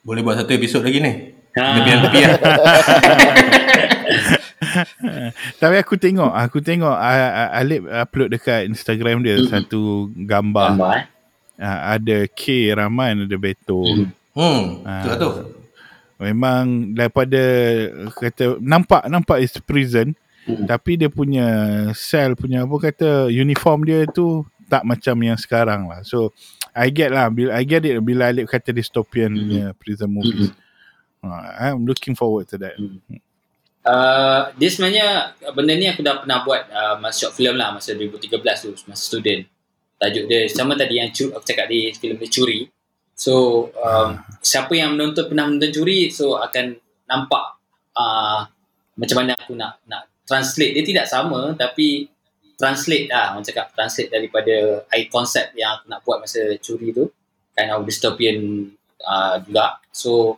Boleh 0.00 0.24
buat 0.24 0.34
satu 0.34 0.50
episod 0.50 0.80
lagi 0.80 0.96
ni. 0.96 1.12
Ha. 1.52 1.76
Lebih-lebih 1.76 2.22
lah. 2.24 2.38
Tapi 5.56 5.74
aku 5.80 5.96
tengok, 5.96 6.30
aku 6.30 6.60
tengok 6.60 6.92
Alip 7.52 7.88
upload 7.88 8.28
dekat 8.32 8.68
Instagram 8.68 9.24
dia 9.24 9.40
Mhm. 9.40 9.48
satu 9.48 10.08
gambar. 10.14 10.76
Gambar 10.76 10.92
eh. 10.96 11.06
Uh, 11.60 11.80
ada 11.92 12.18
K 12.32 12.72
Rahman, 12.72 13.28
ada 13.28 13.36
Beto. 13.36 13.84
Hmm, 14.32 14.80
Ah. 14.84 15.04
tu 15.04 15.12
tu. 15.16 15.30
Memang 16.20 16.92
daripada 16.92 17.40
kata 18.12 18.60
nampak 18.60 19.08
nampak 19.08 19.40
is 19.40 19.56
prison 19.60 20.12
Mhm. 20.44 20.64
tapi 20.64 20.96
dia 20.96 21.08
punya 21.08 21.46
sel 21.92 22.32
punya 22.32 22.64
apa 22.64 22.76
kata 22.80 23.28
uniform 23.28 23.84
dia 23.84 24.04
tu 24.08 24.44
tak 24.68 24.84
macam 24.84 25.16
yang 25.20 25.36
sekarang 25.36 25.84
lah. 25.88 26.00
So 26.04 26.32
I 26.72 26.88
get 26.88 27.12
lah 27.12 27.28
bila 27.28 27.56
I 27.56 27.64
get 27.64 27.84
it 27.84 27.96
bila 28.00 28.28
Alip 28.32 28.48
kata 28.48 28.72
dystopian 28.72 29.32
punya 29.32 29.72
prison 29.76 30.12
movies. 30.12 30.52
Uh, 31.20 31.44
I'm 31.60 31.84
looking 31.84 32.16
forward 32.16 32.48
to 32.48 32.56
that. 32.56 32.76
Uh, 33.80 34.52
dia 34.60 34.68
sebenarnya 34.68 35.32
benda 35.56 35.72
ni 35.72 35.88
aku 35.88 36.04
dah 36.04 36.20
pernah 36.20 36.44
buat 36.44 36.68
uh, 36.68 36.96
masa 37.00 37.24
short 37.24 37.40
film 37.40 37.56
lah 37.56 37.72
masa 37.72 37.96
2013 37.96 38.36
tu 38.36 38.70
masa 38.84 39.02
student. 39.02 39.40
Tajuk 39.96 40.24
dia 40.28 40.48
sama 40.52 40.76
tadi 40.76 41.00
yang 41.00 41.08
cu- 41.12 41.32
aku 41.32 41.44
cakap 41.44 41.68
di 41.68 41.88
filem 41.96 42.20
dia 42.20 42.28
Curi. 42.28 42.68
So 43.16 43.68
um, 43.80 44.20
siapa 44.44 44.72
yang 44.76 44.96
menonton 44.96 45.32
pernah 45.32 45.48
menonton 45.48 45.72
Curi 45.72 46.12
so 46.12 46.36
akan 46.36 46.76
nampak 47.08 47.44
uh, 47.96 48.44
macam 48.96 49.16
mana 49.24 49.32
aku 49.36 49.56
nak 49.56 49.80
nak 49.88 50.08
translate 50.28 50.76
dia 50.76 50.84
tidak 50.84 51.06
sama 51.08 51.56
tapi 51.56 52.08
translate 52.60 53.08
lah 53.08 53.32
orang 53.32 53.44
cakap 53.44 53.72
translate 53.72 54.12
daripada 54.12 54.84
i 54.92 55.08
konsep 55.08 55.56
yang 55.56 55.80
aku 55.80 55.88
nak 55.88 56.00
buat 56.04 56.20
masa 56.20 56.52
Curi 56.60 56.92
tu 56.92 57.08
kind 57.56 57.72
of 57.72 57.84
dystopian 57.88 58.68
uh, 59.04 59.40
juga. 59.40 59.80
So 59.92 60.36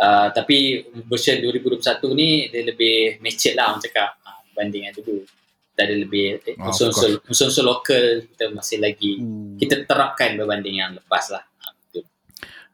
Uh, 0.00 0.32
tapi 0.32 0.80
version 1.04 1.36
2021 1.44 1.76
ni 2.16 2.48
dia 2.48 2.64
lebih 2.64 3.20
matured 3.20 3.52
lah 3.52 3.68
orang 3.68 3.84
cakap 3.84 4.16
uh, 4.24 4.40
berbanding 4.48 4.88
yang 4.88 4.94
dulu. 4.96 5.28
Kita 5.70 5.80
ada 5.84 5.94
lebih 5.94 6.40
eh, 6.40 6.56
Oh, 6.56 6.72
unsur-unsur, 6.72 7.20
unsur-unsur 7.28 7.64
lokal 7.64 8.24
kita 8.24 8.48
masih 8.50 8.80
lagi 8.80 9.20
Hmm. 9.20 9.60
kita 9.60 9.84
terapkan 9.84 10.40
berbanding 10.40 10.80
yang 10.80 10.96
lepas 10.96 11.28
lah. 11.30 11.44
Uh, 11.60 11.72
betul. 11.76 12.04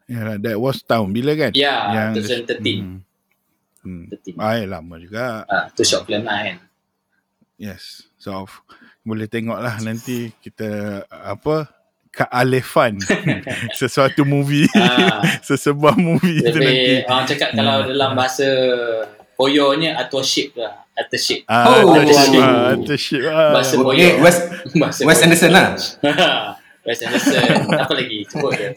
Yeah, 0.07 0.39
that 0.39 0.55
was 0.55 0.79
tahun 0.81 1.11
bila 1.11 1.35
kan? 1.35 1.51
Ya, 1.51 1.75
Yang- 1.91 2.23
2013. 2.47 2.79
Hmm. 2.79 2.99
Hmm. 3.83 4.05
13. 4.07 4.39
Ah, 4.39 4.55
lama 4.63 4.95
juga. 4.95 5.43
Ah, 5.45 5.67
tu 5.67 5.83
short 5.83 6.07
film 6.07 6.23
lah 6.23 6.47
kan. 6.47 6.57
Yes. 7.59 8.07
So 8.15 8.47
boleh 9.03 9.27
tengok 9.27 9.59
lah 9.59 9.79
nanti 9.79 10.31
kita 10.39 11.03
apa 11.07 11.67
kealifan 12.17 12.97
sesuatu 13.79 14.25
movie 14.25 14.65
Ah, 14.73 15.21
sesebuah 15.47 15.93
movie 15.93 16.41
tu 16.41 16.49
nanti. 16.49 16.57
lebih 16.57 17.05
orang 17.05 17.25
cakap 17.25 17.49
kalau 17.53 17.75
Hmm. 17.79 17.89
dalam 17.93 18.11
bahasa 18.11 18.47
koyornya 19.33 19.93
authorship 19.95 20.57
lah. 20.57 20.81
Authorship. 20.97 21.45
Ah, 21.45 21.85
Oh. 21.85 21.93
authorship, 21.93 22.41
ah, 22.41 22.73
authorship, 22.73 23.21
ah. 23.23 23.53
Bahasa 23.53 23.73
Okay, 23.75 23.85
koyor. 23.85 24.11
West, 24.19 24.41
bahasa 24.73 25.01
Wes 25.05 25.13
koyor. 25.13 25.25
Anderson 25.29 25.51
lah. 25.53 25.67
Wes 26.89 26.99
Anderson. 26.99 27.41
Apa 27.69 27.93
lagi? 27.93 28.17
Sebut 28.25 28.51
dia. 28.57 28.69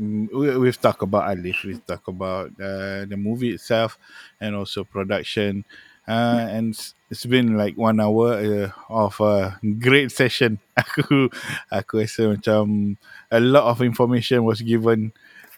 Mm, 0.00 0.28
we, 0.32 0.46
we've 0.58 0.80
talked 0.80 1.02
about 1.02 1.30
Alif, 1.30 1.62
we've 1.64 1.84
talked 1.86 2.08
about 2.08 2.50
uh, 2.58 3.04
the 3.06 3.16
movie 3.16 3.50
itself 3.50 3.98
and 4.40 4.56
also 4.56 4.84
production. 4.84 5.64
Uh, 6.02 6.50
and 6.50 6.74
it's- 7.12 7.28
been 7.28 7.54
like 7.54 7.76
one 7.76 8.00
hour 8.00 8.40
uh, 8.40 8.68
of 8.88 9.20
a 9.20 9.60
great 9.78 10.08
session. 10.10 10.56
Aku 10.80 11.28
aku 11.68 12.00
rasa 12.00 12.32
macam 12.32 12.96
a 13.28 13.38
lot 13.38 13.68
of 13.68 13.84
information 13.84 14.42
was 14.42 14.64
given 14.64 15.12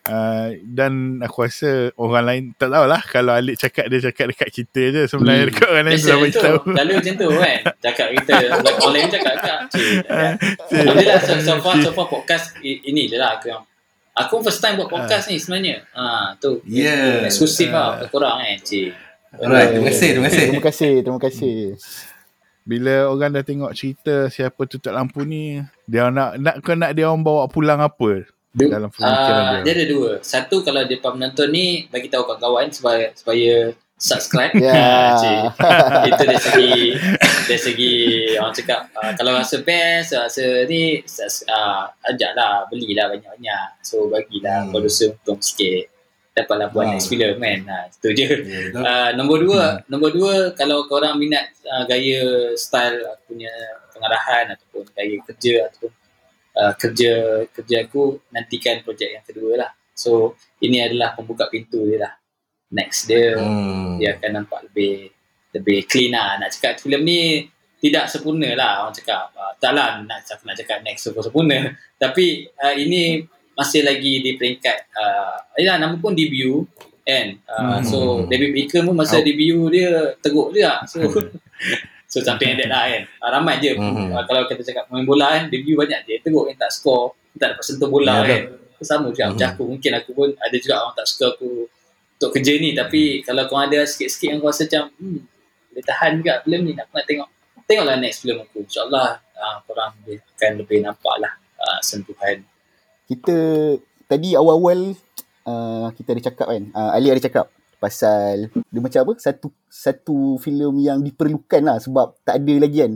Uh, 0.04 0.60
dan 0.68 1.16
aku 1.24 1.48
rasa 1.48 1.88
orang 1.96 2.24
lain 2.28 2.42
tak 2.60 2.68
tahulah 2.68 3.00
kalau 3.08 3.32
Alik 3.32 3.56
cakap 3.56 3.88
dia 3.88 4.04
cakap 4.04 4.36
dekat 4.36 4.52
kita 4.52 4.92
je 4.92 5.02
sebenarnya 5.08 5.48
Hmm. 5.48 5.48
dekat 5.48 5.68
orang 5.72 5.84
lain 5.88 5.96
bagi 5.96 6.28
tu. 6.28 6.40
tahu. 6.44 6.58
Lalu 6.76 6.92
macam 7.00 7.14
tu 7.16 7.28
kan. 7.32 7.58
Cakap 7.80 8.06
kita. 8.12 8.32
Orang 8.60 8.92
lain 8.92 9.08
cakap 9.08 9.34
kat. 9.40 9.58
Cik. 9.72 9.96
Ah, 10.04 10.32
cik. 10.68 10.76
Alhamdulillah 10.76 11.20
so, 11.24 11.32
so 11.40 11.52
far, 11.56 11.74
so 11.80 11.90
far 11.96 12.06
podcast 12.12 12.52
ini 12.60 13.08
je 13.08 13.16
lah 13.16 13.40
aku 13.40 13.48
yang 13.48 13.64
Aku 14.12 14.44
first 14.44 14.60
time 14.60 14.76
buat 14.76 14.86
podcast 14.86 15.26
ni 15.26 15.40
sebenarnya. 15.40 15.88
Ha, 15.90 16.36
tu. 16.36 16.60
Yeah. 16.68 17.24
Eksklusif 17.24 17.72
Ah. 17.72 17.74
lah 17.74 17.86
untuk 17.96 18.08
korang 18.12 18.38
kan, 18.38 18.60
cik. 18.60 18.92
Alright, 19.36 19.68
terima 19.70 19.86
kasih, 19.86 20.08
terima 20.10 20.26
kasih. 20.26 20.40
Terima 20.44 20.62
kasih, 20.62 20.92
terima 21.00 21.20
kasih. 21.20 21.56
Bila 22.64 22.94
orang 23.06 23.30
dah 23.30 23.42
tengok 23.42 23.72
cerita 23.72 24.26
siapa 24.26 24.64
tutup 24.64 24.88
lampu 24.90 25.20
ni, 25.22 25.60
dia 25.84 26.08
nak 26.08 26.38
nak 26.38 26.54
kau 26.58 26.72
nak 26.72 26.92
dia 26.92 27.04
orang 27.04 27.20
bawa 27.20 27.44
pulang 27.44 27.76
apa? 27.78 28.24
Du- 28.50 28.70
Dalam 28.70 28.88
pemikiran 28.88 29.20
Ah, 29.42 29.52
dia. 29.58 29.62
dia 29.66 29.72
ada 29.74 29.86
dua. 29.86 30.10
Satu 30.20 30.62
kalau 30.62 30.80
dia 30.82 30.96
penonton 30.96 31.50
ni 31.50 31.84
bagi 31.88 32.06
tahu 32.06 32.24
kawan-kawan 32.24 32.70
supaya 32.70 33.10
supaya 33.12 33.74
subscribe. 33.96 34.54
Ya. 34.54 34.72
Ah, 34.72 35.12
cik. 35.14 35.38
Itu 36.08 36.22
dari 36.22 36.38
segi 36.40 36.72
dari 37.44 37.60
segi 37.60 37.92
orang 38.34 38.54
cakap 38.54 38.80
uh, 38.94 39.12
kalau 39.12 39.34
rasa 39.34 39.58
best, 39.60 40.14
rasa 40.14 40.44
ni 40.64 41.02
uh, 41.02 41.82
ajaklah 42.04 42.64
belilah 42.66 43.10
banyak-banyak. 43.10 43.66
So 43.82 44.08
bagilah 44.08 44.64
Hmm. 44.64 44.64
hmm. 44.64 44.72
producer 44.72 45.12
untung 45.12 45.42
sikit. 45.42 45.90
Dapatlah 46.34 46.68
buat 46.74 46.84
Ah. 46.84 46.90
next 46.98 47.06
film 47.06 47.38
kan. 47.38 47.60
Ha, 47.62 47.76
itu 47.86 48.08
je. 48.10 48.26
Ya, 48.26 48.60
betul. 48.74 48.82
Uh, 48.82 49.10
nombor 49.18 49.38
dua, 49.38 49.64
nombor 49.86 50.10
dua 50.10 50.34
kalau 50.58 50.82
korang 50.90 51.14
minat 51.14 51.54
uh, 51.62 51.86
gaya 51.86 52.50
style 52.58 53.06
aku 53.06 53.38
punya 53.38 53.54
pengarahan 53.94 54.50
ataupun 54.50 54.82
gaya 54.90 55.16
kerja 55.30 55.70
ataupun 55.70 55.94
uh, 56.58 56.72
kerja 56.74 57.12
kerja 57.54 57.76
aku 57.86 58.18
nantikan 58.34 58.82
projek 58.82 59.14
yang 59.14 59.22
kedua 59.22 59.62
lah. 59.62 59.70
So 59.94 60.34
ini 60.58 60.82
adalah 60.82 61.14
pembuka 61.14 61.46
pintu 61.46 61.86
dia 61.86 62.02
lah. 62.02 62.12
Next 62.74 63.06
dia 63.06 63.38
Hmm. 63.38 64.02
dia 64.02 64.18
akan 64.18 64.42
nampak 64.42 64.66
lebih 64.66 65.14
lebih 65.54 65.86
clean 65.86 66.10
lah. 66.10 66.34
Nak 66.42 66.50
cakap 66.50 66.82
filem 66.82 67.06
ni 67.06 67.20
tidak 67.78 68.10
sempurna 68.10 68.58
lah 68.58 68.82
orang 68.82 68.96
cakap. 68.98 69.30
Uh, 69.38 69.54
tak 69.62 69.70
lah 69.70 70.02
nak, 70.02 70.26
nak 70.26 70.56
cakap 70.58 70.82
next 70.82 71.06
sempurna. 71.06 71.78
Tapi 72.02 72.50
uh, 72.58 72.74
ini 72.74 73.22
masih 73.54 73.82
lagi 73.82 74.20
di 74.20 74.34
peringkat 74.34 74.90
uh, 74.92 75.34
yalah, 75.56 75.78
nama 75.78 75.94
pun 75.96 76.12
debut 76.12 76.66
kan. 77.02 77.38
Uh, 77.46 77.78
Hmm. 77.78 77.82
So 77.84 77.98
David 78.26 78.50
Beckham 78.52 78.86
pun 78.86 78.96
masa 78.96 79.18
Out. 79.20 79.24
debut 79.24 79.70
dia 79.70 79.90
teruk 80.18 80.50
juga. 80.50 80.82
So 80.84 80.98
so 82.10 82.22
something 82.22 82.54
like 82.54 82.60
that 82.62 82.70
lah 82.70 82.84
kan. 82.86 83.02
Uh, 83.18 83.30
ramai 83.30 83.54
je 83.58 83.72
Hmm. 83.74 84.10
uh, 84.10 84.22
kalau 84.24 84.46
kita 84.46 84.62
cakap 84.62 84.86
main 84.88 85.02
bola 85.02 85.34
kan 85.34 85.48
debut 85.48 85.74
banyak 85.74 86.04
je 86.04 86.14
teruk 86.20 86.50
kan 86.50 86.66
tak 86.66 86.70
score 86.70 87.14
tak 87.34 87.54
dapat 87.54 87.64
sentuh 87.66 87.90
bola 87.90 88.22
Ya, 88.22 88.26
kan. 88.26 88.42
Sama 88.84 89.08
juga 89.08 89.32
macam 89.32 89.40
Hmm. 89.40 89.54
aku 89.56 89.62
mungkin 89.64 89.92
aku 89.96 90.10
pun 90.12 90.28
ada 90.36 90.56
juga 90.60 90.74
orang 90.76 90.94
tak 90.94 91.06
suka 91.08 91.26
aku 91.32 91.66
untuk 92.14 92.30
kerja 92.30 92.52
ni 92.58 92.70
tapi 92.72 93.24
kalau 93.24 93.48
kau 93.48 93.56
ada 93.56 93.80
sikit-sikit 93.82 94.28
yang 94.28 94.38
kau 94.38 94.52
rasa 94.52 94.68
macam 94.68 94.84
hmm 95.00 95.20
boleh 95.74 95.82
tahan 95.82 96.10
juga 96.22 96.32
filem 96.46 96.60
ni 96.62 96.72
aku 96.78 96.92
nak 96.94 97.02
tengok 97.02 97.28
tengoklah 97.66 97.96
next 97.98 98.22
filem 98.22 98.38
aku 98.38 98.62
insyaallah 98.62 99.08
uh, 99.34 99.56
korang 99.66 99.90
akan 100.06 100.52
lebih 100.60 100.78
nampak 100.78 101.14
lah 101.18 101.32
uh, 101.58 101.80
sentuhan 101.82 102.44
Kita 103.04 103.36
tadi 104.08 104.36
awal-awal 104.36 104.96
uh, 105.44 105.88
kita 105.96 106.16
ada 106.16 106.22
cakap 106.30 106.46
kan. 106.48 106.64
Uh, 106.72 106.90
Ali 106.96 107.12
ada 107.12 107.22
cakap 107.22 107.46
pasal 107.80 108.48
dia 108.48 108.80
macam 108.80 109.00
apa? 109.04 109.12
Satu 109.20 109.48
satu 109.68 110.40
filem 110.40 110.80
yang 110.80 111.04
diperlukan 111.04 111.62
lah 111.64 111.76
sebab 111.80 112.16
tak 112.24 112.40
ada 112.40 112.54
lagi 112.56 112.80
kan 112.80 112.92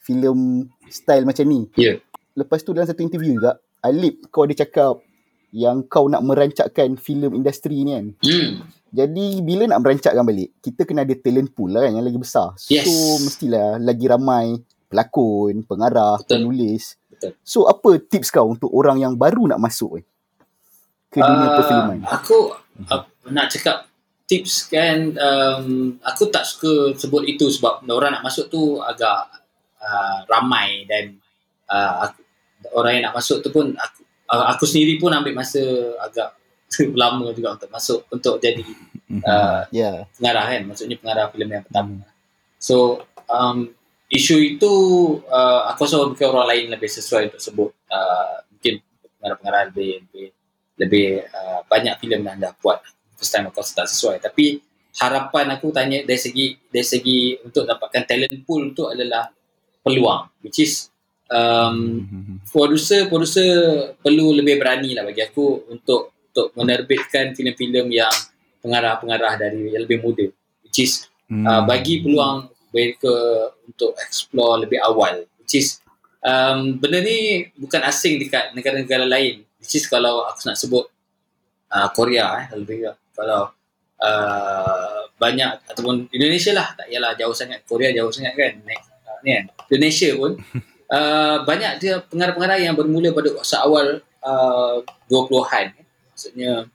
filem 0.00 0.68
style 0.88 1.28
macam 1.28 1.44
ni. 1.44 1.68
Ya. 1.76 2.00
Lepas 2.34 2.64
tu 2.64 2.72
dalam 2.72 2.88
satu 2.88 3.04
interview 3.04 3.36
juga 3.36 3.60
Alip 3.80 4.28
kau 4.28 4.44
ada 4.44 4.52
cakap 4.52 5.00
yang 5.50 5.82
kau 5.88 6.06
nak 6.06 6.22
merancakkan 6.22 6.94
filem 7.00 7.32
industri 7.34 7.82
ni 7.82 7.92
kan. 7.96 8.06
hmm 8.22 8.50
Jadi 8.90 9.38
bila 9.46 9.70
nak 9.70 9.86
merancakkan 9.86 10.26
balik, 10.26 10.50
kita 10.58 10.82
kena 10.82 11.06
ada 11.06 11.14
talent 11.14 11.54
pool 11.54 11.70
lah 11.70 11.86
kan 11.86 11.94
yang 11.94 12.02
lagi 12.02 12.18
besar. 12.18 12.58
Yes. 12.66 12.90
So 12.90 13.22
mestilah 13.22 13.78
lagi 13.78 14.10
ramai 14.10 14.58
pelakon, 14.90 15.62
pengarah, 15.62 16.18
Betul. 16.18 16.50
penulis. 16.50 16.98
Betul. 17.20 17.36
So 17.44 17.68
apa 17.68 18.00
tips 18.00 18.32
kau 18.32 18.48
untuk 18.48 18.72
orang 18.72 18.96
yang 18.96 19.12
baru 19.12 19.44
nak 19.44 19.60
masuk 19.60 20.00
eh, 20.00 20.04
ke 21.12 21.20
dunia 21.20 21.48
Ah, 21.52 21.56
perfilman? 21.60 21.98
Aku 22.08 22.56
uh, 22.88 23.04
nak 23.28 23.52
cakap 23.52 23.84
tips 24.24 24.72
kan 24.72 25.12
um, 25.20 25.98
aku 26.00 26.32
tak 26.32 26.48
suka 26.48 26.96
sebut 26.96 27.28
itu 27.28 27.44
sebab 27.52 27.84
orang 27.92 28.16
nak 28.16 28.24
masuk 28.24 28.48
tu 28.48 28.80
agak 28.80 29.28
uh, 29.82 30.24
ramai 30.30 30.88
dan 30.88 31.18
uh, 31.68 32.08
aku, 32.08 32.18
orang 32.78 32.92
yang 32.96 33.04
nak 33.10 33.16
masuk 33.20 33.42
tu 33.44 33.50
pun 33.52 33.74
aku, 33.74 34.00
uh, 34.30 34.46
aku 34.54 34.64
sendiri 34.64 34.96
pun 34.96 35.10
ambil 35.10 35.34
masa 35.34 35.60
agak 36.00 36.38
lama 37.02 37.34
juga 37.34 37.58
untuk 37.58 37.68
masuk 37.74 38.06
untuk 38.08 38.38
jadi 38.38 38.64
uh, 39.26 39.66
Ya. 39.74 40.06
pengarah 40.14 40.46
kan 40.46 40.62
maksudnya 40.70 40.96
pengarah 40.96 41.26
filem 41.34 41.50
yang 41.50 41.64
pertama 41.66 42.06
so 42.62 43.02
um, 43.26 43.74
isu 44.10 44.36
itu 44.42 44.72
uh, 45.30 45.70
aku 45.70 45.86
rasa 45.86 46.02
mungkin 46.02 46.26
orang 46.34 46.46
lain 46.50 46.64
lebih 46.74 46.90
sesuai 46.90 47.30
untuk 47.30 47.40
sebut 47.40 47.70
uh, 47.88 48.42
mungkin 48.50 48.82
pengarah-pengarah 49.18 49.62
lebih 49.70 50.02
lebih, 50.02 50.26
lebih 50.76 51.08
uh, 51.30 51.60
banyak 51.70 51.94
filem 52.02 52.22
yang 52.26 52.38
dah 52.42 52.52
buat. 52.58 52.82
First 53.14 53.32
time 53.32 53.48
aku 53.48 53.62
rasa 53.62 53.84
tak 53.84 53.88
sesuai. 53.88 54.16
Tapi 54.18 54.58
harapan 54.98 55.46
aku 55.54 55.70
tanya 55.70 56.02
dari 56.02 56.18
segi 56.18 56.58
dari 56.66 56.86
segi 56.86 57.38
untuk 57.46 57.62
dapatkan 57.64 58.02
talent 58.04 58.36
pool 58.42 58.74
tu 58.74 58.90
adalah 58.90 59.30
peluang 59.86 60.42
which 60.42 60.66
is 60.66 60.90
um, 61.30 62.02
producer 62.50 63.06
producer 63.06 63.46
perlu 64.02 64.34
lebih 64.34 64.58
berani 64.58 64.98
lah 64.98 65.06
bagi 65.06 65.22
aku 65.22 65.70
untuk 65.70 66.10
untuk 66.30 66.50
menerbitkan 66.58 67.38
filem-filem 67.38 67.86
yang 68.02 68.10
pengarah-pengarah 68.58 69.38
dari 69.38 69.70
yang 69.70 69.86
lebih 69.86 70.02
muda 70.02 70.26
which 70.66 70.82
is 70.82 71.06
Hmm. 71.30 71.46
uh, 71.46 71.62
bagi 71.62 72.02
peluang 72.02 72.50
mereka 72.70 73.14
untuk 73.66 73.94
explore 73.98 74.62
lebih 74.62 74.78
awal 74.82 75.26
which 75.42 75.58
is 75.58 75.82
um, 76.24 76.78
benda 76.78 77.00
ni 77.00 77.48
bukan 77.56 77.80
asing 77.84 78.20
dekat 78.20 78.52
negara-negara 78.52 79.04
lain. 79.08 79.44
Which 79.60 79.76
is 79.76 79.84
kalau 79.88 80.24
aku 80.24 80.48
nak 80.48 80.56
sebut 80.56 80.88
uh, 81.72 81.88
Korea 81.92 82.46
eh 82.46 82.46
lebih 82.56 82.88
kalau 83.12 83.52
uh, 84.00 85.00
banyak 85.20 85.68
ataupun 85.68 86.08
Indonesia 86.14 86.56
lah 86.56 86.72
tak 86.76 86.88
yalah 86.88 87.12
jauh 87.16 87.36
sangat. 87.36 87.64
Korea 87.68 87.92
jauh 87.92 88.12
sangat 88.12 88.36
kan 88.36 88.52
next 88.64 88.88
uh, 89.04 89.18
ni 89.26 89.36
kan. 89.36 89.44
Indonesia 89.68 90.08
pun 90.16 90.32
uh, 90.96 91.36
banyak 91.44 91.72
dia 91.80 92.00
pengarah-pengarah 92.08 92.58
yang 92.60 92.74
bermula 92.76 93.12
pada 93.12 93.36
masa 93.36 93.56
awal 93.64 94.00
uh, 94.24 94.76
20-an 95.12 95.76
maksudnya 96.12 96.68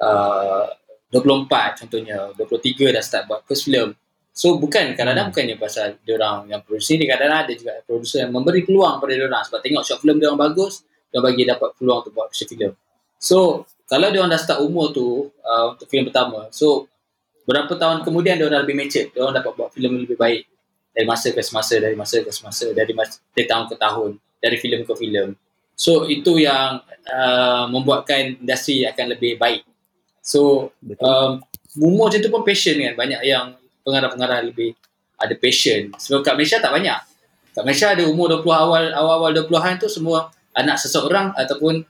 uh, 0.00 0.66
24 1.10 1.84
contohnya 1.84 2.30
23 2.38 2.94
dah 2.94 3.02
start 3.02 3.24
buat 3.26 3.42
first 3.44 3.66
film 3.66 3.92
so 4.30 4.56
bukan 4.56 4.94
kadang-kadang 4.94 5.34
bukannya 5.34 5.56
pasal 5.58 5.98
dia 6.02 6.14
orang 6.16 6.48
yang 6.48 6.60
producer 6.64 6.96
ni 6.96 7.04
kadang-kadang 7.06 7.40
ada 7.44 7.52
juga 7.52 7.72
producer 7.84 8.18
yang 8.24 8.32
memberi 8.32 8.62
peluang 8.64 9.02
pada 9.02 9.12
dia 9.12 9.26
orang. 9.26 9.42
Sebab 9.46 9.60
tengok 9.60 9.82
short 9.84 10.00
film 10.00 10.16
dia 10.18 10.28
orang 10.30 10.42
bagus 10.50 10.86
dia 11.10 11.18
bagi 11.18 11.42
dapat 11.42 11.68
peluang 11.74 11.98
untuk 12.06 12.12
buat 12.14 12.28
feature 12.30 12.48
film. 12.54 12.72
So 13.20 13.66
kalau 13.90 14.08
dia 14.14 14.22
orang 14.22 14.32
dah 14.32 14.40
start 14.40 14.60
umur 14.62 14.94
tu 14.94 15.28
uh, 15.42 15.74
untuk 15.74 15.90
filem 15.90 16.06
pertama 16.06 16.46
so 16.54 16.86
berapa 17.44 17.74
tahun 17.74 18.06
kemudian 18.06 18.38
dia 18.38 18.46
orang 18.46 18.62
lebih 18.62 18.78
matured 18.78 19.10
dia 19.10 19.20
orang 19.26 19.42
dapat 19.42 19.52
buat 19.58 19.70
filem 19.74 20.06
lebih 20.06 20.14
baik 20.14 20.46
dari 20.94 21.06
masa 21.06 21.34
ke 21.34 21.42
semasa 21.42 21.74
dari 21.82 21.98
masa 21.98 22.22
ke 22.22 22.30
semasa 22.30 22.70
dari, 22.70 22.94
mas- 22.94 23.18
dari 23.34 23.46
tahun 23.50 23.66
ke 23.66 23.74
tahun 23.74 24.10
dari 24.38 24.56
filem 24.62 24.86
ke 24.86 24.94
filem 24.94 25.34
so 25.74 26.06
itu 26.06 26.38
yang 26.38 26.84
uh, 27.08 27.64
membuatkan 27.72 28.36
industri 28.36 28.84
akan 28.84 29.16
lebih 29.16 29.40
baik. 29.40 29.64
So 30.20 30.70
Betul. 30.84 31.08
um, 31.08 31.30
umur 31.80 32.12
macam 32.12 32.20
tu 32.20 32.28
pun 32.28 32.44
passion 32.44 32.76
kan. 32.76 32.94
Banyak 33.00 33.20
yang 33.24 33.56
pengarah-pengarah 33.84 34.44
lebih 34.44 34.76
ada 35.20 35.34
passion. 35.36 35.92
Sebab 35.96 36.24
kat 36.24 36.34
Malaysia 36.36 36.58
tak 36.58 36.72
banyak. 36.72 36.98
Kat 37.52 37.62
Malaysia 37.66 37.92
ada 37.92 38.02
umur 38.08 38.40
20 38.40 38.46
awal 38.46 38.84
awal-awal 38.94 39.30
20-an 39.36 39.76
tu 39.76 39.88
semua 39.90 40.32
anak 40.56 40.80
seseorang 40.80 41.36
ataupun 41.36 41.84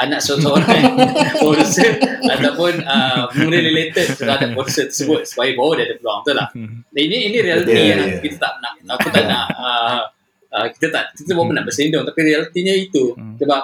anak 0.00 0.20
seseorang. 0.24 0.64
Producer 1.42 1.92
ataupun 2.20 2.72
uh, 2.84 3.28
benda 3.32 3.58
related 3.58 4.06
terhadap 4.16 4.52
producer 4.54 4.86
tersebut 4.86 5.26
supaya 5.26 5.50
baru 5.56 5.72
dia 5.80 5.84
ada 5.90 5.94
peluang 5.98 6.20
betul 6.22 6.36
lah 6.36 6.48
ini 7.04 7.16
ini 7.32 7.38
realiti 7.42 7.72
Betul, 7.72 7.90
yang 7.90 8.00
ya. 8.00 8.18
kita 8.22 8.36
tak 8.38 8.54
nak. 8.60 8.72
Aku 8.96 9.08
tak 9.10 9.24
nak 9.26 9.46
uh, 9.66 10.02
uh, 10.54 10.66
kita 10.72 10.86
tak 10.92 11.04
kita 11.18 11.32
pun 11.34 11.52
nak 11.52 11.66
bersendung. 11.66 12.04
Tapi 12.06 12.20
realitinya 12.22 12.74
itu. 12.74 13.14
Sebab 13.16 13.62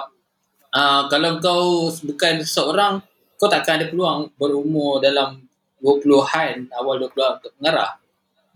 uh, 0.73 1.01
kalau 1.07 1.31
kau 1.39 1.89
bukan 2.05 2.43
seorang 2.43 2.99
kau 3.37 3.47
takkan 3.47 3.77
ada 3.79 3.87
peluang 3.87 4.33
berumur 4.35 4.97
dalam 4.97 5.46
20-an 5.79 6.71
awal 6.73 6.95
20-an 6.99 7.31
untuk 7.41 7.53
mengarah 7.61 7.91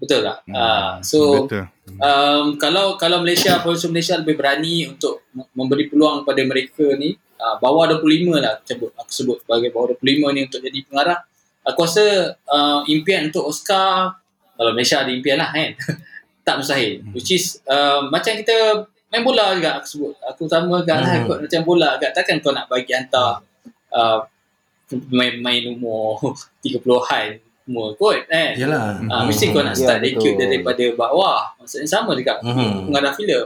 betul 0.02 0.26
tak? 0.26 0.42
Uh, 0.50 0.98
so 1.06 1.46
Betul. 1.46 1.70
um, 2.02 2.58
kalau 2.58 2.98
kalau 2.98 3.22
Malaysia 3.22 3.62
producer 3.62 3.86
Malaysia 3.94 4.18
lebih 4.18 4.34
berani 4.34 4.90
untuk 4.90 5.30
memberi 5.54 5.86
peluang 5.86 6.26
pada 6.26 6.42
mereka 6.42 6.98
ni 6.98 7.14
uh, 7.38 7.62
bawah 7.62 7.86
25 8.02 8.34
lah 8.42 8.58
aku 8.58 8.66
sebut 8.66 8.92
aku 8.98 9.12
sebut 9.14 9.38
sebagai 9.46 9.70
bawah 9.70 9.94
25 10.02 10.34
ni 10.34 10.40
untuk 10.50 10.60
jadi 10.66 10.80
pengarah. 10.90 11.20
Aku 11.62 11.86
rasa 11.86 12.34
uh, 12.50 12.82
impian 12.90 13.30
untuk 13.30 13.46
Oscar 13.46 14.18
kalau 14.58 14.74
Malaysia 14.74 15.06
ada 15.06 15.14
impian 15.14 15.38
lah 15.38 15.54
kan? 15.54 15.78
Tak 16.42 16.58
mustahil. 16.58 17.06
Which 17.14 17.30
is 17.38 17.62
uh, 17.70 18.10
macam 18.10 18.34
kita 18.34 18.82
main 19.14 19.22
bola 19.22 19.54
juga 19.54 19.78
aku 19.78 19.86
sebut. 19.86 20.14
Aku 20.26 20.50
sama 20.50 20.82
lah 20.82 20.98
Hmm. 20.98 21.30
kot 21.30 21.38
macam 21.46 21.62
bola 21.62 21.94
agak. 21.94 22.18
Takkan 22.18 22.42
kau 22.42 22.50
nak 22.50 22.66
bagi 22.66 22.90
hantar 22.98 23.46
uh, 23.94 24.26
main-main 25.10 25.72
umur 25.72 26.20
30-an 26.64 27.40
umur 27.70 27.94
kot 27.96 28.26
kan. 28.28 28.58
Yalah. 28.58 29.00
Ah, 29.08 29.24
mesti 29.24 29.54
kau 29.54 29.62
nak 29.62 29.78
start 29.78 30.02
Ya, 30.02 30.12
recruit 30.12 30.36
betul. 30.36 30.50
daripada 30.50 30.86
bawah. 30.98 31.42
Maksudnya 31.62 31.88
sama 31.88 32.12
juga 32.18 32.42
Mhm. 32.42 32.90
pengarah 32.90 33.14
filem. 33.14 33.46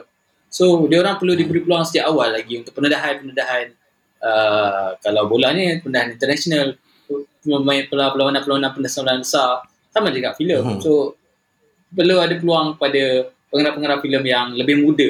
So 0.49 0.87
dia 0.87 1.03
orang 1.03 1.19
perlu 1.19 1.35
diberi 1.35 1.61
peluang 1.61 1.83
sejak 1.83 2.07
awal 2.07 2.31
lagi 2.31 2.63
untuk 2.63 2.71
pendedahan-pendedahan 2.71 3.75
uh, 4.23 4.95
kalau 5.03 5.27
bola 5.27 5.51
ni 5.51 5.83
pendedahan 5.83 6.15
international 6.15 6.79
pemain 7.43 7.83
perlawanan-perlawanan 7.91 8.71
pendedahan 8.71 9.19
besar 9.21 9.61
sama 9.91 10.09
juga 10.09 10.31
filem. 10.33 10.63
Mhm. 10.63 10.79
So 10.81 11.19
perlu 11.91 12.17
ada 12.17 12.33
peluang 12.39 12.79
pada 12.79 13.29
pengarah-pengarah 13.51 13.99
filem 13.99 14.23
yang 14.25 14.47
lebih 14.55 14.79
muda 14.81 15.09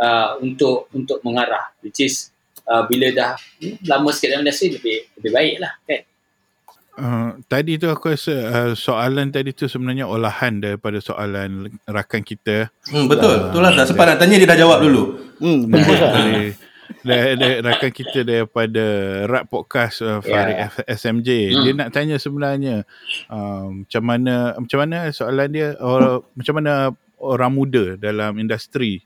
uh, 0.00 0.40
untuk 0.40 0.88
untuk 0.90 1.20
mengarah 1.22 1.70
which 1.84 2.00
is 2.00 2.29
uh, 2.70 2.82
bila 2.86 3.06
dah 3.10 3.32
hmm, 3.58 3.82
lama 3.90 4.08
sikit 4.14 4.32
dalam 4.32 4.46
industri 4.46 4.70
lebih 4.70 4.96
lebih 5.18 5.30
baik 5.34 5.56
lah 5.58 5.72
kan. 5.84 6.00
Uh, 7.00 7.30
tadi 7.48 7.80
tu 7.80 7.88
aku 7.88 8.12
rasa 8.12 8.34
uh, 8.50 8.72
soalan 8.76 9.32
tadi 9.32 9.56
tu 9.56 9.64
sebenarnya 9.64 10.04
olahan 10.04 10.60
daripada 10.60 11.00
soalan 11.00 11.72
rakan 11.88 12.22
kita. 12.22 12.68
Hmm, 12.92 13.08
betul. 13.08 13.50
Betul 13.50 13.60
lah. 13.64 13.72
Dah 13.72 13.86
sempat 13.88 14.04
nak 14.04 14.18
tanya 14.20 14.36
dia 14.36 14.48
dah 14.48 14.58
jawab 14.58 14.84
dulu. 14.84 15.02
Hmm, 15.40 15.64
betul 15.72 15.96
lah. 15.96 16.12
dari, 16.12 16.44
dari, 17.00 17.32
dari 17.40 17.56
rakan 17.64 17.92
kita 17.94 18.20
daripada 18.20 18.84
Rap 19.24 19.48
Podcast 19.48 20.04
uh, 20.04 20.20
Farid 20.20 20.56
Ya. 20.60 20.68
F- 20.68 20.86
SMJ. 21.00 21.28
Hmm. 21.56 21.62
Dia 21.64 21.72
nak 21.72 21.90
tanya 21.94 22.16
sebenarnya 22.20 22.76
um, 23.32 23.88
macam 23.88 24.02
mana 24.04 24.34
macam 24.60 24.78
mana 24.84 24.96
soalan 25.08 25.48
dia 25.48 25.68
or, 25.80 26.20
macam 26.36 26.54
mana 26.60 26.92
orang 27.16 27.52
muda 27.52 27.96
dalam 27.96 28.36
industri 28.36 29.00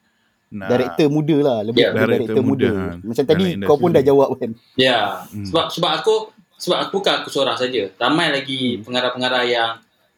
nak 0.51 0.69
Director 0.69 1.07
muda 1.09 1.37
lah. 1.39 1.59
Lebih 1.63 1.79
Ya, 1.79 1.89
kepada 1.89 2.01
director 2.05 2.19
director 2.27 2.43
muda. 2.43 2.69
muda. 2.69 2.85
Macam 3.01 3.15
Dalam 3.17 3.31
tadi 3.31 3.45
industri. 3.47 3.69
kau 3.69 3.77
pun 3.77 3.91
dah 3.91 4.03
jawab 4.03 4.29
kan. 4.35 4.51
Ya, 4.75 4.99
Hmm. 5.27 5.45
sebab 5.45 5.65
sebab 5.69 5.91
aku 5.95 6.15
sebab 6.57 6.79
aku 6.81 6.93
bukan 6.95 7.15
aku 7.17 7.29
seorang 7.29 7.55
saja. 7.55 7.83
Ramai 7.95 8.29
lagi 8.31 8.61
pengarah-pengarah 8.81 9.45
yang 9.45 9.71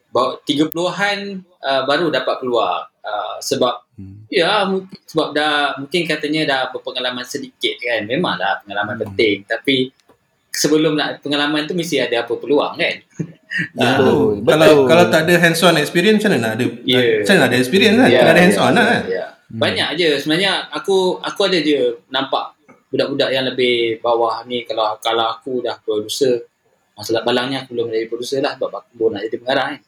bawa 0.09 0.39
30-an 0.43 1.19
uh, 1.59 1.82
baru 1.85 2.09
dapat 2.09 2.35
peluang. 2.39 2.85
Uh, 3.01 3.36
sebab 3.39 3.86
Hmm. 3.94 4.28
ya 4.28 4.66
sebab 5.05 5.32
dah 5.32 5.73
mungkin 5.77 6.05
katanya 6.05 6.43
dah 6.44 6.61
berpengalaman 6.69 7.23
sedikit 7.23 7.78
kan. 7.78 8.05
Memanglah 8.05 8.61
pengalaman 8.61 8.93
Hmm. 8.94 9.03
penting 9.07 9.40
tapi 9.43 9.89
sebelum 10.51 10.93
nak 10.93 11.20
pengalaman 11.20 11.65
tu 11.65 11.73
mesti 11.73 11.97
ada 11.98 12.23
apa 12.23 12.32
peluang 12.35 12.74
kan. 12.74 12.97
Ya, 13.73 13.97
Betul, 13.97 14.44
Kalau 14.44 14.69
betul. 14.69 14.85
kalau 14.85 15.05
tak 15.09 15.24
ada 15.24 15.35
hands 15.39 15.62
on 15.62 15.78
experience 15.78 16.20
macam 16.20 16.28
mana 16.31 16.43
nak 16.43 16.53
ada 16.53 16.66
Ya. 16.85 17.01
macam 17.16 17.32
mana 17.32 17.47
ada 17.47 17.57
experience 17.57 17.97
kan? 17.97 18.09
Ya, 18.11 18.19
Kena 18.20 18.28
ada 18.28 18.43
hands 18.43 18.53
ya, 18.53 18.61
on 18.61 18.73
lah 18.74 18.85
ya, 19.07 19.24
ya. 19.51 19.59
Banyak 19.62 19.89
je 19.97 20.09
sebenarnya 20.18 20.66
aku 20.70 21.18
aku 21.23 21.40
ada 21.47 21.59
je 21.62 22.02
nampak 22.10 22.59
budak-budak 22.90 23.31
yang 23.35 23.44
lebih 23.47 23.98
bawah 23.98 24.43
ni 24.47 24.62
kalau 24.62 24.94
kalau 25.02 25.27
aku 25.35 25.62
dah 25.62 25.74
producer 25.82 26.47
masalah 26.97 27.20
balangnya 27.23 27.66
aku 27.66 27.77
belum 27.77 27.93
jadi 27.93 28.06
producer 28.09 28.39
lah 28.40 28.56
sebab 28.56 28.70
aku 28.73 28.90
baru 28.97 29.10
nak 29.18 29.23
jadi 29.28 29.36
pengarah 29.43 29.66
kan. 29.74 29.81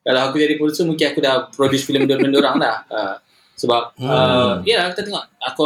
Kalau 0.00 0.20
aku 0.30 0.36
jadi 0.40 0.54
producer 0.56 0.84
mungkin 0.88 1.06
aku 1.12 1.20
dah 1.20 1.34
produce 1.52 1.84
filem 1.84 2.08
dua-dua 2.08 2.40
orang 2.40 2.56
dah. 2.58 2.76
Uh, 2.88 3.16
sebab 3.60 3.92
Hmm. 4.00 4.08
uh, 4.08 4.52
ya 4.64 4.88
kita 4.88 5.04
tengok 5.04 5.24
aku 5.36 5.64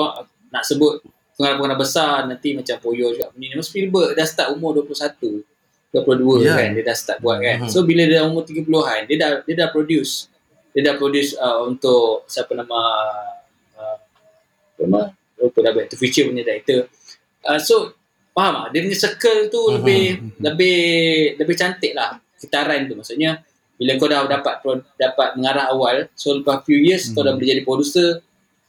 nak 0.51 0.67
sebut 0.67 0.99
pengarah-pengarah 1.39 1.79
besar 1.79 2.27
nanti 2.27 2.51
macam 2.55 2.75
Poyo 2.83 3.15
juga 3.15 3.31
ni 3.39 3.55
Mas 3.55 3.71
Spielberg 3.71 4.15
dah 4.19 4.27
start 4.27 4.51
umur 4.55 4.75
21 4.83 5.43
22 5.95 6.43
Ya. 6.43 6.59
kan 6.59 6.75
dia 6.75 6.83
dah 6.83 6.97
start 6.99 7.19
buat 7.23 7.39
kan. 7.39 7.63
Hmm. 7.63 7.71
So 7.71 7.87
bila 7.87 8.03
dia 8.03 8.27
umur 8.27 8.43
30-an 8.43 9.07
dia 9.07 9.17
dah 9.19 9.31
dia 9.47 9.55
dah 9.55 9.71
produce 9.71 10.27
dia 10.75 10.83
dah 10.83 10.95
produce 10.99 11.39
uh, 11.39 11.63
untuk 11.63 12.27
siapa 12.27 12.51
nama 12.53 12.81
uh, 13.79 13.97
apa 14.75 14.81
nama? 14.83 15.03
Lupa 15.39 15.59
dah 15.61 15.73
Back 15.73 15.89
to 15.89 15.97
Future 15.97 16.27
punya 16.27 16.43
director. 16.43 16.91
Uh, 17.41 17.59
so 17.59 17.95
faham 18.33 18.67
tak? 18.67 18.75
Dia 18.75 18.81
punya 18.83 18.99
circle 18.99 19.41
tu 19.47 19.61
Mhm. 19.63 19.73
lebih 19.79 20.05
lebih 20.43 20.79
lebih 21.39 21.55
cantik 21.55 21.95
lah. 21.95 22.19
Kitaran 22.35 22.85
tu 22.85 22.99
maksudnya 22.99 23.39
bila 23.75 23.95
kau 23.97 24.07
dah 24.07 24.27
dapat 24.27 24.55
dapat 24.95 25.29
mengarah 25.35 25.71
awal 25.71 26.07
so 26.15 26.35
lepas 26.35 26.63
few 26.63 26.79
years 26.79 27.11
kau 27.11 27.23
dah 27.23 27.35
boleh 27.35 27.49
jadi 27.49 27.63
producer 27.63 28.23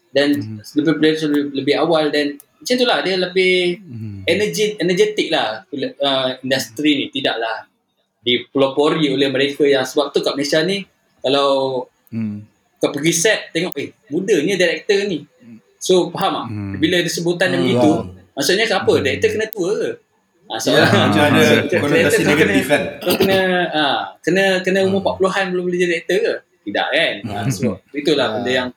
dan 0.10 0.34
lebih 0.73 0.98
producer 0.98 1.27
lebih, 1.27 1.45
lebih 1.57 1.76
awal 1.77 2.07
dan 2.10 2.38
macam 2.38 2.76
tu 2.76 2.86
lah. 2.86 2.99
Dia 3.02 3.15
lebih 3.18 3.56
Hmm. 3.82 4.22
energi 4.26 4.77
energetik 4.77 5.34
lah. 5.34 5.65
Uh, 5.73 6.38
industri 6.41 7.02
ni 7.02 7.06
tidaklah 7.10 7.65
dipelopori 8.22 9.06
oleh 9.10 9.30
mereka 9.30 9.61
yang 9.64 9.86
sebab 9.86 10.10
tu 10.10 10.26
kat 10.26 10.34
Malaysia 10.34 10.61
ni 10.61 10.82
kalau 11.22 11.86
Hmm. 12.16 12.48
kau 12.78 12.90
pergi 12.90 13.12
set 13.12 13.52
tengok 13.52 13.76
eh 13.76 13.92
mudanya 14.08 14.56
director 14.56 15.04
ni 15.04 15.28
so 15.78 16.08
faham 16.10 16.34
tak 16.34 16.46
Hmm. 16.48 16.74
bila 16.80 16.96
ada 16.98 17.12
sebutan 17.12 17.52
yang 17.52 17.60
Hmm. 17.60 17.70
begitu 17.70 17.92
maksudnya 18.32 18.66
apa 18.70 18.94
director 19.00 19.30
kena 19.30 19.48
tua 19.48 19.70
ke 19.74 19.90
ha, 20.46 20.54
so, 20.56 20.70
Ya, 20.72 20.86
macam 21.04 21.22
ada 21.26 21.44
so, 21.44 21.76
konotasi 21.76 22.22
negatif 22.24 22.64
kena, 22.64 22.72
kan. 22.72 22.82
kau 23.02 23.16
kena 23.18 23.40
ha, 23.68 23.86
kena 24.22 24.44
kena 24.62 24.80
umur 24.82 25.02
Hmm. 25.02 25.12
40-an 25.20 25.46
belum 25.52 25.64
boleh 25.66 25.78
jadi 25.78 25.90
director 25.92 26.18
ke 26.18 26.34
tidak 26.64 26.88
kan 26.90 27.14
ha, 27.26 27.38
so 27.48 27.68
itulah 27.92 28.28
benda 28.32 28.50
yang 28.50 28.68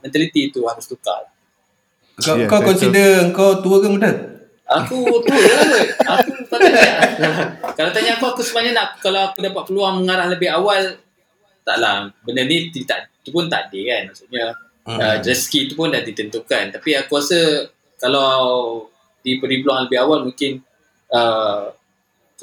mentality 0.00 0.48
tu 0.48 0.64
harus 0.64 0.84
tukar 0.84 1.20
Kau, 2.16 2.32
Ya, 2.32 2.48
kau 2.48 2.64
consider 2.64 3.28
kau 3.30 3.60
tua 3.60 3.76
ke 3.76 3.92
muda? 3.92 4.08
Aku 4.64 5.20
tua 5.20 5.36
lah 5.36 5.68
kot. 5.68 5.88
Aku 6.00 6.30
tak 6.48 6.58
tanya. 6.58 6.82
kalau 7.70 7.90
tanya 7.92 8.16
aku, 8.16 8.24
aku 8.26 8.40
sebenarnya 8.40 8.72
nak, 8.72 8.88
kalau 8.98 9.20
aku 9.22 9.38
dapat 9.38 9.62
peluang 9.62 10.00
mengarah 10.00 10.24
lebih 10.26 10.48
awal, 10.48 10.96
taklah, 11.66 12.14
benda 12.22 12.46
ni 12.46 12.70
tak, 12.86 13.10
tu 13.26 13.34
pun 13.34 13.50
tak 13.50 13.68
ada 13.68 13.78
kan. 13.82 14.02
Maksudnya, 14.14 14.44
Hmm. 14.86 15.02
uh, 15.02 15.18
rezeki 15.18 15.66
tu 15.66 15.74
pun 15.74 15.90
dah 15.90 15.98
ditentukan. 15.98 16.70
Tapi 16.78 16.94
aku 16.94 17.18
rasa, 17.18 17.66
kalau 17.98 18.30
diberi 19.26 19.58
peluang 19.58 19.90
lebih 19.90 19.98
awal, 19.98 20.22
mungkin 20.22 20.62
uh, 21.10 21.74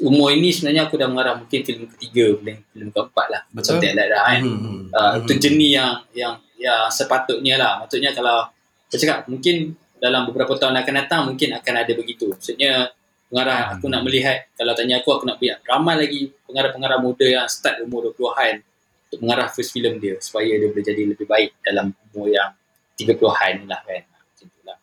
umur 0.04 0.28
ini 0.36 0.52
sebenarnya 0.52 0.84
aku 0.84 1.00
dah 1.00 1.08
mengarah 1.08 1.40
mungkin 1.40 1.64
filem 1.64 1.88
ketiga, 1.96 2.36
filem, 2.36 2.60
filem 2.68 2.92
keempat 2.92 3.26
lah. 3.32 3.42
Betul. 3.48 3.80
Something 3.80 3.96
like 3.96 4.12
that 4.12 4.22
kan. 4.28 4.40
Hmm. 4.44 4.92
Uh, 4.92 5.00
Hmm. 5.16 5.20
Itu 5.24 5.32
jenis 5.40 5.70
yang, 5.72 5.92
yang, 6.12 6.34
yang 6.60 6.84
sepatutnya 6.92 7.56
lah. 7.56 7.72
Maksudnya 7.80 8.12
kalau, 8.12 8.44
saya 8.92 8.98
cakap 9.00 9.18
mungkin 9.32 9.72
dalam 9.96 10.28
beberapa 10.28 10.52
tahun 10.60 10.76
akan 10.84 10.94
datang 11.00 11.20
mungkin 11.32 11.48
akan 11.56 11.74
ada 11.80 11.92
begitu. 11.96 12.28
Maksudnya 12.28 12.92
pengarah 13.32 13.72
aku 13.72 13.88
nak 13.88 14.04
melihat 14.04 14.52
kalau 14.52 14.76
tanya 14.76 15.00
aku 15.00 15.16
aku 15.16 15.24
nak 15.24 15.40
lihat 15.40 15.64
ramai 15.64 15.96
lagi 15.96 16.28
pengarah-pengarah 16.44 17.00
muda 17.00 17.24
yang 17.24 17.48
start 17.48 17.80
umur 17.82 18.12
20-an 18.12 18.60
untuk 19.14 19.30
mengarah 19.30 19.46
first 19.46 19.70
film 19.70 20.02
dia 20.02 20.18
supaya 20.18 20.50
dia 20.58 20.66
boleh 20.66 20.82
jadi 20.82 21.02
lebih 21.06 21.22
baik 21.30 21.54
dalam 21.62 21.94
umur 22.10 22.34
yang 22.34 22.50
30-an 22.98 23.62
ni 23.62 23.66
lah 23.70 23.80
kan. 23.86 24.02
Macam 24.10 24.46
tu 24.50 24.60
lah. 24.66 24.78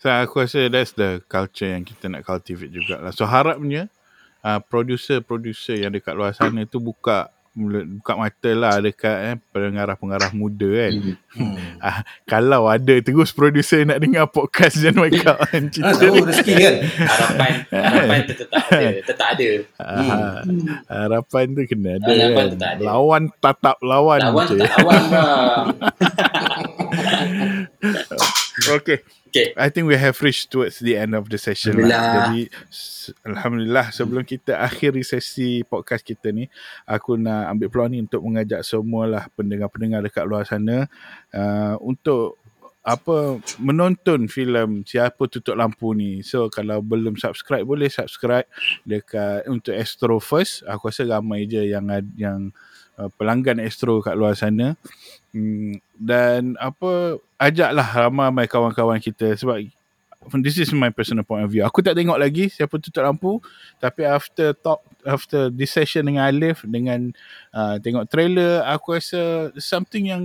So 0.00 0.06
aku 0.08 0.34
rasa 0.40 0.72
that's 0.72 0.96
the 0.96 1.20
culture 1.28 1.68
yang 1.68 1.84
kita 1.84 2.08
nak 2.08 2.24
cultivate 2.24 2.72
jugalah. 2.72 3.12
So 3.12 3.28
harapnya 3.28 3.92
uh, 4.40 4.64
producer-producer 4.64 5.76
yang 5.76 5.92
dekat 5.92 6.16
luar 6.16 6.32
sana 6.32 6.64
tu 6.64 6.80
buka 6.80 7.28
buka 7.56 8.12
mata 8.14 8.50
lah 8.52 8.76
dekat 8.78 9.16
eh, 9.26 9.36
pengarah-pengarah 9.48 10.28
muda 10.30 10.68
kan. 10.68 10.92
Hmm. 10.92 11.16
Hmm. 11.32 11.56
Ah, 11.78 12.00
kalau 12.24 12.66
ada 12.66 12.98
terus 12.98 13.30
producer 13.30 13.84
nak 13.84 14.00
dengar 14.00 14.26
podcast 14.26 14.76
Jan 14.76 14.96
Wake 14.96 15.22
Up 15.22 15.38
kan 15.40 15.68
Ah, 15.78 15.92
cerita 15.96 16.04
rezeki 16.04 16.52
kan. 16.56 16.74
Harapan 16.98 17.52
harapan 17.68 18.18
tu 18.22 18.34
tetap 18.34 18.60
ada, 18.66 18.88
tetap 19.00 19.26
ada. 19.32 19.48
Ah, 19.76 20.40
harapan 20.86 21.44
tu 21.48 21.60
kena 21.64 21.90
ada 21.96 22.08
Harapan 22.08 22.32
kan. 22.34 22.46
tu 22.46 22.56
tak 22.58 22.70
ada. 22.72 22.82
Lawan 22.82 23.22
tatap 23.38 23.76
lawan. 23.80 24.20
Lawan 24.20 24.44
je. 24.46 24.56
tak 24.56 24.70
lawan 24.74 25.02
bang. 25.12 25.66
Okay. 29.28 29.52
I 29.58 29.68
think 29.68 29.90
we 29.90 29.98
have 29.98 30.16
reached 30.22 30.48
towards 30.48 30.78
the 30.78 30.96
end 30.96 31.12
of 31.12 31.28
the 31.28 31.36
session 31.36 31.76
lah. 31.76 31.82
Alhamdulillah. 31.82 32.14
Jadi 32.14 32.40
s- 32.70 33.12
Alhamdulillah 33.22 33.86
sebelum 33.92 34.24
kita 34.24 34.58
akhiri 34.58 35.02
sesi 35.02 35.60
podcast 35.66 36.02
kita 36.02 36.30
ni 36.32 36.46
aku 36.86 37.18
nak 37.18 37.52
ambil 37.52 37.68
peluang 37.68 37.90
ni 37.92 37.98
untuk 38.00 38.22
mengajak 38.24 38.62
semualah 38.62 39.28
pendengar-pendengar 39.34 40.00
dekat 40.06 40.24
luar 40.24 40.46
sana 40.46 40.86
uh, 41.34 41.74
untuk 41.82 42.38
apa 42.86 43.42
menonton 43.58 44.30
filem 44.30 44.86
Siapa 44.86 45.26
Tutup 45.26 45.58
Lampu 45.58 45.90
ni. 45.90 46.22
So 46.22 46.46
kalau 46.46 46.78
belum 46.78 47.18
subscribe 47.18 47.66
boleh 47.66 47.90
subscribe 47.90 48.46
dekat 48.86 49.42
untuk 49.50 49.74
Astro 49.74 50.22
First. 50.22 50.62
Aku 50.70 50.86
rasa 50.86 51.02
ramai 51.02 51.50
je 51.50 51.66
yang 51.66 51.90
yang 52.14 52.54
uh, 52.94 53.10
pelanggan 53.18 53.58
Astro 53.58 53.98
kat 53.98 54.14
luar 54.14 54.38
sana. 54.38 54.78
Hmm, 55.34 55.82
dan 55.98 56.54
apa 56.62 57.18
ajaklah 57.36 57.88
ramai 58.08 58.48
kawan-kawan 58.48 59.00
kita 59.00 59.36
sebab 59.36 59.60
this 60.42 60.58
is 60.58 60.72
my 60.72 60.90
personal 60.90 61.22
point 61.22 61.44
of 61.44 61.50
view. 61.52 61.62
Aku 61.62 61.84
tak 61.84 61.94
tengok 61.94 62.18
lagi 62.18 62.50
siapa 62.50 62.80
tutup 62.80 63.04
lampu 63.04 63.38
tapi 63.78 64.02
after 64.02 64.56
talk 64.56 64.82
after 65.06 65.52
this 65.52 65.70
session 65.70 66.08
dengan 66.08 66.26
Alif 66.26 66.64
dengan 66.66 67.14
uh, 67.54 67.78
tengok 67.78 68.10
trailer 68.10 68.64
aku 68.66 68.98
rasa 68.98 69.52
something 69.60 70.10
yang 70.10 70.22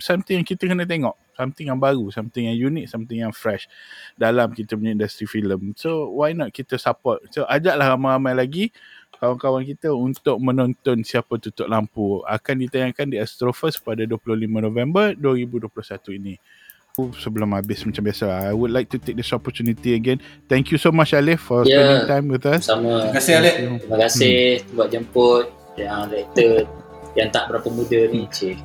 something 0.00 0.40
yang 0.40 0.46
kita 0.46 0.64
kena 0.64 0.88
tengok. 0.88 1.16
Something 1.36 1.68
yang 1.68 1.76
baru 1.76 2.08
something 2.08 2.48
yang 2.48 2.56
unik 2.72 2.88
something 2.88 3.20
yang 3.20 3.28
fresh 3.28 3.68
dalam 4.16 4.56
kita 4.56 4.72
punya 4.72 4.96
industri 4.96 5.28
filem. 5.28 5.76
So 5.76 6.08
why 6.16 6.32
not 6.32 6.56
kita 6.56 6.80
support? 6.80 7.28
So 7.28 7.44
ajaklah 7.44 7.92
ramai-ramai 7.92 8.32
lagi 8.32 8.64
kawan-kawan 9.16 9.64
kita 9.64 9.90
untuk 9.90 10.36
menonton 10.38 11.00
Siapa 11.00 11.36
Tutup 11.36 11.66
Lampu 11.66 12.20
akan 12.22 12.54
ditayangkan 12.60 13.06
di 13.06 13.16
Astro 13.16 13.50
First 13.50 13.80
pada 13.80 14.02
25 14.02 14.46
November 14.46 15.12
2021 15.12 16.14
ini. 16.14 16.34
sebelum 16.96 17.52
habis 17.52 17.84
macam 17.84 18.02
biasa 18.02 18.48
I 18.48 18.50
would 18.50 18.72
like 18.72 18.88
to 18.88 18.96
take 18.96 19.14
this 19.14 19.28
opportunity 19.28 19.92
again 19.92 20.16
thank 20.48 20.72
you 20.72 20.76
so 20.76 20.88
much 20.88 21.12
Alif 21.12 21.44
for 21.44 21.60
Yeah. 21.60 21.76
spending 21.76 22.02
time 22.08 22.24
with 22.26 22.44
us 22.44 22.64
Sama. 22.64 23.04
Terima 23.04 23.12
kasih 23.12 23.32
Alek. 23.36 23.54
Terima 23.84 23.96
kasih 24.00 24.36
buat 24.72 24.88
jemput 24.88 25.44
yang 25.76 26.08
director 26.08 26.64
yang 27.12 27.28
tak 27.28 27.48
berapa 27.48 27.68
muda 27.68 28.00
ni. 28.08 28.24
Cik. 28.28 28.56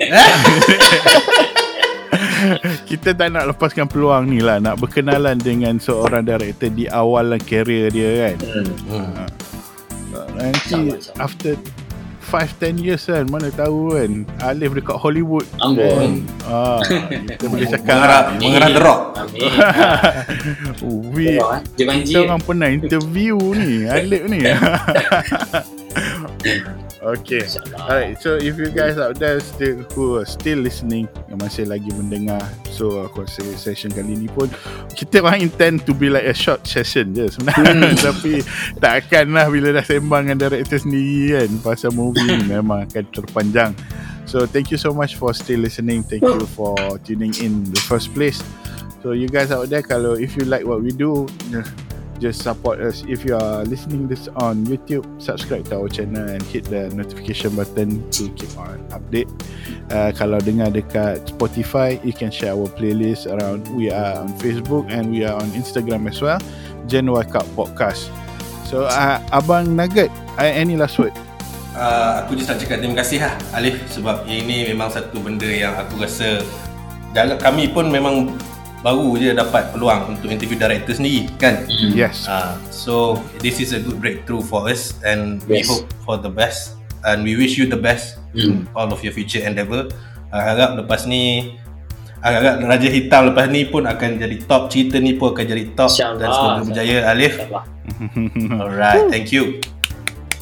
kita 2.84 3.12
tak 3.12 3.28
nak 3.28 3.48
lepaskan 3.48 3.84
peluang 3.84 4.28
ni 4.28 4.40
lah 4.40 4.60
nak 4.60 4.76
berkenalan 4.76 5.36
dengan 5.36 5.76
seorang 5.76 6.22
director 6.22 6.68
di 6.68 6.84
awalan 6.86 7.38
career 7.38 7.88
dia 7.88 8.10
kan 8.22 8.36
Hmm. 8.86 9.26
Nanti 10.34 10.94
after 11.18 11.54
5-10 12.24 12.80
years 12.80 13.04
kan 13.04 13.28
mana 13.28 13.52
tahu 13.52 14.00
kan 14.00 14.24
Alif 14.42 14.72
dekat 14.72 14.96
Hollywood 14.96 15.44
Ambon. 15.60 16.24
ah, 16.48 16.80
kita 16.80 17.46
boleh 17.46 17.68
cakap 17.68 17.84
Mengarah, 17.84 18.22
mengarah 18.40 18.68
The 18.72 18.80
Rock. 18.80 19.02
Amin. 19.20 19.50
we, 21.12 21.36
eh. 21.38 21.60
Kita 21.76 22.18
orang 22.24 22.40
pernah 22.40 22.68
interview 22.72 23.36
ni 23.52 23.84
Alif 23.84 24.22
ni 24.26 24.40
Okay. 27.04 27.44
Alright 27.76 28.16
So 28.16 28.40
if 28.40 28.56
you 28.56 28.72
guys 28.72 28.96
out 28.96 29.20
there 29.20 29.36
still, 29.44 29.84
Who 29.92 30.16
are 30.16 30.24
still 30.24 30.64
listening 30.64 31.04
Yang 31.28 31.38
masih 31.44 31.64
lagi 31.68 31.92
mendengar 31.92 32.40
So 32.72 33.04
aku 33.04 33.28
rasa 33.28 33.44
session 33.60 33.92
kali 33.92 34.16
ni 34.16 34.28
pun 34.32 34.48
Kita 34.96 35.20
orang 35.20 35.44
intend 35.44 35.84
to 35.84 35.92
be 35.92 36.08
like 36.08 36.24
a 36.24 36.32
short 36.32 36.64
session 36.64 37.12
je 37.12 37.28
sebenarnya. 37.28 37.92
Tapi 38.08 38.40
takkan 38.80 39.36
lah 39.36 39.52
bila 39.52 39.76
dah 39.76 39.84
sembang 39.84 40.32
dengan 40.32 40.48
director 40.48 40.80
sendiri 40.80 41.44
kan 41.44 41.50
Pasal 41.60 41.92
movie 41.92 42.24
ni 42.24 42.48
memang 42.48 42.88
akan 42.88 43.04
terpanjang. 43.12 43.76
So 44.24 44.48
thank 44.48 44.72
you 44.72 44.80
so 44.80 44.96
much 44.96 45.20
for 45.20 45.36
still 45.36 45.60
listening. 45.60 46.00
Thank 46.08 46.24
you 46.24 46.48
for 46.56 46.74
tuning 47.04 47.36
in 47.44 47.68
the 47.68 47.80
first 47.84 48.16
place. 48.16 48.40
So 49.04 49.12
you 49.12 49.28
guys 49.28 49.52
out 49.52 49.68
there 49.68 49.84
Kalau 49.84 50.16
if 50.16 50.32
you 50.40 50.48
like 50.48 50.64
what 50.64 50.80
we 50.80 50.88
do 50.88 51.28
just 52.24 52.40
support 52.40 52.80
us. 52.80 53.04
If 53.04 53.20
you 53.20 53.36
are 53.36 53.68
listening 53.68 54.08
this 54.08 54.32
on 54.40 54.64
YouTube 54.64 55.04
subscribe 55.20 55.68
to 55.68 55.84
our 55.84 55.92
channel 55.92 56.24
and 56.24 56.40
hit 56.48 56.64
the 56.72 56.88
notification 56.96 57.52
button 57.52 58.00
to 58.16 58.32
keep 58.32 58.48
on 58.56 58.80
update. 58.96 59.28
Uh, 59.92 60.08
kalau 60.16 60.40
dengar 60.40 60.72
dekat 60.72 61.20
Spotify 61.28 62.00
you 62.00 62.16
can 62.16 62.32
share 62.32 62.56
our 62.56 62.64
playlist 62.80 63.28
around. 63.28 63.68
We 63.76 63.92
are 63.92 64.24
on 64.24 64.32
Facebook 64.40 64.88
and 64.88 65.12
we 65.12 65.28
are 65.28 65.36
on 65.36 65.52
Instagram 65.52 66.08
as 66.08 66.24
well. 66.24 66.40
Gen 66.88 67.12
Wake 67.12 67.36
Up 67.36 67.44
Podcast. 67.52 68.08
So 68.64 68.88
uh, 68.88 69.20
Abang 69.28 69.76
Nugget 69.76 70.08
any 70.40 70.80
last 70.80 70.96
word? 70.96 71.12
Uh, 71.76 72.24
aku 72.24 72.40
just 72.40 72.48
nak 72.48 72.56
cakap 72.56 72.80
terima 72.80 72.96
kasih 73.04 73.18
lah 73.20 73.34
Alif 73.52 73.76
sebab 73.92 74.24
ini 74.30 74.70
memang 74.72 74.88
satu 74.88 75.18
benda 75.20 75.50
yang 75.50 75.74
aku 75.74 76.00
rasa 76.00 76.40
jalan 77.12 77.36
kami 77.36 77.68
pun 77.68 77.90
memang 77.90 78.30
baru 78.84 79.16
je 79.16 79.32
dapat 79.32 79.72
peluang 79.72 80.12
untuk 80.12 80.28
interview 80.28 80.60
director 80.60 80.92
sendiri 80.92 81.24
kan 81.40 81.64
yes 81.72 82.28
uh, 82.28 82.52
so 82.68 83.16
this 83.40 83.56
is 83.56 83.72
a 83.72 83.80
good 83.80 83.96
breakthrough 83.96 84.44
for 84.44 84.68
us 84.68 85.00
and 85.02 85.40
we 85.48 85.64
Yes. 85.64 85.72
hope 85.72 85.88
for 86.04 86.20
the 86.20 86.28
best 86.28 86.76
and 87.02 87.24
we 87.24 87.32
wish 87.32 87.56
you 87.56 87.64
the 87.64 87.80
best 87.80 88.20
in 88.36 88.68
all 88.76 88.86
of 88.86 89.00
your 89.00 89.10
future 89.10 89.40
endeavour 89.40 89.88
uh, 90.28 90.42
harap 90.44 90.76
lepas 90.76 91.08
ni 91.08 91.56
harap 92.20 92.60
Raja 92.60 92.88
Hitam 92.88 93.32
lepas 93.32 93.48
ni 93.48 93.64
pun 93.64 93.84
akan 93.84 94.20
jadi 94.20 94.36
top 94.44 94.68
cerita 94.68 95.00
ni 95.00 95.16
pun 95.16 95.32
akan 95.32 95.44
jadi 95.44 95.64
top 95.72 95.88
InsyaAllah. 95.88 96.20
dan 96.20 96.28
semoga 96.28 96.60
berjaya 96.68 96.96
Alif 97.08 97.34
alright 98.60 99.08
thank 99.08 99.32
you. 99.32 99.60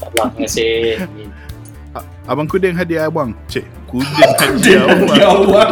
Terima 0.03 0.27
kasih. 0.35 0.99
Abang 2.27 2.47
Kuding 2.47 2.75
hadiah 2.75 3.07
abang 3.07 3.31
cik 3.47 3.63
Kuding 3.87 4.31
hadiah 4.39 4.83
abang. 5.31 5.71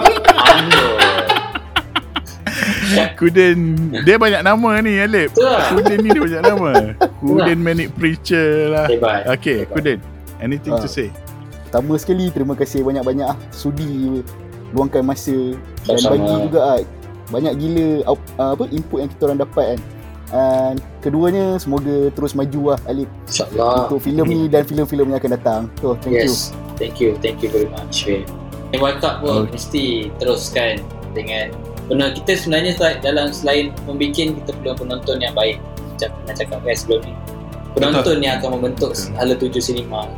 Kudin 3.20 3.60
Dia 4.02 4.16
banyak 4.16 4.42
nama 4.42 4.70
ni 4.80 4.98
Alip 4.98 5.32
lah. 5.36 5.70
Kudin 5.70 5.98
ni 6.00 6.10
dia 6.10 6.22
banyak 6.22 6.44
nama 6.44 6.72
Kudin 7.22 7.60
Manic 7.60 7.90
Preacher 7.94 8.70
lah 8.70 8.86
Hebat. 8.86 9.28
Okay 9.34 9.64
Kudin 9.66 10.00
Anything 10.38 10.76
to 10.76 10.86
Ah. 10.86 10.92
say 10.92 11.10
Pertama 11.66 11.96
sekali 11.96 12.28
terima 12.28 12.52
kasih 12.52 12.82
banyak-banyak 12.82 13.24
ah 13.26 13.38
sudi 13.50 14.20
luangkan 14.72 15.02
masa 15.02 15.56
dan 15.82 15.96
Sama-sama. 15.96 16.12
bagi 16.14 16.34
juga 16.46 16.60
ah, 16.62 16.80
banyak 17.28 17.54
gila 17.58 17.88
apa 18.38 18.64
input 18.70 18.98
yang 19.00 19.10
kita 19.10 19.22
orang 19.26 19.40
dapat 19.40 19.66
kan. 19.66 19.80
And 20.32 20.76
keduanya 21.00 21.56
semoga 21.58 22.08
terus 22.10 22.32
maju 22.34 22.76
lah 22.76 22.80
Alif 22.86 23.08
InsyaAllah. 23.26 23.88
untuk 23.88 24.00
filem 24.00 24.26
ni 24.26 24.40
dan 24.48 24.64
filem-filem 24.64 25.12
yang 25.12 25.20
akan 25.20 25.32
datang. 25.34 25.62
So 25.80 25.96
thank 25.98 26.16
you. 26.18 26.28
Yes. 26.28 26.52
Thank 26.76 27.00
you. 27.00 27.16
Thank 27.20 27.40
you 27.40 27.48
very 27.48 27.68
much. 27.68 28.04
Yang 28.04 29.00
Cup 29.00 29.20
pun 29.20 29.32
Okay. 29.38 29.52
mesti 29.54 29.84
teruskan 30.18 30.74
dengan 31.12 31.52
benar 31.90 32.14
kita 32.14 32.32
sebenarnya 32.38 32.72
dalam 33.02 33.32
selain 33.34 33.74
membuat 33.88 34.12
kita 34.18 34.52
perlu 34.52 34.74
penonton 34.78 35.18
yang 35.22 35.34
baik. 35.34 35.58
Macam 35.96 36.10
pernah 36.22 36.36
cakap 36.38 36.60
kan 36.62 36.76
sebelum 36.76 37.02
ni. 37.06 37.14
Penonton 37.72 38.18
yang 38.20 38.34
akan 38.42 38.60
membentuk 38.60 38.92
Betul. 38.92 39.16
hala 39.16 39.34
tuju 39.38 39.60
sinema. 39.64 40.10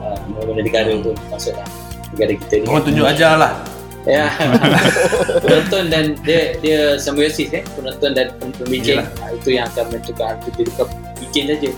Uh, 0.00 0.16
mana 0.32 0.62
negara 0.64 0.96
pun 0.96 1.12
maksudnya 1.28 1.66
negara 2.14 2.32
kita 2.38 2.54
ni. 2.62 2.66
Orang 2.68 2.84
tunjuk 2.86 3.06
ajar 3.06 3.34
lah 3.36 3.52
Ya. 4.08 4.32
penonton 5.44 5.92
dan 5.92 6.16
dia 6.24 6.56
dia 6.64 6.96
symbiosis 6.96 7.52
eh 7.52 7.60
penonton 7.76 8.16
dan 8.16 8.32
pembikin 8.56 9.04
Yalah. 9.04 9.08
ah, 9.20 9.30
itu 9.36 9.48
yang 9.52 9.68
akan 9.68 9.92
menentukan 9.92 10.24
hal 10.24 10.36
itu 10.48 10.60
bukan 10.72 10.88
bikin 11.20 11.44
saja. 11.52 11.70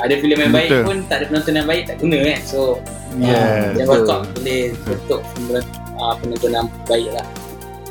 Ada 0.00 0.14
filem 0.18 0.38
yang 0.48 0.54
baik 0.54 0.70
Betul. 0.72 0.82
pun 0.82 0.96
tak 1.06 1.16
ada 1.22 1.24
penonton 1.30 1.54
yang 1.54 1.68
baik 1.70 1.82
tak 1.86 1.96
guna 2.02 2.16
kan. 2.26 2.40
So 2.42 2.82
Yeah 3.18 3.74
yang 3.74 3.86
betul. 3.90 3.90
World 3.90 4.06
Cup 4.06 4.20
boleh 4.38 4.62
bentuk 4.86 5.20
penonton, 5.34 5.64
uh, 5.98 6.14
penonton 6.18 6.50
yang 6.54 6.66
baik 6.86 7.08
lah. 7.14 7.26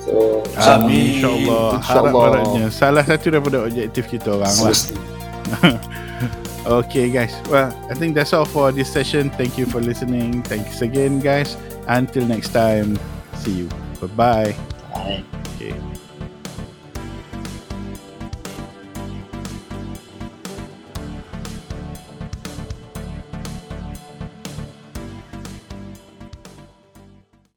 So 0.10 0.42
Amin. 0.58 1.22
InsyaAllah. 1.22 1.70
Harap 1.80 2.04
InsyaAllah. 2.10 2.24
harapnya 2.26 2.66
Salah 2.74 3.04
satu 3.06 3.26
daripada 3.30 3.58
objektif 3.64 4.10
kita 4.10 4.36
orang 4.38 4.56
lah. 4.58 4.76
Okay 6.70 7.10
guys. 7.10 7.34
Well 7.50 7.74
I 7.90 7.98
think 7.98 8.14
that's 8.14 8.30
all 8.36 8.46
for 8.46 8.70
this 8.70 8.92
session. 8.92 9.34
Thank 9.34 9.58
you 9.58 9.66
for 9.66 9.82
listening. 9.82 10.46
Thanks 10.46 10.86
again 10.86 11.18
guys. 11.18 11.58
Until 11.90 12.30
next 12.30 12.54
time. 12.54 13.00
See 13.42 13.66
you. 13.66 13.68
Bye 13.98 14.14
bye 14.14 14.52
Bye. 14.94 15.24
Okay 15.58 15.74